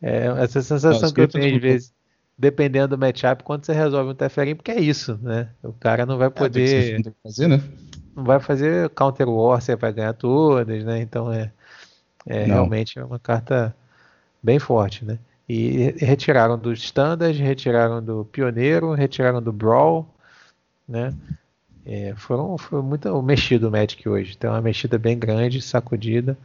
É, 0.01 0.27
essa 0.43 0.61
sensação 0.61 0.91
Nossa, 0.91 1.13
que 1.13 1.21
eu 1.21 1.27
tenho 1.27 1.55
às 1.55 1.61
vezes 1.61 1.93
dependendo 2.37 2.95
do 2.95 2.99
matchup, 2.99 3.43
quando 3.43 3.65
você 3.65 3.73
resolve 3.73 4.11
um 4.11 4.15
Teferi, 4.15 4.53
porque 4.53 4.71
é 4.71 4.79
isso, 4.79 5.19
né? 5.21 5.49
O 5.63 5.73
cara 5.73 6.05
não 6.05 6.17
vai 6.17 6.27
é, 6.27 6.29
poder. 6.29 6.99
É, 6.99 7.11
fazer, 7.23 7.47
né? 7.47 7.61
Não 8.15 8.23
vai 8.23 8.39
fazer 8.39 8.89
counter 8.89 9.27
war, 9.27 9.61
você 9.61 9.75
vai 9.75 9.91
ganhar 9.91 10.13
todas, 10.13 10.83
né? 10.83 11.01
Então 11.01 11.31
é, 11.31 11.51
é 12.25 12.43
realmente 12.43 12.99
é 12.99 13.03
uma 13.03 13.19
carta 13.19 13.75
bem 14.41 14.59
forte, 14.59 15.03
né? 15.03 15.17
E 15.49 15.95
retiraram 15.97 16.57
do 16.57 16.73
Standard, 16.73 17.41
retiraram 17.41 18.03
do 18.03 18.25
Pioneiro, 18.25 18.93
retiraram 18.93 19.41
do 19.41 19.51
Brawl, 19.51 20.07
né? 20.87 21.13
É, 21.85 22.13
foram, 22.17 22.57
foi 22.57 22.81
muito 22.81 23.21
mexido 23.21 23.69
o 23.69 23.71
Magic 23.71 24.07
hoje. 24.07 24.37
Tem 24.37 24.49
uma 24.49 24.61
mexida 24.61 24.97
bem 24.97 25.17
grande, 25.17 25.61
sacudida. 25.61 26.37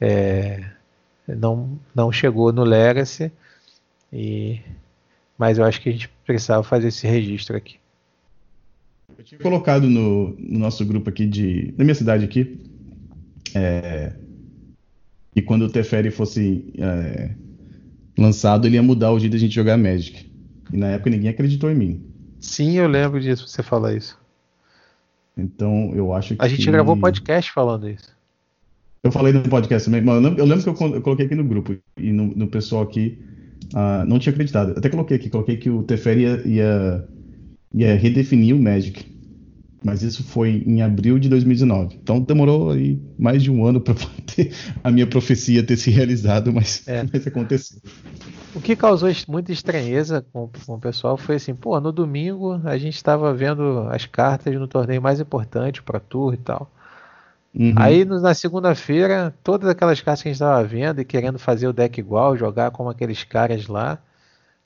É, 0.00 0.64
não, 1.28 1.78
não 1.94 2.10
chegou 2.10 2.52
no 2.52 2.64
Legacy, 2.64 3.30
e, 4.12 4.60
mas 5.40 5.56
eu 5.56 5.64
acho 5.64 5.80
que 5.80 5.88
a 5.88 5.92
gente 5.92 6.10
precisava 6.26 6.62
fazer 6.62 6.88
esse 6.88 7.06
registro 7.06 7.56
aqui. 7.56 7.78
Eu 9.16 9.24
tinha 9.24 9.40
colocado 9.40 9.88
no, 9.88 10.36
no 10.38 10.58
nosso 10.58 10.84
grupo 10.84 11.08
aqui 11.08 11.24
de. 11.24 11.72
na 11.78 11.82
minha 11.82 11.94
cidade 11.94 12.26
aqui. 12.26 12.60
É, 13.54 14.12
e 15.34 15.40
quando 15.40 15.62
o 15.62 15.70
Teferi 15.70 16.10
fosse 16.10 16.70
é, 16.76 17.30
lançado, 18.18 18.66
ele 18.66 18.74
ia 18.74 18.82
mudar 18.82 19.12
o 19.12 19.18
jeito 19.18 19.32
da 19.32 19.38
gente 19.38 19.54
jogar 19.54 19.78
Magic. 19.78 20.30
E 20.70 20.76
na 20.76 20.88
época 20.88 21.08
ninguém 21.08 21.30
acreditou 21.30 21.70
em 21.70 21.74
mim. 21.74 22.04
Sim, 22.38 22.76
eu 22.76 22.86
lembro 22.86 23.18
disso, 23.18 23.48
você 23.48 23.62
falar 23.62 23.94
isso. 23.94 24.18
Então 25.34 25.90
eu 25.94 26.12
acho 26.12 26.36
que. 26.36 26.44
A 26.44 26.48
gente 26.48 26.70
gravou 26.70 26.98
podcast 26.98 27.50
falando 27.50 27.88
isso. 27.88 28.14
Eu 29.02 29.10
falei 29.10 29.32
no 29.32 29.42
podcast 29.48 29.86
também, 29.86 30.02
mas 30.02 30.22
eu 30.36 30.44
lembro, 30.44 30.62
que 30.62 30.82
eu, 30.82 30.94
eu, 30.96 31.00
coloquei 31.00 31.24
aqui 31.24 31.34
no 31.34 31.44
grupo 31.44 31.74
e 31.96 32.12
no, 32.12 32.26
no 32.26 32.46
pessoal 32.46 32.82
aqui 32.82 33.18
uh, 33.74 34.04
não 34.06 34.18
tinha 34.18 34.32
acreditado. 34.32 34.74
Até 34.76 34.88
coloquei 34.88 35.16
aqui, 35.16 35.30
coloquei 35.30 35.56
que 35.56 35.70
o 35.70 35.82
Teferi 35.82 36.22
ia, 36.22 36.42
ia, 36.46 37.08
ia 37.74 37.96
redefinir 37.96 38.54
o 38.54 38.62
Magic. 38.62 39.10
Mas 39.82 40.02
isso 40.02 40.22
foi 40.22 40.62
em 40.66 40.82
abril 40.82 41.18
de 41.18 41.28
2019. 41.28 41.98
Então 42.02 42.20
demorou 42.20 42.70
aí 42.70 43.00
mais 43.18 43.42
de 43.42 43.50
um 43.50 43.64
ano 43.64 43.80
para 43.80 43.94
a 44.84 44.90
minha 44.90 45.06
profecia 45.06 45.62
ter 45.62 45.76
se 45.76 45.90
realizado, 45.90 46.52
mas, 46.52 46.86
é. 46.86 47.02
mas 47.10 47.26
aconteceu. 47.26 47.78
O 48.54 48.60
que 48.60 48.76
causou 48.76 49.08
muita 49.28 49.52
estranheza 49.52 50.24
com, 50.32 50.50
com, 50.66 50.74
o 50.74 50.78
pessoal 50.78 51.16
foi 51.16 51.36
assim, 51.36 51.54
pô, 51.54 51.80
no 51.80 51.92
domingo 51.92 52.60
a 52.64 52.76
gente 52.76 52.96
estava 52.96 53.32
vendo 53.32 53.86
as 53.90 54.04
cartas 54.04 54.54
no 54.54 54.66
torneio 54.66 55.00
mais 55.00 55.20
importante 55.20 55.82
para 55.82 56.00
Tour 56.00 56.34
e 56.34 56.36
tal. 56.36 56.70
Uhum. 57.54 57.74
Aí 57.76 58.04
na 58.04 58.32
segunda-feira, 58.32 59.34
todas 59.42 59.68
aquelas 59.68 60.00
cartas 60.00 60.22
que 60.22 60.28
a 60.28 60.32
gente 60.32 60.36
estava 60.36 60.62
vendo 60.62 61.00
e 61.00 61.04
querendo 61.04 61.38
fazer 61.38 61.66
o 61.66 61.72
deck 61.72 61.98
igual, 61.98 62.36
jogar 62.36 62.70
como 62.70 62.88
aqueles 62.88 63.24
caras 63.24 63.66
lá, 63.66 63.98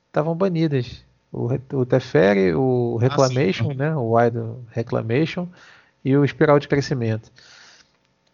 estavam 0.06 0.34
banidas. 0.34 1.02
O, 1.32 1.48
o 1.72 1.86
Teferi, 1.86 2.54
o 2.54 2.96
Reclamation, 2.96 3.70
ah, 3.72 3.74
né? 3.74 3.96
O 3.96 4.16
Wide 4.16 4.38
Reclamation 4.70 5.48
e 6.04 6.16
o 6.16 6.24
Espiral 6.24 6.60
de 6.60 6.68
Crescimento. 6.68 7.32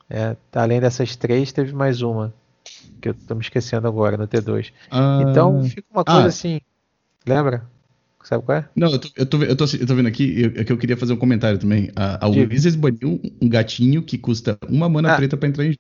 É, 0.09 0.37
além 0.53 0.81
dessas 0.81 1.15
três, 1.15 1.53
teve 1.53 1.73
mais 1.73 2.03
uma. 2.03 2.35
Que 3.01 3.11
eu 3.11 3.15
tô 3.15 3.35
me 3.35 3.41
esquecendo 3.41 3.87
agora, 3.87 4.17
no 4.17 4.27
T2. 4.27 4.73
Ah, 4.91 5.21
então 5.23 5.63
fica 5.65 5.87
uma 5.91 6.05
coisa 6.05 6.25
ah, 6.25 6.27
assim. 6.27 6.61
Lembra? 7.25 7.65
Sabe 8.23 8.45
qual 8.45 8.59
é? 8.59 8.69
Não, 8.77 8.91
eu 8.91 8.99
tô, 8.99 9.09
eu 9.17 9.27
tô, 9.27 9.43
eu 9.43 9.57
tô, 9.57 9.65
eu 9.65 9.87
tô 9.87 9.95
vendo 9.95 10.07
aqui, 10.07 10.43
eu, 10.43 10.61
é 10.61 10.65
que 10.65 10.73
eu 10.73 10.77
queria 10.77 10.97
fazer 10.97 11.13
um 11.13 11.17
comentário 11.17 11.59
também. 11.59 11.91
A, 11.97 12.27
a 12.27 12.29
Wizards 12.29 12.77
baniu 12.77 13.21
um 13.41 13.49
gatinho 13.49 14.03
que 14.03 14.19
custa 14.19 14.59
uma 14.69 14.89
mana 14.89 15.15
ah. 15.15 15.17
preta 15.17 15.37
pra 15.37 15.49
entrar 15.49 15.65
em 15.65 15.75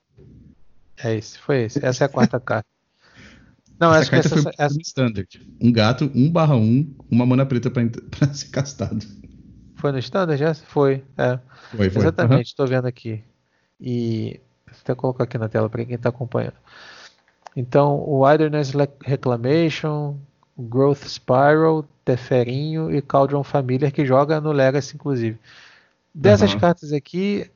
É 1.02 1.16
esse, 1.16 1.38
foi 1.38 1.64
esse. 1.64 1.84
Essa 1.84 2.04
é 2.04 2.06
a 2.06 2.08
quarta 2.08 2.40
carta. 2.40 2.68
Não, 3.78 3.94
essa 3.94 4.10
carta 4.10 4.28
essa, 4.28 4.42
foi 4.42 4.52
essa... 4.58 4.74
no 4.74 4.80
standard. 4.80 5.46
Um 5.60 5.72
gato, 5.72 6.10
1 6.14 6.30
barra 6.30 6.56
1, 6.56 6.94
uma 7.10 7.26
mana 7.26 7.44
preta 7.44 7.70
pra, 7.70 7.82
pra 8.10 8.32
ser 8.32 8.48
castado. 8.48 9.04
Foi 9.76 9.92
no 9.92 9.98
standard 9.98 10.38
já? 10.38 10.54
Foi, 10.54 11.04
é. 11.16 11.38
Foi, 11.70 11.90
foi. 11.90 12.02
Exatamente, 12.02 12.50
uhum. 12.50 12.56
tô 12.56 12.66
vendo 12.66 12.86
aqui. 12.86 13.22
E 13.78 14.40
vou 14.66 14.76
até 14.82 14.94
colocar 14.94 15.24
aqui 15.24 15.38
na 15.38 15.48
tela 15.48 15.68
para 15.68 15.84
quem 15.84 15.94
está 15.94 16.08
acompanhando. 16.08 16.56
Então, 17.56 17.96
o 17.96 18.24
Wilderness 18.24 18.72
Reclamation, 19.02 20.16
Growth 20.60 21.04
Spiral, 21.06 21.84
Teferinho 22.04 22.94
e 22.94 23.00
Cauldron 23.00 23.42
Familiar, 23.42 23.90
que 23.90 24.04
joga 24.04 24.40
no 24.40 24.52
Legacy, 24.52 24.94
inclusive. 24.94 25.38
Dessas 26.14 26.52
uhum. 26.52 26.60
cartas 26.60 26.92
aqui, 26.92 27.50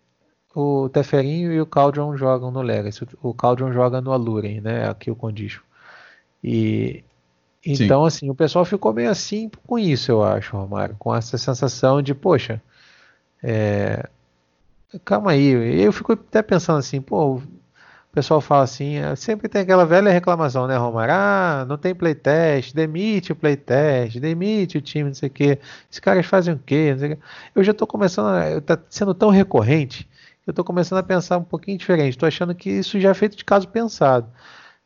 o 0.54 0.88
Teferinho 0.88 1.52
e 1.52 1.60
o 1.60 1.66
Cauldron 1.66 2.16
jogam 2.16 2.50
no 2.50 2.62
Legacy. 2.62 3.06
O 3.22 3.34
Cauldron 3.34 3.72
joga 3.72 4.00
no 4.00 4.12
Aluren, 4.12 4.60
né? 4.60 4.88
Aqui 4.88 5.10
o 5.10 5.16
Condition. 5.16 5.62
E 6.42 7.04
então, 7.64 8.02
Sim. 8.02 8.06
assim, 8.06 8.30
o 8.30 8.34
pessoal 8.34 8.64
ficou 8.64 8.92
meio 8.92 9.10
assim 9.10 9.50
com 9.66 9.78
isso, 9.78 10.12
eu 10.12 10.22
acho, 10.22 10.54
Romário, 10.54 10.96
com 10.98 11.14
essa 11.14 11.38
sensação 11.38 12.02
de, 12.02 12.14
poxa, 12.14 12.60
é, 13.42 14.06
calma 15.02 15.30
aí. 15.30 15.82
Eu 15.82 15.92
fico 15.92 16.12
até 16.12 16.42
pensando 16.42 16.78
assim, 16.78 17.00
pô, 17.00 17.40
o 18.14 18.20
pessoal 18.22 18.40
fala 18.40 18.62
assim, 18.62 18.94
é, 18.94 19.16
sempre 19.16 19.48
tem 19.48 19.62
aquela 19.62 19.84
velha 19.84 20.08
reclamação, 20.08 20.68
né, 20.68 20.76
Romário? 20.76 21.12
Ah, 21.12 21.66
não 21.68 21.76
tem 21.76 21.92
playtest, 21.92 22.72
demite 22.72 23.32
o 23.32 23.36
playtest, 23.36 24.20
demite 24.20 24.78
o 24.78 24.80
time, 24.80 25.08
não 25.08 25.14
sei 25.14 25.28
o 25.28 25.32
quê. 25.32 25.58
Esses 25.90 25.98
caras 25.98 26.24
fazem 26.24 26.54
o 26.54 26.58
quê? 26.58 26.94
quê. 26.96 27.18
Eu 27.56 27.64
já 27.64 27.72
estou 27.72 27.88
começando, 27.88 28.56
está 28.58 28.78
sendo 28.88 29.12
tão 29.14 29.30
recorrente, 29.30 30.08
eu 30.46 30.52
estou 30.52 30.64
começando 30.64 31.00
a 31.00 31.02
pensar 31.02 31.38
um 31.38 31.42
pouquinho 31.42 31.76
diferente. 31.76 32.10
Estou 32.10 32.28
achando 32.28 32.54
que 32.54 32.70
isso 32.70 33.00
já 33.00 33.10
é 33.10 33.14
feito 33.14 33.36
de 33.36 33.44
caso 33.44 33.66
pensado. 33.66 34.28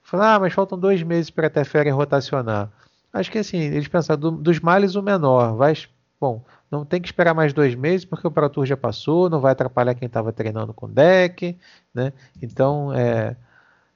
Falar, 0.02 0.36
ah, 0.36 0.40
mas 0.40 0.54
faltam 0.54 0.78
dois 0.78 1.02
meses 1.02 1.28
para 1.28 1.48
a 1.48 1.50
Teferi 1.50 1.90
rotacionar. 1.90 2.72
Acho 3.12 3.30
que 3.30 3.38
assim, 3.38 3.58
eles 3.58 3.88
pensaram, 3.88 4.18
do, 4.18 4.30
dos 4.30 4.58
males 4.58 4.94
o 4.94 5.02
menor. 5.02 5.54
Vai, 5.54 5.74
bom, 6.18 6.42
não 6.70 6.84
tem 6.84 7.00
que 7.00 7.08
esperar 7.08 7.34
mais 7.34 7.52
dois 7.52 7.74
meses 7.74 8.04
porque 8.04 8.26
o 8.26 8.30
Pro 8.30 8.48
Tour 8.48 8.66
já 8.66 8.76
passou, 8.76 9.30
não 9.30 9.40
vai 9.40 9.52
atrapalhar 9.52 9.94
quem 9.94 10.06
estava 10.06 10.32
treinando 10.32 10.74
com 10.74 10.88
deck, 10.88 11.56
né? 11.94 12.12
Então, 12.42 12.92
é, 12.92 13.36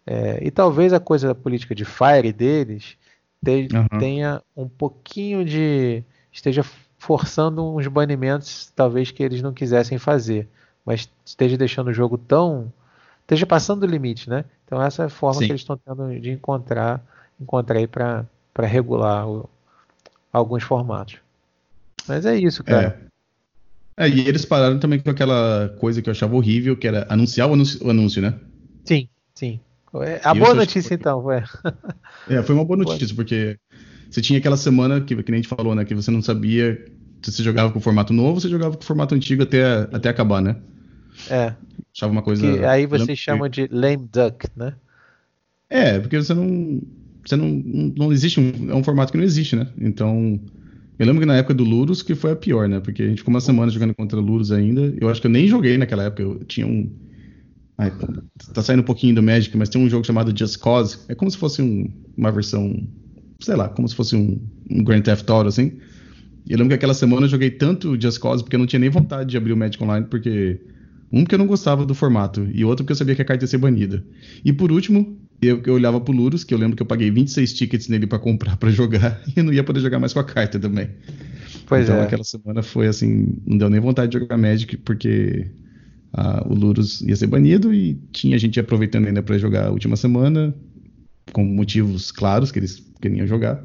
é, 0.07 0.39
e 0.43 0.51
talvez 0.51 0.93
a 0.93 1.01
coisa 1.01 1.29
da 1.29 1.35
política 1.35 1.75
de 1.75 1.85
fire 1.85 2.33
deles 2.33 2.97
te, 3.45 3.69
uhum. 3.75 3.99
tenha 3.99 4.43
um 4.57 4.69
pouquinho 4.69 5.45
de 5.45 6.03
esteja 6.33 6.65
forçando 6.99 7.75
uns 7.75 7.87
banimentos, 7.89 8.73
talvez 8.75 9.11
que 9.11 9.23
eles 9.23 9.43
não 9.43 9.53
quisessem 9.53 9.99
fazer, 9.99 10.49
mas 10.85 11.11
esteja 11.25 11.57
deixando 11.57 11.89
o 11.89 11.95
jogo 11.95 12.17
tão 12.17 12.73
esteja 13.21 13.47
passando 13.47 13.83
o 13.83 13.87
limite, 13.87 14.29
né? 14.29 14.45
Então 14.65 14.81
essa 14.81 15.05
é 15.05 15.07
a 15.07 15.11
forma 15.11 15.41
Sim. 15.41 15.47
que 15.47 15.53
eles 15.53 15.61
estão 15.63 15.77
tendo 15.77 16.21
de 16.21 16.31
encontrar 16.31 17.03
encontrar 17.41 17.79
aí 17.79 17.87
para 17.87 18.27
regular 18.61 19.29
o, 19.29 19.49
alguns 20.33 20.63
formatos. 20.63 21.19
Mas 22.09 22.27
é 22.27 22.37
isso, 22.37 22.63
cara. 22.65 22.99
É. 23.97 24.07
é. 24.07 24.09
e 24.09 24.29
eles 24.29 24.45
pararam 24.45 24.79
também 24.79 24.99
com 24.99 25.11
aquela 25.11 25.69
coisa 25.79 26.03
que 26.03 26.09
eu 26.09 26.13
achava 26.13 26.35
horrível, 26.35 26.77
que 26.77 26.87
era 26.87 27.07
anunciar 27.09 27.49
o 27.49 27.55
anúncio, 27.55 27.85
o 27.87 27.91
anúncio 27.91 28.23
né? 28.23 28.35
Sim, 28.85 29.09
sim. 29.35 29.61
É, 30.01 30.21
a 30.25 30.35
boa 30.35 30.55
notícia, 30.55 30.89
foi... 30.89 30.97
então, 30.97 31.23
foi. 31.23 31.43
é, 32.29 32.43
foi 32.43 32.55
uma 32.55 32.65
boa 32.65 32.79
notícia, 32.79 33.15
porque 33.15 33.59
você 34.11 34.21
tinha 34.21 34.39
aquela 34.39 34.57
semana 34.57 35.01
que, 35.01 35.15
que 35.23 35.31
nem 35.31 35.41
a 35.41 35.43
gente 35.43 35.55
falou, 35.55 35.75
né? 35.75 35.85
Que 35.85 35.95
você 35.95 36.11
não 36.11 36.23
sabia 36.23 36.83
se 37.23 37.31
você 37.31 37.43
jogava 37.43 37.71
com 37.71 37.79
o 37.79 37.83
formato 37.83 38.13
novo 38.13 38.31
ou 38.31 38.41
você 38.41 38.49
jogava 38.49 38.75
com 38.77 38.83
o 38.83 38.87
formato 38.87 39.15
antigo 39.15 39.43
até, 39.43 39.89
até 39.93 40.09
acabar, 40.09 40.41
né? 40.41 40.57
É. 41.31 41.55
Achava 41.95 42.13
uma 42.13 42.23
coisa. 42.23 42.41
Que 42.41 42.65
aí 42.65 42.87
você 42.87 43.15
chama 43.15 43.49
de 43.49 43.69
lame 43.71 44.09
duck, 44.11 44.49
né? 44.57 44.75
É, 45.69 45.99
porque 45.99 46.17
você 46.17 46.35
não. 46.35 46.81
Você 47.25 47.37
não. 47.37 47.49
Não 47.97 48.13
existe 48.13 48.41
um. 48.41 48.71
É 48.71 48.75
um 48.75 48.83
formato 48.83 49.13
que 49.13 49.19
não 49.19 49.25
existe, 49.25 49.57
né? 49.57 49.69
Então. 49.79 50.41
Eu 51.03 51.07
lembro 51.07 51.19
que 51.19 51.27
na 51.27 51.35
época 51.35 51.53
do 51.53 51.65
Lurus 51.65 52.01
que 52.01 52.15
foi 52.15 52.31
a 52.31 52.37
pior, 52.37 52.69
né? 52.69 52.79
Porque 52.79 53.03
a 53.03 53.09
gente 53.09 53.19
ficou 53.19 53.35
uma 53.35 53.41
semana 53.41 53.73
jogando 53.73 53.93
contra 53.93 54.21
Lurus 54.21 54.53
ainda. 54.53 54.95
Eu 55.01 55.09
acho 55.09 55.21
que 55.21 55.27
eu 55.27 55.33
nem 55.33 55.49
joguei 55.49 55.77
naquela 55.77 56.05
época. 56.05 56.23
Eu 56.23 56.45
tinha 56.45 56.65
um. 56.65 56.89
Ai, 57.77 57.93
tá 58.55 58.63
saindo 58.63 58.83
um 58.83 58.85
pouquinho 58.85 59.13
do 59.17 59.21
Magic, 59.21 59.57
mas 59.57 59.69
tem 59.69 59.83
um 59.83 59.91
jogo 59.91 60.07
chamado 60.07 60.33
Just 60.33 60.61
Cause. 60.61 61.01
É 61.09 61.15
como 61.17 61.29
se 61.29 61.37
fosse 61.37 61.61
um, 61.61 61.91
uma 62.17 62.31
versão. 62.31 62.87
Sei 63.41 63.57
lá, 63.57 63.69
como 63.69 63.89
se 63.89 63.97
fosse 63.97 64.15
um, 64.15 64.41
um 64.71 64.85
Grand 64.85 65.01
Theft 65.01 65.29
Auto, 65.29 65.49
assim. 65.49 65.73
Eu 66.49 66.57
lembro 66.57 66.69
que 66.69 66.75
aquela 66.75 66.95
semana 66.95 67.27
eu 67.27 67.31
joguei 67.31 67.51
tanto 67.51 68.01
Just 68.01 68.21
Cause 68.21 68.45
porque 68.45 68.55
eu 68.55 68.61
não 68.61 68.67
tinha 68.67 68.79
nem 68.79 68.89
vontade 68.89 69.29
de 69.29 69.37
abrir 69.37 69.55
o 69.55 69.57
Magic 69.57 69.83
Online, 69.83 70.07
porque. 70.09 70.61
Um, 71.13 71.25
porque 71.25 71.35
eu 71.35 71.41
não 71.41 71.49
gostava 71.49 71.85
do 71.85 71.97
formato, 71.97 72.49
e 72.55 72.65
outro, 72.65 72.85
porque 72.85 72.93
eu 72.93 72.97
sabia 72.97 73.17
que 73.17 73.23
a 73.23 73.25
carta 73.25 73.43
ia 73.43 73.49
ser 73.49 73.59
banida. 73.59 74.05
E 74.45 74.53
por 74.53 74.71
último, 74.71 75.19
eu, 75.43 75.61
eu 75.65 75.75
olhava 75.75 76.01
pro 76.01 76.13
Lurus, 76.13 76.45
que 76.45 76.55
eu 76.55 76.59
lembro 76.59 76.77
que 76.77 76.83
eu 76.83 76.87
paguei 76.87 77.11
26 77.11 77.53
tickets 77.53 77.89
nele 77.89 78.07
para 78.07 78.19
comprar 78.19 78.57
para 78.57 78.71
jogar 78.71 79.21
e 79.37 79.43
não 79.43 79.53
ia 79.53 79.65
poder 79.65 79.81
jogar 79.81 79.99
mais 79.99 80.13
com 80.13 80.21
a 80.21 80.25
carta 80.25 80.59
também. 80.59 80.89
Pois 81.67 81.85
então 81.85 81.97
é. 81.97 82.05
aquela 82.05 82.25
semana 82.25 82.63
foi 82.63 82.87
assim, 82.87 83.37
não 83.45 83.59
deu 83.59 83.69
nem 83.69 83.81
vontade 83.81 84.13
de 84.13 84.19
jogar 84.19 84.37
Magic 84.37 84.77
porque 84.79 85.51
ah, 86.13 86.47
o 86.49 86.55
Lurus 86.55 87.01
ia 87.01 87.17
ser 87.17 87.27
banido 87.27 87.75
e 87.75 87.95
tinha 88.13 88.39
gente 88.39 88.61
aproveitando 88.61 89.07
ainda 89.07 89.23
para 89.23 89.39
jogar 89.39 89.67
a 89.67 89.71
última 89.71 89.97
semana 89.97 90.55
com 91.33 91.45
motivos 91.45 92.13
claros 92.13 92.53
que 92.53 92.59
eles 92.59 92.85
queriam 93.01 93.27
jogar, 93.27 93.65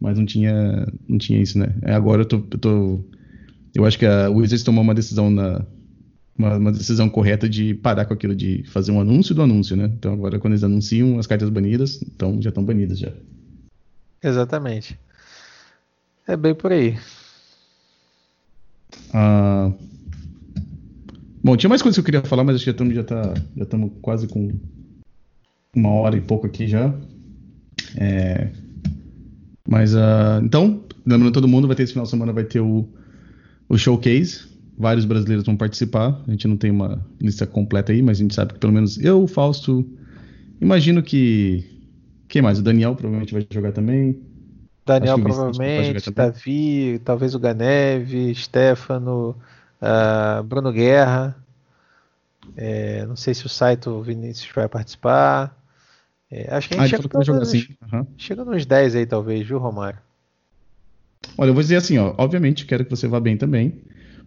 mas 0.00 0.16
não 0.16 0.24
tinha 0.24 0.86
não 1.08 1.18
tinha 1.18 1.40
isso, 1.40 1.58
né? 1.58 1.74
Agora 1.82 2.22
eu 2.22 2.26
tô, 2.26 2.36
eu 2.36 2.58
tô 2.58 3.04
eu 3.74 3.84
acho 3.84 3.98
que 3.98 4.06
a 4.06 4.30
Wizards 4.30 4.62
tomou 4.62 4.82
uma 4.82 4.94
decisão 4.94 5.30
na 5.30 5.64
uma, 6.38 6.56
uma, 6.56 6.72
decisão 6.72 7.08
correta 7.08 7.48
de 7.48 7.74
parar 7.74 8.04
com 8.04 8.14
aquilo 8.14 8.34
de 8.34 8.62
fazer 8.68 8.92
um 8.92 9.00
anúncio 9.00 9.34
do 9.34 9.42
anúncio, 9.42 9.76
né? 9.76 9.90
Então 9.98 10.12
agora 10.12 10.38
quando 10.38 10.52
eles 10.52 10.64
anunciam 10.64 11.18
as 11.18 11.26
cartas 11.26 11.50
banidas, 11.50 12.00
então 12.02 12.40
já 12.40 12.50
estão 12.50 12.64
banidas 12.64 12.98
já. 12.98 13.12
Exatamente. 14.22 14.98
É 16.26 16.36
bem 16.36 16.54
por 16.54 16.72
aí. 16.72 16.96
Ah, 19.12 19.72
bom, 21.42 21.56
tinha 21.56 21.68
mais 21.68 21.82
coisas 21.82 21.96
que 21.96 22.00
eu 22.00 22.04
queria 22.04 22.22
falar, 22.22 22.44
mas 22.44 22.56
acho 22.56 22.64
que 22.64 22.70
já 22.70 22.72
estamos 22.72 22.94
já 22.94 23.04
tá, 23.04 23.34
já 23.56 23.64
estamos 23.64 23.92
quase 24.00 24.28
com 24.28 24.52
uma 25.74 25.90
hora 25.90 26.16
e 26.16 26.20
pouco 26.20 26.46
aqui 26.46 26.66
já. 26.66 26.94
É... 27.96 28.48
Mas, 29.68 29.94
uh, 29.94 30.40
então, 30.42 30.82
lembrando 31.06 31.32
todo 31.32 31.48
mundo, 31.48 31.66
vai 31.66 31.76
ter 31.76 31.82
esse 31.82 31.92
final 31.92 32.04
de 32.04 32.10
semana, 32.10 32.32
vai 32.32 32.44
ter 32.44 32.60
o, 32.60 32.88
o 33.68 33.76
showcase. 33.76 34.46
Vários 34.78 35.04
brasileiros 35.04 35.44
vão 35.44 35.56
participar. 35.56 36.22
A 36.26 36.30
gente 36.30 36.46
não 36.46 36.56
tem 36.56 36.70
uma 36.70 37.04
lista 37.20 37.44
completa 37.46 37.90
aí, 37.90 38.00
mas 38.00 38.18
a 38.18 38.22
gente 38.22 38.34
sabe 38.34 38.52
que 38.52 38.60
pelo 38.60 38.72
menos 38.72 38.96
eu, 38.98 39.24
o 39.24 39.26
Fausto, 39.26 39.84
imagino 40.60 41.02
que. 41.02 41.64
Quem 42.28 42.42
mais? 42.42 42.60
O 42.60 42.62
Daniel 42.62 42.94
provavelmente 42.94 43.32
vai 43.32 43.44
jogar 43.50 43.72
também. 43.72 44.20
Daniel 44.86 45.18
provavelmente, 45.18 46.10
Davi, 46.10 47.00
talvez 47.04 47.34
o 47.34 47.38
Ganeve, 47.38 48.34
Stefano, 48.34 49.36
uh, 49.82 50.42
Bruno 50.44 50.72
Guerra. 50.72 51.36
É, 52.56 53.04
não 53.06 53.16
sei 53.16 53.34
se 53.34 53.44
o 53.46 53.48
Saito 53.48 54.00
Vinícius 54.02 54.50
vai 54.54 54.68
participar. 54.68 55.56
É, 56.30 56.54
acho 56.54 56.68
que 56.68 56.74
a 56.74 56.86
gente 56.86 56.94
ah, 56.94 57.02
chega, 57.02 57.24
jogar 57.24 57.42
assim. 57.42 57.66
uhum. 57.92 58.06
chega 58.16 58.44
nos 58.44 58.64
10 58.64 58.94
aí, 58.94 59.06
talvez, 59.06 59.46
viu, 59.46 59.58
Romário? 59.58 59.98
Olha, 61.36 61.50
eu 61.50 61.54
vou 61.54 61.62
dizer 61.62 61.76
assim, 61.76 61.98
ó. 61.98 62.14
Obviamente, 62.16 62.64
quero 62.64 62.84
que 62.84 62.90
você 62.90 63.08
vá 63.08 63.18
bem 63.18 63.36
também. 63.36 63.82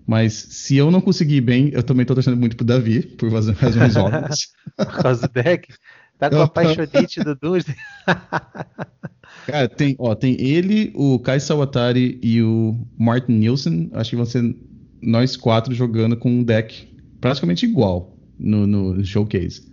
Mas 0.05 0.33
se 0.33 0.75
eu 0.75 0.89
não 0.91 0.99
conseguir 0.99 1.35
ir 1.35 1.41
bem, 1.41 1.69
eu 1.73 1.83
também 1.83 2.05
tô 2.05 2.13
torcendo 2.13 2.37
muito 2.37 2.55
pro 2.55 2.65
Davi, 2.65 3.01
por 3.01 3.31
razões 3.31 3.95
óbvias. 3.95 4.47
por 4.75 5.01
causa 5.01 5.27
do 5.27 5.33
deck? 5.33 5.73
Tá 6.17 6.29
com 6.29 6.41
a 6.41 6.47
paixonite 6.47 7.23
do 7.23 7.35
Doomsday? 7.35 7.75
Cara, 9.47 9.67
tem, 9.67 9.95
ó, 9.97 10.13
tem 10.13 10.39
ele, 10.39 10.91
o 10.95 11.17
Kai 11.19 11.39
Sawatari 11.39 12.19
e 12.21 12.41
o 12.41 12.77
Martin 12.97 13.33
Nielsen. 13.33 13.89
Acho 13.93 14.11
que 14.11 14.15
vão 14.15 14.25
ser 14.25 14.55
nós 15.01 15.35
quatro 15.35 15.73
jogando 15.73 16.15
com 16.15 16.29
um 16.29 16.43
deck 16.43 16.87
praticamente 17.19 17.65
igual 17.65 18.15
no, 18.37 18.67
no 18.67 19.03
showcase. 19.03 19.71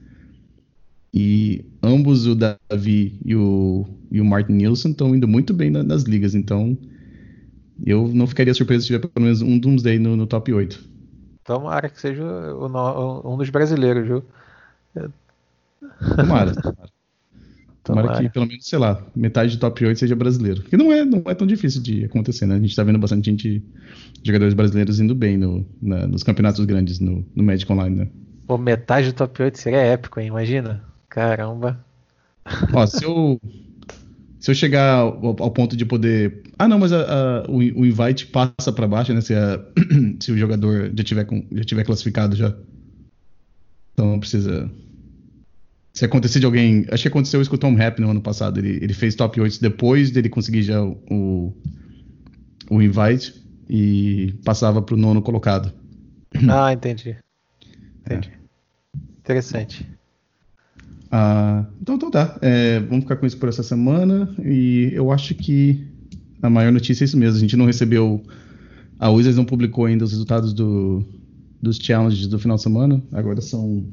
E 1.13 1.65
ambos, 1.83 2.27
o 2.27 2.35
Davi 2.35 3.19
e 3.25 3.35
o, 3.35 3.87
e 4.11 4.21
o 4.21 4.25
Martin 4.25 4.53
Nielsen, 4.53 4.93
estão 4.93 5.15
indo 5.15 5.27
muito 5.27 5.53
bem 5.53 5.71
na, 5.71 5.83
nas 5.83 6.03
ligas. 6.03 6.35
Então, 6.35 6.77
eu 7.85 8.09
não 8.09 8.27
ficaria 8.27 8.55
surpreso 8.55 8.83
se 8.83 8.87
tiver 8.89 9.07
pelo 9.07 9.25
menos 9.25 9.43
um 9.43 9.59
Doomsday 9.59 9.99
no, 9.99 10.17
no 10.17 10.27
top 10.27 10.53
8. 10.53 10.99
Tomara 11.45 11.89
que 11.89 12.01
seja 12.01 12.23
o, 12.23 13.35
um 13.35 13.37
dos 13.37 13.51
brasileiros, 13.51 14.07
viu? 14.07 14.25
Tomara, 16.17 16.55
tomara. 16.55 16.89
Tomara 17.89 18.21
que 18.21 18.29
pelo 18.29 18.47
menos, 18.47 18.67
sei 18.69 18.79
lá, 18.79 19.03
metade 19.17 19.57
do 19.57 19.61
top 19.61 19.87
8 19.87 19.99
seja 19.99 20.15
brasileiro. 20.15 20.63
Que 20.63 20.77
não 20.77 20.93
é, 20.93 21.07
não 21.07 21.23
é 21.27 21.35
tão 21.35 21.47
difícil 21.47 21.81
de 21.81 22.05
acontecer, 22.05 22.45
né? 22.45 22.57
A 22.57 22.61
gente 22.61 22.77
tá 22.77 22.83
vendo 22.83 22.99
bastante 22.99 23.31
gente, 23.31 23.63
jogadores 24.23 24.53
brasileiros 24.53 25.01
indo 25.01 25.15
bem 25.15 25.39
no, 25.39 25.65
na, 25.81 26.07
nos 26.07 26.23
campeonatos 26.23 26.63
grandes 26.67 27.01
no, 27.01 27.25
no 27.35 27.43
Magic 27.43 27.71
Online, 27.73 27.97
né? 27.97 28.09
Pô, 28.47 28.59
metade 28.59 29.13
do 29.13 29.15
top 29.15 29.43
8 29.43 29.59
seria 29.59 29.79
épico, 29.79 30.21
hein? 30.21 30.27
Imagina. 30.27 30.85
Caramba. 31.09 31.83
Ó, 32.75 32.87
se 32.87 33.05
eu. 33.05 33.41
Se 34.41 34.51
eu 34.51 34.55
chegar 34.55 34.95
ao, 34.95 35.43
ao 35.43 35.51
ponto 35.51 35.77
de 35.77 35.85
poder. 35.85 36.43
Ah, 36.59 36.69
não, 36.69 36.79
mas 36.79 36.93
a, 36.93 37.01
a, 37.01 37.51
o, 37.51 37.57
o, 37.57 37.87
invite 37.87 38.27
passa 38.27 38.73
para 38.73 38.87
baixo, 38.87 39.13
né? 39.13 39.21
Se, 39.21 39.35
a, 39.35 39.61
se 40.21 40.31
o 40.31 40.39
jogador 40.39 40.93
já 40.97 41.05
tiver, 41.05 41.25
com, 41.25 41.45
já 41.51 41.65
tiver 41.65 41.85
classificado 41.85 42.37
já. 42.37 42.55
Então 43.93 44.13
não 44.13 44.21
precisa 44.21 44.71
se 45.93 46.05
acontecer 46.05 46.39
de 46.39 46.47
alguém. 46.47 46.87
Acho 46.93 47.03
que 47.03 47.09
aconteceu 47.09 47.41
isso 47.41 47.51
com 47.51 47.57
o 47.57 47.59
Tom 47.59 47.75
Happ 47.75 48.01
no 48.01 48.11
ano 48.11 48.21
passado. 48.21 48.59
Ele, 48.59 48.79
ele 48.81 48.95
fez 48.95 49.17
top 49.17 49.41
8 49.41 49.61
depois 49.61 50.13
dele 50.13 50.29
conseguir 50.29 50.63
já 50.63 50.81
o, 50.81 51.53
o 52.71 52.81
invite 52.81 53.35
e 53.69 54.35
passava 54.45 54.81
para 54.81 54.95
o 54.95 54.99
nono 54.99 55.21
colocado. 55.21 55.73
Ah, 56.49 56.73
entendi. 56.73 57.17
Entendi. 58.07 58.31
É. 58.33 58.39
Interessante. 59.19 59.98
Ah, 61.11 61.67
então, 61.81 61.97
então 61.97 62.11
tá. 62.11 62.39
É, 62.43 62.81
vamos 62.81 63.05
ficar 63.05 63.17
com 63.17 63.27
isso 63.27 63.39
por 63.39 63.49
essa 63.49 63.63
semana. 63.63 64.35
E 64.45 64.91
eu 64.93 65.11
acho 65.11 65.35
que 65.35 65.87
a 66.43 66.51
maior 66.51 66.73
notícia 66.73 67.05
é 67.05 67.07
isso 67.07 67.17
mesmo. 67.17 67.37
A 67.37 67.41
gente 67.41 67.57
não 67.57 67.67
recebeu. 67.67 68.23
A 68.99 69.11
Wizards 69.11 69.37
não 69.37 69.45
publicou 69.45 69.87
ainda 69.87 70.05
os 70.05 70.11
resultados 70.11 70.53
do, 70.53 71.05
dos 71.63 71.77
challenges 71.77 72.27
do 72.27 72.39
final 72.39 72.57
de 72.57 72.63
semana. 72.63 73.03
Agora 73.13 73.41
são 73.41 73.87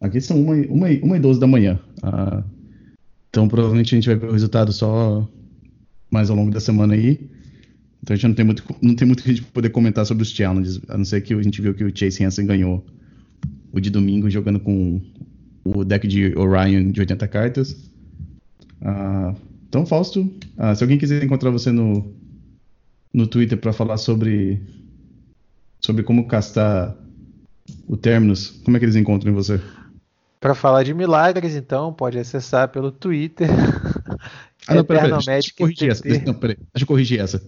Aqui 0.00 0.20
são 0.20 0.40
uma, 0.40 0.54
uma, 0.54 0.88
uma 1.02 1.16
e 1.16 1.20
12 1.20 1.40
da 1.40 1.46
manhã. 1.46 1.78
Ah, 2.02 2.42
então 3.30 3.48
provavelmente 3.48 3.94
a 3.94 3.96
gente 3.96 4.06
vai 4.06 4.16
ver 4.16 4.28
o 4.28 4.32
resultado 4.32 4.72
só 4.72 5.28
mais 6.10 6.30
ao 6.30 6.36
longo 6.36 6.50
da 6.50 6.60
semana 6.60 6.94
aí. 6.94 7.28
Então 8.02 8.14
a 8.14 8.16
gente 8.16 8.28
não 8.28 8.34
tem 8.34 8.44
muito, 8.44 8.64
não 8.82 8.94
tem 8.94 9.06
muito 9.06 9.22
que 9.22 9.30
a 9.30 9.34
gente 9.34 9.46
poder 9.48 9.70
comentar 9.70 10.04
sobre 10.06 10.22
os 10.22 10.30
challenges, 10.30 10.80
a 10.88 10.96
não 10.96 11.04
ser 11.04 11.22
que 11.22 11.34
a 11.34 11.42
gente 11.42 11.60
viu 11.60 11.74
que 11.74 11.82
o 11.82 11.96
Chase 11.96 12.22
Hansen 12.22 12.46
ganhou 12.46 12.84
o 13.72 13.80
de 13.80 13.90
domingo 13.90 14.30
jogando 14.30 14.60
com 14.60 15.00
o 15.74 15.84
deck 15.84 16.06
de 16.06 16.36
Orion 16.36 16.90
de 16.90 17.00
80 17.00 17.28
cartas. 17.28 17.76
Ah, 18.82 19.34
então, 19.68 19.84
Fausto, 19.84 20.30
ah, 20.56 20.74
se 20.74 20.84
alguém 20.84 20.98
quiser 20.98 21.22
encontrar 21.22 21.50
você 21.50 21.72
no, 21.72 22.14
no 23.12 23.26
Twitter 23.26 23.58
para 23.58 23.72
falar 23.72 23.96
sobre, 23.96 24.60
sobre 25.80 26.02
como 26.02 26.28
castar 26.28 26.96
o 27.88 27.96
Terminus, 27.96 28.60
como 28.64 28.76
é 28.76 28.80
que 28.80 28.86
eles 28.86 28.96
encontram 28.96 29.34
você? 29.34 29.60
Para 30.40 30.54
falar 30.54 30.82
de 30.82 30.94
milagres, 30.94 31.54
então, 31.56 31.92
pode 31.92 32.18
acessar 32.18 32.68
pelo 32.68 32.92
Twitter. 32.92 33.48
Ah, 34.68 34.74
não, 34.74 34.84
peraí, 34.84 35.10
pera, 35.10 35.18
deixa, 35.18 35.50
eu 35.50 35.54
corrigir 35.56 35.90
essa. 35.92 36.02
Não, 36.26 36.34
peraí, 36.34 36.56
deixa 36.56 36.82
eu 36.82 36.86
corrigir 36.88 37.20
essa. 37.20 37.40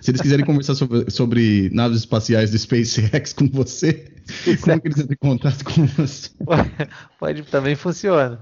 Se 0.00 0.10
eles 0.10 0.20
quiserem 0.20 0.44
conversar 0.44 0.74
sobre, 0.74 1.10
sobre, 1.10 1.70
naves 1.72 1.98
espaciais 1.98 2.50
do 2.50 2.58
SpaceX 2.58 3.32
com 3.32 3.48
você, 3.48 4.12
como 4.60 4.72
é 4.72 4.80
que 4.80 4.88
eles 4.88 4.98
entram 4.98 5.14
em 5.14 5.16
contato 5.16 5.64
com 5.64 5.86
você? 5.86 6.30
Pode, 7.18 7.42
também 7.44 7.74
funciona. 7.74 8.40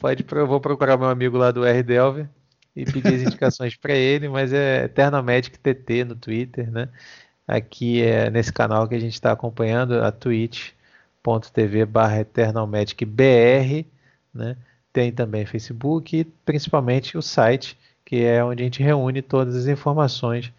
Pode, 0.00 0.24
eu 0.30 0.46
vou 0.46 0.60
procurar 0.60 0.96
meu 0.96 1.08
amigo 1.08 1.36
lá 1.36 1.50
do 1.50 1.64
R-Delve 1.64 2.26
e 2.74 2.84
pedir 2.84 3.14
as 3.14 3.22
indicações 3.22 3.76
para 3.76 3.94
ele, 3.94 4.28
mas 4.28 4.52
é 4.52 4.84
Eternalmagic 4.84 5.58
TT 5.58 6.04
no 6.04 6.16
Twitter, 6.16 6.70
né? 6.70 6.88
Aqui 7.46 8.02
é 8.02 8.28
nesse 8.28 8.52
canal 8.52 8.88
que 8.88 8.94
a 8.94 8.98
gente 8.98 9.14
está 9.14 9.32
acompanhando, 9.32 10.02
a 10.02 10.10
Twitch 10.10 10.72
twitch.tv 11.26 11.84
barra 11.86 12.20
eternalmagicbr, 12.20 13.84
né? 14.32 14.56
Tem 14.92 15.12
também 15.12 15.44
Facebook 15.44 16.16
e 16.16 16.24
principalmente 16.24 17.18
o 17.18 17.22
site, 17.22 17.76
que 18.04 18.22
é 18.22 18.42
onde 18.42 18.62
a 18.62 18.64
gente 18.64 18.82
reúne 18.82 19.20
todas 19.20 19.54
as 19.54 19.66
informações, 19.66 20.52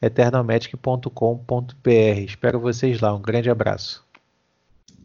eternalmagic.com.br. 0.00 1.90
Espero 2.24 2.60
vocês 2.60 3.00
lá. 3.00 3.14
Um 3.14 3.20
grande 3.20 3.50
abraço. 3.50 4.04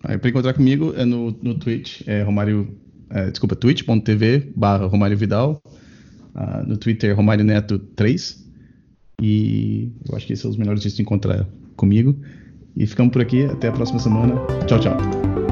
Para 0.02 0.30
encontrar 0.30 0.54
comigo 0.54 0.94
é 0.98 1.06
no, 1.06 1.32
no 1.42 1.56
Twitch, 1.56 2.02
é 2.08 2.24
Romário, 2.24 2.76
é, 3.10 3.30
desculpa, 3.30 3.56
twitch.tv 3.56 4.52
barra 4.56 4.88
Romário 4.88 5.16
Vidal, 5.16 5.62
uh, 6.34 6.68
no 6.68 6.76
Twitter 6.76 7.16
Romário 7.16 7.46
Neto 7.46 7.78
3, 7.78 8.44
e 9.22 9.92
eu 10.10 10.16
acho 10.16 10.26
que 10.26 10.34
esses 10.34 10.42
são 10.42 10.50
os 10.50 10.58
melhores 10.58 10.82
jeitos 10.82 10.98
de 10.98 11.04
encontrar 11.04 11.48
comigo. 11.76 12.20
E 12.76 12.88
ficamos 12.88 13.12
por 13.12 13.22
aqui. 13.22 13.46
Até 13.46 13.68
a 13.68 13.72
próxima 13.72 14.00
semana. 14.00 14.36
Tchau, 14.66 14.80
tchau. 14.80 15.51